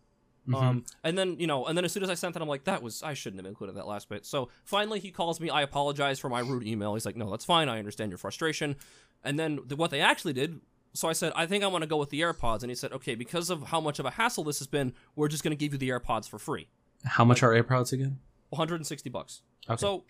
Um, 0.53 0.83
and 1.03 1.15
then 1.15 1.39
you 1.39 1.45
know, 1.45 1.65
and 1.67 1.77
then 1.77 1.85
as 1.85 1.91
soon 1.93 2.01
as 2.01 2.09
I 2.09 2.15
sent 2.15 2.33
that, 2.33 2.41
I'm 2.41 2.49
like, 2.49 2.63
"That 2.63 2.81
was 2.81 3.03
I 3.03 3.13
shouldn't 3.13 3.39
have 3.39 3.47
included 3.47 3.75
that 3.75 3.85
last 3.87 4.09
bit." 4.09 4.25
So 4.25 4.49
finally, 4.65 4.99
he 4.99 5.11
calls 5.11 5.39
me. 5.39 5.49
I 5.49 5.61
apologize 5.61 6.17
for 6.19 6.27
my 6.27 6.39
rude 6.39 6.65
email. 6.65 6.95
He's 6.95 7.05
like, 7.05 7.15
"No, 7.15 7.29
that's 7.29 7.45
fine. 7.45 7.69
I 7.69 7.77
understand 7.77 8.11
your 8.11 8.17
frustration." 8.17 8.75
And 9.23 9.37
then 9.37 9.57
th- 9.67 9.77
what 9.77 9.91
they 9.91 10.01
actually 10.01 10.33
did. 10.33 10.59
So 10.93 11.07
I 11.07 11.13
said, 11.13 11.33
I 11.35 11.45
think 11.45 11.63
I 11.63 11.67
want 11.67 11.83
to 11.83 11.87
go 11.87 11.97
with 11.97 12.09
the 12.09 12.21
AirPods, 12.21 12.63
and 12.63 12.71
he 12.71 12.75
said, 12.75 12.91
okay, 12.93 13.13
because 13.13 13.51
of 13.51 13.61
how 13.63 13.79
much 13.79 13.99
of 13.99 14.05
a 14.07 14.09
hassle 14.11 14.43
this 14.43 14.57
has 14.57 14.65
been, 14.65 14.93
we're 15.15 15.27
just 15.27 15.43
going 15.43 15.51
to 15.51 15.55
give 15.55 15.71
you 15.71 15.77
the 15.77 15.89
AirPods 15.89 16.27
for 16.27 16.39
free, 16.39 16.67
How 17.05 17.23
much 17.23 17.43
are 17.43 17.51
AirPods 17.51 17.93
again? 17.93 18.17
160 18.49 19.07
bucks. 19.11 19.43
Okay. 19.69 19.79
So, 19.79 20.03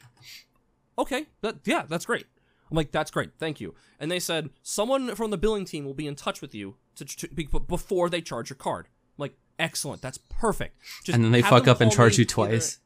okay, 0.97 1.25
that 1.41 1.57
yeah, 1.65 1.83
that's 1.87 2.05
great. 2.05 2.27
I'm 2.69 2.77
like, 2.77 2.91
that's 2.91 3.11
great, 3.11 3.31
thank 3.37 3.59
you. 3.59 3.73
And 3.99 4.11
they 4.11 4.19
said 4.19 4.49
someone 4.61 5.15
from 5.15 5.31
the 5.31 5.37
billing 5.37 5.65
team 5.65 5.85
will 5.85 5.93
be 5.93 6.07
in 6.07 6.15
touch 6.15 6.41
with 6.41 6.53
you 6.53 6.75
to, 6.95 7.05
to 7.05 7.27
be, 7.29 7.47
before 7.67 8.09
they 8.09 8.21
charge 8.21 8.49
your 8.49 8.57
card. 8.57 8.87
I'm 8.87 9.23
like, 9.23 9.37
excellent, 9.57 10.01
that's 10.01 10.19
perfect. 10.29 10.77
Just 11.03 11.15
And 11.15 11.23
then 11.23 11.31
they 11.31 11.41
fuck 11.41 11.67
up 11.67 11.81
and 11.81 11.91
charge 11.91 12.17
you 12.17 12.25
twice. 12.25 12.79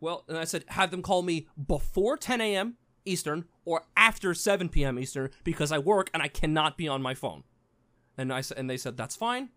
well, 0.00 0.24
and 0.28 0.38
I 0.38 0.44
said, 0.44 0.64
have 0.68 0.90
them 0.90 1.02
call 1.02 1.22
me 1.22 1.46
before 1.66 2.16
10 2.16 2.40
a.m. 2.40 2.76
Eastern 3.04 3.44
or 3.64 3.84
after 3.96 4.34
7 4.34 4.68
p.m. 4.68 4.98
Eastern 4.98 5.30
because 5.44 5.72
I 5.72 5.78
work 5.78 6.10
and 6.12 6.22
I 6.22 6.28
cannot 6.28 6.76
be 6.76 6.88
on 6.88 7.02
my 7.02 7.14
phone. 7.14 7.44
And 8.16 8.32
I 8.32 8.40
said, 8.40 8.58
and 8.58 8.68
they 8.68 8.76
said 8.76 8.96
that's 8.96 9.16
fine. 9.16 9.50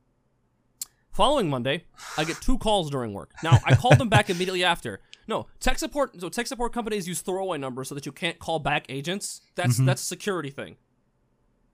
Following 1.12 1.50
Monday, 1.50 1.86
I 2.18 2.24
get 2.24 2.42
two 2.42 2.58
calls 2.58 2.90
during 2.90 3.14
work. 3.14 3.32
Now 3.44 3.60
I 3.66 3.76
called 3.76 4.00
them 4.00 4.10
back 4.10 4.30
immediately 4.32 4.64
after. 4.64 5.00
No, 5.28 5.48
tech 5.60 5.80
support. 5.80 6.20
So 6.20 6.30
tech 6.30 6.48
support 6.48 6.74
companies 6.74 7.08
use 7.08 7.22
throwaway 7.22 7.58
numbers 7.58 7.90
so 7.90 7.96
that 7.96 8.06
you 8.06 8.12
can't 8.12 8.40
call 8.40 8.60
back 8.60 8.86
agents. 8.90 9.42
That's 9.56 9.78
that's 9.78 10.02
a 10.04 10.06
security 10.06 10.50
thing. 10.50 10.76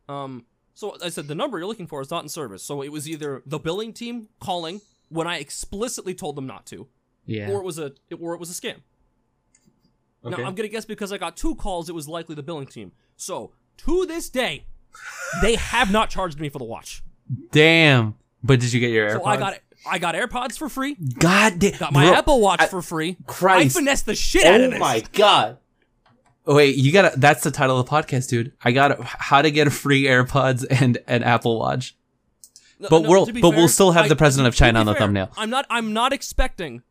Um. 0.07 0.45
So 0.75 0.95
I 1.03 1.09
said 1.09 1.27
the 1.27 1.35
number 1.35 1.57
you're 1.57 1.67
looking 1.67 1.87
for 1.87 1.99
is 2.01 2.09
not 2.09 2.23
in 2.23 2.29
service. 2.29 2.63
So 2.63 2.81
it 2.81 2.89
was 2.91 3.09
either 3.09 3.43
the 3.45 3.59
billing 3.59 3.91
team 3.91 4.29
calling 4.39 4.79
when 5.09 5.27
I 5.27 5.37
explicitly 5.39 6.13
told 6.13 6.35
them 6.37 6.47
not 6.47 6.65
to, 6.67 6.87
Yeah. 7.25 7.49
or 7.49 7.59
it 7.59 7.63
was 7.65 7.79
a 7.79 7.91
or 8.17 8.33
it 8.33 8.39
was 8.39 8.49
a 8.49 8.53
scam. 8.53 8.75
Okay. 10.23 10.41
Now 10.41 10.47
I'm 10.47 10.55
gonna 10.55 10.67
guess 10.69 10.85
because 10.85 11.11
I 11.11 11.17
got 11.17 11.35
two 11.35 11.55
calls, 11.55 11.89
it 11.89 11.95
was 11.95 12.07
likely 12.07 12.35
the 12.35 12.43
billing 12.43 12.67
team. 12.67 12.91
So 13.17 13.51
to 13.77 14.05
this 14.05 14.29
day, 14.29 14.65
they 15.41 15.55
have 15.55 15.91
not 15.91 16.09
charged 16.09 16.39
me 16.39 16.49
for 16.49 16.59
the 16.59 16.65
watch. 16.65 17.03
Damn. 17.51 18.15
But 18.43 18.59
did 18.59 18.71
you 18.73 18.79
get 18.79 18.91
your 18.91 19.09
AirPods? 19.09 19.13
So 19.21 19.25
I 19.25 19.37
got 19.37 19.59
I 19.85 19.97
got 19.99 20.15
AirPods 20.15 20.57
for 20.57 20.69
free, 20.69 20.95
God 20.95 21.59
damn. 21.59 21.77
got 21.79 21.93
my 21.93 22.05
Bro, 22.05 22.13
Apple 22.15 22.41
Watch 22.41 22.61
I- 22.61 22.67
for 22.67 22.81
free. 22.81 23.17
Christ. 23.27 23.75
I 23.75 23.79
finessed 23.79 24.05
the 24.05 24.15
shit 24.15 24.45
out 24.45 24.59
of 24.61 24.67
oh 24.67 24.69
this. 24.71 24.75
Oh 24.77 24.79
my 24.79 25.03
god. 25.13 25.57
Oh, 26.45 26.55
wait, 26.55 26.75
you 26.75 26.91
gotta. 26.91 27.17
That's 27.17 27.43
the 27.43 27.51
title 27.51 27.79
of 27.79 27.85
the 27.85 27.91
podcast, 27.91 28.29
dude. 28.29 28.53
I 28.63 28.71
got 28.71 29.01
how 29.03 29.41
to 29.41 29.51
get 29.51 29.67
a 29.67 29.71
free 29.71 30.03
AirPods 30.03 30.65
and 30.69 30.97
an 31.07 31.23
Apple 31.23 31.59
Watch. 31.59 31.95
No, 32.79 32.87
But 32.89 33.01
no, 33.03 33.09
we'll- 33.09 33.25
to 33.27 33.33
be 33.33 33.41
but 33.41 33.51
we'll 33.51 33.67
still 33.67 33.91
have 33.91 34.09
the 34.09 34.15
president 34.15 34.47
of 34.47 34.55
China 34.55 34.79
on 34.79 34.85
the 34.85 34.93
fair, 34.93 35.01
thumbnail. 35.01 35.29
I'm 35.37 35.49
not. 35.49 35.65
I'm 35.69 35.93
not 35.93 36.11
expecting. 36.13 36.81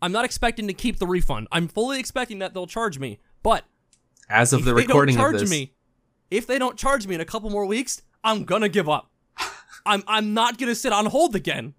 I'm 0.00 0.12
not 0.12 0.24
expecting 0.24 0.68
to 0.68 0.74
keep 0.74 0.98
the 0.98 1.06
refund. 1.08 1.48
I'm 1.50 1.66
fully 1.68 1.98
expecting 1.98 2.38
that 2.38 2.54
they'll 2.54 2.68
charge 2.68 2.98
me. 3.00 3.18
But 3.42 3.64
As 4.30 4.52
of 4.52 4.60
if 4.60 4.64
the 4.66 4.74
they 4.74 4.80
don't 4.82 4.88
recording 4.88 5.16
charge 5.16 5.34
of 5.34 5.40
this, 5.42 5.50
me, 5.50 5.72
if 6.30 6.46
they 6.46 6.58
don't 6.58 6.76
charge 6.76 7.06
me 7.06 7.16
in 7.16 7.20
a 7.20 7.24
couple 7.24 7.50
more 7.50 7.66
weeks, 7.66 8.02
I'm 8.22 8.44
gonna 8.44 8.68
give 8.68 8.88
up. 8.88 9.10
I'm 9.86 10.02
I'm 10.06 10.34
not 10.34 10.56
gonna 10.56 10.74
sit 10.76 10.92
on 10.92 11.06
hold 11.06 11.34
again. 11.34 11.74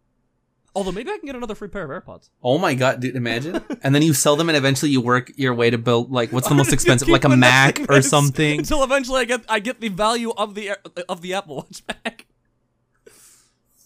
Although 0.75 0.91
maybe 0.91 1.09
I 1.09 1.17
can 1.17 1.25
get 1.25 1.35
another 1.35 1.55
free 1.55 1.67
pair 1.67 1.83
of 1.83 2.03
AirPods. 2.03 2.29
oh 2.43 2.57
my 2.57 2.75
god, 2.75 2.99
dude, 2.99 3.15
imagine. 3.15 3.61
and 3.83 3.95
then 3.95 4.01
you 4.01 4.13
sell 4.13 4.35
them, 4.35 4.49
and 4.49 4.57
eventually 4.57 4.91
you 4.91 5.01
work 5.01 5.31
your 5.35 5.53
way 5.53 5.69
to 5.69 5.77
build 5.77 6.11
like 6.11 6.31
what's 6.31 6.47
the 6.47 6.55
most 6.61 6.71
expensive, 6.71 7.07
like 7.07 7.23
a 7.23 7.29
Mac 7.29 7.79
or 7.89 8.01
something. 8.01 8.59
until 8.59 8.83
eventually 8.83 9.21
I 9.21 9.25
get 9.25 9.41
I 9.49 9.59
get 9.59 9.81
the 9.81 9.89
value 9.89 10.31
of 10.31 10.55
the 10.55 10.69
Air- 10.69 10.81
of 11.07 11.21
the 11.21 11.33
Apple 11.33 11.57
Watch 11.57 11.85
back. 11.87 12.27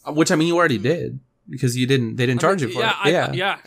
Uh, 0.05 0.11
which 0.11 0.31
I 0.31 0.35
mean, 0.35 0.47
you 0.47 0.57
already 0.57 0.77
did 0.77 1.19
because 1.49 1.77
you 1.77 1.87
didn't. 1.87 2.17
They 2.17 2.25
didn't 2.25 2.41
charge 2.41 2.61
you 2.61 2.69
for 2.69 2.79
yeah, 2.79 2.89
it. 2.89 2.95
I, 3.05 3.09
yeah. 3.09 3.33
yeah. 3.33 3.57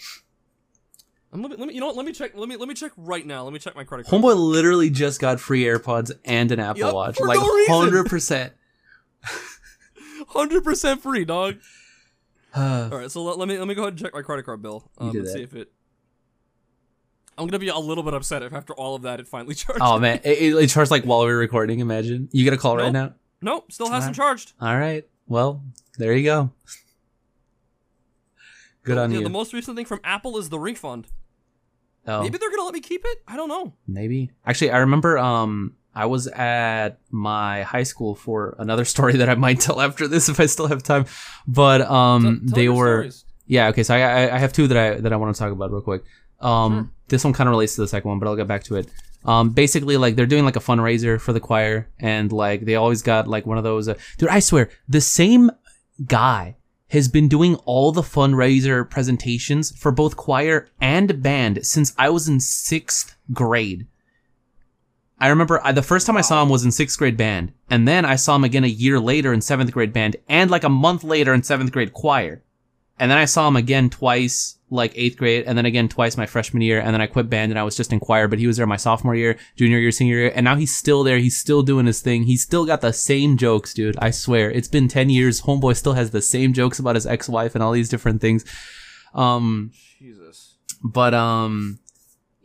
I'm 1.32 1.42
let 1.42 1.50
me, 1.50 1.56
let 1.56 1.68
me 1.68 1.74
you 1.74 1.80
know 1.80 1.86
what? 1.86 1.96
Let 1.96 2.06
me 2.06 2.12
check. 2.12 2.32
Let 2.34 2.48
me 2.48 2.56
let 2.56 2.68
me 2.68 2.74
check 2.74 2.92
right 2.96 3.26
now. 3.26 3.44
Let 3.44 3.52
me 3.52 3.58
check 3.58 3.74
my 3.74 3.84
credit 3.84 4.06
card. 4.06 4.22
Homeboy 4.22 4.36
literally 4.36 4.90
just 4.90 5.20
got 5.20 5.40
free 5.40 5.64
AirPods 5.64 6.12
and 6.24 6.52
an 6.52 6.60
Apple 6.60 6.80
Yup, 6.80 6.94
Watch, 6.94 7.20
like 7.20 7.38
hundred 7.68 8.06
percent. 8.06 8.52
Hundred 10.28 10.64
percent 10.64 11.02
free, 11.02 11.24
dog. 11.24 11.56
All 12.56 12.88
right, 12.98 13.10
so 13.10 13.22
let, 13.22 13.38
let 13.38 13.48
me 13.48 13.58
let 13.58 13.68
me 13.68 13.74
go 13.74 13.82
ahead 13.82 13.94
and 13.94 14.02
check 14.02 14.14
my 14.14 14.22
credit 14.22 14.44
card 14.44 14.62
bill 14.62 14.90
um, 14.98 15.10
and 15.10 15.26
that. 15.26 15.30
see 15.32 15.42
if 15.42 15.54
it. 15.54 15.70
I'm 17.38 17.46
gonna 17.46 17.58
be 17.58 17.68
a 17.68 17.76
little 17.78 18.02
bit 18.02 18.14
upset 18.14 18.42
if 18.42 18.52
after 18.54 18.72
all 18.72 18.94
of 18.94 19.02
that 19.02 19.20
it 19.20 19.28
finally 19.28 19.54
charged. 19.56 19.82
Oh 19.82 19.98
man, 19.98 20.20
it, 20.24 20.54
it, 20.54 20.68
charged 20.68 20.90
like 20.90 21.04
while 21.04 21.20
we 21.20 21.26
were 21.26 21.36
recording. 21.36 21.80
Imagine 21.80 22.28
you 22.32 22.44
get 22.44 22.54
a 22.54 22.56
call 22.56 22.76
right 22.76 22.92
now. 22.92 23.14
Nope, 23.42 23.70
still 23.70 23.90
hasn't 23.90 24.16
charged. 24.16 24.54
All 24.60 24.76
right, 24.76 25.06
well 25.26 25.62
there 25.98 26.14
you 26.14 26.24
go. 26.24 26.50
Good 28.84 28.98
on 28.98 29.10
Yeah, 29.10 29.18
you. 29.18 29.24
The 29.24 29.30
most 29.30 29.52
recent 29.52 29.76
thing 29.76 29.84
from 29.86 30.00
Apple 30.04 30.38
is 30.38 30.48
the 30.48 30.58
refund. 30.60 31.08
oh, 32.06 32.22
Maybe 32.22 32.38
they're 32.38 32.50
gonna 32.50 32.62
let 32.62 32.74
me 32.74 32.80
keep 32.80 33.02
it. 33.04 33.18
I 33.26 33.36
don't 33.36 33.48
know. 33.48 33.74
maybe. 33.86 34.30
Actually, 34.46 34.70
I 34.70 34.78
remember. 34.78 35.18
Um, 35.18 35.74
I 35.96 36.06
was 36.06 36.26
at 36.28 36.98
my 37.10 37.62
high 37.62 37.82
school 37.84 38.14
for 38.14 38.54
another 38.58 38.84
story 38.94 39.16
that 39.16 39.28
I 39.28 39.34
might 39.34 39.58
tell 39.60 39.80
after 39.80 40.06
this 40.06 40.28
if 40.28 40.38
I 40.38 40.46
still 40.46 40.68
have 40.68 40.82
time. 40.82 41.06
But 41.48 41.80
um, 41.80 42.22
Tell- 42.22 42.32
tell 42.48 42.54
they 42.56 42.68
were. 42.68 42.96
stories. 43.10 43.24
Yeah. 43.46 43.68
Okay. 43.68 43.82
So 43.82 43.94
I, 43.94 44.00
I 44.00 44.34
I 44.36 44.38
have 44.38 44.52
two 44.52 44.66
that 44.68 44.76
I 44.76 45.00
that 45.00 45.12
I 45.12 45.16
want 45.16 45.34
to 45.34 45.38
talk 45.38 45.52
about 45.52 45.70
real 45.72 45.80
quick. 45.80 46.02
Um, 46.40 46.72
Sure. 46.72 46.90
this 47.08 47.24
one 47.24 47.32
kind 47.32 47.48
of 47.48 47.52
relates 47.52 47.74
to 47.76 47.80
the 47.80 47.88
second 47.88 48.08
one, 48.10 48.18
but 48.18 48.28
I'll 48.28 48.36
get 48.36 48.46
back 48.46 48.64
to 48.64 48.76
it. 48.76 48.88
Um, 49.24 49.50
basically, 49.50 49.96
like 49.96 50.14
they're 50.16 50.26
doing 50.34 50.44
like 50.44 50.56
a 50.56 50.60
fundraiser 50.60 51.20
for 51.20 51.32
the 51.32 51.40
choir, 51.40 51.88
and 51.98 52.30
like 52.30 52.64
they 52.66 52.74
always 52.76 53.02
got 53.02 53.26
like 53.26 53.46
one 53.46 53.58
of 53.58 53.64
those. 53.64 53.88
Uh, 53.88 53.94
dude, 54.18 54.28
I 54.28 54.40
swear, 54.40 54.68
the 54.88 55.00
same 55.00 55.50
guy 56.06 56.56
has 56.90 57.08
been 57.08 57.26
doing 57.28 57.56
all 57.64 57.90
the 57.90 58.02
fundraiser 58.02 58.88
presentations 58.88 59.76
for 59.76 59.90
both 59.90 60.16
choir 60.16 60.68
and 60.80 61.20
band 61.22 61.64
since 61.66 61.92
I 61.98 62.10
was 62.10 62.28
in 62.28 62.38
sixth 62.40 63.16
grade. 63.32 63.86
I 65.18 65.28
remember 65.28 65.60
I, 65.64 65.72
the 65.72 65.82
first 65.82 66.06
time 66.06 66.16
I 66.16 66.22
saw 66.22 66.42
him 66.42 66.50
was 66.50 66.64
in 66.64 66.72
sixth 66.72 66.98
grade 66.98 67.16
band, 67.16 67.52
and 67.70 67.88
then 67.88 68.04
I 68.04 68.16
saw 68.16 68.36
him 68.36 68.44
again 68.44 68.64
a 68.64 68.68
year 68.68 69.00
later 69.00 69.32
in 69.32 69.40
seventh 69.40 69.72
grade 69.72 69.92
band, 69.92 70.16
and 70.28 70.50
like 70.50 70.64
a 70.64 70.68
month 70.68 71.04
later 71.04 71.32
in 71.32 71.42
seventh 71.42 71.72
grade 71.72 71.92
choir. 71.92 72.42
And 72.98 73.10
then 73.10 73.18
I 73.18 73.26
saw 73.26 73.48
him 73.48 73.56
again 73.56 73.90
twice, 73.90 74.58
like 74.70 74.92
eighth 74.94 75.16
grade, 75.16 75.44
and 75.46 75.56
then 75.56 75.66
again 75.66 75.88
twice 75.88 76.16
my 76.16 76.26
freshman 76.26 76.62
year, 76.62 76.80
and 76.80 76.92
then 76.92 77.00
I 77.00 77.06
quit 77.06 77.30
band 77.30 77.52
and 77.52 77.58
I 77.58 77.62
was 77.62 77.76
just 77.76 77.92
in 77.92 78.00
choir, 78.00 78.28
but 78.28 78.38
he 78.38 78.46
was 78.46 78.56
there 78.56 78.66
my 78.66 78.76
sophomore 78.76 79.14
year, 79.14 79.38
junior 79.54 79.78
year, 79.78 79.90
senior 79.90 80.16
year, 80.16 80.32
and 80.34 80.44
now 80.44 80.56
he's 80.56 80.74
still 80.74 81.02
there. 81.02 81.18
He's 81.18 81.38
still 81.38 81.62
doing 81.62 81.86
his 81.86 82.00
thing. 82.02 82.24
He's 82.24 82.42
still 82.42 82.66
got 82.66 82.82
the 82.82 82.92
same 82.92 83.36
jokes, 83.36 83.72
dude. 83.72 83.96
I 83.98 84.10
swear. 84.10 84.50
It's 84.50 84.68
been 84.68 84.88
10 84.88 85.10
years. 85.10 85.42
Homeboy 85.42 85.76
still 85.76 85.94
has 85.94 86.10
the 86.10 86.22
same 86.22 86.52
jokes 86.52 86.78
about 86.78 86.94
his 86.94 87.06
ex-wife 87.06 87.54
and 87.54 87.62
all 87.62 87.72
these 87.72 87.88
different 87.88 88.20
things. 88.20 88.44
Um, 89.14 89.72
Jesus. 89.98 90.56
but 90.82 91.14
um 91.14 91.78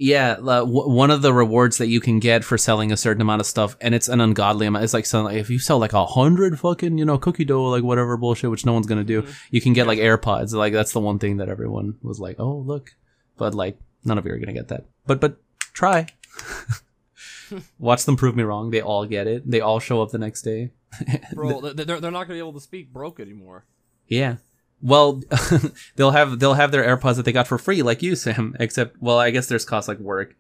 Yeah, 0.03 0.31
uh, 0.39 0.61
w- 0.61 0.89
one 0.89 1.11
of 1.11 1.21
the 1.21 1.31
rewards 1.31 1.77
that 1.77 1.85
you 1.85 2.01
can 2.01 2.17
get 2.17 2.43
for 2.43 2.57
selling 2.57 2.91
a 2.91 2.97
certain 2.97 3.21
amount 3.21 3.39
of 3.39 3.45
stuff, 3.45 3.77
and 3.79 3.93
it's 3.93 4.07
an 4.07 4.19
ungodly 4.19 4.65
amount. 4.65 4.83
It's 4.83 4.95
like 4.95 5.05
if 5.35 5.51
you 5.51 5.59
sell 5.59 5.77
like 5.77 5.93
a 5.93 6.07
hundred 6.07 6.59
fucking 6.59 6.97
you 6.97 7.05
know 7.05 7.19
cookie 7.19 7.45
dough 7.45 7.65
like 7.65 7.83
whatever 7.83 8.17
bullshit, 8.17 8.49
which 8.49 8.65
no 8.65 8.73
one's 8.73 8.87
gonna 8.87 9.03
do. 9.03 9.21
Mhm. 9.21 9.33
You 9.51 9.61
can 9.61 9.73
get 9.73 9.85
like 9.85 9.99
AirPods. 9.99 10.53
Like 10.53 10.73
that's 10.73 10.91
the 10.91 10.99
one 10.99 11.19
thing 11.19 11.37
that 11.37 11.49
everyone 11.49 11.97
was 12.01 12.19
like, 12.19 12.37
oh 12.39 12.55
look, 12.57 12.95
but 13.37 13.53
like 13.53 13.77
none 14.03 14.17
of 14.17 14.25
you 14.25 14.31
are 14.33 14.39
gonna 14.39 14.53
get 14.53 14.69
that. 14.69 14.85
But 15.05 15.21
but 15.21 15.37
try. 15.73 16.07
Watch 17.77 18.05
them 18.05 18.15
prove 18.15 18.35
me 18.35 18.41
wrong. 18.41 18.71
They 18.71 18.81
all 18.81 19.05
get 19.05 19.27
it. 19.27 19.49
They 19.49 19.61
all 19.61 19.79
show 19.79 20.01
up 20.01 20.09
the 20.09 20.17
next 20.17 20.41
day. 20.41 20.71
Bro, 21.33 21.61
they're, 21.73 21.99
they're 21.99 22.09
not 22.09 22.23
gonna 22.23 22.35
be 22.35 22.39
able 22.39 22.53
to 22.53 22.59
speak 22.59 22.91
broke 22.91 23.19
anymore. 23.19 23.65
Yeah. 24.07 24.37
Well, 24.81 25.21
they'll 25.95 26.11
have 26.11 26.39
they'll 26.39 26.55
have 26.55 26.71
their 26.71 26.83
AirPods 26.83 27.15
that 27.17 27.23
they 27.25 27.31
got 27.31 27.47
for 27.47 27.57
free, 27.57 27.81
like 27.83 28.01
you, 28.01 28.15
Sam. 28.15 28.55
Except, 28.59 28.95
well, 29.01 29.17
I 29.17 29.29
guess 29.31 29.47
there's 29.47 29.65
costs 29.65 29.87
like 29.87 29.99
work. 29.99 30.35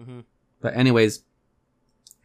hmm 0.00 0.20
But 0.60 0.76
anyways, 0.76 1.22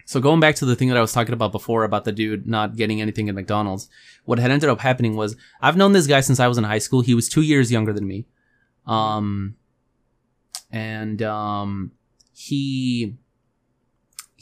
so 0.06 0.20
going 0.20 0.40
back 0.40 0.56
to 0.56 0.66
the 0.66 0.76
thing 0.76 0.90
that 0.90 0.98
I 0.98 1.02
was 1.02 1.14
talking 1.14 1.34
about 1.34 1.52
before 1.52 1.84
about 1.84 2.06
the 2.06 2.12
dude 2.12 2.46
not 2.48 2.76
getting 2.76 3.02
anything 3.02 3.30
at 3.30 3.36
McDonald's, 3.36 3.90
what 4.26 4.38
had 4.40 4.52
ended 4.52 4.70
up 4.70 4.80
happening 4.80 5.16
was 5.16 5.36
I've 5.62 5.78
known 5.78 5.94
this 5.94 6.08
guy 6.08 6.20
since 6.22 6.40
I 6.40 6.48
was 6.48 6.58
in 6.58 6.64
high 6.66 6.78
school. 6.80 7.02
He 7.02 7.16
was 7.16 7.30
two 7.30 7.42
years 7.42 7.72
younger 7.72 7.94
than 7.94 8.08
me, 8.08 8.26
um, 8.86 9.56
and 10.72 11.22
um, 11.22 11.92
he 12.34 13.16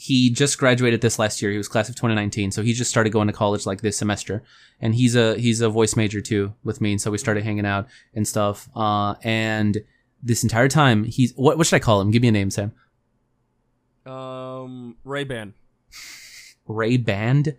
he 0.02 0.30
just 0.30 0.58
graduated 0.58 1.00
this 1.00 1.16
last 1.20 1.40
year. 1.40 1.52
He 1.52 1.56
was 1.56 1.68
class 1.68 1.88
of 1.88 1.94
2019, 1.94 2.50
so 2.50 2.62
he 2.62 2.72
just 2.72 2.90
started 2.90 3.10
going 3.10 3.28
to 3.28 3.32
college 3.32 3.66
like 3.66 3.82
this 3.82 3.96
semester. 3.96 4.42
And 4.80 4.96
he's 4.96 5.14
a 5.14 5.38
he's 5.38 5.60
a 5.60 5.68
voice 5.68 5.94
major 5.94 6.20
too 6.20 6.54
with 6.64 6.80
me, 6.80 6.90
and 6.90 7.00
so 7.00 7.12
we 7.12 7.18
started 7.18 7.44
hanging 7.44 7.64
out 7.66 7.86
and 8.12 8.26
stuff. 8.26 8.68
Uh, 8.74 9.14
and 9.22 9.84
this 10.20 10.42
entire 10.42 10.68
time, 10.68 11.04
he's 11.04 11.32
what 11.34 11.56
what 11.56 11.68
should 11.68 11.76
I 11.76 11.78
call 11.78 12.00
him? 12.00 12.10
Give 12.10 12.20
me 12.20 12.28
a 12.28 12.32
name, 12.32 12.50
Sam. 12.50 12.72
Um, 14.04 14.96
Ray 15.04 15.22
Ban. 15.22 15.54
Ray 16.66 16.96
Band, 16.96 17.56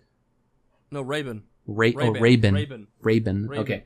No, 0.91 1.02
Raven. 1.02 1.44
Ray 1.66 1.91
Ray 1.91 2.08
or 2.08 2.14
Raven, 2.14 2.54
Raven. 2.56 2.88
Raven. 3.02 3.48
Raven. 3.48 3.64
Okay. 3.64 3.84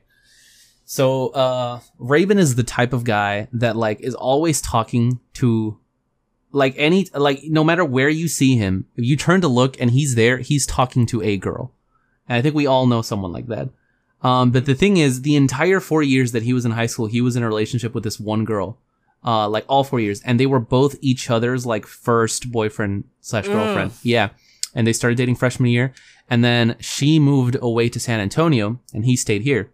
So, 0.84 1.28
uh, 1.28 1.80
Raven 1.98 2.38
is 2.38 2.56
the 2.56 2.64
type 2.64 2.92
of 2.92 3.04
guy 3.04 3.46
that 3.52 3.76
like 3.76 4.00
is 4.00 4.14
always 4.16 4.60
talking 4.60 5.20
to, 5.34 5.78
like 6.52 6.74
any 6.76 7.06
like 7.14 7.40
no 7.44 7.64
matter 7.64 7.84
where 7.84 8.08
you 8.08 8.28
see 8.28 8.56
him, 8.56 8.86
if 8.96 9.04
you 9.04 9.16
turn 9.16 9.40
to 9.42 9.48
look 9.48 9.80
and 9.80 9.90
he's 9.90 10.14
there, 10.14 10.38
he's 10.38 10.66
talking 10.66 11.06
to 11.06 11.22
a 11.22 11.36
girl. 11.36 11.72
And 12.28 12.36
I 12.36 12.42
think 12.42 12.54
we 12.54 12.66
all 12.66 12.86
know 12.86 13.02
someone 13.02 13.32
like 13.32 13.46
that. 13.46 13.70
Um, 14.22 14.50
but 14.50 14.66
the 14.66 14.74
thing 14.74 14.96
is, 14.96 15.22
the 15.22 15.36
entire 15.36 15.80
four 15.80 16.02
years 16.02 16.32
that 16.32 16.42
he 16.42 16.52
was 16.52 16.64
in 16.64 16.72
high 16.72 16.86
school, 16.86 17.06
he 17.06 17.20
was 17.20 17.36
in 17.36 17.42
a 17.42 17.48
relationship 17.48 17.94
with 17.94 18.04
this 18.04 18.18
one 18.18 18.44
girl. 18.44 18.78
Uh, 19.24 19.48
like 19.48 19.64
all 19.68 19.82
four 19.82 19.98
years, 19.98 20.22
and 20.22 20.38
they 20.38 20.46
were 20.46 20.60
both 20.60 20.94
each 21.00 21.28
other's 21.28 21.66
like 21.66 21.86
first 21.86 22.52
boyfriend 22.52 23.02
slash 23.20 23.46
girlfriend. 23.48 23.90
Yeah, 24.04 24.28
and 24.76 24.86
they 24.86 24.92
started 24.92 25.16
dating 25.16 25.34
freshman 25.34 25.70
year, 25.70 25.92
and 26.30 26.44
then 26.44 26.76
she 26.78 27.18
moved 27.18 27.56
away 27.60 27.88
to 27.88 27.98
San 27.98 28.20
Antonio, 28.20 28.78
and 28.94 29.04
he 29.04 29.16
stayed 29.16 29.42
here. 29.42 29.72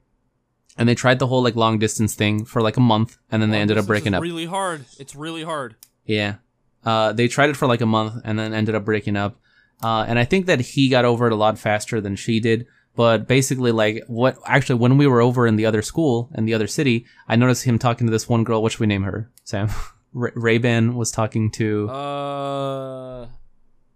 And 0.79 0.89
they 0.89 0.95
tried 0.95 1.19
the 1.19 1.27
whole 1.27 1.43
like 1.43 1.57
long 1.57 1.79
distance 1.79 2.15
thing 2.15 2.47
for 2.47 2.63
like 2.63 2.79
a 2.79 2.81
month, 2.81 3.19
and 3.31 3.43
then 3.43 3.51
they 3.51 3.61
ended 3.61 3.77
up 3.77 3.87
breaking 3.87 4.15
up. 4.15 4.23
Really 4.23 4.47
hard. 4.47 4.87
It's 4.99 5.15
really 5.15 5.45
hard. 5.45 5.77
Yeah. 6.07 6.37
Uh, 6.85 7.13
they 7.13 7.29
tried 7.29 7.51
it 7.51 7.57
for 7.57 7.67
like 7.67 7.81
a 7.81 7.87
month 7.87 8.21
and 8.25 8.39
then 8.39 8.53
ended 8.55 8.75
up 8.75 8.85
breaking 8.85 9.17
up. 9.17 9.41
Uh, 9.83 10.05
and 10.07 10.19
I 10.19 10.25
think 10.25 10.47
that 10.47 10.61
he 10.61 10.89
got 10.89 11.05
over 11.05 11.27
it 11.27 11.33
a 11.33 11.37
lot 11.37 11.59
faster 11.59 12.01
than 12.01 12.17
she 12.17 12.41
did. 12.41 12.67
But 12.97 13.27
basically, 13.27 13.73
like, 13.73 14.05
what 14.07 14.39
actually, 14.47 14.77
when 14.77 14.97
we 14.99 15.07
were 15.09 15.21
over 15.21 15.47
in 15.49 15.57
the 15.57 15.67
other 15.67 15.83
school 15.83 16.31
in 16.37 16.45
the 16.45 16.55
other 16.55 16.69
city, 16.69 17.07
I 17.27 17.35
noticed 17.37 17.65
him 17.65 17.79
talking 17.79 18.07
to 18.07 18.11
this 18.13 18.29
one 18.29 18.45
girl. 18.45 18.63
What 18.63 18.71
should 18.73 18.81
we 18.81 18.87
name 18.87 19.03
her? 19.03 19.31
Sam? 19.43 19.69
Ray- 20.13 20.31
Ray-Ban 20.37 20.95
was 20.95 21.11
talking 21.11 21.51
to. 21.53 21.89
Uh, 21.91 23.27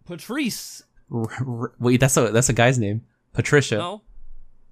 Patrice. 0.04 0.82
R- 1.12 1.26
R- 1.46 1.72
wait, 1.78 2.00
that's 2.00 2.16
a 2.16 2.30
that's 2.32 2.48
a 2.48 2.52
guy's 2.52 2.78
name. 2.78 3.02
Patricia. 3.32 3.76
No, 3.76 4.02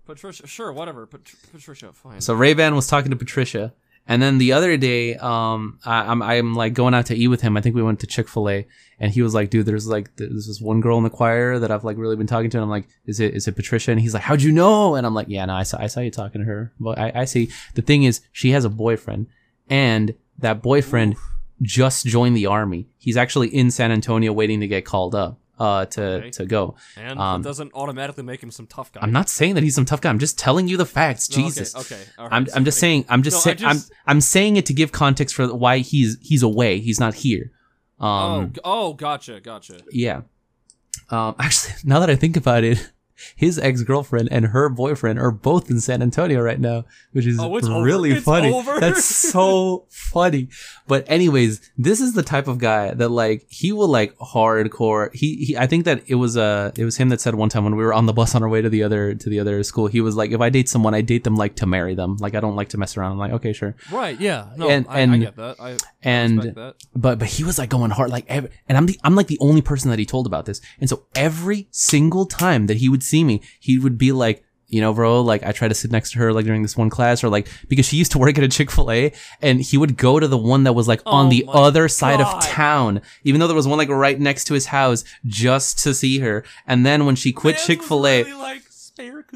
Patricia. 0.07 0.47
Sure, 0.49 0.73
whatever. 0.73 1.07
Pat- 1.07 1.33
Patricia, 1.53 1.93
fine. 1.93 2.21
So 2.21 2.35
Ray-Ban 2.35 2.75
was 2.75 2.89
talking 2.89 3.11
to 3.11 3.17
Patricia, 3.17 3.73
and 4.09 4.23
then 4.23 4.39
the 4.39 4.53
other 4.53 4.77
day, 4.77 5.17
um, 5.17 5.79
I, 5.85 6.07
I'm 6.07 6.23
I'm 6.23 6.55
like 6.55 6.75
going 6.75 6.95
out 6.95 7.07
to 7.07 7.17
eat 7.17 7.29
with 7.29 7.41
him. 7.41 7.57
I 7.57 7.61
think 7.61 7.75
we 7.75 7.83
went 7.83 8.01
to 8.01 8.07
Chick 8.07 8.29
Fil 8.29 8.49
A, 8.49 8.67
and 9.01 9.13
he 9.13 9.21
was 9.21 9.35
like, 9.35 9.51
"Dude, 9.51 9.67
there's 9.67 9.89
like 9.89 10.15
there's 10.17 10.47
this 10.47 10.61
one 10.61 10.81
girl 10.81 10.97
in 10.99 11.05
the 11.05 11.11
choir 11.11 11.59
that 11.59 11.71
I've 11.73 11.85
like 11.85 11.97
really 11.97 12.17
been 12.17 12.27
talking 12.27 12.49
to." 12.51 12.57
And 12.57 12.65
I'm 12.65 12.71
like, 12.71 12.87
"Is 13.07 13.19
it 13.19 13.35
is 13.35 13.49
it 13.49 13.57
Patricia?" 13.57 13.91
And 13.91 14.01
he's 14.01 14.15
like, 14.15 14.23
"How'd 14.23 14.43
you 14.43 14.53
know?" 14.53 14.95
And 14.95 15.05
I'm 15.07 15.15
like, 15.15 15.29
"Yeah, 15.29 15.45
no, 15.47 15.55
I 15.55 15.65
saw 15.65 15.81
I 15.81 15.89
saw 15.89 16.01
you 16.01 16.13
talking 16.13 16.41
to 16.41 16.47
her." 16.47 16.73
But 16.79 16.99
I, 16.99 17.13
I 17.15 17.25
see. 17.25 17.51
The 17.75 17.83
thing 17.83 18.05
is, 18.05 18.21
she 18.31 18.53
has 18.53 18.65
a 18.65 18.71
boyfriend, 18.71 19.27
and 19.69 20.15
that 20.39 20.63
boyfriend 20.63 21.15
Oof. 21.15 21.33
just 21.63 22.07
joined 22.07 22.37
the 22.37 22.47
army. 22.47 22.89
He's 22.99 23.17
actually 23.17 23.49
in 23.49 23.73
San 23.73 23.91
Antonio 23.91 24.33
waiting 24.33 24.61
to 24.61 24.69
get 24.69 24.85
called 24.85 25.17
up 25.17 25.41
uh 25.59 25.87
to 25.87 26.03
Okay. 26.05 26.31
to 26.31 26.45
go. 26.47 26.77
and 26.97 27.19
um, 27.19 27.41
it 27.41 27.45
doesn't 27.45 27.73
automatically 27.75 28.23
make 28.25 28.43
him 28.43 28.51
some 28.51 28.67
tough 28.67 28.93
guy. 28.93 29.01
I'm 29.03 29.13
not 29.13 29.29
saying 29.29 29.55
that 29.55 29.63
he's 29.65 29.75
some 29.75 29.85
tough 29.87 30.01
guy. 30.01 30.11
I'm 30.11 30.19
just 30.19 30.39
telling 30.39 30.69
you 30.69 30.77
the 30.77 30.85
facts. 30.87 31.31
No, 31.31 31.37
Jesus. 31.37 31.75
Okay. 31.75 32.01
right, 32.19 32.29
I'm, 32.31 32.47
I'm 32.55 32.65
just 32.65 32.79
saying 32.79 33.07
I'm 33.09 33.23
just 33.23 33.37
No, 33.47 33.53
saying 33.55 33.65
I'm 33.67 33.79
I'm 34.07 34.21
saying 34.21 34.57
it 34.57 34.67
to 34.67 34.75
give 34.75 34.93
context 34.93 35.35
for 35.35 35.47
why 35.55 35.79
he's 35.79 36.19
he's 36.21 36.43
away. 36.43 36.81
He's 36.81 37.01
not 37.01 37.15
here. 37.15 37.53
Oh, 37.99 38.07
Um 38.07 38.53
g- 38.53 38.61
oh, 38.65 38.93
gotcha, 38.93 39.41
gotcha. 39.41 39.79
yeah. 39.91 40.23
Um 41.11 41.35
actually 41.41 41.75
now 41.85 42.01
that 42.01 42.11
I 42.11 42.17
think 42.17 42.37
about 42.37 42.63
it, 42.65 42.93
his 43.35 43.59
ex-girlfriend 43.59 44.29
and 44.31 44.47
her 44.47 44.69
boyfriend 44.69 45.19
are 45.19 45.31
both 45.31 45.71
in 45.71 45.81
San 45.81 46.03
Antonio 46.03 46.41
right 46.41 46.61
now, 46.61 46.85
which 47.13 47.27
is 47.27 47.39
Oh, 47.41 47.81
really 47.83 48.15
funny. 48.21 48.51
That's 48.81 49.05
so 49.05 49.87
funny. 49.91 50.49
But 50.87 51.05
anyways, 51.09 51.61
this 51.77 52.01
is 52.01 52.13
the 52.15 52.23
type 52.23 52.49
of 52.49 52.59
guy 52.59 52.95
that 52.95 53.09
like 53.11 53.47
he 53.49 53.73
will 53.73 53.89
like 53.89 54.17
hardcore. 54.19 55.15
He, 55.15 55.37
he 55.47 55.57
I 55.57 55.67
think 55.67 55.85
that 55.85 56.03
it 56.07 56.15
was 56.17 56.37
uh 56.37 56.73
it 56.77 56.85
was 56.85 56.97
him 56.97 57.09
that 57.11 57.21
said 57.21 57.35
one 57.35 57.49
time 57.49 57.65
when 57.65 57.77
we 57.77 57.83
were 57.85 57.93
on 57.95 58.07
the 58.07 58.13
bus 58.13 58.35
on 58.35 58.43
our 58.43 58.49
way 58.49 58.63
to 58.63 58.69
the 58.69 58.83
other 58.83 59.15
to 59.15 59.29
the 59.31 59.41
other 59.41 59.63
school, 59.63 59.87
he 59.87 60.01
was 60.01 60.17
like, 60.17 60.31
if 60.31 60.41
I 60.41 60.51
date 60.51 60.69
someone, 60.69 60.95
I 60.95 61.01
date 61.01 61.25
them 61.25 61.37
like 61.37 61.57
to 61.57 61.67
marry 61.67 61.95
them. 61.95 62.17
Like 62.21 62.35
I 62.35 62.41
don't 62.41 62.57
like 62.57 62.69
to 62.71 62.79
mess 62.79 62.97
around. 62.97 63.13
I'm 63.13 63.19
like, 63.19 63.33
okay, 63.33 63.53
sure. 63.53 63.75
Right. 63.91 64.19
Yeah. 64.21 64.47
No, 64.57 64.69
And- 64.69 64.87
I, 64.89 65.03
I 65.03 65.17
get 65.19 65.37
that. 65.37 65.57
I, 65.61 65.77
and- 66.03 66.43
that. 66.43 66.75
but 66.95 67.19
but 67.19 67.29
he 67.29 67.45
was 67.45 67.59
like 67.59 67.71
going 67.71 67.91
hard 67.91 68.11
like 68.11 68.25
every, 68.29 68.51
and 68.69 68.77
I'm 68.79 68.87
the 68.87 68.99
I'm 69.03 69.15
like 69.15 69.27
the 69.27 69.39
only 69.41 69.63
person 69.63 69.91
that 69.91 69.99
he 69.99 70.07
told 70.07 70.27
about 70.27 70.47
this. 70.47 70.61
And 70.81 70.89
so 70.89 71.05
every 71.15 71.69
single 71.71 72.27
time 72.27 72.67
that 72.67 72.77
he 72.79 72.89
would 72.89 73.03
see 73.07 73.25
me, 73.25 73.43
he 73.61 73.79
would 73.79 73.97
be 73.97 74.13
like, 74.13 74.43
you 74.69 74.81
know, 74.81 74.93
bro, 74.93 75.21
like 75.21 75.45
I 75.45 75.53
try 75.53 75.69
to 75.69 75.75
sit 75.75 75.93
next 75.93 76.13
to 76.13 76.19
her 76.19 76.33
like 76.33 76.45
during 76.45 76.63
this 76.63 76.77
one 76.77 76.91
class 76.91 77.23
or 77.23 77.29
like 77.29 77.47
because 77.69 77.87
she 77.87 77.97
used 77.97 78.13
to 78.13 78.19
work 78.19 78.37
at 78.37 78.43
a 78.43 78.49
Chick-fil-A 78.49 79.13
and 79.41 79.61
he 79.61 79.79
would 79.79 79.97
go 79.97 80.19
to 80.19 80.27
the 80.27 80.37
one 80.37 80.65
that 80.65 80.73
was 80.73 80.89
like 80.89 81.03
on 81.07 81.27
Oh 81.27 81.31
the 81.31 81.45
my 81.47 81.53
other 81.53 81.89
side 81.89 82.21
of 82.21 82.43
town, 82.43 83.01
even 83.23 83.39
though 83.41 83.47
there 83.47 83.55
was 83.55 83.69
one 83.69 83.79
like 83.79 83.89
right 83.89 84.19
next 84.19 84.45
to 84.47 84.55
his 84.55 84.67
house 84.67 85.05
just 85.25 85.79
to 85.85 85.95
see 85.95 86.19
her. 86.19 86.45
And 86.67 86.85
then 86.85 87.07
when 87.07 87.15
she 87.15 87.33
quit 87.33 87.55
was 87.55 87.67
Chick-fil-A, 87.67 88.25
really, 88.25 88.35
like, 88.35 88.63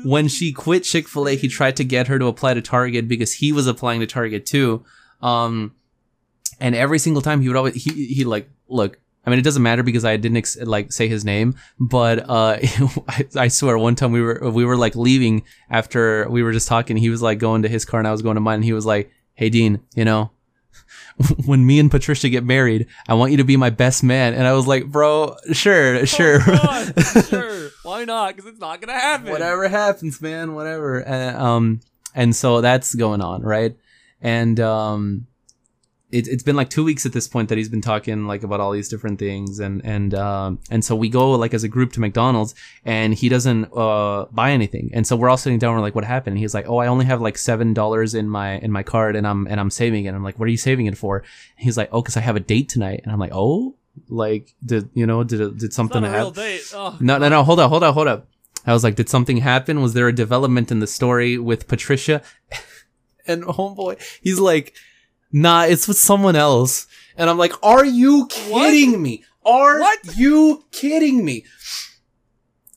when 0.05 0.29
she 0.29 0.53
quit 0.53 0.85
Chick 0.85 1.07
Fil 1.07 1.29
A, 1.29 1.37
he 1.37 1.49
tried 1.49 1.77
to 1.77 1.85
get 1.85 2.07
her 2.09 2.19
to 2.19 2.27
apply 2.27 2.55
to 2.55 2.63
Target 2.63 3.09
because 3.09 3.35
he 3.35 3.53
was 3.53 3.67
applying 3.67 4.01
to 4.01 4.07
Target 4.07 4.47
too. 4.47 4.85
Um, 5.21 5.75
and 6.59 6.75
every 6.75 6.99
single 6.99 7.23
time 7.23 7.41
he 7.41 7.49
would 7.49 7.57
always 7.57 7.75
he 7.75 8.07
he 8.07 8.25
like 8.25 8.49
look. 8.69 8.99
I 9.27 9.31
mean, 9.31 9.39
it 9.39 9.43
doesn't 9.43 9.63
matter 9.63 9.83
because 9.83 10.05
I 10.05 10.17
didn't 10.17 10.39
ex- 10.39 10.57
like 10.57 10.93
say 10.93 11.07
his 11.07 11.25
name, 11.25 11.55
but 11.79 12.29
uh, 12.29 12.59
I, 13.09 13.27
I 13.37 13.49
swear 13.49 13.77
one 13.77 13.95
time 13.95 14.13
we 14.13 14.23
were 14.23 14.51
we 14.51 14.65
were 14.65 14.77
like 14.77 14.97
leaving 14.97 15.43
after 15.69 16.29
we 16.31 16.43
were 16.43 16.53
just 16.53 16.69
talking. 16.69 16.97
He 16.97 17.11
was 17.11 17.21
like 17.21 17.39
going 17.39 17.63
to 17.63 17.69
his 17.69 17.85
car 17.85 18.01
and 18.01 18.09
I 18.09 18.13
was 18.13 18.23
going 18.23 18.37
to 18.37 18.41
mine. 18.41 18.57
And 18.57 18.65
he 18.65 18.73
was 18.73 18.87
like, 18.87 19.11
"Hey 19.35 19.51
Dean, 19.51 19.81
you 19.95 20.05
know." 20.05 20.31
When 21.45 21.67
me 21.67 21.79
and 21.79 21.91
Patricia 21.91 22.31
get 22.31 22.45
married, 22.45 22.87
I 23.07 23.13
want 23.13 23.31
you 23.31 23.37
to 23.39 23.45
be 23.45 23.59
my 23.59 23.69
best 23.69 24.03
man. 24.03 24.33
And 24.33 24.47
I 24.47 24.55
was 24.55 24.67
like, 24.67 24.87
bro, 24.87 25.37
sure, 25.53 26.07
sure. 26.07 26.39
Oh, 26.47 26.93
sure. 27.29 27.69
Why 27.83 28.07
not? 28.07 28.37
Because 28.37 28.51
it's 28.51 28.61
not 28.61 28.81
gonna 28.81 28.99
happen. 28.99 29.31
whatever 29.31 29.69
happens, 29.69 30.23
man, 30.23 30.55
whatever. 30.55 31.01
And, 31.01 31.37
um, 31.37 31.81
and 32.15 32.35
so 32.35 32.63
that's 32.63 32.95
going 32.95 33.21
on, 33.21 33.43
right? 33.43 33.77
And 34.23 34.59
um, 34.61 35.27
it, 36.13 36.27
it's 36.29 36.43
been 36.43 36.57
like 36.57 36.71
two 36.71 36.83
weeks 36.85 37.07
at 37.07 37.13
this 37.13 37.29
point 37.29 37.49
that 37.49 37.59
he's 37.59 37.69
been 37.69 37.81
talking 37.81 38.27
like 38.27 38.43
about 38.43 38.61
all 38.61 38.73
these 38.73 38.89
different 38.89 39.19
things, 39.19 39.61
and 39.61 39.81
and 39.85 40.15
um, 40.15 40.59
and 40.71 40.85
so 40.85 40.95
we 40.97 41.09
go 41.09 41.33
like 41.33 41.55
as 41.55 41.65
a 41.65 41.69
group 41.69 41.93
to 41.93 42.01
McDonald's, 42.01 42.55
and 42.85 43.15
he 43.15 43.29
doesn't 43.29 43.65
uh 43.77 44.27
buy 44.33 44.51
anything, 44.53 44.91
and 44.93 45.07
so 45.07 45.17
we're 45.17 45.29
all 45.29 45.37
sitting 45.37 45.59
down. 45.59 45.75
We're 45.75 45.81
like, 45.83 45.95
what 45.95 46.05
happened? 46.05 46.35
And 46.35 46.39
he's 46.41 46.55
like, 46.55 46.69
oh, 46.69 46.79
I 46.79 46.87
only 46.89 47.05
have 47.07 47.21
like 47.21 47.39
seven 47.39 47.75
dollars 47.75 48.15
in 48.15 48.29
my 48.29 48.59
in 48.59 48.73
my 48.73 48.83
card, 48.83 49.17
and 49.17 49.27
I'm 49.27 49.47
and 49.47 49.61
I'm 49.61 49.71
saving 49.71 50.05
it. 50.07 50.15
I'm 50.15 50.25
like, 50.25 50.39
what 50.39 50.47
are 50.47 50.51
you 50.51 50.57
saving 50.57 50.87
it 50.87 50.99
for? 50.99 51.19
And 51.19 51.65
he's 51.65 51.77
like, 51.77 51.89
oh, 51.93 52.03
because 52.03 52.17
I 52.17 52.21
have 52.21 52.37
a 52.37 52.41
date 52.41 52.69
tonight, 52.69 53.01
and 53.05 53.13
I'm 53.13 53.19
like, 53.19 53.33
oh. 53.35 53.77
Like 54.09 54.55
did 54.65 54.89
you 54.95 55.05
know 55.05 55.25
did 55.25 55.41
it- 55.41 55.59
did 55.59 55.65
It's 55.67 55.77
something 55.77 56.03
not 56.03 56.09
a 56.09 56.13
real 56.17 56.27
happen? 56.31 56.43
date. 56.43 56.63
Oh, 56.73 56.97
No, 57.01 57.19
no, 57.19 57.29
no. 57.29 57.43
Hold 57.43 57.59
up, 57.61 57.69
hold 57.71 57.83
up, 57.83 57.93
hold 57.95 58.07
up. 58.09 58.29
I 58.67 58.73
was 58.73 58.85
like, 58.85 58.95
did 58.95 59.09
something 59.09 59.39
happen? 59.39 59.83
Was 59.83 59.95
there 59.95 60.07
a 60.09 60.15
development 60.15 60.71
in 60.71 60.79
the 60.79 60.87
story 60.87 61.37
with 61.37 61.67
Patricia? 61.67 62.23
and 63.27 63.43
homeboy, 63.43 64.01
he's 64.23 64.39
like, 64.39 64.75
nah, 65.33 65.65
it's 65.65 65.89
with 65.89 65.99
someone 65.99 66.37
else. 66.37 66.87
And 67.17 67.29
I'm 67.29 67.39
like, 67.39 67.53
are 67.63 67.85
you 67.85 68.27
kidding 68.29 69.03
me? 69.03 69.25
Are 69.45 69.81
What? 69.81 70.17
you 70.17 70.65
kidding 70.71 71.25
me? 71.25 71.45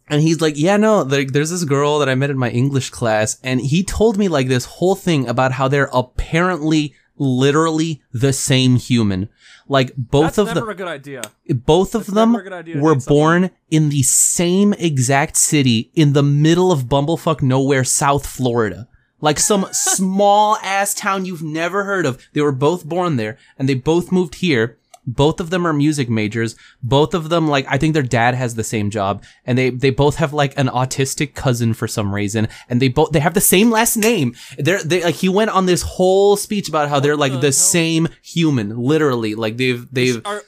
And 0.10 0.22
he's 0.22 0.42
like, 0.42 0.56
yeah, 0.58 0.78
no, 0.78 1.02
like, 1.02 1.32
there's 1.32 1.50
this 1.50 1.64
girl 1.64 2.00
that 2.00 2.10
I 2.10 2.16
met 2.16 2.30
in 2.30 2.38
my 2.38 2.50
English 2.50 2.90
class, 2.90 3.40
and 3.44 3.62
he 3.62 3.84
told 3.84 4.18
me 4.18 4.28
like 4.28 4.48
this 4.48 4.66
whole 4.66 4.96
thing 4.96 5.28
about 5.28 5.54
how 5.54 5.68
they're 5.68 5.90
apparently 5.94 6.94
literally 7.18 8.02
the 8.12 8.34
same 8.34 8.76
human. 8.76 9.30
Like 9.68 9.94
both 9.96 10.36
That's 10.36 10.38
of 10.40 10.48
never 10.48 10.60
them 10.62 10.70
a 10.70 10.76
good 10.76 10.88
idea. 10.88 11.22
both 11.48 11.96
of 11.96 12.06
That's 12.06 12.14
them 12.16 12.32
never 12.34 12.42
a 12.42 12.44
good 12.44 12.54
idea 12.54 12.76
to 12.76 12.82
were 12.82 12.96
born 12.96 13.52
in 13.70 13.90
the 13.90 14.04
same 14.04 14.74
exact 14.74 15.38
city 15.38 15.90
in 15.96 16.14
the 16.14 16.24
middle 16.24 16.72
of 16.72 16.84
bumblefuck 16.86 17.42
nowhere, 17.42 17.84
South 17.86 18.28
Florida. 18.28 18.88
Like 19.24 19.40
some 19.40 19.68
small 19.72 20.58
ass 20.58 20.94
town 20.94 21.24
you've 21.24 21.42
never 21.42 21.86
heard 21.86 22.06
of. 22.06 22.22
They 22.34 22.42
were 22.42 22.52
both 22.52 22.84
born 22.84 23.16
there 23.16 23.38
and 23.58 23.70
they 23.70 23.74
both 23.74 24.12
moved 24.12 24.36
here. 24.36 24.78
Both 25.08 25.40
of 25.40 25.50
them 25.50 25.66
are 25.66 25.72
music 25.72 26.10
majors. 26.10 26.58
Both 26.82 27.14
of 27.14 27.30
them, 27.30 27.48
like, 27.48 27.66
I 27.70 27.78
think 27.78 27.94
their 27.94 28.04
dad 28.04 28.36
has 28.36 28.56
the 28.56 28.66
same 28.66 28.90
job 28.90 29.24
and 29.46 29.58
they, 29.58 29.70
they 29.70 29.92
both 29.92 30.18
have 30.18 30.34
like 30.34 30.58
an 30.60 30.68
autistic 30.68 31.36
cousin 31.36 31.74
for 31.74 31.88
some 31.88 32.14
reason. 32.14 32.50
And 32.68 32.82
they 32.82 32.90
both, 32.90 33.12
they 33.14 33.22
have 33.22 33.34
the 33.34 33.40
same 33.40 33.72
last 33.72 33.96
name. 33.96 34.36
They're, 34.58 34.84
they, 34.84 35.02
like, 35.06 35.16
he 35.16 35.30
went 35.30 35.52
on 35.52 35.68
this 35.68 35.84
whole 35.84 36.36
speech 36.36 36.68
about 36.68 36.90
how 36.90 37.00
they're 37.00 37.16
like 37.16 37.32
the 37.32 37.40
the 37.40 37.52
same 37.54 38.10
human, 38.22 38.78
literally. 38.78 39.36
Like 39.36 39.56
they've, 39.56 39.88
they've, 39.90 40.22
Are, 40.26 40.44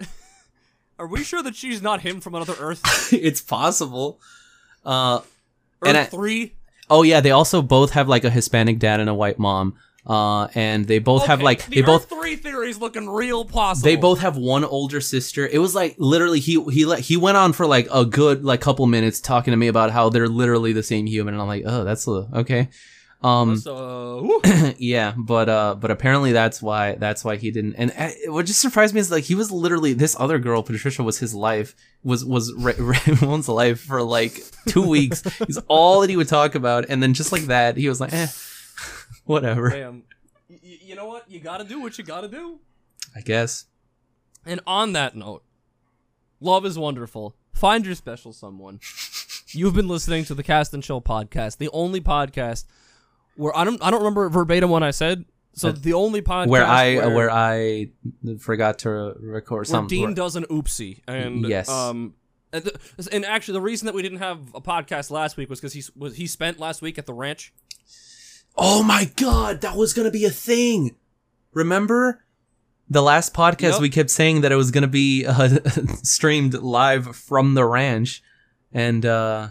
are 0.98 1.06
we 1.06 1.24
sure 1.24 1.42
that 1.42 1.56
she's 1.56 1.80
not 1.80 2.02
him 2.02 2.20
from 2.20 2.34
another 2.34 2.56
Earth? 2.60 2.82
it's 3.12 3.40
possible. 3.40 4.20
Uh, 4.84 5.20
Earth 5.80 5.88
And 5.88 5.96
I- 5.96 6.04
three? 6.04 6.56
Oh 6.90 7.02
yeah, 7.02 7.20
they 7.20 7.30
also 7.30 7.62
both 7.62 7.92
have 7.92 8.08
like 8.08 8.24
a 8.24 8.30
Hispanic 8.30 8.78
dad 8.78 9.00
and 9.00 9.08
a 9.08 9.14
white 9.14 9.38
mom. 9.38 9.74
Uh, 10.06 10.48
and 10.54 10.86
they 10.86 10.98
both 10.98 11.26
have 11.26 11.42
like 11.42 11.66
the 11.66 11.76
they 11.76 11.82
both 11.82 12.08
three 12.08 12.34
theories 12.34 12.78
looking 12.78 13.10
real 13.10 13.44
possible. 13.44 13.84
they 13.84 13.96
both 13.96 14.20
have 14.20 14.38
one 14.38 14.64
older 14.64 15.02
sister. 15.02 15.46
It 15.46 15.58
was 15.58 15.74
like 15.74 15.96
literally 15.98 16.40
he 16.40 16.62
he 16.70 16.86
like 16.86 17.04
he 17.04 17.18
went 17.18 17.36
on 17.36 17.52
for 17.52 17.66
like 17.66 17.88
a 17.92 18.06
good 18.06 18.42
like 18.42 18.62
couple 18.62 18.86
minutes 18.86 19.20
talking 19.20 19.50
to 19.50 19.56
me 19.58 19.66
about 19.66 19.90
how 19.90 20.08
they're 20.08 20.28
literally 20.28 20.72
the 20.72 20.82
same 20.82 21.06
human, 21.06 21.34
and 21.34 21.42
I'm 21.42 21.48
like, 21.48 21.64
oh, 21.66 21.84
that's 21.84 22.08
uh, 22.08 22.26
okay. 22.36 22.70
Um, 23.20 23.56
So, 23.56 24.40
yeah, 24.78 25.12
but 25.16 25.48
uh, 25.48 25.74
but 25.74 25.90
apparently 25.90 26.30
that's 26.32 26.62
why 26.62 26.94
that's 26.94 27.24
why 27.24 27.36
he 27.36 27.50
didn't. 27.50 27.74
And 27.74 27.92
uh, 27.98 28.10
what 28.32 28.46
just 28.46 28.60
surprised 28.60 28.94
me 28.94 29.00
is 29.00 29.10
like 29.10 29.24
he 29.24 29.34
was 29.34 29.50
literally 29.50 29.92
this 29.92 30.14
other 30.20 30.38
girl, 30.38 30.62
Patricia, 30.62 31.02
was 31.02 31.18
his 31.18 31.34
life 31.34 31.74
was 32.04 32.24
was 32.24 32.52
Ra- 32.54 32.72
Ramon's 32.78 33.48
life 33.48 33.80
for 33.80 34.02
like 34.02 34.40
two 34.68 34.86
weeks. 34.86 35.22
He's 35.46 35.58
all 35.66 36.00
that 36.02 36.10
he 36.10 36.16
would 36.16 36.28
talk 36.28 36.54
about, 36.54 36.86
and 36.88 37.02
then 37.02 37.12
just 37.12 37.32
like 37.32 37.42
that, 37.46 37.76
he 37.76 37.88
was 37.88 38.00
like, 38.00 38.12
eh, 38.12 38.28
whatever. 39.24 39.70
Damn. 39.70 40.04
Y- 40.48 40.60
y- 40.62 40.78
you 40.82 40.94
know 40.94 41.06
what? 41.06 41.28
You 41.30 41.40
gotta 41.40 41.64
do 41.64 41.80
what 41.80 41.98
you 41.98 42.04
gotta 42.04 42.28
do. 42.28 42.60
I 43.16 43.20
guess. 43.20 43.64
And 44.46 44.60
on 44.66 44.92
that 44.92 45.16
note, 45.16 45.42
love 46.40 46.64
is 46.64 46.78
wonderful. 46.78 47.34
Find 47.52 47.84
your 47.84 47.96
special 47.96 48.32
someone. 48.32 48.78
You've 49.48 49.74
been 49.74 49.88
listening 49.88 50.24
to 50.26 50.34
the 50.34 50.42
Cast 50.44 50.72
and 50.72 50.82
Chill 50.84 51.00
podcast, 51.02 51.56
the 51.56 51.70
only 51.72 52.00
podcast 52.00 52.64
where 53.38 53.56
I 53.56 53.64
don't 53.64 53.82
I 53.82 53.90
don't 53.90 54.00
remember 54.00 54.28
verbatim 54.28 54.68
what 54.68 54.82
I 54.82 54.90
said. 54.90 55.24
So 55.54 55.72
the 55.72 55.94
only 55.94 56.22
podcast 56.22 56.48
where 56.48 56.64
I 56.64 56.96
where, 56.96 57.14
where, 57.14 57.30
I 57.30 57.90
forgot 58.38 58.80
to 58.80 59.14
record 59.18 59.58
where 59.60 59.64
something. 59.64 59.98
Dean 60.06 60.14
does 60.14 60.36
an 60.36 60.44
oopsie, 60.44 61.00
and 61.08 61.44
Yes. 61.48 61.68
um, 61.68 62.14
and, 62.52 62.70
and 63.10 63.24
actually 63.24 63.54
the 63.54 63.60
reason 63.60 63.86
that 63.86 63.94
we 63.94 64.02
didn't 64.02 64.18
have 64.18 64.38
a 64.54 64.60
podcast 64.60 65.10
last 65.10 65.36
week 65.36 65.50
was 65.50 65.60
because 65.60 65.72
he 65.72 65.82
was 65.96 66.16
he 66.16 66.26
spent 66.26 66.58
last 66.60 66.80
week 66.82 66.98
at 66.98 67.06
the 67.06 67.14
ranch. 67.14 67.52
Oh 68.56 68.82
my 68.82 69.10
god, 69.16 69.60
that 69.62 69.76
was 69.76 69.92
gonna 69.94 70.10
be 70.10 70.24
a 70.24 70.30
thing. 70.30 70.96
Remember? 71.52 72.24
The 72.90 73.02
last 73.02 73.34
podcast 73.34 73.72
Yep. 73.72 73.80
we 73.80 73.90
kept 73.90 74.10
saying 74.10 74.40
that 74.42 74.52
it 74.52 74.56
was 74.56 74.70
gonna 74.70 74.86
be 74.88 75.26
uh, 75.26 75.58
streamed 76.02 76.54
live 76.54 77.14
from 77.16 77.54
the 77.54 77.64
ranch, 77.64 78.22
and 78.72 79.04
uh, 79.04 79.48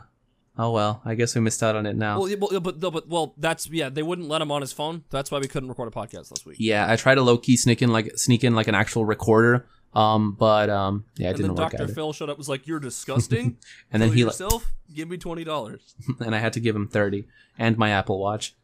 oh 0.57 0.71
well, 0.71 1.01
I 1.05 1.15
guess 1.15 1.35
we 1.35 1.41
missed 1.41 1.61
out 1.63 1.75
on 1.75 1.85
it 1.85 1.95
now. 1.95 2.19
Well, 2.19 2.29
yeah, 2.29 2.35
well, 2.39 2.59
but, 2.59 2.79
but 2.79 3.07
well, 3.07 3.33
that's 3.37 3.69
yeah. 3.69 3.89
They 3.89 4.03
wouldn't 4.03 4.27
let 4.27 4.41
him 4.41 4.51
on 4.51 4.61
his 4.61 4.73
phone. 4.73 5.03
That's 5.09 5.31
why 5.31 5.39
we 5.39 5.47
couldn't 5.47 5.69
record 5.69 5.87
a 5.87 5.91
podcast 5.91 6.31
last 6.31 6.45
week. 6.45 6.57
yeah, 6.59 6.91
I 6.91 6.95
tried 6.95 7.15
to 7.15 7.21
low 7.21 7.37
key 7.37 7.57
sneak 7.57 7.81
in 7.81 7.91
like 7.91 8.17
sneak 8.17 8.43
in 8.43 8.55
like 8.55 8.67
an 8.67 8.75
actual 8.75 9.05
recorder, 9.05 9.67
um, 9.93 10.33
but 10.33 10.69
um, 10.69 11.05
yeah, 11.15 11.27
it 11.27 11.29
and 11.31 11.37
didn't 11.37 11.55
work 11.55 11.71
Dr. 11.71 11.87
Phil 11.87 12.13
showed 12.13 12.29
up 12.29 12.37
was 12.37 12.49
like, 12.49 12.67
"You're 12.67 12.79
disgusting." 12.91 13.57
And 13.91 14.01
then 14.01 14.13
he 14.13 14.23
like, 14.23 14.33
yourself. 14.33 14.71
Give 14.93 15.07
me 15.09 15.17
twenty 15.17 15.43
dollars. 15.43 15.95
and 16.19 16.33
I 16.35 16.39
had 16.39 16.53
to 16.53 16.59
give 16.59 16.75
him 16.75 16.87
thirty 16.87 17.27
and 17.57 17.77
my 17.77 17.89
Apple 17.91 18.19
Watch. 18.19 18.55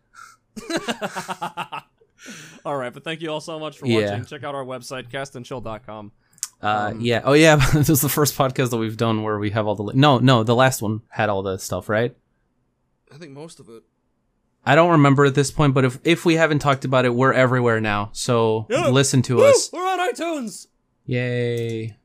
all 2.66 2.78
right, 2.78 2.94
but 2.94 3.04
thank 3.04 3.22
you 3.22 3.30
all 3.30 3.42
so 3.42 3.60
much 3.60 3.78
for 3.78 3.88
Yeah. 3.88 4.12
watching. 4.12 4.26
Check 4.26 4.44
out 4.44 4.56
our 4.56 4.64
website, 4.64 5.10
castandchill.com. 5.10 6.12
Uh, 6.64 6.92
Um, 6.94 7.02
yeah. 7.02 7.22
Oh, 7.26 7.34
yeah. 7.34 7.56
this 7.74 7.90
was 7.90 8.02
the 8.02 8.10
first 8.10 8.38
podcast 8.38 8.70
that 8.72 8.78
we've 8.78 8.98
done 8.98 9.22
where 9.24 9.38
we 9.38 9.50
have 9.52 9.68
all 9.68 9.76
the. 9.76 9.84
Li- 9.84 9.94
no, 9.96 10.20
no, 10.20 10.44
the 10.44 10.56
last 10.56 10.82
one 10.82 11.02
had 11.10 11.30
all 11.30 11.44
the 11.44 11.58
stuff, 11.58 11.90
right? 11.90 12.16
I 13.14 13.18
think 13.18 13.32
most 13.34 13.60
of 13.60 13.68
it. 13.70 13.84
I 14.66 14.76
don't 14.76 14.92
remember 14.92 15.26
at 15.26 15.36
this 15.36 15.52
point, 15.52 15.74
but 15.74 15.84
if 15.84 16.00
if 16.06 16.24
we 16.26 16.36
haven't 16.36 16.60
talked 16.60 16.86
about 16.86 17.04
it, 17.04 17.14
we're 17.14 17.34
everywhere 17.34 17.82
now. 17.82 18.10
So 18.14 18.66
Yeah. 18.70 18.88
listen 18.88 19.22
to 19.24 19.36
Woo! 19.36 19.44
us. 19.50 19.70
We're 19.74 19.86
on 19.86 20.00
iTunes. 20.14 20.68
Yay! 21.06 21.98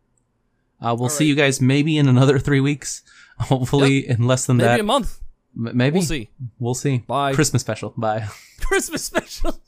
Uh, 0.81 0.95
we'll 0.95 1.03
All 1.05 1.09
see 1.09 1.25
right. 1.25 1.29
you 1.29 1.35
guys 1.37 1.61
maybe 1.61 1.97
in 1.99 2.09
another 2.09 2.39
three 2.41 2.61
weeks. 2.61 3.03
Hopefully, 3.39 4.09
in 4.09 4.27
less 4.27 4.47
than 4.47 4.57
Maybe 4.57 4.67
that. 4.67 4.73
Maybe 4.73 4.81
a 4.81 4.85
month. 4.85 5.21
M- 5.57 5.77
maybe 5.77 5.95
We'll 5.99 6.03
see. 6.07 6.31
We'll 6.59 6.75
see. 6.75 6.99
Bye. 6.99 7.33
Christmas 7.35 7.63
special. 7.63 7.95
Bye. 7.97 8.27
Christmas 8.61 9.05
special. 9.05 9.61